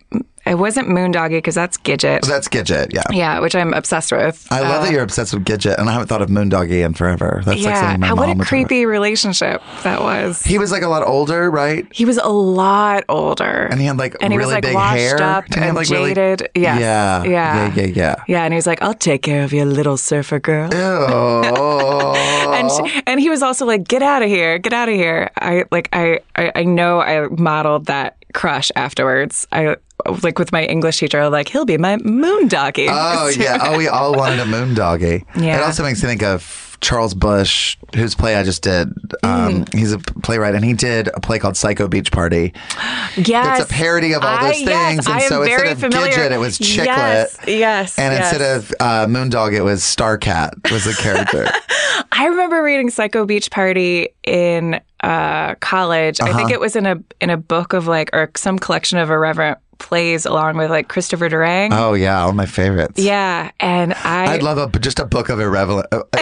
It 0.46 0.56
wasn't 0.58 0.88
Moondoggie 0.88 1.38
because 1.38 1.54
that's 1.54 1.76
Gidget. 1.78 2.26
That's 2.26 2.48
Gidget, 2.48 2.92
yeah. 2.92 3.02
yeah, 3.10 3.40
which 3.40 3.54
I'm 3.54 3.72
obsessed 3.72 4.12
with. 4.12 4.46
I 4.50 4.60
love 4.60 4.82
Uh, 4.82 4.84
that 4.84 4.92
you're 4.92 5.02
obsessed 5.02 5.32
with 5.32 5.44
Gidget, 5.44 5.78
and 5.78 5.88
I 5.88 5.92
haven't 5.92 6.08
thought 6.08 6.20
of 6.22 6.28
Moondoggie 6.28 6.84
in 6.84 6.92
forever. 6.94 7.42
That's 7.44 7.56
like 7.56 7.64
Yeah, 7.64 7.80
something 7.80 8.00
my 8.00 8.12
what 8.12 8.28
mom 8.28 8.40
a 8.40 8.44
creepy 8.44 8.84
relationship 8.86 9.62
that 9.84 10.00
was. 10.02 10.42
He 10.44 10.58
was 10.58 10.70
like 10.70 10.82
a 10.82 10.88
lot 10.88 11.06
older, 11.06 11.50
right? 11.50 11.86
He 11.92 12.04
was 12.04 12.18
a 12.18 12.28
lot 12.28 13.04
older, 13.08 13.68
And 13.70 13.80
he 13.80 13.86
had 13.86 13.96
like 13.96 14.16
and 14.20 14.32
he 14.32 14.38
really 14.38 14.48
was 14.48 14.54
like 14.54 14.62
big 14.64 14.74
washed 14.74 14.98
hair. 14.98 15.22
up 15.22 15.44
he 15.52 15.60
have, 15.60 15.68
and 15.68 15.76
like, 15.76 15.88
really- 15.88 16.14
jaded. 16.14 16.48
Yes. 16.54 16.80
Yeah, 16.80 17.24
yeah, 17.24 17.30
yeah, 17.30 17.74
yeah, 17.74 17.86
yeah. 17.86 18.14
yeah. 18.28 18.44
And 18.44 18.52
he 18.52 18.56
was 18.56 18.66
like, 18.66 18.82
"I'll 18.82 18.94
take 18.94 19.22
care 19.22 19.44
of 19.44 19.52
your 19.52 19.64
little 19.66 19.96
surfer 19.96 20.38
girl." 20.38 20.68
Ew. 20.72 22.14
And 22.54 22.70
she, 22.70 23.02
and 23.06 23.20
he 23.20 23.30
was 23.30 23.42
also 23.42 23.66
like, 23.66 23.86
"Get 23.88 24.02
out 24.02 24.22
of 24.22 24.28
here, 24.28 24.58
get 24.58 24.72
out 24.72 24.88
of 24.88 24.94
here." 24.94 25.30
I 25.38 25.64
like 25.72 25.88
I, 25.92 26.20
I 26.36 26.52
I 26.54 26.64
know 26.64 27.00
I 27.00 27.26
modeled 27.28 27.86
that 27.86 28.23
crush 28.34 28.70
afterwards. 28.76 29.46
I 29.52 29.76
like 30.22 30.38
with 30.38 30.52
my 30.52 30.64
English 30.66 30.98
teacher, 30.98 31.28
like 31.30 31.48
he'll 31.48 31.64
be 31.64 31.78
my 31.78 31.96
Moondoggie. 31.98 32.88
oh 32.90 33.28
yeah. 33.28 33.58
Oh, 33.62 33.78
we 33.78 33.88
all 33.88 34.14
wanted 34.14 34.40
a 34.40 34.44
Moondoggie. 34.44 35.24
Yeah. 35.40 35.58
It 35.58 35.62
also 35.62 35.82
makes 35.82 36.02
me 36.02 36.08
think 36.08 36.22
of 36.22 36.42
Charles 36.80 37.14
Busch, 37.14 37.76
whose 37.94 38.14
play 38.14 38.36
I 38.36 38.42
just 38.42 38.62
did. 38.62 38.88
Um, 39.22 39.44
Mm. 39.64 39.74
He's 39.74 39.92
a 39.92 39.98
playwright, 39.98 40.54
and 40.54 40.64
he 40.64 40.72
did 40.72 41.08
a 41.08 41.20
play 41.20 41.38
called 41.38 41.56
Psycho 41.56 41.86
Beach 41.88 42.10
Party. 42.12 42.52
yes, 43.16 43.60
It's 43.60 43.70
a 43.70 43.72
parody 43.72 44.12
of 44.12 44.22
all 44.22 44.38
those 44.40 44.50
I- 44.52 44.54
yes, 44.56 44.88
things, 44.94 45.06
and 45.06 45.14
I 45.16 45.20
so 45.28 45.42
instead 45.42 45.66
of 45.72 45.80
familiar. 45.80 46.12
Gidget, 46.12 46.30
it 46.32 46.38
was 46.38 46.58
Chicklet. 46.58 46.86
Yes, 46.86 47.38
yes. 47.46 47.98
And 47.98 48.12
yes. 48.12 48.32
instead 48.32 48.56
of 48.56 48.72
uh, 48.80 49.06
Moondog, 49.06 49.52
it 49.54 49.62
was 49.62 49.82
Starcat 49.82 50.70
was 50.70 50.84
the 50.84 50.94
character. 50.94 51.46
I 52.12 52.26
remember 52.26 52.62
reading 52.62 52.90
Psycho 52.90 53.24
Beach 53.26 53.50
Party 53.50 54.08
in 54.24 54.80
uh, 55.02 55.54
college. 55.56 56.20
I 56.20 56.28
Uh-huh. 56.30 56.38
think 56.38 56.50
it 56.50 56.60
was 56.60 56.76
in 56.76 56.86
a 56.86 56.96
in 57.20 57.30
a 57.30 57.36
book 57.36 57.72
of 57.72 57.86
like 57.86 58.10
or 58.12 58.30
some 58.36 58.58
collection 58.58 58.98
of 58.98 59.10
irreverent 59.10 59.58
plays 59.78 60.24
along 60.24 60.56
with 60.56 60.70
like 60.70 60.88
Christopher 60.88 61.28
Durang. 61.28 61.70
oh 61.72 61.94
yeah, 61.94 62.22
all 62.22 62.32
my 62.32 62.46
favorites. 62.46 62.98
Yeah, 63.00 63.50
and 63.60 63.92
I 63.94 64.34
I'd 64.34 64.42
love 64.42 64.56
a 64.58 64.78
just 64.78 64.98
a 65.00 65.04
book 65.04 65.28
of 65.28 65.40
irreverent 65.40 65.86
uh, 65.92 66.02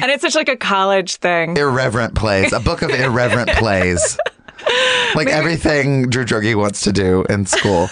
and 0.00 0.10
it's 0.10 0.22
such 0.22 0.34
like 0.34 0.48
a 0.48 0.56
college 0.56 1.16
thing. 1.16 1.56
irreverent 1.56 2.14
plays, 2.14 2.52
a 2.52 2.60
book 2.60 2.82
of 2.82 2.90
irreverent 2.94 3.50
plays, 3.50 4.18
like 5.14 5.28
everything 5.28 6.08
Drew 6.08 6.24
Droege 6.24 6.54
wants 6.54 6.82
to 6.82 6.92
do 6.92 7.24
in 7.28 7.46
school. 7.46 7.88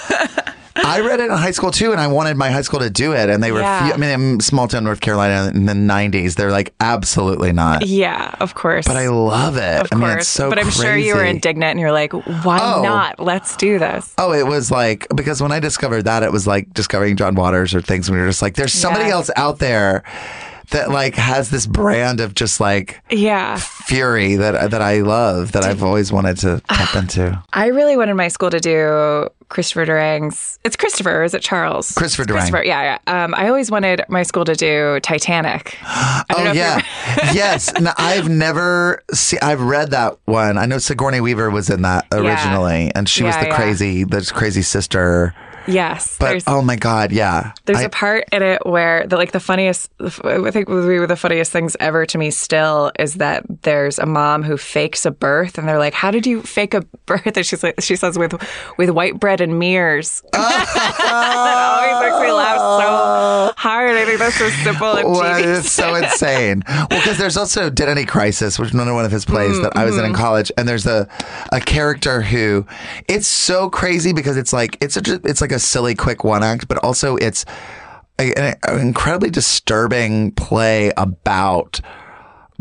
I 0.82 1.00
read 1.00 1.20
it 1.20 1.24
in 1.30 1.36
high 1.36 1.50
school 1.50 1.70
too, 1.72 1.92
and 1.92 2.00
I 2.00 2.06
wanted 2.06 2.36
my 2.36 2.50
high 2.50 2.62
school 2.62 2.80
to 2.80 2.88
do 2.88 3.12
it, 3.12 3.28
and 3.28 3.42
they 3.42 3.52
were. 3.52 3.60
Yeah. 3.60 3.90
I 3.92 3.96
mean, 3.98 4.08
in 4.08 4.40
small 4.40 4.66
town 4.66 4.82
North 4.84 5.00
Carolina 5.00 5.50
in 5.54 5.66
the 5.66 5.74
'90s, 5.74 6.36
they're 6.36 6.50
like 6.50 6.72
absolutely 6.80 7.52
not. 7.52 7.86
Yeah, 7.86 8.34
of 8.40 8.54
course. 8.54 8.86
But 8.86 8.96
I 8.96 9.08
love 9.08 9.56
it. 9.56 9.80
of 9.82 9.88
I 9.92 9.96
mean, 9.96 10.08
course. 10.08 10.22
it's 10.22 10.28
so. 10.28 10.48
but 10.48 10.58
I'm 10.58 10.70
sure 10.70 10.96
you 10.96 11.16
were 11.16 11.24
indignant 11.24 11.72
and 11.72 11.80
you're 11.80 11.92
like, 11.92 12.12
why 12.12 12.58
Oh. 12.62 12.82
not? 12.82 13.20
Let's 13.20 13.56
do 13.56 13.78
this. 13.78 14.14
Oh, 14.16 14.32
it 14.32 14.46
was 14.46 14.70
like 14.70 15.06
because 15.14 15.42
when 15.42 15.52
I 15.52 15.60
discovered 15.60 16.04
that, 16.04 16.22
it 16.22 16.32
was 16.32 16.46
like 16.46 16.72
discovering 16.72 17.16
John 17.16 17.34
Waters 17.34 17.74
or 17.74 17.82
things. 17.82 18.08
When 18.08 18.18
you're 18.18 18.28
just 18.28 18.40
like, 18.40 18.54
there's 18.54 18.72
somebody 18.72 19.04
Yes. 19.06 19.12
else 19.12 19.30
out 19.36 19.58
there 19.58 20.02
that 20.70 20.90
like 20.90 21.14
has 21.14 21.50
this 21.50 21.66
brand 21.66 22.20
of 22.20 22.34
just 22.34 22.60
like 22.60 23.00
Yeah. 23.10 23.56
fury 23.56 24.36
that 24.36 24.70
that 24.70 24.82
I 24.82 25.00
love 25.00 25.52
that 25.52 25.64
I've 25.64 25.82
always 25.82 26.12
wanted 26.12 26.36
to 26.38 26.60
tap 26.68 26.94
into. 26.96 27.42
I 27.52 27.66
really 27.66 27.96
wanted 27.96 28.14
my 28.14 28.28
school 28.28 28.50
to 28.50 28.60
do 28.60 29.28
Christopher 29.48 29.84
Durang's. 29.84 30.58
It's 30.64 30.76
Christopher, 30.76 31.20
or 31.20 31.24
is 31.24 31.34
it 31.34 31.42
Charles? 31.42 31.90
Christopher 31.92 32.24
Durang. 32.24 32.36
Christopher, 32.38 32.64
yeah, 32.64 32.98
yeah. 33.06 33.24
Um, 33.24 33.34
I 33.34 33.48
always 33.48 33.68
wanted 33.70 34.02
my 34.08 34.22
school 34.22 34.44
to 34.44 34.54
do 34.54 35.00
Titanic. 35.02 35.76
I 35.82 36.24
don't 36.28 36.44
know 36.44 36.50
Oh 36.50 36.54
yeah, 36.54 36.82
yes. 37.34 37.72
No, 37.80 37.92
I've 37.98 38.28
never 38.28 39.02
seen. 39.12 39.40
I've 39.42 39.60
read 39.60 39.90
that 39.90 40.18
one. 40.26 40.56
I 40.56 40.66
know 40.66 40.78
Sigourney 40.78 41.20
Weaver 41.20 41.50
was 41.50 41.68
in 41.68 41.82
that 41.82 42.06
originally, 42.12 42.92
and 42.94 43.08
she 43.08 43.24
was 43.24 43.36
the 43.38 43.46
yeah. 43.46 43.56
crazy, 43.56 44.04
the 44.04 44.30
crazy 44.32 44.62
sister. 44.62 45.34
Yes. 45.66 46.16
But 46.18 46.42
oh 46.46 46.62
my 46.62 46.76
god, 46.76 47.12
yeah. 47.12 47.52
there's 47.66 47.78
I- 47.78 47.82
a 47.84 47.88
part 47.88 48.24
in 48.32 48.42
it 48.42 48.64
where 48.66 49.06
the 49.06 49.16
like 49.16 49.32
the 49.32 49.40
funniest. 49.40 49.90
I 50.24 50.50
think 50.50 50.68
would 50.68 50.88
be 50.88 51.04
the 51.06 51.16
funniest 51.16 51.52
things 51.52 51.76
ever 51.80 52.06
to 52.06 52.18
me 52.18 52.30
still 52.30 52.92
is 52.98 53.14
that 53.14 53.44
there's 53.62 53.98
a 53.98 54.06
mom 54.06 54.42
who 54.42 54.56
fakes 54.56 55.04
a 55.06 55.10
birth, 55.10 55.58
and 55.58 55.68
they're 55.68 55.78
like, 55.78 55.94
"How 55.94 56.10
did 56.10 56.26
you 56.26 56.42
fake 56.42 56.74
a 56.74 56.80
birth?" 57.06 57.36
And 57.36 57.44
she's 57.46 57.62
like, 57.62 57.80
she 57.80 57.96
says 57.96 58.18
with 58.18 58.34
with 58.78 58.90
white 58.90 59.18
bread 59.20 59.40
and 59.40 59.58
mirrors. 59.58 60.22
that 60.32 61.00
always 62.00 62.10
makes 62.12 62.22
me 62.26 62.32
laugh 62.32 62.56
so 62.58 63.52
hard. 63.56 63.90
I 63.96 64.04
think 64.04 64.18
that's 64.18 64.36
so 64.36 64.48
simple 64.64 64.92
and 64.96 65.08
Well, 65.08 65.38
genius. 65.38 65.66
it's 65.66 65.72
so 65.72 65.94
insane. 65.94 66.62
Well, 66.68 66.86
because 66.88 67.18
there's 67.18 67.36
also 67.36 67.66
Identity 67.66 68.04
Crisis, 68.06 68.58
which 68.58 68.68
is 68.68 68.74
another 68.74 68.94
one 68.94 69.04
of 69.04 69.10
his 69.12 69.24
plays 69.24 69.60
that 69.62 69.76
I 69.76 69.84
was 69.84 69.94
in 69.96 70.00
Mm-hmm. 70.00 70.10
in 70.10 70.14
college, 70.14 70.50
and 70.56 70.66
there's 70.68 70.86
a 70.86 71.06
a 71.52 71.60
character 71.60 72.22
who 72.22 72.64
it's 73.08 73.26
so 73.26 73.68
crazy 73.68 74.12
because 74.14 74.36
it's 74.38 74.52
like 74.52 74.78
it's 74.80 74.96
a, 74.96 75.02
it's 75.24 75.40
like 75.42 75.49
a 75.50 75.58
silly 75.58 75.94
quick 75.94 76.24
one 76.24 76.42
act, 76.42 76.68
but 76.68 76.78
also 76.78 77.16
it's 77.16 77.44
a- 78.18 78.32
an, 78.38 78.56
incredibly 78.80 79.30
disturbing 79.30 80.32
play 80.32 80.92
about 80.96 81.80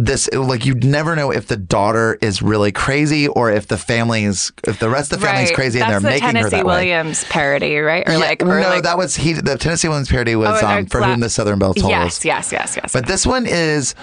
this 0.01 0.29
like 0.33 0.65
you'd 0.65 0.85
never 0.85 1.13
know 1.13 1.29
if 1.29 1.47
the 1.47 1.57
daughter 1.57 2.17
is 2.21 2.41
really 2.41 2.71
crazy 2.71 3.27
or 3.27 3.51
if 3.51 3.67
the 3.67 3.77
family's 3.77 4.49
if 4.65 4.79
the 4.79 4.89
rest 4.89 5.11
of 5.11 5.19
the 5.19 5.25
family's 5.27 5.51
crazy 5.51 5.81
and 5.81 5.91
That's 5.91 6.01
they're 6.01 6.11
the 6.11 6.15
making 6.15 6.27
Tennessee 6.29 6.43
her 6.43 6.49
that 6.51 6.65
way. 6.65 6.75
Williams 6.75 7.25
parody, 7.25 7.77
right? 7.79 8.07
Or 8.07 8.13
Yeah, 8.13 8.17
like, 8.19 8.41
or 8.41 8.61
no, 8.61 8.69
like, 8.69 8.83
that 8.83 8.97
was 8.97 9.17
he. 9.17 9.33
The 9.33 9.57
Tennessee 9.57 9.89
Williams 9.89 10.07
parody 10.07 10.37
was 10.37 10.63
Oh, 10.63 10.67
um, 10.67 10.85
for 10.85 11.03
whom 11.03 11.19
the 11.19 11.29
Southern 11.29 11.59
Belle 11.59 11.73
tolls. 11.73 11.89
yes, 11.89 12.23
yes, 12.23 12.53
yes, 12.53 12.77
yes. 12.77 12.93
But 12.93 13.07
this 13.07 13.27
one 13.27 13.45
is 13.45 13.93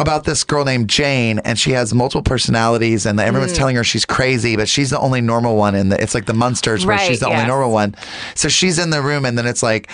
about 0.00 0.24
this 0.24 0.42
girl 0.44 0.64
named 0.64 0.88
Jane, 0.88 1.38
and 1.40 1.58
she 1.58 1.72
has 1.72 1.92
multiple 1.94 2.22
personalities, 2.22 3.06
and 3.06 3.18
Mm. 3.18 3.24
everyone's 3.24 3.52
telling 3.52 3.76
her 3.76 3.84
she's 3.84 4.04
crazy, 4.04 4.56
but 4.56 4.68
she's 4.68 4.90
the 4.90 4.98
only 4.98 5.20
normal 5.20 5.56
one. 5.56 5.74
In 5.74 5.90
the, 5.90 6.02
it's 6.02 6.14
like 6.14 6.26
the 6.26 6.34
Munsters, 6.34 6.84
where 6.86 6.96
Right, 6.96 7.06
she's 7.08 7.20
the 7.20 7.26
only 7.28 7.46
normal 7.46 7.70
one. 7.70 7.94
So 8.34 8.48
she's 8.48 8.78
in 8.78 8.90
the 8.90 9.02
room, 9.02 9.24
and 9.24 9.36
then 9.38 9.46
it's 9.46 9.62
like. 9.62 9.88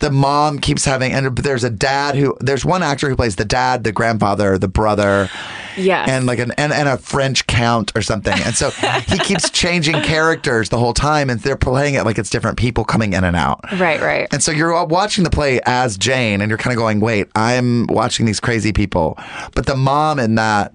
The 0.00 0.10
mom 0.10 0.58
keeps 0.58 0.84
having, 0.84 1.12
and 1.12 1.36
there's 1.38 1.62
a 1.64 1.70
dad 1.70 2.14
who, 2.16 2.36
there's 2.40 2.64
one 2.64 2.82
actor 2.82 3.08
who 3.08 3.16
plays 3.16 3.36
the 3.36 3.44
dad, 3.44 3.84
the 3.84 3.92
grandfather, 3.92 4.58
the 4.58 4.68
brother, 4.68 5.28
Yes. 5.76 6.08
and 6.10 6.26
like 6.26 6.38
an 6.40 6.50
and, 6.58 6.72
and 6.72 6.88
a 6.88 6.96
French 6.98 7.46
count 7.46 7.92
or 7.94 8.02
something. 8.02 8.32
And 8.44 8.54
so 8.54 8.70
he 8.70 9.18
keeps 9.18 9.48
changing 9.62 10.00
characters 10.02 10.68
the 10.70 10.78
whole 10.78 10.92
time, 10.94 11.30
and 11.30 11.38
they're 11.40 11.56
playing 11.56 11.94
it 11.94 12.04
like 12.04 12.18
it's 12.18 12.28
different 12.30 12.58
people 12.58 12.84
coming 12.84 13.12
in 13.12 13.24
and 13.24 13.36
out. 13.36 13.60
right, 13.78 14.00
right. 14.00 14.26
And 14.32 14.42
so 14.42 14.50
you're 14.52 14.84
watching 14.86 15.22
the 15.24 15.30
play 15.30 15.60
as 15.66 15.96
Jane, 15.96 16.40
and 16.40 16.50
you're 16.50 16.58
kind 16.58 16.72
of 16.72 16.78
going, 16.78 17.00
wait, 17.00 17.28
I'm 17.36 17.86
watching 17.86 18.26
these 18.26 18.40
crazy 18.40 18.72
people. 18.72 19.16
But 19.54 19.66
the 19.66 19.76
mom 19.76 20.18
in 20.18 20.34
that 20.34 20.72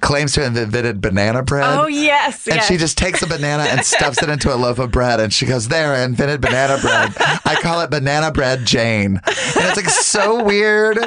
claims 0.00 0.32
to 0.32 0.42
have 0.42 0.56
invented 0.56 1.00
banana 1.00 1.42
bread. 1.42 1.78
Oh 1.78 1.86
yes, 1.86 2.46
And 2.46 2.56
yes. 2.56 2.66
she 2.66 2.76
just 2.76 2.98
takes 2.98 3.22
a 3.22 3.26
banana 3.26 3.64
and 3.64 3.84
stuffs 3.84 4.22
it 4.22 4.28
into 4.28 4.54
a 4.54 4.56
loaf 4.56 4.78
of 4.78 4.90
bread. 4.90 5.20
And 5.20 5.32
she 5.32 5.46
goes, 5.46 5.68
There, 5.68 5.92
I 5.92 6.02
invented 6.02 6.40
banana 6.40 6.78
bread. 6.80 7.12
I 7.44 7.58
call 7.60 7.80
it 7.80 7.90
banana 7.90 8.32
bread 8.32 8.64
Jane. 8.64 9.16
And 9.16 9.66
it's 9.66 9.76
like 9.76 9.88
so 9.88 10.42
weird. 10.44 10.98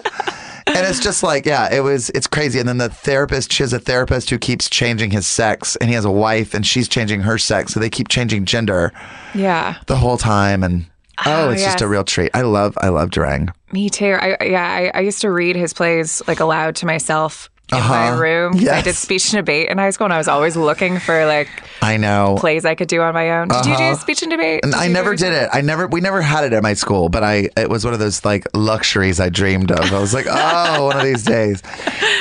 And 0.67 0.87
it's 0.87 0.99
just 0.99 1.21
like, 1.23 1.45
yeah, 1.45 1.73
it 1.73 1.81
was, 1.81 2.09
it's 2.11 2.27
crazy. 2.27 2.59
And 2.59 2.67
then 2.67 2.77
the 2.77 2.89
therapist, 2.89 3.51
she 3.51 3.63
has 3.63 3.73
a 3.73 3.79
therapist 3.79 4.29
who 4.29 4.37
keeps 4.37 4.69
changing 4.69 5.11
his 5.11 5.27
sex, 5.27 5.75
and 5.77 5.89
he 5.89 5.95
has 5.95 6.05
a 6.05 6.11
wife, 6.11 6.53
and 6.53 6.65
she's 6.65 6.87
changing 6.87 7.21
her 7.21 7.37
sex. 7.37 7.73
So 7.73 7.79
they 7.79 7.89
keep 7.89 8.07
changing 8.07 8.45
gender 8.45 8.93
yeah. 9.33 9.77
the 9.87 9.97
whole 9.97 10.17
time. 10.17 10.63
And 10.63 10.85
oh, 11.25 11.47
Oh, 11.47 11.49
it's 11.49 11.63
just 11.63 11.81
a 11.81 11.87
real 11.87 12.03
treat. 12.03 12.31
I 12.33 12.41
love, 12.41 12.77
I 12.79 12.89
love 12.89 13.09
Durang. 13.09 13.53
Me 13.73 13.89
too. 13.89 14.17
I 14.19 14.37
yeah. 14.43 14.91
I, 14.93 14.99
I 14.99 15.01
used 15.01 15.21
to 15.21 15.31
read 15.31 15.55
his 15.55 15.73
plays 15.73 16.21
like 16.27 16.39
aloud 16.39 16.75
to 16.77 16.85
myself 16.85 17.49
in 17.72 17.80
my 17.80 18.09
Uh-huh. 18.09 18.22
room. 18.22 18.53
'cause 18.53 18.61
I 18.67 18.76
Yes. 18.78 18.84
did 18.84 18.95
speech 18.95 19.34
and 19.34 19.39
debate 19.39 19.69
in 19.69 19.78
high 19.78 19.89
school, 19.91 20.05
and 20.05 20.13
I 20.13 20.17
was 20.17 20.28
always 20.28 20.55
looking 20.55 20.99
for 20.99 21.26
like 21.26 21.47
I 21.82 21.97
know. 21.97 22.36
plays 22.39 22.65
I 22.65 22.76
could 22.76 22.88
do 22.88 23.01
on 23.01 23.13
my 23.13 23.32
own. 23.39 23.47
Did 23.47 23.65
you 23.65 23.78
do 23.78 23.95
speech 23.95 24.22
and 24.22 24.32
debate? 24.32 24.61
Did 24.63 24.74
I 24.76 24.88
never 24.88 25.15
did 25.15 25.34
it. 25.34 25.49
I 25.51 25.61
never, 25.61 25.88
we 25.88 26.01
never 26.01 26.22
had 26.22 26.43
it 26.43 26.53
at 26.53 26.61
my 26.63 26.74
school, 26.74 27.09
but 27.09 27.24
I, 27.24 27.49
it 27.57 27.69
was 27.69 27.84
one 27.86 27.93
of 27.93 27.99
those 27.99 28.24
like 28.26 28.45
luxuries 28.53 29.19
I 29.19 29.30
dreamed 29.30 29.72
of. 29.72 29.93
I 29.93 29.99
was 29.99 30.13
like, 30.13 30.28
oh, 30.30 30.86
one 30.86 30.97
of 30.97 31.03
these 31.03 31.24
days. 31.24 31.61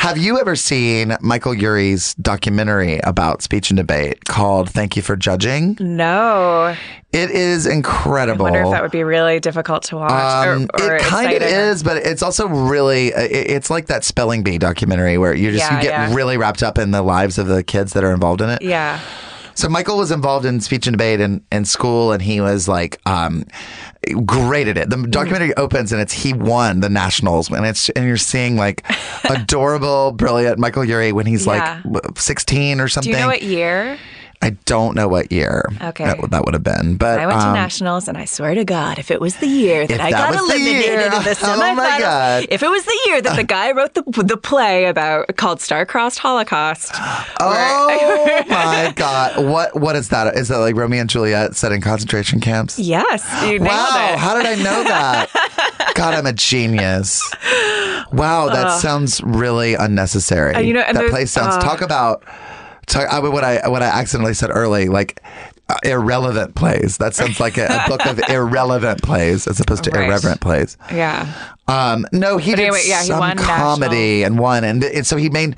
Have 0.01 0.17
you 0.19 0.39
ever 0.41 0.57
seen 0.57 1.17
Michael 1.21 1.55
Urie's 1.55 2.15
documentary 2.15 3.01
about 3.05 3.43
speech 3.43 3.71
and 3.71 3.77
debate 3.77 4.25
called 4.27 4.71
Thank 4.71 4.97
You 4.97 5.03
for 5.03 5.17
Judging? 5.17 5.77
No. 5.81 6.75
It 7.13 7.31
is 7.33 7.67
incredible. 7.67 8.47
I 8.47 8.51
wonder 8.51 8.63
if 8.67 8.71
that 8.71 8.83
would 8.83 8.93
be 8.93 9.03
really 9.03 9.41
difficult 9.41 9.83
to 9.85 9.97
watch. 9.97 10.47
Um, 10.47 10.69
or, 10.79 10.91
or 10.93 10.97
it 10.97 11.03
kind 11.03 11.33
of 11.33 11.43
is, 11.43 11.83
but 11.83 11.97
it's 11.99 12.23
also 12.23 12.47
really, 12.47 13.09
it- 13.09 13.51
it's 13.51 13.69
like 13.69 13.87
that 13.87 14.05
spelling 14.05 14.43
bee 14.45 14.59
documentary 14.59 15.19
where 15.19 15.35
you 15.41 15.53
just, 15.53 15.65
Yeah, 15.71 15.77
you 15.77 15.83
get 15.83 15.91
yeah. 16.11 16.15
really 16.15 16.37
wrapped 16.37 16.63
up 16.63 16.79
in 16.79 16.91
the 16.91 17.03
lives 17.03 17.39
of 17.39 17.47
the 17.47 17.63
kids 17.63 17.93
that 17.95 18.05
are 18.05 18.13
involved 18.13 18.41
in 18.41 18.51
it. 18.51 18.63
Yeah. 18.63 19.01
So 19.55 19.69
Michael 19.69 19.99
was 19.99 20.11
involved 20.11 20.47
in 20.47 20.61
speech 20.61 20.87
and 20.87 20.95
debate 20.97 21.21
in, 21.21 21.45
in 21.53 21.65
school, 21.65 22.13
and 22.13 22.23
he 22.23 22.41
was 22.41 22.67
like 22.69 22.99
um, 23.05 23.45
great 24.25 24.69
at 24.69 24.79
it. 24.79 24.89
The 24.89 24.97
documentary 25.09 25.55
opens 25.57 25.93
and 25.93 26.01
it's 26.01 26.13
he 26.15 26.33
won 26.33 26.81
the 26.81 26.89
nationals, 26.89 27.51
and 27.51 27.67
it's 27.67 27.91
and 27.91 28.07
you're 28.07 28.17
seeing 28.17 28.57
like 28.57 28.85
adorable, 29.29 30.13
brilliant 30.13 30.59
Michael 30.59 30.85
Urie 30.85 31.13
when 31.13 31.27
he's 31.27 31.47
Yeah. 31.47 31.83
like 31.85 32.17
16 32.19 32.81
or 32.81 32.89
something. 32.89 33.13
Do 33.13 33.19
you 33.19 33.23
know 33.23 33.29
what 33.29 33.43
year? 33.43 33.99
I 34.43 34.51
don't 34.65 34.95
know 34.97 35.07
what 35.07 35.31
year 35.31 35.65
Okay. 35.83 36.05
that, 36.05 36.31
that 36.31 36.45
would 36.47 36.55
have 36.55 36.63
been, 36.63 36.97
but 36.97 37.21
I 37.21 37.27
went 37.27 37.41
to 37.41 37.47
um, 37.49 37.53
nationals, 37.53 38.09
and 38.09 38.17
I 38.17 38.25
swear 38.25 38.55
to 38.55 38.65
God, 38.65 38.99
if 38.99 39.11
it 39.11 39.21
was 39.21 39.37
the 39.37 39.47
year 39.47 39.87
that 39.87 40.01
I 40.01 40.11
that 40.13 40.31
got 40.31 40.39
eliminated 40.41 40.83
year, 40.87 41.01
in 41.03 41.11
the 41.11 41.39
oh 41.43 41.57
my 41.75 41.75
semifinals, 41.75 41.99
God. 42.01 42.47
if 42.51 42.63
it 42.63 42.71
was 42.71 42.85
the 42.85 42.99
year 43.07 43.21
that 43.21 43.37
the 43.37 43.45
guy 43.45 43.73
wrote 43.73 43.93
the 43.93 44.03
the 44.23 44.39
play 44.39 44.87
about 44.87 45.37
called 45.37 45.61
Star-Crossed 45.61 46.19
Holocaust, 46.21 46.91
Oh 47.41 48.45
my 48.49 48.93
god! 48.97 49.45
What 49.45 49.79
what 49.79 49.95
is 49.97 50.09
that? 50.09 50.35
Is 50.37 50.49
that 50.49 50.59
like 50.59 50.75
Romeo 50.75 51.01
and 51.03 51.11
Juliet 51.11 51.55
set 51.55 51.73
in 51.73 51.81
concentration 51.83 52.41
camps? 52.41 52.79
yes, 52.79 53.23
you 53.45 53.61
Wow, 53.61 54.11
it. 54.15 54.19
how 54.19 54.35
did 54.37 54.47
I 54.47 54.55
know 54.55 54.83
that? 54.85 55.93
God, 55.95 56.15
I'm 56.15 56.25
a 56.27 56.33
genius. 56.33 57.21
Wow, 58.13 58.49
that 58.49 58.81
sounds 58.81 59.23
really 59.23 59.75
unnecessary. 59.75 60.55
Uh, 60.55 60.61
you 60.61 60.73
know, 60.75 60.83
that 60.91 61.11
place 61.11 61.31
sounds. 61.31 61.57
uh, 61.57 61.61
talk 61.61 61.83
about. 61.83 62.25
Talk, 62.91 63.09
I, 63.09 63.21
what 63.21 63.45
I 63.45 63.69
what 63.69 63.83
I 63.83 63.87
accidentally 63.87 64.35
said 64.35 64.51
early, 64.53 64.89
like 64.89 65.23
uh, 65.69 65.77
irrelevant 65.85 66.55
plays. 66.57 66.99
That 66.99 67.15
sounds 67.15 67.39
like 67.41 67.57
a, 67.57 67.67
a 67.67 67.89
book 67.89 68.05
of 68.05 68.19
irrelevant 68.29 69.03
plays 69.03 69.47
as 69.47 69.61
opposed 69.61 69.85
to 69.85 69.91
Right. 69.93 70.07
irreverent 70.07 70.41
plays. 70.41 70.77
yeah. 70.93 71.33
Um, 71.69 72.05
no, 72.13 72.37
he 72.37 72.51
But 72.51 72.57
did 72.57 72.63
anyway, 72.65 72.83
yeah, 72.85 73.03
some 73.03 73.37
comedy 73.37 74.25
and 74.25 74.41
won, 74.41 74.65
and, 74.65 74.83
and 74.83 75.07
so 75.07 75.17
he 75.17 75.29
made 75.31 75.55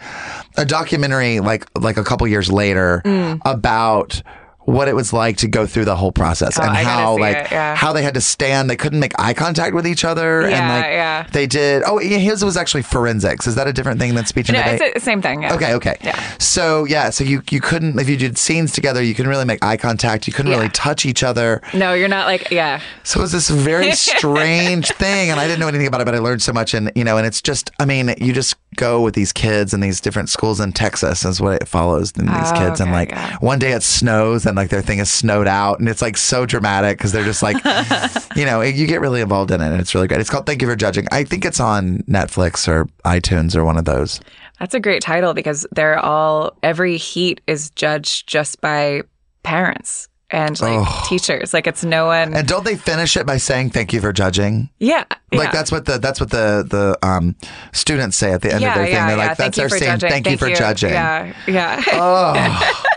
a 0.59 0.67
documentary 0.67 1.41
like 1.41 1.67
like 1.81 1.97
a 1.97 2.05
couple 2.05 2.27
years 2.29 2.53
later 2.53 3.01
Mm. 3.07 3.41
about 3.47 4.23
what 4.65 4.87
it 4.89 4.95
was 4.95 5.13
like 5.13 5.37
to 5.39 5.49
go 5.49 5.67
through 5.67 5.85
the 5.85 5.97
whole 5.97 6.13
process 6.13 6.59
oh, 6.59 6.63
and 6.63 6.71
Oh, 6.71 6.75
I 6.75 6.83
how 6.85 7.19
like 7.19 7.37
it, 7.37 7.51
yeah. 7.51 7.75
how 7.75 7.93
they 7.93 8.03
had 8.03 8.15
to 8.15 8.21
stand. 8.21 8.71
They 8.71 8.77
couldn't 8.77 9.01
make 9.01 9.13
eye 9.19 9.35
contact 9.35 9.75
with 9.75 9.87
each 9.87 10.05
other, 10.05 10.43
and 10.43 10.53
like 10.53 10.85
yeah. 10.85 11.27
they 11.33 11.47
did. 11.47 11.83
Oh, 11.85 11.99
his 11.99 12.45
was 12.45 12.57
actually 12.57 12.83
forensics. 12.83 13.47
Is 13.47 13.55
that 13.57 13.67
a 13.67 13.73
different 13.73 13.99
thing 14.01 14.15
than 14.15 14.25
speech 14.27 14.49
and 14.49 14.57
No, 14.59 14.63
debate? 14.65 14.81
it's 14.81 14.95
the 14.95 15.01
same 15.01 15.21
thing. 15.21 15.43
Yeah. 15.43 15.55
Okay, 15.55 15.75
okay. 15.75 15.97
Yeah. 16.03 16.19
So 16.39 16.85
yeah, 16.85 17.11
so 17.11 17.25
you 17.25 17.43
you 17.51 17.61
couldn't 17.61 17.99
if 17.99 18.09
you 18.09 18.17
did 18.17 18.39
scenes 18.39 18.73
together, 18.73 19.03
you 19.03 19.15
couldn't 19.15 19.31
really 19.31 19.45
make 19.45 19.65
eye 19.65 19.77
contact. 19.77 20.27
You 20.27 20.33
couldn't 20.33 20.53
Yeah. 20.53 20.59
really 20.59 20.71
touch 20.71 21.05
each 21.07 21.23
other. 21.23 21.61
No, 21.75 21.95
you're 21.95 22.09
not 22.09 22.27
like 22.27 22.51
yeah. 22.51 22.81
So 23.03 23.19
it 23.21 23.23
was 23.23 23.33
this 23.33 23.51
very 23.51 23.93
strange 24.27 24.91
thing, 24.93 25.31
and 25.31 25.41
I 25.41 25.47
didn't 25.47 25.61
know 25.61 25.69
anything 25.69 25.87
about 25.87 26.01
it, 26.01 26.05
but 26.05 26.15
I 26.15 26.19
learned 26.19 26.43
so 26.43 26.53
much. 26.53 26.75
And 26.75 26.93
you 26.95 27.05
know, 27.05 27.17
and 27.19 27.27
it's 27.27 27.43
just, 27.43 27.71
I 27.81 27.85
mean, 27.85 28.15
you 28.19 28.33
just 28.33 28.55
go 28.77 29.01
with 29.03 29.15
these 29.15 29.33
kids 29.33 29.75
and 29.75 29.83
these 29.83 30.01
different 30.01 30.31
schools 30.31 30.59
in 30.61 30.73
Texas, 30.73 31.25
is 31.25 31.41
what 31.41 31.61
it 31.61 31.69
follows 31.69 32.13
in 32.13 32.27
these 32.27 32.53
Oh, 32.53 32.59
kids. 32.59 32.81
And 32.81 32.91
like 32.93 33.11
yeah. 33.11 33.37
one 33.41 33.59
day 33.59 33.73
it 33.73 33.83
snows, 33.83 34.47
and 34.53 34.57
like 34.59 34.69
their 34.71 34.83
thing 34.83 34.99
is 34.99 35.11
snowed 35.11 35.49
out, 35.49 35.81
and 35.81 35.89
it's 35.89 36.03
like 36.03 36.17
so 36.17 36.45
dramatic 36.47 36.99
because 36.99 37.13
they're 37.13 37.25
just 37.25 37.43
like, 37.43 37.57
you 38.37 38.45
know, 38.45 38.61
you 38.61 38.87
get 38.87 39.01
really 39.01 39.21
involved 39.21 39.51
in 39.51 39.61
it, 39.61 39.67
and 39.67 39.81
it's 39.81 39.95
really 39.95 40.07
great. 40.09 40.21
It's 40.21 40.31
called 40.31 40.47
Thank 40.47 40.63
You 40.63 40.69
for 40.69 40.77
Judging. 40.77 41.07
I 41.11 41.25
think 41.25 41.45
it's 41.45 41.61
on 41.61 41.99
Netflix 42.09 42.69
or 42.69 42.85
iTunes 43.05 43.57
or 43.57 43.65
one 43.65 43.79
of 43.79 43.85
those. 43.85 44.21
That's 44.59 44.75
a 44.75 44.81
great 44.81 45.03
title 45.03 45.35
because 45.35 45.67
they're 45.73 45.99
all 45.99 46.57
every 46.63 46.97
heat 46.97 47.41
is 47.47 47.71
judged 47.71 48.29
just 48.29 48.61
by 48.61 49.03
parents 49.43 50.09
and 50.31 50.61
like 50.61 50.87
teachers. 51.07 51.53
Like 51.53 51.67
it's 51.67 51.85
no 51.85 52.07
one. 52.07 52.35
And 52.35 52.47
don't 52.47 52.65
they 52.65 52.77
finish 52.77 53.17
it 53.17 53.27
by 53.27 53.37
saying 53.37 53.71
"Thank 53.71 53.93
you 53.93 54.01
for 54.01 54.13
judging"? 54.13 54.71
yeah, 54.79 55.05
Like 55.33 55.47
yeah. 55.47 55.51
that's 55.53 55.73
what 55.73 55.85
the 55.87 55.99
that's 55.99 56.21
what 56.21 56.31
the 56.31 56.65
the 56.69 56.99
um 57.07 57.37
students 57.73 58.17
say 58.17 58.33
at 58.33 58.43
the 58.43 58.53
end 58.53 58.63
yeah, 58.63 58.69
of 58.71 58.75
their 58.77 58.85
thing. 58.85 58.95
yeah, 58.95 59.07
They're 59.09 59.17
yeah. 59.17 59.27
like, 59.29 59.39
that's 59.39 59.57
their 59.57 59.69
saying, 59.69 59.83
judging. 59.99 60.11
"Thank, 60.11 60.31
you 60.31 60.37
for 60.37 60.51
judging." 60.51 60.91
Yeah, 60.91 61.35
yeah. 61.47 61.83
Oh. 61.93 62.85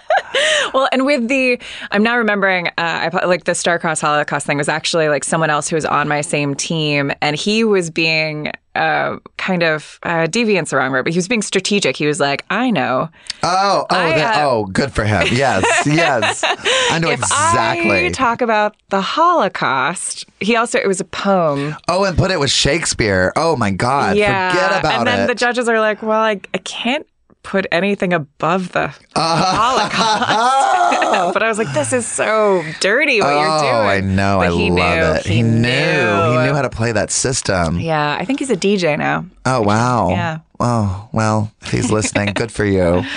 Well, 0.74 0.90
and 0.92 1.06
with 1.06 1.28
the, 1.28 1.60
I'm 1.92 2.04
now 2.04 2.18
remembering, 2.18 2.68
uh, 2.68 2.72
I, 2.78 3.26
like 3.26 3.46
the 3.46 3.56
Star-Crossed 3.56 4.02
Holocaust 4.02 4.46
thing 4.46 4.58
was 4.58 4.68
actually 4.68 5.08
like 5.10 5.24
someone 5.24 5.50
else 5.50 5.70
who 5.70 5.76
was 5.76 5.86
on 5.86 6.08
my 6.08 6.22
same 6.22 6.56
team, 6.56 7.12
and 7.22 7.36
he 7.36 7.64
was 7.64 7.90
being 7.90 8.52
uh, 8.76 9.18
kind 9.38 9.64
of 9.64 10.00
uh, 10.04 10.28
deviance 10.28 10.70
the 10.70 10.78
wrong 10.78 10.92
word, 10.92 11.04
but 11.04 11.14
he 11.14 11.18
was 11.18 11.28
being 11.30 11.42
strategic. 11.42 11.96
He 11.96 12.08
was 12.08 12.20
like, 12.20 12.44
I 12.50 12.72
know 12.72 13.10
Oh, 13.44 13.86
oh, 13.90 13.96
I, 13.96 14.10
that, 14.18 14.36
uh, 14.44 14.50
oh, 14.50 14.66
good 14.66 14.92
for 14.92 15.06
him. 15.06 15.28
Yes, 15.32 15.64
yes. 15.86 16.44
I 16.92 17.00
know 17.00 17.10
if 17.10 17.20
exactly. 17.20 18.08
I 18.08 18.10
talk 18.10 18.42
about 18.42 18.76
the 18.90 19.02
Holocaust, 19.02 20.26
he 20.42 20.56
also 20.56 20.78
it 20.80 20.88
was 20.88 21.00
a 21.00 21.06
poem. 21.06 21.76
oh, 21.88 22.04
and 22.04 22.18
put 22.18 22.32
it 22.32 22.40
with 22.40 22.52
Shakespeare. 22.52 23.32
Oh 23.36 23.56
my 23.56 23.72
God, 23.72 24.18
yeah, 24.18 24.52
forget 24.52 24.80
about 24.80 24.94
it. 24.94 24.98
and 25.00 25.08
then 25.08 25.28
the 25.28 25.36
judges 25.36 25.70
are 25.70 25.80
like, 25.80 26.02
well, 26.02 26.20
I, 26.20 26.42
I 26.54 26.58
can't 26.58 27.08
put 27.46 27.66
anything 27.72 28.12
above 28.12 28.72
the 28.74 28.86
Uh-huh. 29.16 29.56
Holocaust. 29.56 31.34
but 31.34 31.44
I 31.44 31.48
was 31.48 31.58
like, 31.58 31.72
this 31.74 31.94
is 31.94 32.06
so 32.06 32.64
dirty 32.82 33.22
what 33.22 33.30
you're 33.30 33.60
doing. 33.60 33.74
oh, 33.74 33.82
I 33.88 34.02
know. 34.02 34.40
But 34.40 34.48
I 34.48 34.52
he 34.52 34.72
love 34.72 34.98
knew. 34.98 35.20
it. 35.20 35.26
He, 35.26 35.42
knew. 35.44 35.70
He 35.70 36.46
knew 36.46 36.54
how 36.54 36.62
to 36.64 36.70
play 36.70 36.92
that 36.92 37.12
system. 37.12 37.80
Yeah, 37.80 38.18
I 38.20 38.26
think 38.26 38.40
he's 38.40 38.50
a 38.50 38.58
DJ 38.58 38.98
now. 38.98 39.26
Oh 39.46 39.62
wow. 39.62 40.10
Yeah. 40.10 40.40
Oh 40.60 41.08
well, 41.12 41.52
if 41.62 41.72
he's 41.72 41.92
listening, 41.92 42.34
good 42.34 42.52
for 42.52 42.66
you. 42.66 43.04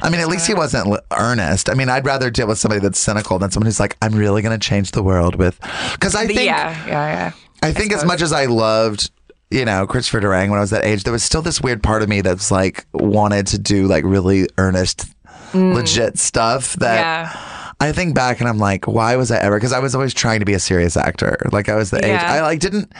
I 0.00 0.10
mean, 0.10 0.20
at 0.20 0.28
least 0.28 0.46
he 0.46 0.54
wasn't 0.54 0.96
earnest. 1.16 1.68
I 1.68 1.74
mean, 1.74 1.88
I'd 1.88 2.06
rather 2.06 2.30
deal 2.30 2.46
with 2.46 2.58
somebody 2.58 2.80
that's 2.80 2.98
cynical 3.00 3.38
than 3.40 3.50
someone 3.50 3.66
who's 3.66 3.80
like, 3.80 3.96
"I'm 4.00 4.14
really 4.14 4.42
going 4.42 4.58
to 4.58 4.64
change 4.64 4.92
the 4.92 5.02
world 5.02 5.34
with." 5.34 5.58
Because 5.92 6.14
I 6.14 6.26
think, 6.26 6.40
yeah, 6.40 6.86
yeah, 6.86 7.06
yeah. 7.12 7.32
I 7.64 7.72
think 7.72 7.92
as 7.92 8.04
much 8.04 8.22
as 8.22 8.32
I 8.32 8.44
loved, 8.44 9.10
you 9.50 9.64
know, 9.64 9.86
Christopher 9.86 10.20
Durang 10.20 10.50
when 10.50 10.58
I 10.58 10.60
was 10.60 10.70
that 10.70 10.84
age, 10.84 11.04
there 11.04 11.12
was 11.12 11.22
still 11.22 11.42
this 11.42 11.60
weird 11.60 11.82
part 11.82 12.02
of 12.02 12.08
me 12.08 12.20
that's 12.20 12.50
like 12.50 12.86
wanted 12.92 13.46
to 13.48 13.58
do 13.58 13.86
like 13.86 14.04
really 14.04 14.46
earnest, 14.58 15.06
legit 15.54 16.18
stuff. 16.18 16.74
That 16.74 16.98
Mm. 16.98 17.32
Yeah. 17.34 17.54
I 17.80 17.92
think 17.92 18.16
back 18.16 18.40
and 18.40 18.48
I'm 18.48 18.58
like, 18.58 18.88
why 18.88 19.14
was 19.14 19.30
I 19.30 19.38
ever? 19.38 19.56
Because 19.56 19.72
I 19.72 19.78
was 19.78 19.94
always 19.94 20.12
trying 20.12 20.40
to 20.40 20.44
be 20.44 20.52
a 20.52 20.58
serious 20.58 20.96
actor. 20.96 21.38
Like 21.52 21.68
I 21.68 21.76
was 21.76 21.90
the 21.90 22.04
age. 22.04 22.20
I 22.20 22.42
like 22.42 22.58
didn't 22.58 22.92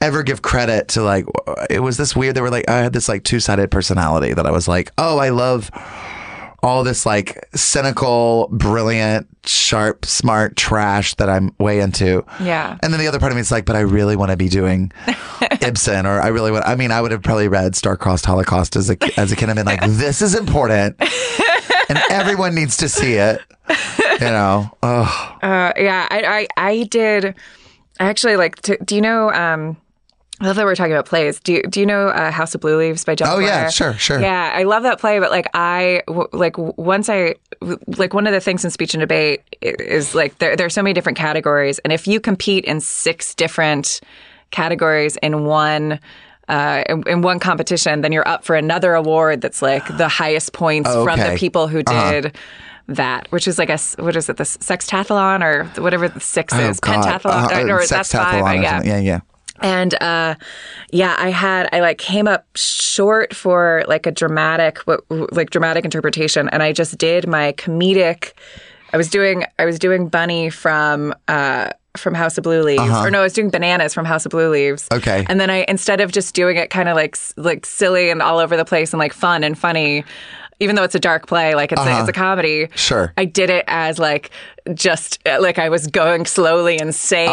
ever 0.00 0.22
give 0.22 0.40
credit 0.40 0.88
to 0.88 1.02
like. 1.02 1.26
It 1.68 1.80
was 1.80 1.98
this 1.98 2.16
weird. 2.16 2.34
They 2.34 2.40
were 2.40 2.48
like 2.50 2.66
I 2.68 2.78
had 2.78 2.94
this 2.94 3.10
like 3.10 3.24
two 3.24 3.40
sided 3.40 3.70
personality 3.70 4.32
that 4.32 4.46
I 4.46 4.50
was 4.50 4.66
like, 4.66 4.90
oh, 4.96 5.18
I 5.18 5.28
love 5.28 5.70
all 6.62 6.84
this 6.84 7.04
like 7.04 7.44
cynical, 7.54 8.48
brilliant, 8.52 9.26
sharp, 9.44 10.04
smart 10.04 10.54
trash 10.56 11.14
that 11.16 11.28
I'm 11.28 11.52
way 11.58 11.80
into. 11.80 12.24
Yeah. 12.40 12.78
And 12.82 12.92
then 12.92 13.00
the 13.00 13.08
other 13.08 13.18
part 13.18 13.32
of 13.32 13.36
me 13.36 13.40
is 13.40 13.50
like, 13.50 13.64
but 13.64 13.74
I 13.74 13.80
really 13.80 14.14
want 14.14 14.30
to 14.30 14.36
be 14.36 14.48
doing 14.48 14.92
Ibsen, 15.60 16.06
or 16.06 16.20
I 16.20 16.28
really 16.28 16.52
want. 16.52 16.66
I 16.66 16.76
mean, 16.76 16.92
I 16.92 17.00
would 17.00 17.10
have 17.10 17.22
probably 17.22 17.48
read 17.48 17.74
Star-Crossed 17.74 18.24
Holocaust 18.24 18.76
as 18.76 18.90
a 18.90 18.96
as 19.18 19.32
a 19.32 19.36
kid. 19.36 19.48
and 19.48 19.56
been 19.56 19.66
like, 19.66 19.80
this 19.82 20.22
is 20.22 20.34
important, 20.36 20.96
and 21.88 21.98
everyone 22.10 22.54
needs 22.54 22.76
to 22.78 22.88
see 22.88 23.14
it. 23.14 23.40
You 24.20 24.28
know, 24.28 24.70
oh, 24.82 25.38
Uh, 25.42 25.72
yeah, 25.76 26.06
I, 26.10 26.46
I, 26.56 26.70
I 26.70 26.82
did. 26.84 27.34
I 27.98 28.04
actually 28.06 28.36
like. 28.36 28.56
To, 28.62 28.76
do 28.84 28.94
you 28.94 29.00
know? 29.00 29.32
Um, 29.32 29.76
I 30.42 30.46
love 30.46 30.56
that 30.56 30.64
we're 30.64 30.74
talking 30.74 30.92
about 30.92 31.06
plays. 31.06 31.38
Do 31.38 31.52
you, 31.52 31.62
do 31.62 31.78
you 31.78 31.86
know 31.86 32.08
uh, 32.08 32.32
House 32.32 32.52
of 32.54 32.60
Blue 32.60 32.76
Leaves 32.76 33.04
by 33.04 33.14
John? 33.14 33.28
Oh, 33.30 33.38
yeah, 33.38 33.70
sure, 33.70 33.92
sure. 33.94 34.20
Yeah, 34.20 34.50
I 34.52 34.64
love 34.64 34.82
that 34.82 34.98
play. 34.98 35.20
But 35.20 35.30
like, 35.30 35.46
I 35.54 36.02
w- 36.08 36.26
like 36.32 36.58
once 36.58 37.08
I 37.08 37.36
w- 37.60 37.78
like 37.86 38.12
one 38.12 38.26
of 38.26 38.32
the 38.32 38.40
things 38.40 38.64
in 38.64 38.72
speech 38.72 38.92
and 38.92 39.00
debate 39.00 39.42
is 39.62 40.16
like 40.16 40.36
there 40.38 40.56
there 40.56 40.66
are 40.66 40.70
so 40.70 40.82
many 40.82 40.94
different 40.94 41.16
categories, 41.16 41.78
and 41.80 41.92
if 41.92 42.08
you 42.08 42.18
compete 42.18 42.64
in 42.64 42.80
six 42.80 43.34
different 43.36 44.00
categories 44.50 45.16
in 45.22 45.44
one. 45.44 46.00
Uh, 46.48 46.82
in, 46.88 47.02
in 47.08 47.22
one 47.22 47.38
competition, 47.38 48.00
then 48.00 48.10
you're 48.10 48.26
up 48.26 48.44
for 48.44 48.56
another 48.56 48.94
award 48.94 49.40
that's 49.40 49.62
like 49.62 49.86
the 49.96 50.08
highest 50.20 50.52
points 50.52 50.90
Oh, 50.92 51.04
from 51.04 51.18
the 51.20 51.36
people 51.38 51.68
who 51.68 51.84
did 51.84 52.36
that, 52.88 53.30
which 53.30 53.46
is 53.46 53.58
like 53.58 53.70
a 53.70 53.78
what 54.02 54.16
is 54.16 54.28
it, 54.28 54.36
the 54.36 54.42
sextathlon 54.44 55.42
or 55.42 55.64
whatever 55.80 56.08
the 56.08 56.18
six 56.20 56.52
oh 56.52 56.58
is, 56.58 56.80
God, 56.80 57.22
pentathlon, 57.22 57.68
Uh, 57.70 57.72
or 57.72 57.86
that's 57.86 58.12
five, 58.12 58.42
or 58.42 58.54
yeah. 58.54 58.82
yeah, 58.82 58.98
yeah. 58.98 59.20
And 59.62 59.94
uh, 60.02 60.34
yeah, 60.90 61.14
I 61.18 61.30
had 61.30 61.68
I 61.72 61.80
like 61.80 61.98
came 61.98 62.28
up 62.28 62.46
short 62.54 63.34
for 63.34 63.84
like 63.88 64.06
a 64.06 64.10
dramatic, 64.10 64.78
what 64.80 65.00
like 65.10 65.50
dramatic 65.50 65.84
interpretation, 65.84 66.48
and 66.48 66.62
I 66.62 66.72
just 66.72 66.98
did 66.98 67.26
my 67.26 67.52
comedic. 67.54 68.32
I 68.92 68.96
was 68.96 69.08
doing 69.08 69.44
I 69.58 69.64
was 69.64 69.78
doing 69.78 70.08
Bunny 70.08 70.50
from. 70.50 71.14
Uh, 71.28 71.70
from 71.94 72.14
House 72.14 72.38
of 72.38 72.44
Blue 72.44 72.62
Leaves, 72.62 72.80
or 72.80 73.10
no, 73.10 73.20
I 73.20 73.22
was 73.22 73.34
doing 73.34 73.50
bananas 73.50 73.92
from 73.92 74.06
House 74.06 74.24
of 74.24 74.30
Blue 74.30 74.50
Leaves. 74.50 74.88
Uh-huh. 74.90 74.96
Okay. 74.96 75.26
and 75.28 75.38
then 75.38 75.50
I 75.50 75.66
instead 75.68 76.00
of 76.00 76.10
just 76.10 76.34
doing 76.34 76.56
it 76.56 76.70
kind 76.70 76.88
of 76.88 76.96
like 76.96 77.18
like 77.36 77.66
silly 77.66 78.08
and 78.08 78.22
all 78.22 78.38
over 78.38 78.56
the 78.56 78.64
place 78.64 78.94
and 78.94 78.98
like 78.98 79.12
fun 79.12 79.44
and 79.44 79.58
funny, 79.58 80.02
even 80.62 80.76
though 80.76 80.84
it's 80.84 80.94
a 80.94 81.00
dark 81.00 81.26
play, 81.26 81.54
like 81.54 81.72
it's 81.72 81.80
a, 81.82 82.00
it's 82.00 82.08
a 82.08 82.12
comedy. 82.12 82.64
Uh-huh. 82.64 82.76
Sure. 82.76 83.12
I 83.16 83.24
did 83.24 83.50
it 83.50 83.64
as 83.68 83.98
like 83.98 84.30
just 84.74 85.18
uh, 85.26 85.38
like 85.40 85.58
I 85.58 85.68
was 85.68 85.88
going 85.88 86.24
slowly 86.24 86.78
insane. 86.80 87.28
and, 87.28 87.32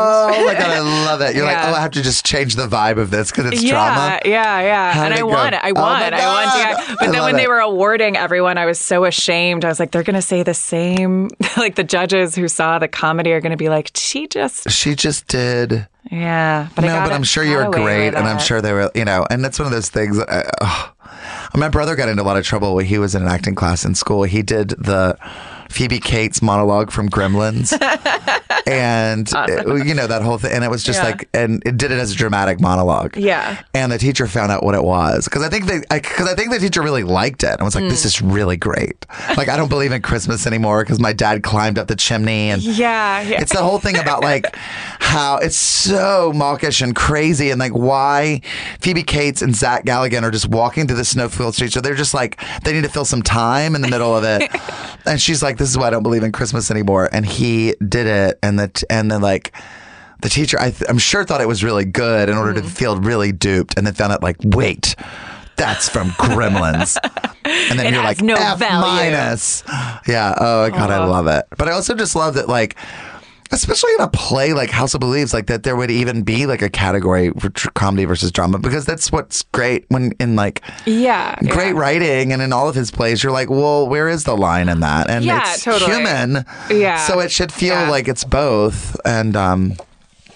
Oh 0.00 0.44
my 0.46 0.52
god, 0.54 0.70
I 0.70 0.78
love 1.06 1.20
it. 1.20 1.34
You're 1.34 1.44
like, 1.44 1.56
oh, 1.58 1.72
I 1.74 1.80
have 1.80 1.90
to 1.92 2.02
just 2.02 2.24
change 2.24 2.54
the 2.54 2.68
vibe 2.68 2.98
of 2.98 3.10
this 3.10 3.30
because 3.32 3.46
it's 3.52 3.62
yeah, 3.62 3.70
drama. 3.72 4.20
Yeah, 4.24 4.60
yeah. 4.60 4.92
How 4.92 5.04
and 5.04 5.14
I 5.14 5.22
won. 5.24 5.52
I 5.54 5.70
Oh 5.74 5.80
won. 5.80 6.00
my 6.00 6.06
I 6.10 6.10
won. 6.10 6.58
Yeah. 6.58 6.94
But 7.00 7.08
I 7.08 7.10
then 7.12 7.22
when 7.24 7.36
they 7.36 7.48
were 7.48 7.58
awarding 7.58 8.16
everyone, 8.16 8.56
I 8.56 8.66
was 8.66 8.78
so 8.78 9.04
ashamed. 9.04 9.64
I 9.64 9.68
was 9.68 9.80
like, 9.80 9.90
they're 9.90 10.04
going 10.04 10.14
to 10.14 10.22
say 10.22 10.42
the 10.44 10.54
same. 10.54 11.28
like 11.56 11.74
the 11.74 11.84
judges 11.84 12.36
who 12.36 12.46
saw 12.46 12.78
the 12.78 12.88
comedy 12.88 13.32
are 13.32 13.40
going 13.40 13.50
to 13.50 13.56
be 13.56 13.68
like, 13.68 13.90
she 13.96 14.28
just, 14.28 14.70
She 14.70 14.94
just 14.94 15.26
did. 15.26 15.88
yeah. 16.10 16.68
But 16.76 16.84
I 16.84 16.86
no, 16.88 17.00
but 17.00 17.10
it- 17.10 17.14
I'm 17.14 17.24
sure 17.24 17.42
you 17.42 17.56
were 17.56 17.70
great, 17.70 18.08
and 18.14 18.18
I'm 18.28 18.38
sure 18.38 18.60
they 18.62 18.72
were, 18.72 18.90
you 18.94 19.04
know, 19.04 19.26
and 19.28 19.44
that's 19.44 19.58
one 19.58 19.66
of 19.66 19.72
those 19.72 19.88
things. 19.90 20.18
That 20.18 20.30
I, 20.30 20.50
oh. 20.60 20.92
My 21.54 21.68
brother 21.68 21.96
got 21.96 22.08
into 22.08 22.22
a 22.22 22.24
lot 22.24 22.36
of 22.36 22.44
trouble 22.44 22.74
when 22.74 22.86
he 22.86 22.98
was 22.98 23.14
in 23.14 23.22
an 23.22 23.28
acting 23.28 23.54
class 23.54 23.84
in 23.84 23.94
school. 23.94 24.22
He 24.22 24.42
did 24.42 24.70
the 24.70 25.18
Phoebe 25.70 26.00
Cates 26.00 26.42
monologue 26.42 26.90
from 26.90 27.08
Gremlins, 27.08 27.72
and 28.66 29.28
it- 29.48 29.86
you 29.86 29.94
know 29.94 30.06
that 30.06 30.22
whole 30.22 30.38
thing, 30.38 30.52
and 30.52 30.64
it 30.64 30.70
was 30.70 30.82
just 30.82 30.98
Yeah. 31.00 31.04
like, 31.06 31.28
and 31.32 31.62
it 31.64 31.76
did 31.76 31.90
it 31.92 31.98
as 31.98 32.12
a 32.12 32.14
dramatic 32.14 32.60
monologue. 32.60 33.16
Yeah. 33.16 33.58
and 33.74 33.90
the 33.92 33.98
teacher 33.98 34.26
found 34.26 34.50
out 34.52 34.62
what 34.64 34.74
it 34.74 34.82
was 34.82 35.24
because 35.24 35.42
I 35.42 35.48
think 35.48 35.66
they, 35.66 35.80
because 35.90 36.28
I, 36.28 36.34
think 36.34 36.50
the 36.50 36.58
teacher 36.58 36.82
really 36.82 37.02
liked 37.04 37.42
it 37.42 37.50
and 37.52 37.62
was 37.62 37.74
like, 37.74 37.88
"This 37.88 38.02
Mm. 38.02 38.06
is 38.06 38.22
really 38.22 38.56
great." 38.56 39.06
Like, 39.36 39.48
I 39.48 39.56
don't 39.56 39.68
believe 39.68 39.92
in 39.92 40.02
Christmas 40.02 40.46
anymore 40.46 40.82
because 40.82 40.98
my 41.00 41.12
dad 41.12 41.42
climbed 41.42 41.78
up 41.78 41.86
the 41.88 41.96
chimney 41.96 42.50
and 42.50 42.60
Yeah. 42.62 43.20
yeah. 43.22 43.40
it's 43.40 43.52
the 43.52 43.62
whole 43.62 43.78
thing 43.78 43.96
about 43.98 44.22
like 44.22 44.54
how 44.98 45.36
it's 45.38 45.56
so 45.56 46.32
mawkish 46.34 46.80
and 46.82 46.94
crazy 46.94 47.50
and 47.50 47.58
like 47.60 47.72
why 47.72 48.40
Phoebe 48.80 49.02
Cates 49.02 49.40
and 49.42 49.54
Zach 49.54 49.84
Galligan 49.84 50.22
are 50.22 50.30
just 50.30 50.48
walking 50.48 50.86
through 50.86 50.96
the 50.96 51.04
snowfield 51.04 51.54
streets. 51.54 51.74
So 51.74 51.80
they're 51.80 51.94
just 51.94 52.14
like 52.14 52.40
they 52.64 52.72
need 52.72 52.84
to 52.84 52.90
fill 52.90 53.04
some 53.04 53.22
time 53.22 53.74
in 53.74 53.82
the 53.82 53.88
middle 53.88 54.16
of 54.16 54.24
it. 54.24 54.50
and 55.06 55.20
she's 55.20 55.42
like, 55.42 55.56
"This 55.60 55.70
is 55.70 55.78
why 55.78 55.86
I 55.86 55.90
don't 55.90 56.02
believe 56.02 56.24
in 56.24 56.32
Christmas 56.32 56.72
anymore." 56.72 57.08
And 57.12 57.24
he 57.24 57.76
did 57.78 58.08
it, 58.08 58.38
and 58.42 58.58
the 58.58 58.84
and 58.90 59.10
then 59.10 59.20
like. 59.20 59.52
The 60.22 60.28
teacher, 60.28 60.60
I 60.60 60.70
th- 60.70 60.84
I'm 60.86 60.98
sure, 60.98 61.24
thought 61.24 61.40
it 61.40 61.48
was 61.48 61.64
really 61.64 61.86
good 61.86 62.28
in 62.28 62.36
order 62.36 62.52
to 62.52 62.60
mm-hmm. 62.60 62.68
feel 62.68 63.00
really 63.00 63.32
duped, 63.32 63.78
and 63.78 63.86
then 63.86 63.94
found 63.94 64.12
out 64.12 64.22
like, 64.22 64.36
wait, 64.44 64.94
that's 65.56 65.88
from 65.88 66.10
Gremlins, 66.10 66.98
and 67.42 67.78
then 67.78 67.86
It 67.86 67.94
you're 67.94 68.04
like 68.04 68.20
no 68.20 68.34
F 68.34 68.58
value. 68.58 68.82
minus. 68.82 69.64
Yeah. 70.06 70.34
Oh 70.36 70.68
God, 70.68 70.90
I 70.90 71.06
love 71.06 71.26
it. 71.26 71.46
But 71.56 71.68
I 71.68 71.72
also 71.72 71.94
just 71.94 72.14
love 72.14 72.34
that 72.34 72.50
like. 72.50 72.76
Especially 73.52 73.92
in 73.94 74.00
a 74.00 74.08
play 74.08 74.52
like 74.52 74.70
House 74.70 74.94
of 74.94 75.00
Beliefs, 75.00 75.34
like 75.34 75.46
that, 75.46 75.64
there 75.64 75.74
would 75.74 75.90
even 75.90 76.22
be 76.22 76.46
like 76.46 76.62
a 76.62 76.70
category 76.70 77.30
for 77.32 77.48
tr- 77.50 77.70
comedy 77.70 78.04
versus 78.04 78.30
drama 78.30 78.58
because 78.60 78.86
that's 78.86 79.10
what's 79.10 79.42
great 79.42 79.86
when 79.88 80.12
in 80.20 80.36
like 80.36 80.62
yeah. 80.86 81.34
great 81.48 81.74
yeah. 81.74 81.80
writing 81.80 82.32
and 82.32 82.42
in 82.42 82.52
all 82.52 82.68
of 82.68 82.76
his 82.76 82.92
plays, 82.92 83.24
you're 83.24 83.32
like, 83.32 83.50
well, 83.50 83.88
where 83.88 84.08
is 84.08 84.22
the 84.22 84.36
line 84.36 84.68
in 84.68 84.80
that? 84.80 85.10
And 85.10 85.24
Yeah, 85.24 85.42
it's 85.52 85.64
totally. 85.64 85.92
human, 85.96 86.44
Yeah. 86.70 87.04
So 87.06 87.18
it 87.18 87.32
should 87.32 87.50
feel 87.52 87.74
Yeah. 87.74 87.90
like 87.90 88.06
it's 88.06 88.22
both. 88.22 88.96
And 89.04 89.34
um, 89.36 89.74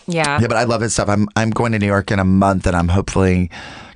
Yeah. 0.09 0.41
yeah, 0.41 0.49
but 0.49 0.57
I 0.57 0.65
love 0.65 0.81
his 0.81 0.93
stuff. 0.95 1.09
I'm 1.09 1.29
I'm 1.37 1.51
going 1.51 1.71
to 1.73 1.79
New 1.79 1.87
York 1.87 2.11
in 2.11 2.19
a 2.19 2.25
month, 2.25 2.67
and 2.67 2.75
I'm 2.77 2.89
hopefully 2.89 3.49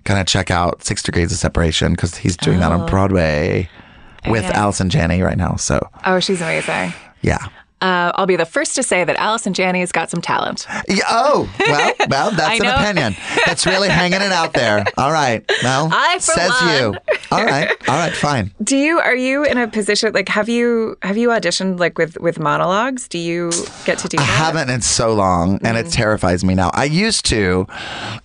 gonna 0.05 0.25
check 0.25 0.51
out 0.53 0.85
Six 0.85 1.03
Degrees 1.03 1.33
of 1.33 1.39
Separation 1.39 1.93
because 1.93 2.17
he's 2.17 2.37
doing 2.37 2.61
that 2.61 2.71
on 2.73 2.89
Broadway 2.89 3.69
with 4.29 4.45
Oh. 4.45 4.49
Okay. 4.49 4.57
Allison 4.59 4.91
Janney 4.91 5.23
right 5.23 5.37
now. 5.37 5.57
So 5.57 5.87
Oh, 6.07 6.21
she's 6.21 6.41
amazing. 6.41 6.93
yeah. 7.21 7.39
Uh, 7.81 8.11
I'll 8.17 8.27
be 8.27 8.37
the 8.37 8.45
first 8.45 8.75
to 8.77 8.83
say 8.83 9.05
that 9.05 9.17
Allison 9.17 9.55
Janney's 9.55 9.93
got 9.93 10.11
some 10.11 10.21
talent. 10.21 10.67
Yeah, 10.89 11.03
oh, 11.09 11.49
well, 11.61 11.95
well, 12.09 12.31
that's 12.33 12.61
an 12.61 12.67
opinion. 12.67 13.17
That's 13.47 13.67
really 13.67 13.89
hanging 13.89 14.21
it 14.21 14.33
out 14.33 14.53
there. 14.53 14.85
All 14.99 15.13
right. 15.13 15.45
Well, 15.63 15.89
I, 15.93 16.19
says 16.19 16.51
one. 16.61 16.75
you. 16.75 16.95
All 17.31 17.45
right. 17.45 17.69
All 17.89 17.97
right. 17.97 18.13
Fine. 18.13 18.53
Do 18.63 18.77
you 18.77 18.99
are 18.99 19.15
you 19.15 19.45
in 19.45 19.59
a 19.59 19.69
position 19.69 20.13
like 20.13 20.29
have 20.29 20.49
you 20.49 20.97
have 21.03 21.17
you 21.17 21.29
auditioned 21.29 21.79
like 21.79 21.99
with 21.99 22.19
with 22.21 22.39
monologues? 22.41 23.07
Do 23.09 23.19
you 23.19 23.51
get 23.85 23.99
to 23.99 24.09
do 24.09 24.17
I 24.19 24.23
that? 24.23 24.27
haven't 24.27 24.71
in 24.71 24.81
so 24.81 25.15
long, 25.15 25.55
and 25.65 25.77
Mm-hmm. 25.77 25.87
it 25.87 25.91
terrifies 25.93 26.45
me 26.45 26.55
now. 26.55 26.71
I 26.75 26.85
used 26.85 27.27
to, 27.27 27.67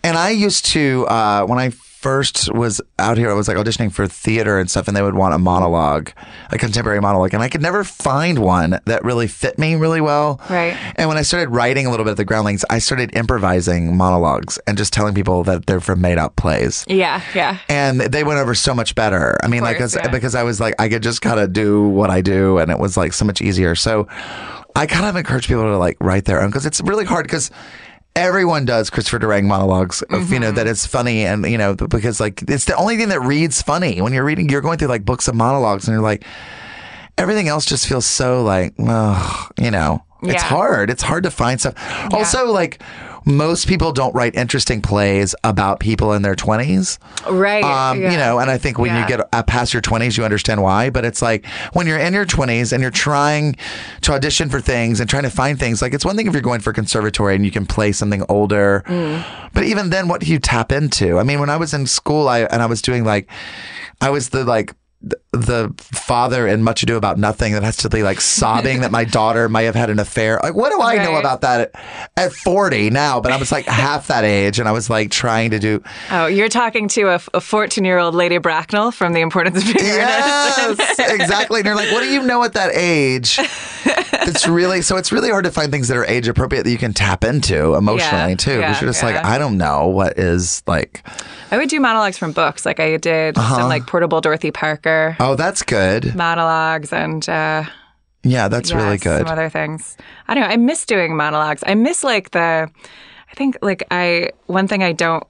and 0.04 0.18
I 0.18 0.30
used 0.32 0.66
to 0.68 1.06
uh, 1.08 1.46
when 1.46 1.60
I 1.60 1.72
first 2.04 2.54
was 2.54 2.82
out 3.00 3.18
here. 3.18 3.32
I 3.32 3.34
was 3.34 3.48
like 3.48 3.56
auditioning 3.58 3.92
for 3.92 4.08
theater 4.08 4.60
and 4.60 4.70
stuff, 4.70 4.88
and 4.90 4.96
they 4.96 5.02
would 5.02 5.16
want 5.16 5.34
a 5.34 5.38
monologue, 5.40 6.12
a 6.52 6.58
contemporary 6.58 7.00
monologue, 7.00 7.34
and 7.34 7.42
I 7.42 7.48
could 7.48 7.62
never 7.62 7.84
find 7.86 8.40
one 8.40 8.80
that 8.86 9.04
really 9.06 9.28
fit 9.28 9.58
me 9.58 9.76
really 9.76 10.02
well. 10.02 10.42
Right. 10.50 10.76
And 10.98 11.08
when 11.08 11.18
I 11.18 11.22
started 11.22 11.50
writing 11.50 11.88
a 11.88 11.90
little 11.90 12.04
bit 12.04 12.12
at 12.12 12.18
the 12.18 12.26
Groundlings, 12.26 12.66
I 12.70 12.80
started 12.80 13.16
improvising 13.16 13.96
monologues 13.96 14.60
and 14.68 14.78
just 14.78 14.92
telling 14.92 15.16
people 15.16 15.44
that 15.46 15.66
they're 15.66 15.80
from 15.80 16.02
made 16.02 16.18
up 16.18 16.36
plays. 16.36 16.84
Yeah, 16.88 17.22
yeah. 17.34 17.58
and 17.70 18.02
they 18.02 18.24
went 18.26 18.40
over 18.40 18.54
so 18.54 18.74
much 18.76 18.96
better. 18.96 19.38
I 19.42 19.48
mean, 19.48 19.64
like, 19.64 19.78
course, 19.78 19.96
'cause- 19.96 20.04
yeah. 20.04 20.12
because 20.12 20.36
I 20.36 20.44
was 20.44 20.60
like, 20.60 20.76
I 20.80 20.90
could 20.90 21.02
just 21.04 21.22
kind 21.22 21.40
of 21.40 21.54
do 21.54 21.88
what 21.88 22.10
I 22.10 22.20
do, 22.20 22.58
and 22.58 22.70
it 22.70 22.80
was 22.80 22.98
like 22.98 23.14
so 23.14 23.24
much 23.24 23.42
easier. 23.42 23.76
So 23.76 24.08
I 24.76 24.88
kind 24.88 25.06
of 25.06 25.16
encourage 25.16 25.48
people 25.48 25.64
to 25.64 25.78
like 25.78 25.96
write 26.02 26.26
their 26.26 26.42
own 26.42 26.50
because 26.50 26.66
it's 26.66 26.82
really 26.82 27.06
hard 27.06 27.26
because 27.28 27.50
everyone 28.16 28.66
does 28.66 28.90
Christopher 28.90 29.20
Durang 29.20 29.46
monologues. 29.46 30.02
Of, 30.04 30.32
you 30.32 30.40
know 30.40 30.48
Mm-hmm. 30.48 30.56
that 30.58 30.68
it's 30.68 30.86
funny 30.86 31.26
and 31.26 31.46
you 31.46 31.58
know 31.58 31.76
because 31.76 32.20
like 32.20 32.42
it's 32.48 32.66
the 32.66 32.76
only 32.76 32.98
thing 32.98 33.10
that 33.10 33.22
reads 33.22 33.62
funny 33.62 34.02
when 34.02 34.14
you're 34.14 34.24
reading. 34.26 34.50
You're 34.50 34.62
going 34.62 34.78
through 34.78 34.90
like 34.90 35.06
books 35.06 35.28
of 35.28 35.36
monologues 35.36 35.88
and 35.88 35.96
you're 35.96 36.04
like 36.04 36.24
everything 37.18 37.48
else 37.48 37.66
just 37.66 37.88
feels 37.88 38.06
so 38.06 38.44
like 38.44 38.74
oh, 38.80 39.50
you 39.60 39.72
know 39.72 40.04
it's 40.26 40.42
hard. 40.44 40.90
It's 40.90 41.04
hard 41.04 41.24
to 41.24 41.32
find 41.32 41.60
stuff. 41.60 41.74
Also, 42.14 42.46
like 42.50 42.82
most 43.26 43.68
people 43.68 43.92
don't 43.92 44.14
write 44.14 44.36
interesting 44.36 44.82
plays 44.82 45.34
about 45.44 45.80
people 45.80 46.14
in 46.14 46.22
their 46.22 46.36
twenties. 46.36 47.00
Right. 47.30 47.64
Um, 47.64 48.02
yeah. 48.02 48.12
You 48.12 48.18
know, 48.18 48.40
and 48.40 48.50
I 48.52 48.58
think 48.58 48.78
when 48.78 48.92
Yeah. 48.92 49.02
you 49.02 49.08
get 49.08 49.28
uh, 49.32 49.44
past 49.44 49.74
your 49.74 49.82
20s, 49.82 50.18
you 50.18 50.24
understand 50.26 50.62
why. 50.62 50.90
But 50.90 51.06
it's 51.06 51.22
like 51.22 51.46
when 51.74 51.88
you're 51.88 51.98
in 52.00 52.14
your 52.14 52.26
20s 52.26 52.74
and 52.74 52.82
you're 52.82 52.92
trying 52.92 53.56
to 54.02 54.14
audition 54.14 54.50
for 54.50 54.60
things 54.60 55.00
and 55.00 55.10
trying 55.10 55.24
to 55.24 55.30
find 55.30 55.58
things, 55.60 55.82
like 55.82 55.94
it's 55.94 56.04
one 56.06 56.16
thing 56.16 56.28
if 56.28 56.34
you're 56.34 56.42
going 56.42 56.60
for 56.62 56.74
conservatory 56.74 57.36
and 57.36 57.46
you 57.46 57.52
can 57.52 57.66
play 57.66 57.92
something 57.92 58.24
older. 58.30 58.84
Mm. 58.88 59.24
But 59.54 59.64
even 59.64 59.90
then, 59.90 60.08
what 60.08 60.22
do 60.22 60.28
you 60.28 60.40
tap 60.40 60.72
into? 60.72 61.20
I 61.20 61.24
mean, 61.24 61.40
when 61.40 61.50
I 61.50 61.58
was 61.58 61.74
in 61.74 61.86
school, 61.88 62.28
I 62.28 62.42
and 62.42 62.62
I 62.62 62.66
was 62.66 62.82
doing 62.82 63.04
like, 63.06 63.30
I 64.02 64.10
was 64.10 64.30
the 64.30 64.44
like, 64.44 64.74
the 65.34 65.74
father 65.80 66.48
in 66.48 66.64
Much 66.64 66.84
Ado 66.84 66.96
About 66.96 67.18
Nothing 67.18 67.54
that 67.54 67.64
has 67.64 67.78
to 67.78 67.90
be 67.90 68.04
like 68.04 68.22
sobbing 68.22 68.82
that 68.82 68.92
my 68.92 69.04
daughter 69.04 69.50
might 69.50 69.64
have 69.64 69.76
had 69.76 69.90
an 69.90 70.00
affair. 70.00 70.40
Like, 70.42 70.54
what 70.54 70.72
do 70.72 70.82
I 70.82 71.04
know 71.04 71.16
about 71.16 71.42
that 71.42 71.72
at, 71.74 71.84
at 72.16 72.34
40 72.34 72.92
now? 72.92 73.20
But 73.20 73.32
I 73.32 73.38
was 73.38 73.52
like 73.52 73.66
half 73.66 74.08
that 74.08 74.24
age 74.24 74.60
and 74.60 74.70
I 74.70 74.72
was 74.72 74.90
like 74.90 75.10
trying 75.10 75.50
to 75.52 75.60
do, 75.60 75.84
Oh, 76.12 76.28
you're 76.28 76.50
talking 76.50 76.88
to 76.90 77.08
a 77.34 77.42
14 77.42 77.84
year 77.84 77.98
old 77.98 78.14
Lady 78.14 78.38
Bracknell 78.38 78.92
from 78.92 79.14
The 79.14 79.22
Importance 79.22 79.58
of 79.58 79.74
Being. 79.74 79.86
Yes, 79.86 81.00
exactly. 81.00 81.62
And 81.62 81.66
you're 81.66 81.76
like, 81.76 81.92
what 81.92 82.02
do 82.02 82.10
you 82.14 82.24
know 82.24 82.44
at 82.44 82.54
that 82.54 82.76
age? 82.76 83.40
It's 84.26 84.48
really 84.48 84.82
so. 84.82 84.98
It's 84.98 85.12
really 85.12 85.30
hard 85.30 85.46
to 85.46 85.52
find 85.52 85.72
things 85.72 85.88
that 85.90 85.98
are 85.98 86.06
age 86.06 86.28
appropriate 86.28 86.64
that 86.64 86.72
you 86.72 86.78
can 86.78 86.94
tap 86.94 87.24
into 87.24 87.76
emotionally 87.76 88.32
Yeah, 88.32 88.36
too. 88.36 88.52
yeah, 88.52 88.68
Because 88.70 88.82
you're 88.82 88.90
just 88.92 89.04
like. 89.04 89.16
I 89.16 89.38
don't 89.38 89.58
know 89.58 89.88
what 89.88 90.18
is 90.18 90.64
like. 90.68 91.06
I 91.52 91.58
would 91.58 91.70
do 91.70 91.80
monologues 91.80 92.18
from 92.18 92.32
books. 92.32 92.66
Like 92.66 92.80
I 92.80 92.98
did 92.98 93.38
uh-huh. 93.38 93.56
some 93.56 93.70
like 93.70 93.86
portable 93.86 94.22
Dorothy 94.22 94.52
Parker 94.52 95.16
Oh, 95.26 95.36
that's 95.36 95.64
good. 95.64 96.16
monologues 96.16 96.92
and 96.92 97.28
uh, 97.30 97.64
Yeah, 98.24 98.50
that's 98.50 98.74
really 98.74 98.98
good. 98.98 99.20
Some 99.26 99.32
other 99.32 99.50
things. 99.50 99.96
I 100.28 100.34
don't 100.34 100.44
know. 100.44 100.50
I 100.50 100.58
miss 100.58 100.86
doing 100.86 101.16
monologues. 101.16 101.64
I 101.66 101.76
miss 101.76 102.04
like 102.04 102.32
the. 102.32 102.70
I 103.32 103.36
think 103.36 103.58
like 103.62 103.84
I 103.90 104.32
one 104.48 104.68
thing 104.68 104.84
I 104.84 104.92
don't. 104.92 105.24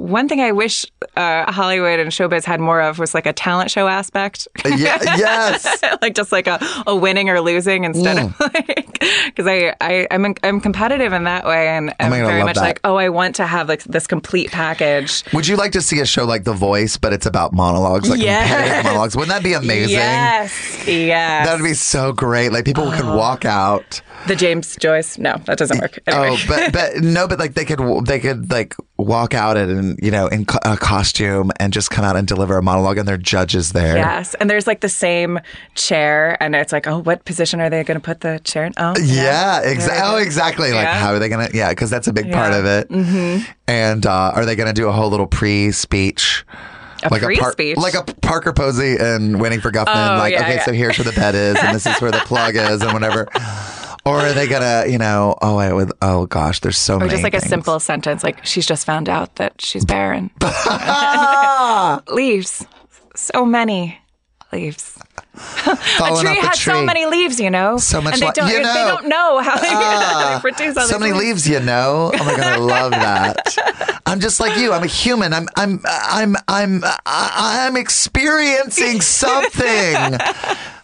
One 0.00 0.28
thing 0.28 0.40
I 0.40 0.52
wish 0.52 0.86
uh, 1.16 1.50
Hollywood 1.52 2.00
and 2.00 2.10
showbiz 2.10 2.44
had 2.44 2.60
more 2.60 2.80
of 2.80 2.98
was 2.98 3.14
like 3.14 3.26
a 3.26 3.32
talent 3.32 3.70
show 3.70 3.86
aspect. 3.88 4.48
yeah, 4.64 4.98
yes. 5.16 5.82
like 6.02 6.14
just 6.14 6.32
like 6.32 6.46
a, 6.46 6.58
a 6.86 6.96
winning 6.96 7.28
or 7.28 7.40
losing 7.40 7.84
instead 7.84 8.18
of 8.18 8.30
Mm. 8.30 8.40
like 8.66 8.98
because 9.26 9.46
I, 9.46 9.74
I 9.80 10.06
I'm 10.10 10.24
in- 10.24 10.34
I'm 10.42 10.60
competitive 10.60 11.12
in 11.12 11.24
that 11.24 11.44
way 11.46 11.68
and 11.68 11.94
I'm 12.00 12.10
God, 12.10 12.26
very 12.26 12.42
much 12.44 12.56
that. 12.56 12.60
like 12.62 12.80
oh 12.84 12.96
I 12.96 13.08
want 13.08 13.36
to 13.36 13.46
have 13.46 13.68
like 13.68 13.82
this 13.84 14.06
complete 14.06 14.50
package. 14.50 15.24
Would 15.32 15.46
you 15.46 15.56
like 15.56 15.72
to 15.72 15.80
see 15.80 16.00
a 16.00 16.06
show 16.06 16.24
like 16.24 16.44
The 16.44 16.52
Voice, 16.52 16.96
but 16.96 17.12
it's 17.12 17.26
about 17.26 17.52
monologues, 17.52 18.08
like 18.10 18.20
Yes. 18.20 18.84
monologues? 18.84 19.16
Wouldn't 19.16 19.32
that 19.34 19.42
be 19.42 19.52
amazing? 19.54 19.90
Yes, 19.96 20.86
yes. 20.86 21.46
That 21.46 21.58
would 21.58 21.64
be 21.66 21.74
so 21.74 22.12
great. 22.12 22.52
Like 22.52 22.64
people 22.64 22.90
could 22.92 23.06
walk 23.06 23.44
out. 23.44 24.02
the 24.26 24.36
James 24.36 24.76
Joyce. 24.76 25.16
No, 25.18 25.36
that 25.46 25.56
doesn't 25.58 25.80
work. 25.80 25.98
Anyway. 26.06 26.36
Oh, 26.38 26.44
but 26.48 26.72
but 26.72 26.96
no, 27.02 27.26
but 27.26 27.38
like 27.38 27.54
they 27.54 27.64
could 27.64 27.80
they 28.06 28.20
could 28.20 28.50
like 28.50 28.74
walk 28.98 29.32
out 29.34 29.56
it 29.56 29.68
you 30.02 30.10
know 30.10 30.26
in 30.28 30.44
co- 30.44 30.58
a 30.64 30.76
costume 30.76 31.50
and 31.58 31.72
just 31.72 31.90
come 31.90 32.04
out 32.04 32.16
and 32.16 32.26
deliver 32.26 32.56
a 32.58 32.62
monologue 32.62 32.98
and 32.98 33.06
their 33.08 33.16
judges 33.16 33.72
there. 33.72 33.96
Yes, 33.96 34.34
and 34.34 34.48
there's 34.50 34.66
like 34.66 34.80
the 34.80 34.88
same 34.88 35.38
chair, 35.74 36.36
and 36.42 36.54
it's 36.54 36.72
like, 36.72 36.86
oh, 36.86 36.98
what 36.98 37.24
position 37.24 37.60
are 37.60 37.70
they 37.70 37.82
going 37.84 37.98
to 38.00 38.04
put 38.04 38.20
the 38.20 38.40
chair 38.44 38.64
in? 38.64 38.72
Oh, 38.76 38.94
Yeah, 39.00 39.60
There 39.60 39.72
exactly. 39.72 40.02
Oh, 40.04 40.16
exactly. 40.16 40.72
Like, 40.72 40.84
Yeah. 40.84 40.98
how 40.98 41.10
are 41.12 41.18
they 41.18 41.28
gonna? 41.28 41.48
Yeah, 41.52 41.70
because 41.70 41.90
that's 41.90 42.06
a 42.08 42.12
big 42.12 42.32
part 42.32 42.52
of 42.52 42.64
it. 42.64 42.88
Mm-hmm. 42.88 43.50
And 43.68 44.06
uh, 44.06 44.32
are 44.34 44.44
they 44.44 44.56
gonna 44.56 44.72
do 44.72 44.88
a 44.88 44.92
whole 44.92 45.08
little 45.10 45.26
pre-speech? 45.26 46.44
A 47.02 47.08
like 47.08 47.22
a 47.22 47.74
like 47.80 47.94
a 47.94 48.02
Parker 48.20 48.52
Posey 48.52 48.96
and 49.00 49.40
Waiting 49.40 49.60
for 49.60 49.70
Guffman. 49.72 49.86
Oh, 50.16 50.18
like, 50.18 50.32
yeah, 50.34 50.42
okay, 50.42 50.54
yeah. 50.56 50.64
so 50.64 50.72
here's 50.72 50.98
where 50.98 51.06
the 51.06 51.12
bed 51.18 51.34
is, 51.34 51.56
and 51.62 51.74
this 51.74 51.86
is 51.86 51.98
where 52.00 52.10
the 52.10 52.18
plug 52.26 52.56
is, 52.56 52.82
and 52.82 52.92
whatever. 52.92 53.26
Or 54.04 54.16
are 54.18 54.32
they 54.32 54.46
gonna, 54.46 54.86
you 54.88 54.98
know? 54.98 55.36
Oh, 55.42 55.58
I 55.58 55.72
would. 55.72 55.92
Oh 56.00 56.26
gosh, 56.26 56.60
there's 56.60 56.78
so 56.78 56.94
Or 56.96 56.98
many. 57.00 57.08
Or 57.08 57.12
just 57.12 57.22
like 57.22 57.34
a 57.34 57.40
simple 57.40 57.78
sentence, 57.80 58.24
like 58.24 58.44
she's 58.46 58.66
just 58.66 58.86
found 58.86 59.08
out 59.08 59.36
that 59.36 59.60
she's 59.60 59.84
barren. 59.84 60.30
leaves, 62.14 62.64
so 63.14 63.44
many 63.44 63.98
leaves. 64.52 64.98
A 65.34 66.20
tree 66.20 66.36
has 66.40 66.60
so 66.60 66.84
many 66.84 67.06
leaves, 67.06 67.38
you 67.40 67.50
know. 67.50 67.78
So 67.78 68.00
much 68.00 68.14
and 68.14 68.22
they 68.22 68.26
li- 68.26 68.32
don't, 68.34 68.48
you 68.48 68.56
they 68.58 68.62
know. 68.62 68.74
don't 68.96 69.08
know 69.08 69.38
how 69.40 69.56
they, 69.58 69.68
how 69.68 69.78
they 69.80 69.86
ah, 70.34 70.38
produce 70.40 70.76
all 70.76 70.86
so 70.86 70.98
many 70.98 71.12
leaves. 71.12 71.46
leaves, 71.46 71.48
you 71.48 71.60
know. 71.60 72.10
Oh 72.14 72.24
my 72.24 72.36
god, 72.36 72.40
I 72.46 72.56
love 72.56 72.90
that. 72.92 74.00
I'm 74.06 74.20
just 74.20 74.40
like 74.40 74.58
you. 74.58 74.72
I'm 74.72 74.82
a 74.82 74.86
human. 74.88 75.32
I'm 75.32 75.48
I'm 75.56 75.80
I'm 75.86 76.36
I'm 76.48 76.82
I- 76.84 77.66
I'm 77.66 77.76
experiencing 77.76 79.00
something, 79.00 80.18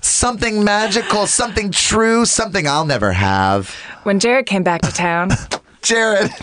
something 0.01 0.63
magical, 0.65 1.27
something 1.27 1.71
true, 1.73 2.25
something 2.25 2.67
I'll 2.69 2.87
never 2.87 3.13
have. 3.13 3.75
When 4.05 4.21
Jared 4.21 4.47
came 4.47 4.63
back 4.63 4.83
to 4.83 4.93
town, 4.93 5.31
Jared, 5.87 6.31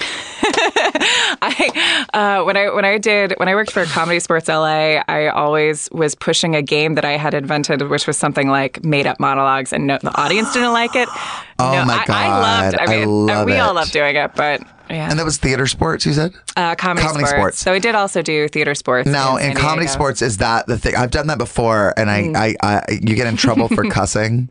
I 1.41 2.07
uh, 2.13 2.43
when 2.43 2.55
I 2.57 2.69
when 2.69 2.85
I 2.85 2.97
did 2.97 3.33
when 3.37 3.47
I 3.49 3.55
worked 3.55 3.71
for 3.71 3.83
ComedySportz 3.85 4.47
LA, 4.47 5.03
I 5.07 5.27
always 5.27 5.89
was 5.91 6.15
pushing 6.15 6.55
a 6.55 6.61
game 6.61 6.95
that 6.95 7.03
I 7.05 7.17
had 7.17 7.33
invented, 7.33 7.81
which 7.89 8.07
was 8.07 8.17
something 8.17 8.47
like 8.49 8.83
made 8.83 9.05
up 9.05 9.19
monologues, 9.19 9.73
and 9.73 9.87
no, 9.87 9.97
the 10.01 10.15
audience 10.19 10.53
didn't 10.53 10.73
like 10.73 10.95
it. 10.95 11.09
Oh 11.59 11.71
no, 11.71 11.85
my 11.85 12.03
I, 12.09 12.25
I 12.25 12.39
loved. 12.39 12.73
it. 12.73 12.77
God, 12.79 12.89
I 12.89 12.93
I 12.93 12.97
mean, 12.97 13.25
love 13.27 13.45
we 13.45 13.57
all 13.59 13.75
love 13.75 13.91
doing 13.91 14.15
it, 14.15 14.31
but 14.35 14.61
yeah, 14.89 15.09
and 15.09 15.17
that 15.19 15.25
was 15.25 15.37
theater 15.37 15.65
sports. 15.67 16.05
You 16.05 16.13
said 16.13 16.33
uh, 16.55 16.75
comedy, 16.75 17.05
comedy 17.05 17.25
sports. 17.25 17.29
sports. 17.39 17.59
So 17.59 17.73
I 17.73 17.79
did 17.79 17.95
also 17.95 18.21
do 18.21 18.47
theater 18.47 18.75
sports. 18.75 19.07
now 19.07 19.37
in, 19.37 19.51
in 19.51 19.57
comedy 19.57 19.85
Diego. 19.87 19.93
sports 19.93 20.21
is 20.21 20.37
that 20.37 20.67
the 20.67 20.77
thing? 20.77 20.95
I've 20.95 21.11
done 21.11 21.27
that 21.27 21.37
before, 21.37 21.93
and 21.97 22.09
I, 22.09 22.23
Mm. 22.23 22.35
I, 22.37 22.55
I 22.63 22.83
you 23.01 23.15
get 23.15 23.27
in 23.27 23.35
trouble 23.37 23.67
for 23.67 23.83
cussing. 23.89 24.49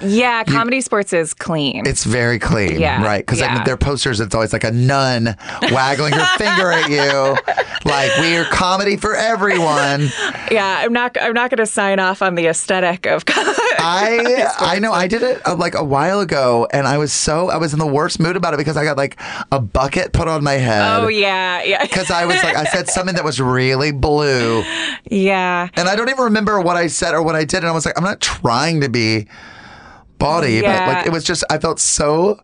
Yeah, 0.00 0.44
comedy 0.44 0.80
sports 0.80 1.12
is 1.12 1.34
clean. 1.34 1.86
It's 1.86 2.04
very 2.04 2.38
clean, 2.38 2.78
Yeah, 2.80 3.02
right? 3.04 3.18
Because 3.24 3.40
yeah. 3.40 3.56
like 3.56 3.64
their 3.64 3.76
posters, 3.76 4.20
it's 4.20 4.34
always 4.34 4.52
like 4.52 4.62
a 4.64 4.70
nun 4.70 5.34
waggling 5.72 6.12
her 6.12 6.24
finger 6.38 6.70
at 6.70 6.88
you, 6.88 7.36
like 7.84 8.16
we 8.18 8.36
are 8.36 8.44
comedy 8.44 8.96
for 8.96 9.16
everyone. 9.16 10.02
yeah, 10.50 10.82
I'm 10.84 10.92
not. 10.92 11.16
I'm 11.20 11.32
not 11.32 11.50
going 11.50 11.58
to 11.58 11.66
sign 11.66 11.98
off 11.98 12.22
on 12.22 12.34
the 12.36 12.46
aesthetic 12.46 13.06
of. 13.06 13.24
I 13.82 14.46
I 14.58 14.78
know 14.78 14.92
I 14.92 15.06
did 15.08 15.22
it 15.22 15.40
uh, 15.46 15.54
like 15.56 15.74
a 15.74 15.84
while 15.84 16.20
ago, 16.20 16.68
and 16.72 16.86
I 16.86 16.98
was 16.98 17.12
so 17.12 17.50
I 17.50 17.56
was 17.56 17.72
in 17.72 17.78
the 17.78 17.86
worst 17.86 18.20
mood 18.20 18.36
about 18.36 18.54
it 18.54 18.58
because 18.58 18.76
I 18.76 18.84
got 18.84 18.96
like 18.96 19.18
a 19.50 19.60
bucket 19.72 20.12
put 20.12 20.28
on 20.28 20.42
my 20.44 20.54
head. 20.54 21.00
oh 21.00 21.08
yeah, 21.08 21.62
yeah, 21.62 21.82
Because 21.82 22.10
I 22.10 22.24
was 22.26 22.42
like, 22.42 22.56
I 22.56 22.64
said 22.64 22.88
something 22.96 23.14
that 23.14 23.24
was 23.24 23.40
really 23.40 23.92
blue, 23.92 24.62
yeah. 25.10 25.68
and 25.74 25.88
I 25.88 25.96
don't 25.96 26.08
even 26.08 26.24
remember 26.24 26.60
what 26.60 26.76
I 26.76 26.86
said 26.88 27.14
or 27.14 27.22
what 27.22 27.34
I 27.36 27.44
did, 27.44 27.58
and 27.58 27.68
I 27.68 27.72
was 27.72 27.86
like, 27.86 27.96
I'm 27.96 28.04
not 28.04 28.20
trying 28.20 28.80
to 28.82 28.88
be 28.88 29.26
bawdy, 30.18 30.60
but 30.60 30.86
like 30.86 31.06
it 31.06 31.12
was 31.12 31.24
just 31.24 31.44
I 31.50 31.58
felt 31.58 31.80
so 31.80 32.40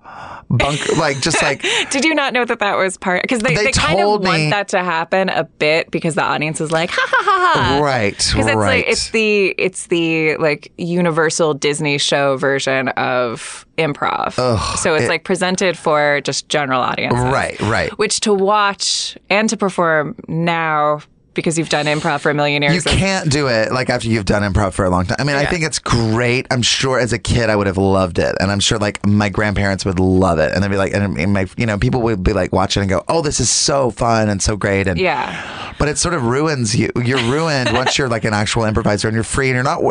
bunk, 0.49 0.97
like 0.99 1.21
just 1.21 1.43
like 1.43 1.63
Did 1.91 2.05
you 2.05 2.15
not 2.15 2.33
know 2.33 2.45
that 2.45 2.59
that 2.61 2.77
was 2.77 2.97
part? 2.97 3.23
Because 3.23 3.41
they, 3.41 3.55
They 3.55 3.65
they, 3.65 3.73
kind 3.73 3.99
of 3.99 4.05
told 4.05 4.25
want 4.25 4.51
that 4.51 4.69
to 4.69 4.83
happen 4.83 5.29
a 5.29 5.45
bit 5.45 5.91
because 5.91 6.15
the 6.15 6.23
audience 6.23 6.61
is 6.61 6.71
like, 6.71 6.91
ha 6.91 7.07
ha 7.09 7.23
ha 7.23 7.53
ha. 7.55 7.81
right, 7.83 8.13
Because 8.17 8.47
it's 8.47 8.57
right. 8.57 8.85
like 8.85 8.89
it's 8.89 9.11
the 9.11 9.55
it's 9.59 9.87
the 9.89 10.37
like 10.37 10.73
universal 10.79 11.55
Disney 11.55 11.99
show 11.99 12.37
version 12.37 12.89
of 12.91 13.67
improv. 13.79 14.33
so 14.79 14.95
it's 14.95 15.09
like 15.09 15.25
presented 15.25 15.77
for 15.77 16.21
just 16.23 16.49
general 16.49 16.81
audiences. 16.81 17.21
Right, 17.25 17.61
right. 17.63 17.91
Which 17.99 18.21
to 18.21 18.33
watch 18.35 19.19
and 19.29 19.49
to 19.51 19.57
perform 19.57 20.15
now 20.29 21.01
because 21.37 21.57
you've 21.59 21.69
done 21.69 21.87
improv 21.87 22.21
for 22.21 22.31
a 22.31 22.35
million 22.35 22.63
years. 22.63 22.75
You 22.75 22.83
can't 22.83 23.31
do 23.31 23.47
it 23.49 23.71
like 23.71 23.89
after 23.91 24.09
you've 24.09 24.25
done 24.25 24.43
improv 24.43 24.73
for 24.73 24.85
a 24.85 24.91
long 24.91 25.07
time. 25.07 25.17
I 25.21 25.25
mean, 25.25 25.37
I 25.37 25.47
think 25.47 25.63
it's 25.65 25.79
great. 25.79 26.47
I'm 26.51 26.63
sure 26.63 26.99
as 26.99 27.13
a 27.13 27.19
kid 27.19 27.51
I 27.51 27.57
would 27.57 27.67
have 27.67 27.79
loved 27.79 28.19
it, 28.19 28.35
and 28.41 28.51
I'm 28.51 28.61
sure 28.61 28.79
like 28.79 29.05
my 29.07 29.29
grandparents 29.29 29.85
would 29.85 30.01
love 30.01 30.39
it, 30.39 30.53
and 30.53 30.65
they'd 30.65 30.69
be 30.69 30.77
like, 30.77 30.93
and 30.95 31.17
and 31.17 31.33
my 31.33 31.47
you 31.57 31.67
know 31.67 31.79
people 31.79 32.03
would 32.03 32.25
be 32.25 32.33
like 32.33 32.53
watching 32.53 32.81
and 32.81 32.91
go, 32.91 33.05
oh, 33.09 33.23
this 33.23 33.39
is 33.39 33.51
so 33.51 33.91
fun 33.91 34.29
and 34.29 34.43
so 34.43 34.57
great, 34.57 34.89
and 34.89 34.99
Yeah. 34.99 35.75
But 35.79 35.89
it 35.89 35.99
sort 35.99 36.15
of 36.15 36.25
ruins 36.25 36.75
you. 36.75 36.91
You're 37.05 37.23
ruined 37.31 37.73
once 37.73 37.99
you're 37.99 38.09
like 38.09 38.25
an 38.25 38.33
actual 38.35 38.65
improviser 38.65 39.09
and 39.09 39.15
you're 39.15 39.25
free 39.25 39.49
and 39.49 39.55
you're 39.55 39.63
not. 39.63 39.83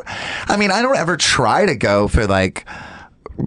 I 0.47 0.57
mean, 0.57 0.71
I 0.71 0.81
don't 0.81 0.97
ever 0.97 1.15
try 1.15 1.65
to 1.65 1.75
go 1.75 2.07
for 2.07 2.27
like. 2.27 2.65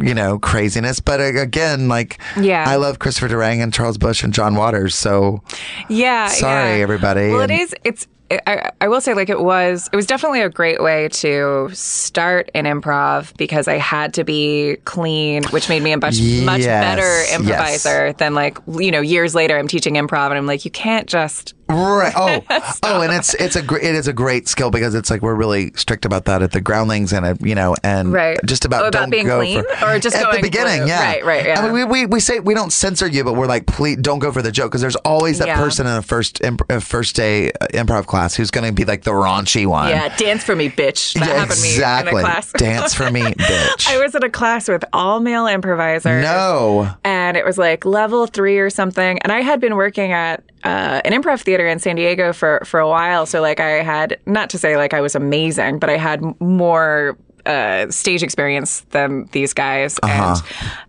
You 0.00 0.14
know, 0.14 0.38
craziness. 0.38 1.00
But 1.00 1.20
uh, 1.20 1.24
again, 1.40 1.88
like, 1.88 2.18
Yeah. 2.38 2.64
I 2.68 2.76
love 2.76 2.98
Christopher 2.98 3.28
Durang 3.28 3.62
and 3.62 3.72
Charles 3.72 3.98
Busch 3.98 4.22
and 4.22 4.32
John 4.34 4.54
Waters. 4.54 4.94
So, 4.94 5.42
Yeah. 5.88 6.28
Sorry, 6.28 6.76
yeah. 6.78 6.82
everybody. 6.82 7.30
Well, 7.30 7.40
it 7.40 7.50
And- 7.50 7.60
is. 7.60 7.74
It's. 7.84 8.06
I, 8.46 8.70
I 8.82 8.88
will 8.88 9.00
say, 9.00 9.14
like 9.14 9.30
it 9.30 9.40
was. 9.40 9.88
It 9.90 9.96
was 9.96 10.04
definitely 10.04 10.42
a 10.42 10.50
great 10.50 10.82
way 10.82 11.08
to 11.08 11.70
start 11.72 12.50
an 12.54 12.66
improv 12.66 13.34
because 13.38 13.66
I 13.68 13.78
had 13.78 14.12
to 14.14 14.24
be 14.24 14.76
clean, 14.84 15.44
which 15.44 15.70
made 15.70 15.82
me 15.82 15.92
a 15.92 15.96
much 15.96 16.20
much 16.42 16.60
Yes, 16.60 16.84
better 16.84 17.00
yes. 17.00 17.34
improviser 17.40 18.12
than 18.18 18.34
like 18.34 18.58
you 18.78 18.90
know 18.90 19.00
years 19.00 19.34
later. 19.34 19.56
I'm 19.56 19.66
teaching 19.66 19.94
improv 19.94 20.26
and 20.28 20.36
I'm 20.36 20.44
like, 20.46 20.66
you 20.66 20.70
can't 20.70 21.06
just 21.08 21.54
Right. 21.68 22.12
Oh, 22.16 22.42
oh, 22.82 23.02
and 23.02 23.12
it's 23.12 23.34
it's 23.34 23.56
a 23.56 23.62
gr- 23.62 23.76
it 23.76 23.94
is 23.94 24.08
a 24.08 24.12
great 24.12 24.48
skill 24.48 24.70
because 24.70 24.94
it's 24.94 25.10
like 25.10 25.22
we're 25.22 25.34
really 25.34 25.72
strict 25.74 26.04
about 26.04 26.24
that 26.26 26.42
at 26.42 26.52
the 26.52 26.60
groundlings 26.60 27.12
and 27.12 27.26
uh, 27.26 27.34
you 27.40 27.54
know 27.54 27.76
and 27.84 28.12
Right. 28.12 28.38
just 28.46 28.64
about 28.64 28.84
Oh, 28.84 28.88
about 28.88 29.00
don't 29.00 29.10
being 29.10 29.26
go 29.26 29.38
clean? 29.40 29.62
for 29.78 29.86
Or 29.86 29.98
just 29.98 30.16
at 30.16 30.32
the 30.32 30.40
beginning. 30.40 30.78
blue? 30.78 30.88
Yeah. 30.88 31.02
Right, 31.04 31.24
right, 31.24 31.46
yeah. 31.46 31.60
I 31.60 31.62
mean, 31.64 31.72
we, 31.72 31.84
we 31.84 32.06
we 32.06 32.20
say 32.20 32.40
we 32.40 32.54
don't 32.54 32.72
censor 32.72 33.06
you, 33.06 33.22
but 33.24 33.34
we're 33.34 33.46
like, 33.46 33.66
please 33.66 33.96
don't 33.98 34.18
go 34.18 34.32
for 34.32 34.40
the 34.42 34.50
joke 34.52 34.70
because 34.70 34.80
there's 34.80 34.96
always 34.96 35.38
that 35.38 35.48
Yeah. 35.48 35.56
person 35.58 35.86
in 35.86 35.92
a 35.94 36.02
first 36.02 36.42
imp- 36.42 36.70
uh, 36.70 36.80
first 36.80 37.16
day 37.16 37.50
uh, 37.60 37.66
improv 37.74 38.06
class 38.06 38.34
who's 38.34 38.50
going 38.50 38.66
to 38.66 38.72
be 38.72 38.84
like 38.84 39.02
the 39.02 39.10
raunchy 39.10 39.66
one. 39.66 39.88
Yeah, 39.90 40.14
dance 40.16 40.44
for 40.44 40.56
me, 40.56 40.70
bitch. 40.70 41.14
That 41.14 41.28
Yeah, 41.28 41.34
happened 41.34 41.56
to 41.58 41.62
me 41.62 41.68
in 41.68 41.74
exactly. 41.76 42.22
a 42.22 42.24
class. 42.24 42.52
Dance 42.52 42.94
for 42.94 43.10
me, 43.10 43.20
bitch. 43.22 43.88
I 43.88 43.98
was 44.02 44.14
in 44.14 44.22
a 44.22 44.30
class 44.30 44.68
with 44.68 44.84
all 44.92 45.20
male 45.20 45.46
improvisers. 45.46 46.22
no. 46.24 46.88
and 47.04 47.36
it 47.36 47.44
was 47.44 47.58
like 47.58 47.84
level 47.84 48.26
three 48.26 48.58
or 48.58 48.70
something. 48.70 49.18
And 49.20 49.30
I 49.32 49.40
had 49.42 49.60
been 49.60 49.76
working 49.76 50.12
at 50.12 50.42
uh, 50.64 51.00
an 51.04 51.12
improv 51.12 51.40
theater 51.42 51.57
in 51.66 51.78
San 51.78 51.96
Diego 51.96 52.32
for 52.32 52.62
for 52.64 52.78
a 52.80 52.88
while, 52.88 53.26
so 53.26 53.40
like 53.40 53.58
I 53.60 53.82
had 53.82 54.18
not 54.26 54.50
to 54.50 54.58
say 54.58 54.76
like 54.76 54.94
I 54.94 55.00
was 55.00 55.14
amazing, 55.14 55.78
but 55.78 55.90
I 55.90 55.96
had 55.96 56.22
more. 56.40 57.16
Uh, 57.46 57.90
stage 57.90 58.22
experience 58.22 58.80
than 58.90 59.24
these 59.32 59.54
guys, 59.54 59.98
Uh-huh. 60.02 60.34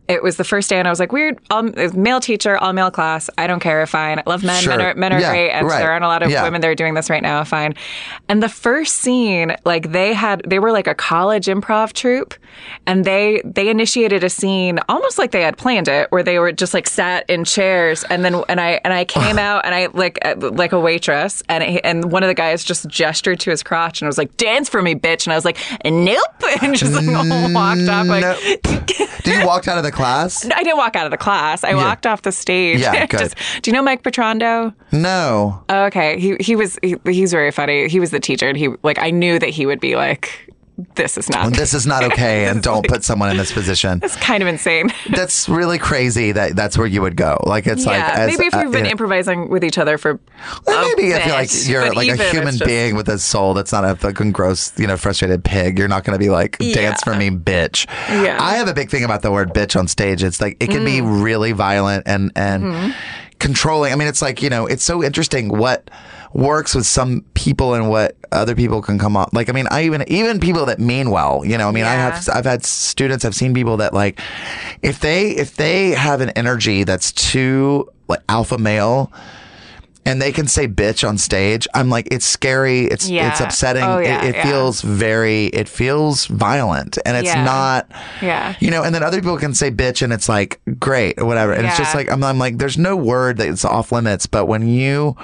It 0.09 0.21
was 0.23 0.35
the 0.37 0.43
first 0.43 0.69
day, 0.69 0.79
and 0.79 0.87
I 0.87 0.91
was 0.91 0.99
like, 0.99 1.11
"Weird, 1.11 1.39
all, 1.49 1.63
male 1.93 2.19
teacher, 2.19 2.57
all 2.57 2.73
male 2.73 2.91
class. 2.91 3.29
I 3.37 3.47
don't 3.47 3.59
care, 3.61 3.85
fine. 3.87 4.19
I 4.19 4.23
love 4.25 4.43
men. 4.43 4.61
Sure. 4.61 4.75
Men 4.75 4.81
are 4.85 4.93
men 4.95 5.13
are 5.13 5.19
Yeah, 5.19 5.29
great, 5.31 5.51
and 5.51 5.67
right. 5.67 5.79
there 5.79 5.91
aren't 5.91 6.03
a 6.03 6.07
lot 6.07 6.23
of 6.23 6.29
Yeah. 6.31 6.43
women 6.43 6.59
that 6.61 6.67
are 6.67 6.75
doing 6.75 6.95
this 6.95 7.09
right 7.09 7.21
now. 7.23 7.43
Fine." 7.43 7.75
And 8.27 8.43
the 8.43 8.49
first 8.49 8.97
scene, 8.97 9.55
like 9.65 9.91
they 9.91 10.13
had, 10.13 10.41
they 10.45 10.59
were 10.59 10.71
like 10.71 10.87
a 10.87 10.95
college 10.95 11.45
improv 11.45 11.93
troupe, 11.93 12.33
and 12.87 13.05
they 13.05 13.41
they 13.45 13.69
initiated 13.69 14.23
a 14.23 14.29
scene 14.29 14.79
almost 14.89 15.17
like 15.19 15.31
they 15.31 15.41
had 15.43 15.57
planned 15.57 15.87
it, 15.87 16.11
where 16.11 16.23
they 16.23 16.39
were 16.39 16.51
just 16.51 16.73
like 16.73 16.87
sat 16.87 17.29
in 17.29 17.43
chairs, 17.45 18.03
and 18.09 18.25
then 18.25 18.35
and 18.49 18.59
I 18.59 18.81
and 18.83 18.93
I 18.93 19.05
came 19.05 19.37
out 19.37 19.63
and 19.65 19.75
I 19.75 19.87
like 19.93 20.17
uh, 20.25 20.35
like 20.39 20.73
a 20.73 20.79
waitress, 20.79 21.43
and 21.47 21.63
it, 21.63 21.81
and 21.83 22.11
one 22.11 22.23
of 22.23 22.27
the 22.27 22.33
guys 22.33 22.63
just 22.63 22.87
gestured 22.87 23.39
to 23.41 23.51
his 23.51 23.61
crotch 23.61 24.01
and 24.01 24.07
was 24.07 24.17
like, 24.17 24.35
"Dance 24.37 24.69
for 24.69 24.81
me, 24.81 24.95
bitch," 24.95 25.25
and 25.27 25.33
I 25.33 25.35
was 25.35 25.45
like, 25.45 25.57
"Nope," 25.85 26.17
and 26.63 26.75
just 26.75 26.93
like 26.93 27.05
walked 27.53 27.87
off 27.87 28.07
like. 28.07 28.21
No. 28.23 28.35
Did 29.23 29.41
you 29.41 29.45
walk 29.45 29.67
out 29.67 29.77
of 29.77 29.83
the 29.83 29.91
class? 29.99 30.45
I 30.45 30.63
didn't 30.63 30.77
walk 30.77 30.95
out 30.95 31.05
of 31.05 31.11
the 31.11 31.17
class. 31.17 31.63
I 31.63 31.73
walked 31.75 32.05
off 32.07 32.21
the 32.23 32.31
stage. 32.31 32.79
Yeah, 32.79 33.05
good. 33.07 33.19
Just- 33.19 33.35
do 33.61 33.69
you 33.71 33.75
know 33.75 33.81
Mike 33.83 34.03
Petrondo? 34.03 34.73
No. 34.91 35.63
Oh, 35.69 35.85
okay, 35.85 36.19
he 36.19 36.35
he 36.39 36.55
was 36.55 36.77
he, 36.81 36.95
he's 37.05 37.31
very 37.31 37.51
funny. 37.51 37.87
He 37.87 37.99
was 37.99 38.11
the 38.11 38.19
teacher, 38.19 38.47
and 38.47 38.57
he 38.57 38.69
like 38.83 38.99
I 38.99 39.11
knew 39.11 39.39
that 39.39 39.49
he 39.49 39.65
would 39.65 39.79
be 39.79 39.95
like, 39.95 40.51
"This 40.95 41.17
is 41.17 41.29
not. 41.29 41.53
This 41.53 41.73
is 41.73 41.85
not 41.85 42.03
okay, 42.11 42.45
and 42.47 42.61
don't 42.61 42.87
put 42.87 43.03
someone 43.03 43.29
in 43.29 43.37
this 43.37 43.51
position. 43.51 43.99
It's 44.09 44.15
kind 44.15 44.41
of 44.43 44.47
insane." 44.49 44.91
That's 45.09 45.47
really 45.49 45.77
crazy 45.77 46.31
that 46.31 46.55
that's 46.55 46.77
where 46.77 46.87
you 46.87 47.01
would 47.01 47.15
go. 47.15 47.41
Like 47.45 47.67
it's 47.67 47.85
like 47.85 48.01
as, 48.01 48.31
maybe 48.31 48.47
if 48.47 48.53
uh, 48.53 48.61
we've 48.63 48.71
been 48.71 48.79
you 48.79 48.83
know, 48.85 48.91
improvising 48.91 49.49
with 49.49 49.63
each 49.63 49.77
other 49.77 49.97
for 49.97 50.19
well, 50.65 50.83
a 50.83 50.95
maybe 50.95 51.11
if 51.11 51.25
you're 51.25 51.35
like 51.35 51.49
you're 51.67 51.93
like 51.93 52.19
a 52.19 52.29
human 52.31 52.55
just- 52.57 52.65
being 52.65 52.95
with 52.95 53.09
a 53.09 53.19
soul 53.19 53.53
that's 53.53 53.71
not 53.71 53.83
a 53.85 53.95
fucking 53.95 54.31
gross, 54.31 54.77
you 54.79 54.87
know, 54.87 54.97
frustrated 54.97 55.43
pig, 55.43 55.77
you're 55.77 55.87
not 55.87 56.03
going 56.03 56.13
to 56.13 56.19
be 56.19 56.29
like 56.29 56.57
dance 56.57 57.01
for 57.03 57.15
me, 57.15 57.29
bitch. 57.29 57.87
Yeah. 58.09 58.37
Mm. 58.37 58.41
I 58.41 58.55
have 58.57 58.67
a 58.67 58.73
big 58.73 58.89
thing 58.89 59.03
about 59.03 59.21
the 59.21 59.31
word 59.31 59.53
bitch 59.53 59.77
on 59.77 59.87
stage. 59.87 60.23
It's 60.23 60.39
like 60.41 60.57
it 60.59 60.69
can 60.69 60.85
be 60.85 61.01
really 61.01 61.51
violent 61.51 62.03
and 62.07 62.31
and 62.35 62.63
Mm-hmm. 62.63 62.91
Controlling. 63.39 63.91
I 63.91 63.95
mean, 63.95 64.07
it's 64.07 64.21
like 64.21 64.41
you 64.41 64.49
know, 64.49 64.65
it's 64.67 64.83
so 64.83 65.03
interesting 65.03 65.49
what 65.49 65.89
works 66.33 66.75
with 66.75 66.85
some 66.85 67.25
people 67.33 67.73
and 67.73 67.89
what 67.89 68.15
other 68.31 68.55
people 68.55 68.81
can 68.81 68.99
come 68.99 69.17
up. 69.17 69.33
Like, 69.33 69.49
I 69.49 69.53
mean, 69.53 69.67
I 69.71 69.83
even 69.83 70.03
even 70.07 70.39
people 70.39 70.65
that 70.67 70.79
mean 70.79 71.09
well. 71.09 71.43
You 71.43 71.57
know, 71.57 71.67
I 71.67 71.71
mean, 71.71 71.85
I 71.85 71.93
have 71.93 72.27
I've 72.33 72.45
had 72.45 72.63
students, 72.63 73.25
I've 73.25 73.35
seen 73.35 73.53
people 73.53 73.77
that 73.77 73.93
like 73.93 74.19
if 74.81 74.99
they 74.99 75.31
if 75.31 75.55
they 75.55 75.91
have 75.91 76.21
an 76.21 76.29
energy 76.31 76.83
that's 76.83 77.11
too 77.11 77.91
like 78.07 78.21
alpha 78.29 78.57
male 78.57 79.11
and 80.09 80.21
they 80.21 80.31
can 80.31 80.47
say 80.47 80.67
bitch 80.67 81.07
on 81.07 81.17
stage 81.17 81.67
i'm 81.73 81.89
like 81.89 82.07
it's 82.11 82.25
scary 82.25 82.81
it's 82.85 83.09
Yeah. 83.09 83.29
it's 83.31 83.39
upsetting 83.39 83.83
Oh, 83.83 83.99
yeah, 83.99 84.23
it, 84.23 84.29
it 84.29 84.35
yeah. 84.35 84.43
feels 84.43 84.81
very 84.81 85.45
it 85.47 85.69
feels 85.69 86.25
violent 86.27 86.97
and 87.05 87.15
it's 87.17 87.33
not 87.35 87.87
Yeah. 88.21 88.55
you 88.59 88.71
know 88.71 88.83
and 88.83 88.93
then 88.93 89.03
other 89.03 89.19
people 89.21 89.37
can 89.37 89.53
say 89.53 89.71
bitch 89.71 90.01
and 90.01 90.11
it's 90.11 90.27
like 90.27 90.59
great 90.79 91.19
or 91.19 91.25
whatever 91.25 91.53
and 91.53 91.65
it's 91.65 91.77
just 91.77 91.95
like 91.95 92.11
I'm, 92.11 92.23
I'm 92.23 92.39
like 92.39 92.57
there's 92.57 92.77
no 92.77 92.95
word 92.95 93.37
that's 93.37 93.63
off 93.65 93.91
limits 93.91 94.25
but 94.27 94.45
when 94.47 94.67
you 94.67 95.15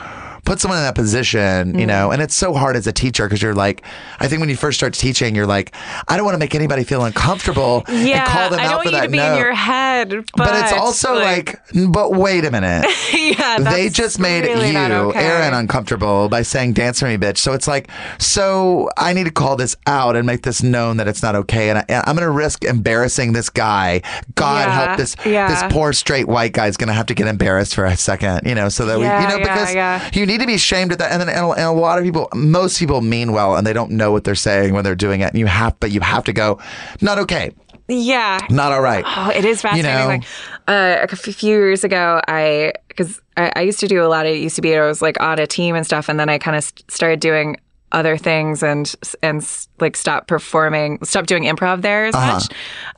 put 0.46 0.60
someone 0.60 0.78
in 0.78 0.84
that 0.86 0.96
position 0.96 1.74
Mm. 1.74 1.80
you 1.80 1.86
know 1.86 2.12
and 2.12 2.22
it's 2.22 2.36
so 2.36 2.54
hard 2.54 2.76
as 2.76 2.86
a 2.88 2.92
teacher 2.94 3.26
because 3.26 3.42
you're 3.42 3.54
like 3.56 3.82
i 4.20 4.28
think 4.28 4.40
when 4.40 4.50
you 4.50 4.56
first 4.56 4.78
start 4.78 4.94
teaching 4.94 5.36
you're 5.36 5.46
like 5.48 5.74
i 6.08 6.16
don't 6.16 6.26
want 6.26 6.36
to 6.36 6.40
make 6.40 6.54
anybody 6.56 6.84
feel 6.84 7.04
uncomfortable 7.04 7.84
Yeah, 7.88 8.20
and 8.24 8.28
call 8.28 8.50
them 8.50 8.60
I 8.60 8.66
out 8.66 8.68
don't 8.70 8.76
want 8.78 8.86
you 8.88 8.92
that 8.94 9.06
to 9.06 9.12
be 9.12 9.18
in 9.20 9.38
your 9.38 9.54
head, 9.54 10.10
but, 10.10 10.26
but 10.38 10.56
it's 10.64 10.74
also 10.74 11.16
like, 11.16 11.60
but 11.90 12.12
wait 12.14 12.46
a 12.46 12.52
minute 12.52 12.86
yeah, 13.14 13.60
they 13.60 13.90
just 13.90 14.20
made 14.20 14.44
really 14.46 14.72
you, 14.72 14.78
okay. 14.78 15.20
Aaron, 15.20 15.54
uncomfortable 15.54 16.30
by 16.30 16.42
saying 16.42 16.74
"dance 16.74 17.00
for 17.00 17.08
me, 17.08 17.18
bitch." 17.18 17.38
So 17.38 17.54
it's 17.54 17.68
like, 17.68 17.90
so 18.20 18.90
I 18.98 19.14
need 19.14 19.26
to 19.26 19.32
call 19.32 19.56
this 19.56 19.76
out 19.88 20.16
and 20.16 20.26
make 20.26 20.44
this 20.44 20.62
known 20.64 20.98
that 20.98 21.08
it's 21.08 21.22
not 21.24 21.36
okay, 21.36 21.70
and, 21.70 21.80
I, 21.80 21.86
I'm 22.06 22.16
going 22.16 22.26
to 22.26 22.30
risk 22.32 22.64
embarrassing 22.64 23.34
this 23.34 23.50
guy. 23.50 24.02
God 24.36 24.68
Yeah, 24.68 24.86
help 24.86 24.98
this 24.98 25.16
yeah. 25.26 25.48
this 25.48 25.74
poor 25.74 25.94
straight 25.94 26.28
white 26.28 26.54
guy 26.54 26.68
is 26.68 26.78
going 26.78 26.88
to 26.88 26.94
have 26.94 27.06
to 27.08 27.14
get 27.14 27.28
embarrassed 27.28 27.76
for 27.76 27.86
a 27.86 27.96
second, 27.98 28.42
you 28.46 28.56
know, 28.56 28.70
so 28.70 28.86
that 28.86 28.98
we, 28.98 29.06
you 29.06 29.28
know, 29.28 29.40
because 29.40 30.16
you 30.16 30.26
need 30.26 30.35
to 30.40 30.48
be 30.48 30.58
shamed 30.58 30.92
at 30.92 31.00
that. 31.00 31.12
And 31.12 31.22
then 31.22 31.30
and 31.30 31.46
a, 31.46 31.50
and 31.52 31.62
a 31.64 31.72
lot 31.72 31.98
of 31.98 32.04
people, 32.04 32.30
most 32.34 32.80
people 32.80 33.02
mean 33.02 33.32
well, 33.32 33.56
and 33.56 33.66
they 33.66 33.74
don't 33.74 33.92
know 33.92 34.12
what 34.12 34.24
they're 34.24 34.36
saying 34.36 34.74
when 34.74 34.84
they're 34.84 34.96
doing 34.96 35.22
it, 35.22 35.32
and 35.32 35.40
you 35.40 35.46
have, 35.48 35.80
but 35.80 35.92
you 35.92 36.02
have 36.02 36.24
to 36.26 36.34
go, 36.34 36.60
not 37.02 37.18
okay, 37.20 37.52
yeah, 37.88 38.40
not 38.50 38.72
all 38.72 38.82
right. 38.82 39.04
Oh, 39.08 39.30
it 39.30 39.46
is 39.46 39.62
fascinating. 39.62 39.92
You 39.92 39.98
know? 40.00 40.08
Like, 40.08 40.24
uh, 40.68 41.06
a 41.12 41.16
few 41.16 41.50
years 41.56 41.84
ago, 41.84 42.20
I 42.28 42.74
because 42.88 43.22
I, 43.38 43.52
I 43.56 43.62
used 43.62 43.80
to 43.82 43.88
do 43.88 44.04
a 44.04 44.08
lot 44.08 44.26
of 44.26 44.32
UCB. 44.34 44.80
I 44.82 44.86
was 44.88 45.02
like 45.02 45.20
on 45.22 45.38
a 45.40 45.46
team 45.48 45.76
and 45.76 45.86
stuff, 45.86 46.10
and 46.10 46.20
then 46.20 46.28
I 46.30 46.38
kind 46.40 46.58
of 46.58 46.64
st- 46.64 46.90
started 46.90 47.20
doing 47.20 47.58
other 47.92 48.18
things 48.18 48.64
and 48.64 48.94
and 49.22 49.48
like 49.80 49.96
stopped 49.96 50.28
performing, 50.28 50.98
stopped 51.04 51.28
doing 51.28 51.44
improv 51.44 51.82
there 51.84 52.06
as 52.08 52.16
Uh-huh. 52.16 52.34
much. 52.34 52.50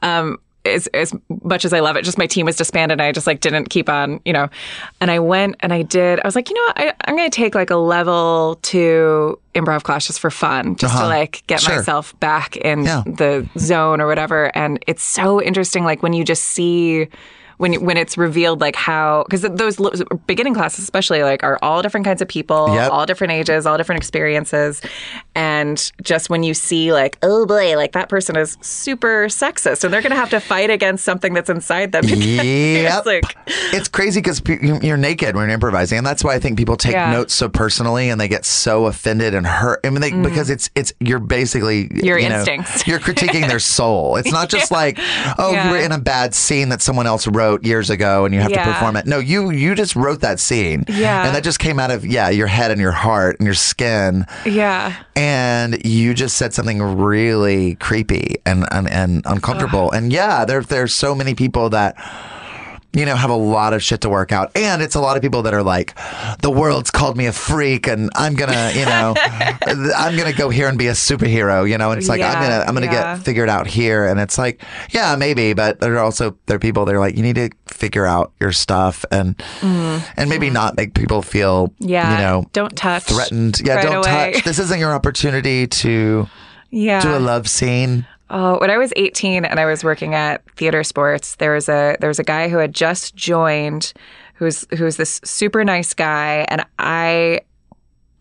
Um, 0.02 0.38
as, 0.68 0.88
as 0.88 1.14
much 1.44 1.66
as 1.66 1.74
I 1.74 1.80
love 1.80 1.96
it, 1.96 2.04
just 2.06 2.18
my 2.18 2.28
team 2.28 2.46
was 2.46 2.56
disbanded. 2.56 2.94
And 3.00 3.02
I 3.02 3.12
just 3.12 3.28
like 3.28 3.40
didn't 3.40 3.70
keep 3.70 3.90
on, 3.90 4.20
you 4.26 4.34
know. 4.34 4.50
And 5.02 5.10
I 5.10 5.20
went 5.20 5.56
and 5.62 5.74
I 5.74 5.82
did. 5.82 6.20
I 6.20 6.28
was 6.28 6.36
like, 6.36 6.50
you 6.50 6.56
know 6.56 6.62
what? 6.68 6.80
I, 6.80 6.94
I'm 7.06 7.16
going 7.16 7.30
to 7.30 7.36
take 7.36 7.56
like 7.56 7.70
a 7.70 7.76
level 7.78 8.60
two 8.62 9.40
improv 9.56 9.84
class 9.84 10.08
just 10.08 10.20
for 10.20 10.30
fun, 10.30 10.76
just 10.76 10.96
to 10.98 11.06
like 11.08 11.44
get 11.48 11.60
Uh-huh. 11.62 11.68
Sure. 11.72 11.76
myself 11.78 12.20
back 12.20 12.58
in 12.58 12.84
Yeah. 12.84 13.04
the 13.06 13.48
zone 13.58 14.00
or 14.02 14.08
whatever. 14.08 14.56
And 14.56 14.84
it's 14.88 15.04
so 15.04 15.42
interesting, 15.42 15.84
like 15.84 16.04
when 16.04 16.14
you 16.14 16.24
just 16.24 16.44
see 16.44 17.08
when 17.58 17.74
when 17.84 17.98
it's 17.98 18.18
revealed, 18.18 18.62
like 18.62 18.76
how 18.76 19.24
because 19.28 19.42
those 19.42 19.78
beginning 20.28 20.54
classes, 20.54 20.84
especially, 20.84 21.24
like 21.24 21.44
are 21.44 21.58
all 21.62 21.82
different 21.82 22.06
kinds 22.06 22.22
of 22.22 22.28
people, 22.28 22.74
Yep. 22.74 22.92
all 22.92 23.06
different 23.06 23.34
ages, 23.34 23.66
all 23.66 23.78
different 23.78 23.98
experiences, 23.98 24.82
and 25.36 25.92
just 26.02 26.30
when 26.30 26.44
you 26.44 26.54
see 26.54 26.94
like, 26.94 27.18
oh 27.24 27.46
boy, 27.46 27.76
like 27.76 27.94
that 27.94 28.10
person 28.10 28.36
is 28.38 28.58
super 28.62 29.26
sexist, 29.28 29.84
and 29.84 29.94
they're 29.94 30.02
going 30.02 30.12
to 30.12 30.16
have 30.18 30.30
to 30.30 30.40
fight 30.40 30.70
against 30.70 31.04
something 31.04 31.34
that's 31.34 31.50
inside 31.50 31.92
them. 31.92 32.04
It's 32.88 33.06
like 33.06 33.24
it's 33.74 33.88
crazy 33.88 34.20
because 34.22 34.42
you're 34.84 34.98
naked 34.98 35.36
when 35.36 35.46
you're 35.48 35.54
improvising, 35.56 35.98
and 35.98 36.06
that's 36.08 36.24
why 36.24 36.36
I 36.36 36.40
think 36.40 36.58
people 36.58 36.78
take 36.78 36.94
Yeah. 36.94 37.12
notes 37.12 37.34
so 37.34 37.50
personally 37.50 38.10
and 38.10 38.20
they 38.20 38.28
get 38.28 38.46
so 38.46 38.86
offended 38.86 39.34
and 39.34 39.46
hurt. 39.48 39.80
I 39.84 39.90
mean, 39.90 40.02
they, 40.02 40.12
because 40.12 40.50
it's 40.50 40.70
it's 40.76 40.94
you're 41.00 41.20
basically 41.20 41.88
Mm. 41.88 42.04
Your 42.04 42.18
you 42.20 42.30
know, 42.30 42.38
instincts. 42.38 42.88
you're 42.88 43.00
critiquing 43.00 43.48
their 43.48 43.60
soul. 43.60 44.16
It's 44.18 44.32
not 44.32 44.50
just 44.50 44.72
like 44.82 44.98
oh, 45.38 45.52
Yeah. 45.52 45.66
you 45.66 45.72
were 45.72 45.78
in 45.80 45.92
a 45.92 45.98
bad 46.00 46.34
scene 46.36 46.70
that 46.70 46.82
someone 46.82 47.08
else 47.08 47.28
wrote 47.28 47.47
years 47.62 47.90
ago 47.90 48.26
and 48.26 48.36
you 48.36 48.42
have 48.42 48.52
Yeah. 48.52 48.66
to 48.66 48.72
perform 48.74 48.96
it. 48.98 49.06
No, 49.08 49.20
you 49.20 49.50
you 49.52 49.74
just 49.76 49.96
wrote 49.96 50.20
that 50.22 50.40
scene. 50.40 50.84
Yeah. 50.88 51.26
and 51.26 51.34
that 51.36 51.44
just 51.44 51.60
came 51.60 51.80
out 51.80 51.92
of 51.92 52.06
yeah 52.06 52.30
your 52.30 52.48
head 52.48 52.72
and 52.72 52.82
your 52.82 52.92
heart 52.92 53.38
and 53.40 53.46
your 53.46 53.56
skin 53.56 54.26
yeah, 54.46 54.94
and 55.16 55.84
you 55.86 56.14
just 56.14 56.38
said 56.38 56.54
something 56.54 56.82
really 56.82 57.76
creepy 57.76 58.38
and 58.46 58.66
and, 58.72 58.90
and 58.90 59.22
uncomfortable. 59.26 59.92
And 59.92 60.12
yeah, 60.12 60.44
there 60.46 60.62
there's 60.62 60.94
so 60.94 61.16
many 61.16 61.34
people 61.36 61.70
that 61.70 61.96
you 62.98 63.06
know 63.06 63.16
have 63.16 63.30
a 63.30 63.36
lot 63.36 63.74
of 63.74 63.84
shit 63.84 64.02
to 64.02 64.10
work 64.10 64.32
out, 64.32 64.52
and 64.56 64.82
it's 64.82 64.96
a 64.96 65.00
lot 65.00 65.16
of 65.16 65.22
people 65.22 65.44
that 65.44 65.54
are 65.54 65.64
like, 65.64 65.96
the 66.42 66.50
world's 66.50 66.92
called 66.92 67.16
me 67.16 67.28
a 67.28 67.32
freak, 67.32 67.88
and 67.88 68.10
I'm 68.16 68.36
gonna 68.36 68.72
you 68.74 68.86
know 68.86 69.14
I'm 69.96 70.18
gonna 70.18 70.34
go 70.34 70.50
here 70.50 70.68
and 70.68 70.78
be 70.78 70.88
a 70.88 70.94
superhero, 70.94 71.70
you 71.70 71.78
know. 71.78 71.92
And 71.92 72.00
it's 72.00 72.10
like 72.10 72.22
I'm 72.22 72.42
gonna 72.42 72.66
I'm 72.68 72.74
gonna 72.74 72.88
yeah. 72.88 73.16
get 73.16 73.24
figured 73.24 73.50
out 73.50 73.68
here, 73.68 74.06
and 74.06 74.20
it's 74.20 74.38
like 74.38 74.64
yeah 74.92 75.16
maybe, 75.16 75.54
but 75.54 75.80
there 75.80 75.94
are 75.96 76.04
also 76.04 76.36
there 76.48 76.56
are 76.56 76.60
people 76.60 76.86
that 76.86 76.96
are 76.96 77.00
like 77.00 77.16
you 77.16 77.24
need 77.24 77.36
to 77.36 77.50
figure 77.68 78.06
out 78.06 78.34
your 78.40 78.52
stuff 78.52 79.06
and 79.12 79.38
mm-hmm. 79.38 80.04
and 80.18 80.30
maybe 80.30 80.50
not 80.50 80.76
make 80.76 80.94
people 80.94 81.22
feel 81.22 81.72
yeah. 81.80 82.12
you 82.12 82.18
know 82.18 82.50
don't 82.54 82.76
touch. 82.76 83.04
threatened. 83.04 83.62
Yeah, 83.64 83.76
right 83.76 83.84
don't 83.84 84.06
away. 84.06 84.34
touch. 84.34 84.44
This 84.44 84.60
isn't 84.60 84.80
your 84.80 84.94
opportunity 84.94 85.68
to 85.68 86.28
Yeah, 86.70 87.02
do 87.02 87.16
a 87.16 87.20
love 87.20 87.48
scene. 87.48 88.06
Oh, 88.30 88.60
when 88.60 88.70
I 88.70 88.78
was 88.78 88.92
18 88.96 89.46
and 89.46 89.60
I 89.60 89.66
was 89.66 89.84
working 89.84 90.14
at 90.14 90.44
Theater 90.56 90.84
Sports, 90.84 91.36
there 91.36 91.54
was 91.54 91.70
a 91.70 91.96
there 92.00 92.10
was 92.10 92.20
a 92.20 92.24
guy 92.24 92.50
who 92.50 92.58
had 92.58 92.74
just 92.74 93.16
joined, 93.16 93.94
who's 94.36 94.66
who's 94.78 94.98
this 94.98 95.22
super 95.24 95.64
nice 95.64 95.94
guy, 95.94 96.46
and 96.50 96.66
I 96.78 97.42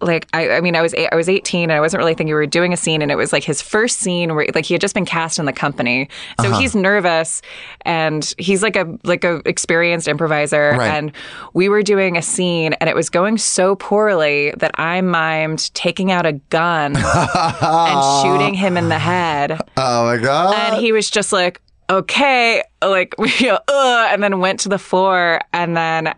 like 0.01 0.27
I, 0.35 0.51
I 0.51 0.60
mean 0.60 0.77
I 0.77 0.82
was 0.82 0.93
eight, 0.94 1.09
I 1.10 1.16
was 1.16 1.28
18 1.28 1.64
and 1.64 1.73
I 1.73 1.81
wasn't 1.81 2.01
really 2.01 2.12
thinking 2.12 2.28
we 2.28 2.35
were 2.35 2.44
doing 2.47 2.73
a 2.73 2.77
scene 2.77 3.01
and 3.01 3.10
it 3.10 3.16
was 3.16 3.32
like 3.32 3.43
his 3.44 3.62
first 3.62 3.98
scene 3.98 4.35
where 4.35 4.47
like 4.55 4.66
he 4.66 4.74
had 4.74 4.81
just 4.81 4.94
been 4.94 5.06
cast 5.06 5.39
in 5.39 5.47
the 5.47 5.52
company 5.52 6.09
so 6.40 6.48
Uh-huh. 6.48 6.59
he's 6.60 6.74
nervous 6.77 7.40
and 7.82 8.35
he's 8.36 8.62
like 8.62 8.77
a 8.77 8.98
like 9.05 9.24
a 9.24 9.40
experienced 9.47 10.06
improviser 10.06 10.73
Right. 10.77 10.89
and 10.90 11.12
we 11.55 11.68
were 11.70 11.82
doing 11.82 12.16
a 12.18 12.23
scene 12.23 12.74
and 12.74 12.90
it 12.90 12.94
was 12.97 13.09
going 13.09 13.39
so 13.39 13.74
poorly 13.77 14.52
that 14.59 14.73
I 14.74 15.01
mimed 15.01 15.73
taking 15.73 16.12
out 16.12 16.27
a 16.27 16.32
gun 16.32 16.94
and 16.97 18.23
shooting 18.23 18.55
him 18.55 18.77
in 18.77 18.89
the 18.90 18.98
head 18.98 19.59
Oh 19.77 20.05
my 20.05 20.18
god. 20.18 20.55
and 20.56 20.81
he 20.82 20.93
was 20.93 21.09
just 21.10 21.32
like, 21.32 21.60
okay, 21.89 22.62
like, 22.82 23.14
you 23.40 23.47
know, 23.48 23.60
uh, 23.68 24.09
and 24.10 24.23
then 24.23 24.40
went 24.40 24.60
to 24.60 24.68
the 24.68 24.78
floor. 24.78 25.40
And 25.52 25.77
then 25.77 26.14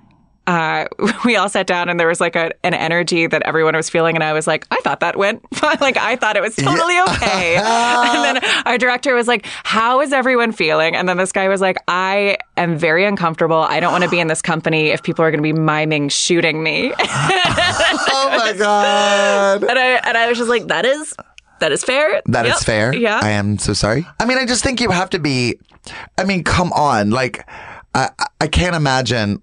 uh, 0.49 0.87
we 1.25 1.37
all 1.37 1.49
sat 1.49 1.66
down 1.66 1.89
and 1.89 2.01
there 2.01 2.09
was 2.09 2.20
like 2.20 2.35
a, 2.35 2.51
an 2.65 2.73
energy 2.75 3.27
that 3.27 3.43
everyone 3.43 3.77
was 3.77 3.91
feeling. 3.91 4.15
And 4.16 4.25
I 4.25 4.33
was 4.33 4.47
like, 4.47 4.66
I 4.70 4.77
thought 4.83 5.01
that 5.01 5.16
went 5.16 5.43
fine. 5.55 5.77
Like, 5.81 5.97
I 5.99 6.16
thought 6.16 6.37
it 6.37 6.41
was 6.43 6.57
totally 6.57 6.99
okay. 7.01 7.57
and 7.61 8.25
then 8.25 8.45
our 8.65 8.79
director 8.79 9.15
was 9.15 9.29
like, 9.29 9.45
how 9.62 10.01
is 10.01 10.12
everyone 10.12 10.53
feeling? 10.53 10.97
And 10.97 11.09
then 11.09 11.19
this 11.19 11.33
guy 11.33 11.49
was 11.49 11.61
like, 11.61 11.77
I 11.87 12.39
am 12.57 12.79
very 12.79 13.05
uncomfortable. 13.05 13.59
I 13.59 13.79
don't 13.79 13.93
want 13.93 14.05
to 14.05 14.11
be 14.11 14.19
in 14.20 14.27
this 14.29 14.41
company 14.43 14.89
if 14.89 15.03
people 15.03 15.25
are 15.25 15.31
going 15.31 15.43
to 15.43 15.43
be 15.43 15.53
miming 15.53 16.09
shooting 16.09 16.62
me. 16.62 16.93
oh 16.99 18.35
my 18.39 18.55
god. 18.57 19.62
and 19.65 19.79
I, 19.79 20.01
and 20.05 20.16
I 20.16 20.29
was 20.29 20.39
just 20.39 20.49
like, 20.51 20.66
that 20.69 20.85
is, 20.87 21.15
that 21.61 21.73
is 21.73 21.85
fair. 21.85 22.23
That 22.27 22.47
is 22.47 22.53
Yep. 22.53 22.61
fair. 22.61 22.95
Yeah. 22.95 23.20
I 23.23 23.31
am 23.31 23.59
so 23.59 23.73
sorry. 23.75 24.07
I 24.19 24.25
mean, 24.25 24.39
I 24.39 24.47
just 24.47 24.62
think 24.65 24.81
you 24.81 24.91
have 24.91 25.11
to 25.11 25.19
be. 25.19 25.59
I 26.16 26.25
mean, 26.25 26.43
come 26.45 26.73
on. 26.73 27.11
Like, 27.11 27.47
I, 27.95 28.11
I 28.41 28.47
can't 28.47 28.77
imagine 28.77 29.43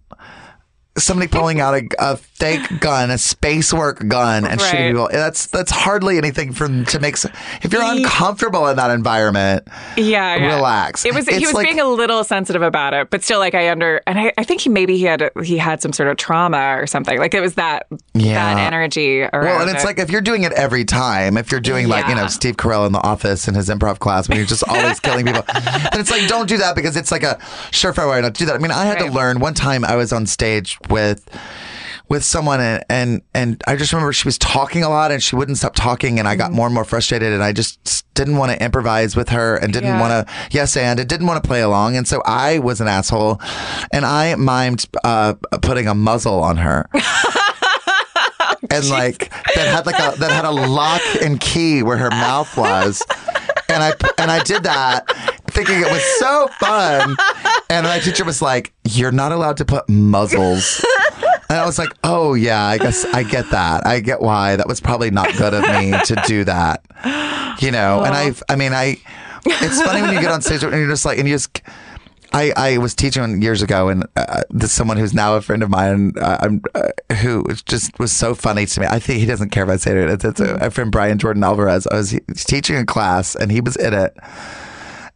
somebody 0.98 1.28
pulling 1.28 1.60
out 1.60 1.76
a, 1.76 1.88
a 2.00 2.18
fake 2.36 2.80
gun, 2.80 3.10
a 3.12 3.18
space 3.18 3.74
work 3.74 4.06
gun, 4.08 4.46
and 4.46 4.60
shooting 4.62 4.92
people. 4.92 5.10
That's 5.12 5.48
that's 5.48 5.72
hardly 5.72 6.18
anything 6.18 6.52
for 6.54 6.68
to 6.68 7.00
make. 7.00 7.16
If 7.64 7.72
you're 7.72 7.82
uncomfortable 7.84 8.68
in 8.68 8.76
that 8.78 8.92
environment, 8.92 9.68
yeah, 9.98 10.36
yeah. 10.36 10.56
relax. 10.56 11.06
It 11.06 11.14
was 11.14 11.28
he 11.28 11.46
was 11.46 11.54
like- 11.54 11.66
being 11.66 11.80
a 11.80 11.86
little 11.88 12.24
sensitive 12.24 12.62
about 12.62 12.94
it, 12.94 13.10
but 13.10 13.24
still, 13.24 13.40
like 13.40 13.56
I 13.56 13.70
under 13.72 14.02
and 14.06 14.20
I, 14.20 14.34
I 14.38 14.44
think 14.44 14.62
he 14.62 14.70
maybe 14.70 14.98
he 14.98 15.04
had 15.04 15.32
he 15.44 15.58
had 15.58 15.82
some 15.82 15.94
sort 15.94 16.10
of 16.10 16.18
trauma 16.18 16.76
or 16.78 16.88
something. 16.88 17.18
Like 17.18 17.34
it 17.34 17.42
was 17.42 17.56
that 17.56 17.88
Yeah. 18.14 18.54
that 18.56 18.60
energy. 18.74 19.22
Around 19.22 19.32
Well, 19.46 19.62
and 19.62 19.70
it's 19.72 19.84
it. 19.84 19.88
like 19.88 20.00
if 20.00 20.10
you're 20.10 20.22
doing 20.22 20.44
it 20.44 20.52
every 20.54 20.86
time, 20.86 21.38
if 21.38 21.52
you're 21.52 21.62
doing 21.62 21.88
like, 21.88 22.08
you 22.08 22.16
know, 22.16 22.28
Steve 22.28 22.58
Carell 22.58 22.86
in 22.86 22.92
the 22.92 23.02
office 23.02 23.48
in 23.48 23.56
his 23.56 23.70
improv 23.70 24.00
class 24.00 24.28
when 24.28 24.38
you're 24.38 24.46
just 24.48 24.64
always 24.68 25.00
killing 25.00 25.26
people, 25.26 25.44
then 25.54 26.00
it's 26.02 26.12
like, 26.12 26.28
don't 26.28 26.48
do 26.50 26.58
that 26.58 26.76
because 26.76 26.98
it's 26.98 27.12
like 27.12 27.24
a 27.24 27.36
surefire 27.72 28.10
way 28.12 28.22
not 28.22 28.36
to 28.36 28.40
do 28.40 28.46
that. 28.48 28.56
I 28.56 28.58
mean, 28.60 28.72
I 28.72 28.86
had 28.86 29.00
to 29.00 29.06
learn 29.12 29.40
one 29.40 29.54
time 29.54 29.86
I 29.86 29.96
was 29.96 30.12
on 30.12 30.26
stage 30.26 30.78
with 30.90 31.28
with 32.08 32.24
someone 32.24 32.60
and, 32.62 32.84
and 32.90 33.22
and 33.34 33.64
I 33.68 33.76
just 33.76 33.92
remember 33.94 34.14
she 34.14 34.28
was 34.28 34.38
talking 34.38 34.84
a 34.84 34.90
lot 34.90 35.12
and 35.12 35.22
she 35.24 35.36
wouldn't 35.36 35.58
stop 35.58 35.74
talking 35.76 36.20
and 36.20 36.28
I 36.28 36.34
Mm-hmm. 36.34 36.40
got 36.40 36.52
more 36.52 36.68
and 36.68 36.74
more 36.76 36.86
frustrated 36.86 37.34
and 37.34 37.44
I 37.44 37.52
just 37.52 38.06
didn't 38.14 38.38
want 38.38 38.52
to 38.52 38.64
improvise 38.64 39.16
with 39.16 39.30
her 39.30 39.56
and 39.58 39.72
didn't 39.74 39.90
Yeah. 39.90 40.00
want 40.02 40.28
to 40.28 40.34
yes 40.52 40.78
and 40.78 41.00
it 41.00 41.08
didn't 41.08 41.28
want 41.28 41.42
to 41.44 41.48
play 41.48 41.62
along 41.62 41.96
and 41.98 42.08
so 42.08 42.22
I 42.26 42.60
was 42.60 42.80
an 42.82 42.88
asshole 42.88 43.40
and 43.92 44.06
I 44.06 44.36
mimed 44.38 44.86
uh, 45.04 45.34
putting 45.62 45.88
a 45.88 45.96
muzzle 45.96 46.42
on 46.44 46.58
her 46.58 46.88
and 48.72 48.90
like 48.90 49.30
that 49.56 49.68
had 49.68 49.86
like 49.86 49.96
a 50.00 50.18
that 50.20 50.32
had 50.32 50.46
a 50.46 50.52
lock 50.52 51.02
and 51.22 51.40
key 51.40 51.84
where 51.84 51.98
her 51.98 52.10
mouth 52.10 52.56
was 52.58 53.04
and 53.70 53.84
i 53.84 53.94
and 54.18 54.32
i 54.32 54.42
did 54.44 54.64
that 54.64 55.06
thinking 55.48 55.80
it 55.80 55.92
was 55.92 56.04
so 56.20 56.48
fun 56.60 57.16
and 57.70 57.86
my 57.86 58.00
teacher 58.00 58.24
was 58.26 58.42
like 58.42 58.74
you're 58.84 59.12
not 59.12 59.32
allowed 59.32 59.58
to 59.58 59.66
put 59.66 59.88
muzzles 59.88 60.84
and 61.50 61.58
i 61.60 61.66
was 61.66 61.78
like 61.78 61.90
oh 62.04 62.34
yeah 62.34 62.64
i 62.66 62.78
guess 62.78 63.06
i 63.14 63.24
get 63.24 63.50
that 63.52 63.86
i 63.86 64.00
get 64.00 64.22
why 64.22 64.56
that 64.56 64.68
was 64.68 64.80
probably 64.80 65.12
not 65.12 65.32
good 65.38 65.54
of 65.54 65.62
me 65.64 65.92
to 66.06 66.22
do 66.28 66.44
that 66.44 66.84
you 67.60 67.72
know 67.72 68.04
and 68.04 68.14
i 68.16 68.32
i 68.50 68.56
mean 68.56 68.74
i 68.74 68.98
it's 69.46 69.82
funny 69.82 70.02
when 70.02 70.14
you 70.14 70.22
get 70.22 70.32
on 70.32 70.42
stage 70.42 70.64
and 70.64 70.74
you're 70.74 70.88
just 70.88 71.06
like 71.06 71.18
and 71.18 71.28
you 71.28 71.36
just 71.36 71.62
I, 72.34 72.52
I 72.58 72.78
was 72.80 72.94
teaching 72.94 73.42
years 73.42 73.62
ago, 73.62 73.88
and 73.88 74.06
uh, 74.18 74.42
there's 74.50 74.74
someone 74.74 74.98
who's 74.98 75.14
now 75.14 75.38
a 75.38 75.42
friend 75.42 75.64
of 75.64 75.70
mine, 75.70 76.12
uh, 76.20 76.38
I'm, 76.42 76.62
uh, 76.74 76.90
who 77.22 77.46
just 77.64 77.98
was 77.98 78.12
so 78.12 78.36
funny 78.36 78.66
to 78.66 78.82
me. 78.82 78.88
I 78.88 79.00
think 79.00 79.22
he 79.22 79.26
doesn't 79.26 79.52
care 79.52 79.64
if 79.64 79.70
I 79.70 79.78
say 79.78 79.92
it. 79.92 80.10
It's, 80.10 80.26
it's 80.26 80.40
a, 80.42 80.56
a 80.56 80.70
friend, 80.70 80.92
Brian 80.92 81.18
Jordan 81.18 81.46
Alvarez. 81.46 81.88
I 81.88 81.96
was 81.96 82.10
he- 82.10 82.20
teaching 82.36 82.76
a 82.76 82.86
class, 82.86 83.36
and 83.36 83.54
he 83.54 83.62
was 83.62 83.78
in 83.78 83.94
it. 83.94 84.18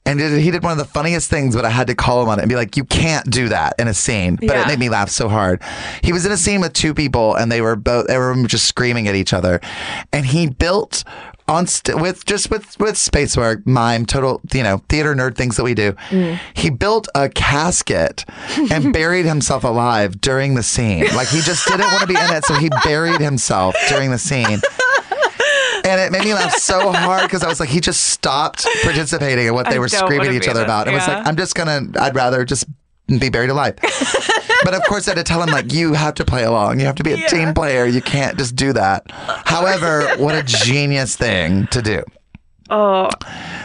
And 0.10 0.19
he 0.19 0.49
did 0.52 0.64
one 0.64 0.72
of 0.72 0.77
the 0.77 0.86
funniest 0.86 1.30
things, 1.30 1.56
but 1.56 1.65
I 1.65 1.69
had 1.69 1.88
to 1.88 1.95
call 1.95 2.23
him 2.23 2.30
on 2.30 2.40
it 2.40 2.41
and 2.44 2.49
be 2.49 2.56
like, 2.56 2.76
"You 2.76 2.84
can't 2.84 3.30
do 3.30 3.49
that 3.49 3.76
in 3.77 3.88
a 3.88 3.94
scene." 3.94 4.36
But 4.38 4.45
Yeah. 4.56 4.61
it 4.64 4.68
made 4.68 4.80
me 4.80 4.90
laugh 4.90 5.10
so 5.10 5.30
hard. 5.30 5.61
He 6.02 6.11
was 6.14 6.26
in 6.26 6.31
a 6.31 6.38
scene 6.38 6.61
with 6.61 6.73
two 6.73 6.94
people, 6.94 7.36
and 7.36 7.52
they 7.52 7.61
were 7.61 7.76
both 7.76 8.07
they 8.07 8.18
were 8.18 8.36
just 8.48 8.65
screaming 8.65 9.07
at 9.07 9.15
each 9.15 9.34
other, 9.34 9.61
and 10.11 10.26
he 10.26 10.48
built 10.48 11.03
on 11.48 11.65
st- 11.65 11.99
with 11.99 12.26
just 12.26 12.52
with 12.52 12.80
with 12.80 12.95
space 12.98 13.36
work, 13.36 13.65
mime, 13.65 14.06
total 14.06 14.40
you 14.53 14.61
know 14.64 14.81
theater 14.90 15.15
nerd 15.15 15.36
things 15.36 15.57
that 15.57 15.64
we 15.64 15.73
do. 15.73 15.94
Mm. 16.10 16.40
He 16.53 16.69
built 16.69 17.07
a 17.15 17.27
casket 17.30 18.23
and 18.72 18.94
buried 18.99 19.26
himself 19.26 19.64
alive 19.64 20.22
during 20.22 20.53
the 20.56 20.64
scene. 20.64 21.06
Like 21.15 21.27
he 21.27 21.41
just 21.41 21.68
didn't 21.68 21.88
want 21.91 22.02
to 22.02 22.07
be 22.07 22.14
in 22.15 22.31
it, 22.36 22.45
so 22.45 22.53
he 22.56 22.69
buried 22.84 23.19
himself 23.19 23.76
during 23.90 24.11
the 24.11 24.19
scene. 24.19 24.61
And 25.90 25.99
it 25.99 26.11
made 26.11 26.24
me 26.24 26.34
laugh 26.34 26.56
so 26.56 26.91
hard 26.94 27.24
because 27.24 27.44
I 27.44 27.48
was 27.48 27.60
like, 27.60 27.70
he 27.70 27.80
just 27.80 28.03
stopped 28.06 28.66
participating 28.84 29.48
in 29.48 29.53
what 29.53 29.68
they 29.68 29.76
I 29.76 29.80
were 29.80 29.90
screaming 29.90 30.28
at 30.28 30.34
each 30.34 30.48
other 30.48 30.64
about. 30.64 30.88
it. 30.88 30.91
It 30.91 30.94
was 30.95 31.07
like, 31.07 31.26
I'm 31.26 31.36
just 31.36 31.56
gonna, 31.56 31.82
I'd 31.99 32.16
rather 32.16 32.45
just 32.45 32.66
be 33.07 33.30
buried 33.30 33.49
alive. 33.49 33.76
but 34.64 34.74
of 34.74 34.84
course, 34.84 35.07
I 35.07 35.11
had 35.11 35.18
to 35.18 35.24
tell 35.24 35.41
him 35.41 35.49
like, 35.49 35.74
you 35.74 35.94
have 35.94 36.14
to 36.16 36.26
play 36.26 36.44
along. 36.44 36.80
You 36.80 36.86
have 36.86 36.95
to 36.95 37.03
be 37.03 37.14
a 37.14 37.28
team 37.28 37.53
player. 37.53 37.86
You 37.86 38.02
can't 38.02 38.38
just 38.38 38.56
do 38.56 38.74
that. 38.74 39.10
However, 39.11 40.07
what 40.18 40.36
a 40.36 40.44
genius 40.44 41.16
thing 41.16 41.68
to 41.68 41.82
do. 41.82 42.03
oh 42.70 43.10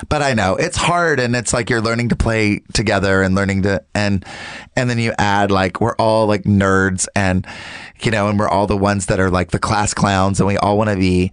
But 0.09 0.23
I 0.23 0.33
know 0.33 0.57
it's 0.57 0.79
hard, 0.79 1.21
and 1.21 1.37
it's 1.37 1.53
like 1.53 1.69
you're 1.69 1.83
learning 1.83 2.09
to 2.09 2.17
play 2.17 2.61
together 2.73 3.23
and 3.23 3.35
learning 3.35 3.63
to 3.63 3.85
and 3.95 4.25
and 4.77 4.89
then 4.89 4.99
you 4.99 5.13
add 5.19 5.51
like 5.51 5.81
we're 5.81 5.97
all 5.97 6.27
like 6.27 6.45
nerds, 6.45 7.07
and 7.15 7.47
you 8.01 8.11
know, 8.11 8.29
and 8.29 8.39
we're 8.39 8.49
all 8.49 8.67
the 8.67 8.77
ones 8.77 9.07
that 9.07 9.21
are 9.21 9.31
like 9.31 9.51
the 9.51 9.59
class 9.59 9.93
clowns, 9.93 10.41
and 10.41 10.47
we 10.47 10.57
all 10.57 10.79
want 10.79 10.89
to 10.91 10.97
be 10.97 11.33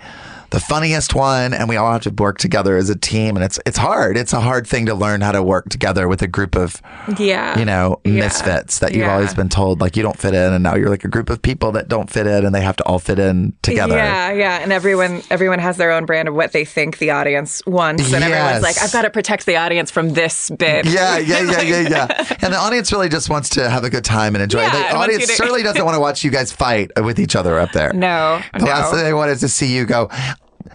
the 0.52 0.60
funniest 0.60 1.16
one, 1.16 1.54
and 1.54 1.68
we 1.68 1.76
all 1.78 1.92
have 1.92 2.02
to 2.04 2.10
work 2.12 2.38
together 2.38 2.78
as 2.78 2.90
a 2.90 2.96
team, 2.96 3.36
and 3.36 3.44
it's 3.44 3.60
it's 3.66 3.78
hard. 3.78 4.18
It's 4.18 4.34
a 4.34 4.40
hard 4.42 4.68
thing 4.68 4.86
to 4.86 4.94
learn 4.94 5.22
how 5.22 5.32
to 5.32 5.42
work 5.42 5.70
together 5.70 6.08
with 6.08 6.22
a 6.22 6.28
group 6.28 6.56
of 6.56 6.82
yeah, 7.18 7.58
you 7.58 7.66
know 7.66 8.00
Yeah. 8.04 8.22
misfits 8.26 8.80
that 8.80 8.92
you've 8.92 9.02
Yeah. 9.06 9.14
always 9.14 9.34
been 9.34 9.50
told 9.50 9.82
like 9.82 9.96
you 9.98 10.04
don't 10.04 10.18
fit 10.20 10.34
in, 10.34 10.54
and 10.54 10.64
now 10.64 10.76
you're 10.76 10.90
like 10.90 11.04
a 11.04 11.08
group 11.10 11.30
of 11.30 11.42
people 11.42 11.72
that 11.74 11.88
don't 11.88 12.10
fit 12.10 12.28
in, 12.28 12.46
and 12.46 12.54
they 12.54 12.62
have 12.62 12.76
to 12.78 12.84
all 12.84 13.00
fit 13.00 13.18
in 13.20 13.54
together. 13.62 13.96
Yeah, 13.96 14.32
yeah, 14.32 14.60
and 14.62 14.72
everyone 14.72 15.24
everyone 15.32 15.60
has 15.60 15.78
their 15.78 15.92
own 15.92 16.06
brand 16.06 16.28
of 16.28 16.36
what 16.36 16.52
they 16.52 16.66
think 16.66 16.98
the 17.00 17.12
audience 17.12 17.62
wants, 17.66 18.12
and 18.14 18.24
everyone's 18.24 18.62
like, 18.64 18.82
"I've 18.82 18.92
got 18.94 19.04
to 19.04 19.10
protect 19.10 19.46
the 19.46 19.56
audience 19.58 19.90
from 19.90 20.10
this 20.14 20.50
bit." 20.50 20.86
Yeah, 20.86 21.18
yeah, 21.18 21.42
yeah, 21.52 21.62
yeah, 21.62 21.90
yeah. 21.90 22.26
And 22.42 22.54
the 22.54 22.58
audience 22.58 22.92
really 22.92 23.08
just 23.10 23.30
wants 23.30 23.50
to 23.50 23.70
have 23.70 23.84
a 23.84 23.90
good 23.90 24.04
time 24.04 24.36
and 24.36 24.44
enjoy. 24.44 24.62
Yeah, 24.62 24.92
the 24.92 24.98
audience 24.98 25.28
to- 25.28 25.34
certainly 25.34 25.64
doesn't 25.64 25.84
want 25.86 25.96
to 25.96 26.00
watch 26.02 26.24
you 26.24 26.32
guys 26.32 26.52
fight 26.52 26.92
with 27.02 27.20
each 27.20 27.36
other 27.36 27.58
up 27.60 27.72
there. 27.72 27.92
No, 28.02 28.42
The 28.54 28.60
no. 28.60 28.66
last 28.66 28.92
thing 28.94 29.04
they 29.04 29.14
want 29.14 29.32
is 29.32 29.40
to 29.42 29.48
see 29.50 29.68
you 29.74 29.86
go, 29.86 30.10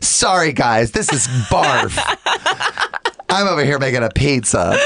sorry 0.01 0.53
guys, 0.53 0.93
this 0.93 1.13
is 1.13 1.27
barf. 1.51 1.97
I'm 3.29 3.49
over 3.49 3.65
here 3.65 3.79
making 3.79 4.03
a 4.03 4.11
pizza. 4.11 4.79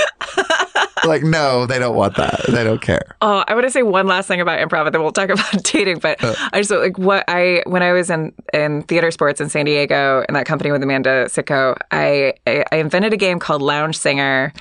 Like, 1.05 1.23
no, 1.23 1.67
they 1.67 1.79
don't 1.79 1.95
want 1.97 2.17
that. 2.17 2.41
They 2.49 2.65
don't 2.65 2.81
care. 2.81 3.17
Oh, 3.23 3.45
I 3.47 3.55
want 3.55 3.65
to 3.67 3.71
say 3.71 3.83
one 3.83 4.07
last 4.07 4.27
thing 4.29 4.41
about 4.41 4.59
improv, 4.61 4.87
and 4.87 4.95
then 4.95 5.03
we'll 5.03 5.13
talk 5.13 5.31
about 5.37 5.63
dating. 5.65 5.99
But 5.99 6.23
Uh. 6.23 6.35
I 6.53 6.61
just 6.61 6.71
like 6.71 6.99
what 6.99 7.25
I 7.29 7.63
when 7.67 7.83
I 7.83 7.93
was 7.93 8.11
in 8.11 8.33
in 8.53 8.83
theater 8.83 9.11
sports 9.11 9.41
in 9.41 9.49
San 9.49 9.65
Diego 9.67 10.25
in 10.29 10.35
that 10.35 10.47
company 10.47 10.71
with 10.73 10.83
Amanda 10.83 11.27
Sicko, 11.27 11.77
I 11.91 12.35
I, 12.47 12.65
I 12.73 12.77
invented 12.77 13.13
a 13.13 13.17
game 13.17 13.39
called 13.39 13.63
Lounge 13.63 13.97
Singer, 13.97 14.53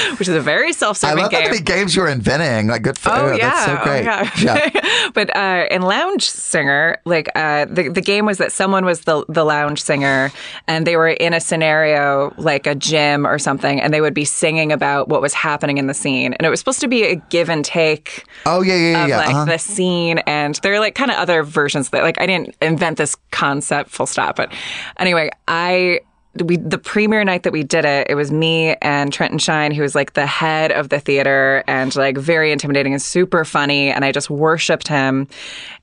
which 0.20 0.28
is 0.28 0.36
a 0.36 0.42
very 0.42 0.74
self 0.74 0.98
I 1.04 1.10
serving 1.10 1.24
love 1.24 1.32
how 1.34 1.40
game. 1.40 1.50
many 1.52 1.62
games 1.62 1.96
you're 1.96 2.08
inventing. 2.08 2.68
Like, 2.68 2.82
good 2.84 2.98
for 2.98 3.10
Oh 3.12 3.32
you. 3.32 3.38
yeah, 3.38 3.50
That's 3.50 3.66
so 3.66 3.78
oh, 3.80 3.84
great. 3.84 4.04
yeah. 4.04 4.30
yeah. 4.42 5.10
but 5.14 5.36
uh, 5.36 5.66
in 5.72 5.82
Lounge 5.82 6.30
Singer, 6.30 6.98
like 7.06 7.30
uh, 7.36 7.66
the 7.66 7.90
the 7.90 8.02
game 8.02 8.26
was 8.26 8.38
that 8.38 8.52
someone 8.52 8.86
was 8.86 9.02
the 9.02 9.26
the 9.30 9.44
lounge 9.44 9.82
singer, 9.82 10.32
and 10.68 10.86
they 10.86 10.96
were 10.96 11.10
in 11.10 11.34
a 11.34 11.40
scenario 11.40 12.34
like 12.38 12.68
a 12.68 12.76
gym 12.76 13.26
or 13.26 13.40
something, 13.40 13.82
and 13.82 13.94
they 13.94 14.02
would 14.02 14.09
be 14.14 14.26
singing 14.26 14.72
about 14.72 15.10
what 15.10 15.22
was 15.22 15.34
happening 15.34 15.78
in 15.78 15.88
the 15.88 15.94
scene, 15.94 16.34
and 16.34 16.46
it 16.46 16.50
was 16.50 16.60
supposed 16.60 16.80
to 16.82 16.88
be 16.88 17.04
a 17.04 17.16
give 17.30 17.50
and 17.50 17.64
take 17.64 18.26
Oh, 18.46 18.62
yeah, 18.62 18.76
yeah, 18.76 18.92
yeah. 18.92 19.04
of 19.04 19.10
yeah. 19.10 19.18
like 19.18 19.30
uh-huh. 19.30 19.46
the 19.46 19.58
scene, 19.58 20.20
and 20.20 20.56
there 20.64 20.74
are 20.74 20.80
like 20.80 20.96
kind 20.96 21.12
of 21.12 21.18
other 21.18 21.44
versions 21.44 21.90
that. 21.90 22.04
Like 22.04 22.20
I 22.20 22.26
didn't 22.26 22.56
invent 22.62 22.98
this 22.98 23.16
concept, 23.32 23.90
full 23.90 24.06
stop. 24.06 24.36
But 24.36 24.54
anyway, 24.98 25.30
I 25.48 26.02
we 26.42 26.58
the 26.58 26.78
premiere 26.78 27.24
night 27.24 27.44
that 27.44 27.54
we 27.54 27.64
did 27.64 27.86
it, 27.86 28.08
it 28.10 28.16
was 28.16 28.32
me 28.32 28.76
and 28.82 29.12
Trenton 29.14 29.40
Shine, 29.40 29.72
who 29.72 29.82
was 29.82 29.96
like 29.96 30.14
the 30.14 30.26
head 30.26 30.72
of 30.72 30.90
the 30.90 31.00
theater 31.00 31.64
and 31.68 31.96
like 31.96 32.18
very 32.18 32.52
intimidating 32.52 32.94
and 32.94 33.02
super 33.02 33.46
funny. 33.46 33.90
And 33.92 34.04
I 34.06 34.12
just 34.12 34.30
worshipped 34.30 34.88
him. 34.88 35.28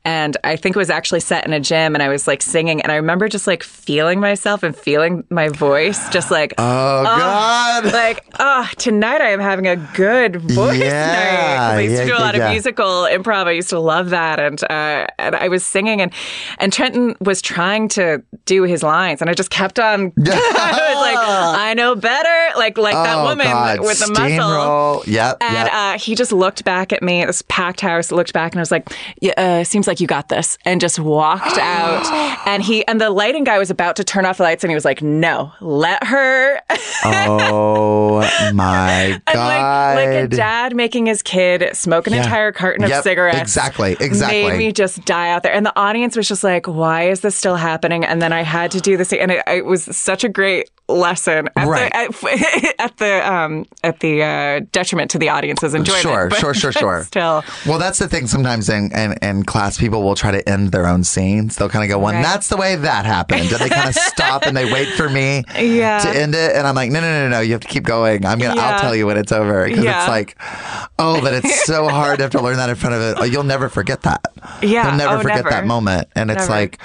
And 0.04 0.36
I 0.44 0.54
think 0.54 0.76
it 0.76 0.78
was 0.78 0.88
actually 0.90 1.18
set 1.18 1.44
in 1.46 1.52
a 1.52 1.58
gym 1.58 1.94
and 1.96 2.02
I 2.02 2.08
was 2.08 2.28
like 2.28 2.40
singing. 2.40 2.80
And 2.80 2.92
I 2.92 2.96
remember 2.96 3.28
just 3.28 3.48
like 3.48 3.64
feeling 3.64 4.20
myself 4.20 4.62
and 4.62 4.76
feeling 4.76 5.24
my 5.30 5.48
voice, 5.48 6.08
just 6.10 6.30
like, 6.30 6.54
Oh, 6.58 7.02
God. 7.02 7.92
like, 7.92 8.24
oh, 8.38 8.68
tonight 8.78 9.20
I 9.20 9.30
am 9.30 9.40
having 9.40 9.66
a 9.66 9.74
good 9.94 10.36
voice 10.36 10.78
Yeah, 10.78 11.06
night. 11.06 11.74
I 11.76 11.80
used 11.80 11.94
yeah, 11.94 12.00
to 12.02 12.06
do 12.06 12.16
a 12.16 12.20
lot 12.20 12.34
yeah. 12.36 12.46
of 12.46 12.52
musical 12.52 12.86
improv. 13.10 13.46
I 13.46 13.52
used 13.52 13.70
to 13.70 13.80
love 13.80 14.10
that, 14.10 14.38
and 14.38 14.62
uh, 14.64 15.06
and 15.18 15.34
I 15.34 15.48
was 15.48 15.64
singing, 15.66 16.00
and 16.00 16.12
and 16.58 16.72
Trenton 16.72 17.16
was 17.20 17.42
trying 17.42 17.88
to 17.88 18.22
do 18.44 18.62
his 18.62 18.82
lines, 18.84 19.20
and 19.20 19.28
I 19.28 19.34
just 19.34 19.50
kept 19.50 19.80
on. 19.80 20.12
I 20.55 20.93
was 20.93 21.01
like, 21.01 21.16
I 21.60 21.74
know 21.74 21.94
better, 21.94 22.59
like 22.59 22.78
like 22.78 22.94
that 22.94 23.16
Oh, 23.18 23.24
woman 23.24 23.47
God. 23.47 23.81
with 23.81 23.98
the 24.01 24.09
muscle. 24.09 24.27
Steamroll. 24.27 25.06
Yep. 25.06 25.39
And 25.40 25.52
yep. 25.55 25.70
uh, 25.73 25.98
he 25.98 26.14
just 26.14 26.32
looked 26.32 26.64
back 26.64 26.93
at 26.93 27.02
me. 27.02 27.24
This 27.24 27.43
packed 27.48 27.81
house 27.81 28.10
looked 28.12 28.32
back, 28.32 28.52
and 28.52 28.60
I 28.60 28.62
was 28.62 28.70
like, 28.70 28.89
"Yeah, 29.20 29.32
uh, 29.36 29.64
seems 29.64 29.86
like 29.86 30.01
you 30.01 30.06
got 30.06 30.28
this," 30.28 30.59
and 30.64 30.81
just 30.81 30.98
walked 30.98 31.59
out. 31.59 32.06
And 32.47 32.62
he 32.62 32.86
and 32.86 33.01
the 33.01 33.10
lighting 33.10 33.44
guy 33.44 33.59
was 33.59 33.70
about 33.70 33.97
to 33.97 34.05
turn 34.05 34.24
off 34.27 34.36
the 34.39 34.43
lights, 34.44 34.64
and 34.64 34.70
he 34.70 34.74
was 34.74 34.85
like, 34.85 35.02
"No, 35.02 35.52
let 35.60 36.05
her." 36.05 36.60
oh 37.05 38.20
my 38.55 38.93
And 38.93 39.23
God. 39.27 39.97
like, 39.97 40.06
like 40.09 40.24
a 40.24 40.28
dad 40.28 40.74
making 40.74 41.06
his 41.06 41.23
kid 41.23 41.74
smoke 41.77 42.06
an 42.06 42.12
Yeah. 42.14 42.23
entire 42.23 42.52
carton 42.52 42.85
of 42.85 42.93
cigarettes. 43.02 43.39
exactly, 43.39 43.97
exactly. 44.01 44.43
Made 44.48 44.59
me 44.59 44.73
just 44.73 45.05
die 45.05 45.31
out 45.31 45.43
there. 45.43 45.52
And 45.52 45.64
the 45.66 45.77
audience 45.78 46.16
was 46.16 46.28
just 46.28 46.44
like, 46.44 46.66
why 46.66 47.09
is 47.09 47.20
this 47.20 47.36
still 47.36 47.56
happening? 47.56 48.05
And 48.05 48.20
then 48.23 48.32
I 48.32 48.43
had 48.43 48.70
to 48.73 48.81
do 48.81 48.97
this. 48.97 49.12
And 49.12 49.31
it, 49.31 49.43
it 49.47 49.64
was 49.64 49.85
such 49.97 50.24
a 50.24 50.25
great 50.28 50.70
lesson 50.88 51.48
at 51.56 51.66
Right. 51.66 51.90
the, 51.92 51.96
at, 51.98 52.74
at 52.78 52.96
the, 52.98 53.32
um, 53.32 53.66
at 53.82 53.98
the 53.98 54.22
uh, 54.22 54.60
detriment 54.70 55.10
to 55.10 55.18
the 55.18 55.28
audience's 55.30 55.74
enjoyment. 55.74 56.02
Sure, 56.02 56.28
But- 56.28 56.38
sure, 56.38 56.54
sure, 56.54 56.70
sure. 56.80 57.02
Still. 57.02 57.42
Well, 57.66 57.80
that's 57.80 57.98
the 57.98 58.06
thing. 58.08 58.28
Sometimes 58.28 58.68
in, 58.68 58.92
in, 58.92 59.14
in 59.20 59.42
class, 59.44 59.78
people 59.78 60.04
will 60.04 60.14
try 60.14 60.30
to 60.30 60.48
end 60.48 60.70
their 60.70 60.86
own 60.86 61.02
scenes. 61.02 61.56
They'll 61.56 61.68
kind 61.68 61.82
of 61.82 61.90
go, 61.90 61.98
"Well, 61.98 62.14
Right. 62.14 62.22
that's 62.22 62.48
the 62.48 62.56
way 62.56 62.76
that 62.76 63.04
happened," 63.04 63.50
and 63.50 63.60
they 63.60 63.68
kind 63.68 63.88
of 63.88 63.94
stop 64.12 64.44
and 64.46 64.56
they 64.56 64.70
wait 64.72 64.90
for 64.90 65.08
me 65.08 65.42
Yeah. 65.58 65.98
to 65.98 66.08
end 66.08 66.36
it. 66.36 66.54
And 66.54 66.66
I'm 66.68 66.76
like, 66.76 66.92
"No, 66.92 67.00
no, 67.00 67.06
no, 67.10 67.22
no, 67.24 67.36
no! 67.36 67.40
You 67.40 67.52
have 67.52 67.62
to 67.62 67.68
keep 67.68 67.82
going. 67.82 68.24
I'm 68.24 68.38
gonna. 68.38 68.54
Yeah. 68.54 68.66
I'll 68.70 68.78
tell 68.80 68.94
you 68.94 69.06
when 69.06 69.16
it's 69.16 69.32
over." 69.32 69.66
Because 69.66 69.82
Yeah. 69.84 70.02
it's 70.02 70.08
like, 70.08 70.36
oh, 71.00 71.20
but 71.20 71.34
it's 71.34 71.64
so 71.64 71.88
hard 71.88 72.18
to 72.18 72.22
have 72.24 72.32
to 72.32 72.40
learn 72.40 72.58
that 72.58 72.68
in 72.70 72.76
front 72.76 72.94
of 72.94 73.00
it. 73.02 73.16
Oh, 73.20 73.24
you'll 73.24 73.42
never 73.42 73.68
forget 73.68 74.02
that. 74.02 74.20
Yeah. 74.62 74.86
you'll 74.88 74.98
never 74.98 75.16
Oh, 75.16 75.20
forget 75.22 75.38
never. 75.38 75.50
that 75.50 75.66
moment. 75.66 76.06
And 76.14 76.30
it's 76.30 76.42
Never. 76.48 76.52
like, 76.52 76.78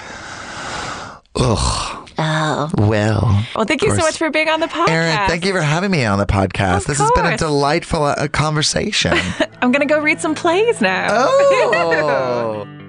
ugh. 1.36 2.01
Oh. 2.24 2.70
Well. 2.78 3.46
Well, 3.56 3.66
thank 3.66 3.82
you 3.82 3.90
so 3.90 3.98
much 3.98 4.18
for 4.18 4.30
being 4.30 4.48
on 4.48 4.60
the 4.60 4.68
podcast. 4.68 4.90
Aaron, 4.90 5.28
thank 5.28 5.44
you 5.46 5.54
for 5.54 5.62
having 5.62 5.92
me 5.92 6.06
on 6.06 6.20
the 6.20 6.26
podcast. 6.26 6.78
Of 6.78 6.86
this 6.86 7.00
has 7.00 7.12
been 7.12 7.26
a 7.26 7.38
delightful 7.38 8.04
uh, 8.04 8.28
conversation. 8.28 9.14
I'm 9.62 9.72
going 9.72 9.88
to 9.88 9.92
go 9.92 10.00
read 10.00 10.22
some 10.22 10.36
plays 10.36 10.82
now. 10.82 11.08
oh. 11.10 12.68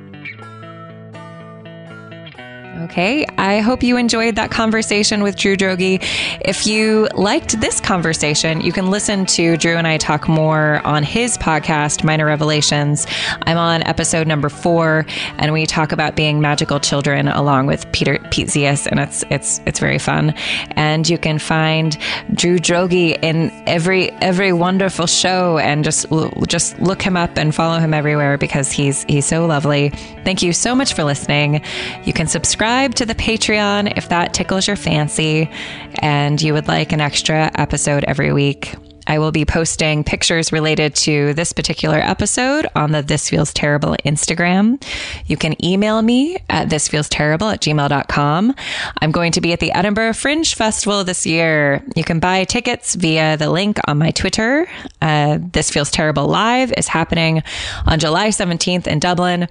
Okay, 2.82 3.24
I 3.38 3.60
hope 3.60 3.84
you 3.84 3.96
enjoyed 3.96 4.34
that 4.34 4.50
conversation 4.50 5.22
with 5.22 5.36
Drew 5.36 5.56
Droege. 5.56 6.02
If 6.40 6.66
you 6.66 7.06
liked 7.14 7.60
this 7.60 7.80
conversation, 7.80 8.60
you 8.60 8.72
can 8.72 8.90
listen 8.90 9.24
to 9.26 9.56
Drew 9.56 9.76
and 9.76 9.86
I 9.86 9.98
talk 9.98 10.28
more 10.28 10.84
on 10.84 11.04
his 11.04 11.38
podcast, 11.38 12.02
Minor 12.02 12.26
Revelations. 12.26 13.06
I'm 13.42 13.56
on 13.56 13.84
episode 13.84 14.26
number 14.26 14.48
four, 14.48 15.06
and 15.38 15.52
we 15.52 15.64
talk 15.64 15.92
about 15.92 16.16
being 16.16 16.40
magical 16.40 16.80
children 16.80 17.28
along 17.28 17.66
with 17.66 17.90
Peter 17.92 18.18
Pete 18.32 18.48
Zias, 18.48 18.88
and 18.88 18.98
it's 18.98 19.22
it's 19.30 19.60
it's 19.64 19.78
very 19.78 20.00
fun. 20.00 20.34
And 20.72 21.09
you 21.09 21.18
can 21.18 21.38
find 21.38 21.96
Drew 22.34 22.59
Droege 22.59 23.16
in 23.22 23.52
every 23.68 24.10
every 24.14 24.52
wonderful 24.52 25.06
show, 25.06 25.59
and 25.59 25.84
just 25.84 26.06
just 26.48 26.80
look 26.80 27.00
him 27.00 27.16
up 27.16 27.38
and 27.38 27.54
follow 27.54 27.78
him 27.78 27.94
everywhere 27.94 28.38
because 28.38 28.72
he's 28.72 29.04
he's 29.04 29.26
so 29.26 29.46
lovely. 29.46 29.90
Thank 30.24 30.42
you 30.42 30.52
so 30.52 30.74
much 30.74 30.94
for 30.94 31.04
listening. 31.04 31.62
You 32.04 32.12
can 32.12 32.26
subscribe 32.26 32.72
to 32.73 33.05
the 33.05 33.15
Patreon 33.15 33.99
if 33.99 34.09
that 34.09 34.32
tickles 34.32 34.66
your 34.66 34.77
fancy 34.77 35.51
and 35.99 36.40
you 36.40 36.55
would 36.55 36.69
like 36.69 36.93
an 36.93 37.03
extra 37.03 37.51
episode 37.55 38.03
every 38.05 38.32
week. 38.32 38.74
I 39.07 39.19
will 39.19 39.31
be 39.31 39.44
posting 39.44 40.05
pictures 40.05 40.53
related 40.53 40.94
to 40.97 41.35
this 41.35 41.53
particular 41.53 41.99
episode 41.99 42.66
on 42.74 42.93
the 42.93 43.03
This 43.03 43.28
Feels 43.28 43.53
Terrible 43.53 43.94
Instagram. 44.07 44.82
You 45.27 45.36
can 45.36 45.62
email 45.62 46.01
me 46.01 46.39
at 46.49 46.69
thisfeelsterrible 46.69 47.53
at 47.53 47.61
gmail.com. 47.61 48.55
I'm 49.03 49.12
going 49.12 49.32
to 49.32 49.43
be 49.43 49.53
at 49.53 49.61
the 49.61 49.73
Edinburgh 49.73 50.15
Fringe 50.15 50.55
Festival 50.55 51.05
this 51.05 51.27
year. 51.27 51.85
You 51.94 52.05
can 52.05 52.20
buy 52.20 52.44
tickets 52.44 52.94
via 52.94 53.36
the 53.36 53.51
link 53.51 53.78
on 53.86 53.99
my 53.99 54.12
Twitter. 54.12 54.66
Uh, 55.03 55.39
this 55.40 55.70
Feels 55.70 55.90
Terrible 55.90 56.27
Live 56.27 56.73
is 56.77 56.89
happening 56.89 57.43
on 57.86 57.99
July 57.99 58.28
17th 58.28 58.86
in 58.86 58.99
Dublin. 58.99 59.49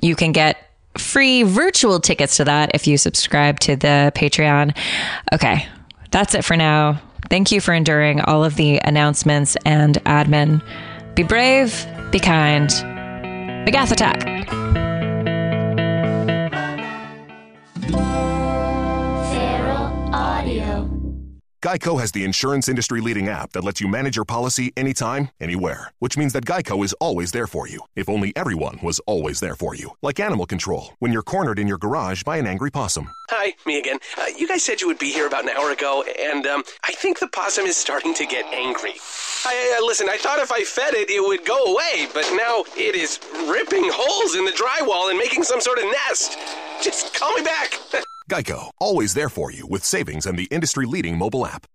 You 0.00 0.16
can 0.16 0.32
get 0.32 0.71
free 0.98 1.42
virtual 1.42 2.00
tickets 2.00 2.36
to 2.36 2.44
that 2.44 2.70
if 2.74 2.86
you 2.86 2.96
subscribe 2.98 3.60
to 3.60 3.76
the 3.76 4.12
Patreon. 4.14 4.76
Okay, 5.32 5.66
that's 6.10 6.34
it 6.34 6.44
for 6.44 6.56
now. 6.56 7.00
Thank 7.30 7.50
you 7.50 7.60
for 7.60 7.72
enduring 7.72 8.20
all 8.20 8.44
of 8.44 8.56
the 8.56 8.78
announcements 8.84 9.56
and 9.64 9.96
admin. 10.04 10.62
Be 11.14 11.22
brave, 11.22 11.86
be 12.10 12.18
kind. 12.20 12.68
Magath 12.68 13.92
attack. 13.92 14.91
Geico 21.62 22.00
has 22.00 22.10
the 22.10 22.24
insurance 22.24 22.68
industry 22.68 23.00
leading 23.00 23.28
app 23.28 23.52
that 23.52 23.62
lets 23.62 23.80
you 23.80 23.86
manage 23.86 24.16
your 24.16 24.24
policy 24.24 24.72
anytime, 24.76 25.28
anywhere, 25.40 25.92
which 26.00 26.18
means 26.18 26.32
that 26.32 26.44
Geico 26.44 26.84
is 26.84 26.92
always 26.94 27.30
there 27.30 27.46
for 27.46 27.68
you. 27.68 27.80
If 27.94 28.08
only 28.08 28.32
everyone 28.34 28.80
was 28.82 28.98
always 29.06 29.38
there 29.38 29.54
for 29.54 29.76
you. 29.76 29.92
Like 30.02 30.18
animal 30.18 30.44
control, 30.44 30.94
when 30.98 31.12
you're 31.12 31.22
cornered 31.22 31.60
in 31.60 31.68
your 31.68 31.78
garage 31.78 32.24
by 32.24 32.38
an 32.38 32.48
angry 32.48 32.72
possum. 32.72 33.12
Hi, 33.30 33.54
me 33.64 33.78
again. 33.78 34.00
Uh, 34.18 34.24
you 34.36 34.48
guys 34.48 34.64
said 34.64 34.80
you 34.80 34.88
would 34.88 34.98
be 34.98 35.12
here 35.12 35.28
about 35.28 35.44
an 35.44 35.50
hour 35.50 35.70
ago, 35.70 36.02
and 36.18 36.48
um, 36.48 36.64
I 36.82 36.94
think 36.94 37.20
the 37.20 37.28
possum 37.28 37.64
is 37.66 37.76
starting 37.76 38.12
to 38.14 38.26
get 38.26 38.44
angry. 38.46 38.94
I, 39.46 39.78
uh, 39.78 39.86
listen, 39.86 40.08
I 40.08 40.16
thought 40.16 40.40
if 40.40 40.50
I 40.50 40.64
fed 40.64 40.94
it, 40.94 41.10
it 41.10 41.20
would 41.20 41.46
go 41.46 41.62
away, 41.66 42.08
but 42.12 42.28
now 42.34 42.64
it 42.76 42.96
is 42.96 43.20
ripping 43.48 43.88
holes 43.88 44.34
in 44.34 44.44
the 44.44 44.50
drywall 44.50 45.10
and 45.10 45.18
making 45.18 45.44
some 45.44 45.60
sort 45.60 45.78
of 45.78 45.84
nest. 45.84 46.36
Just 46.82 47.14
call 47.14 47.32
me 47.36 47.44
back. 47.44 47.78
Geico, 48.30 48.70
always 48.78 49.14
there 49.14 49.28
for 49.28 49.50
you 49.50 49.66
with 49.66 49.84
savings 49.84 50.26
and 50.26 50.38
the 50.38 50.44
industry 50.44 50.86
leading 50.86 51.16
mobile 51.16 51.46
app. 51.46 51.66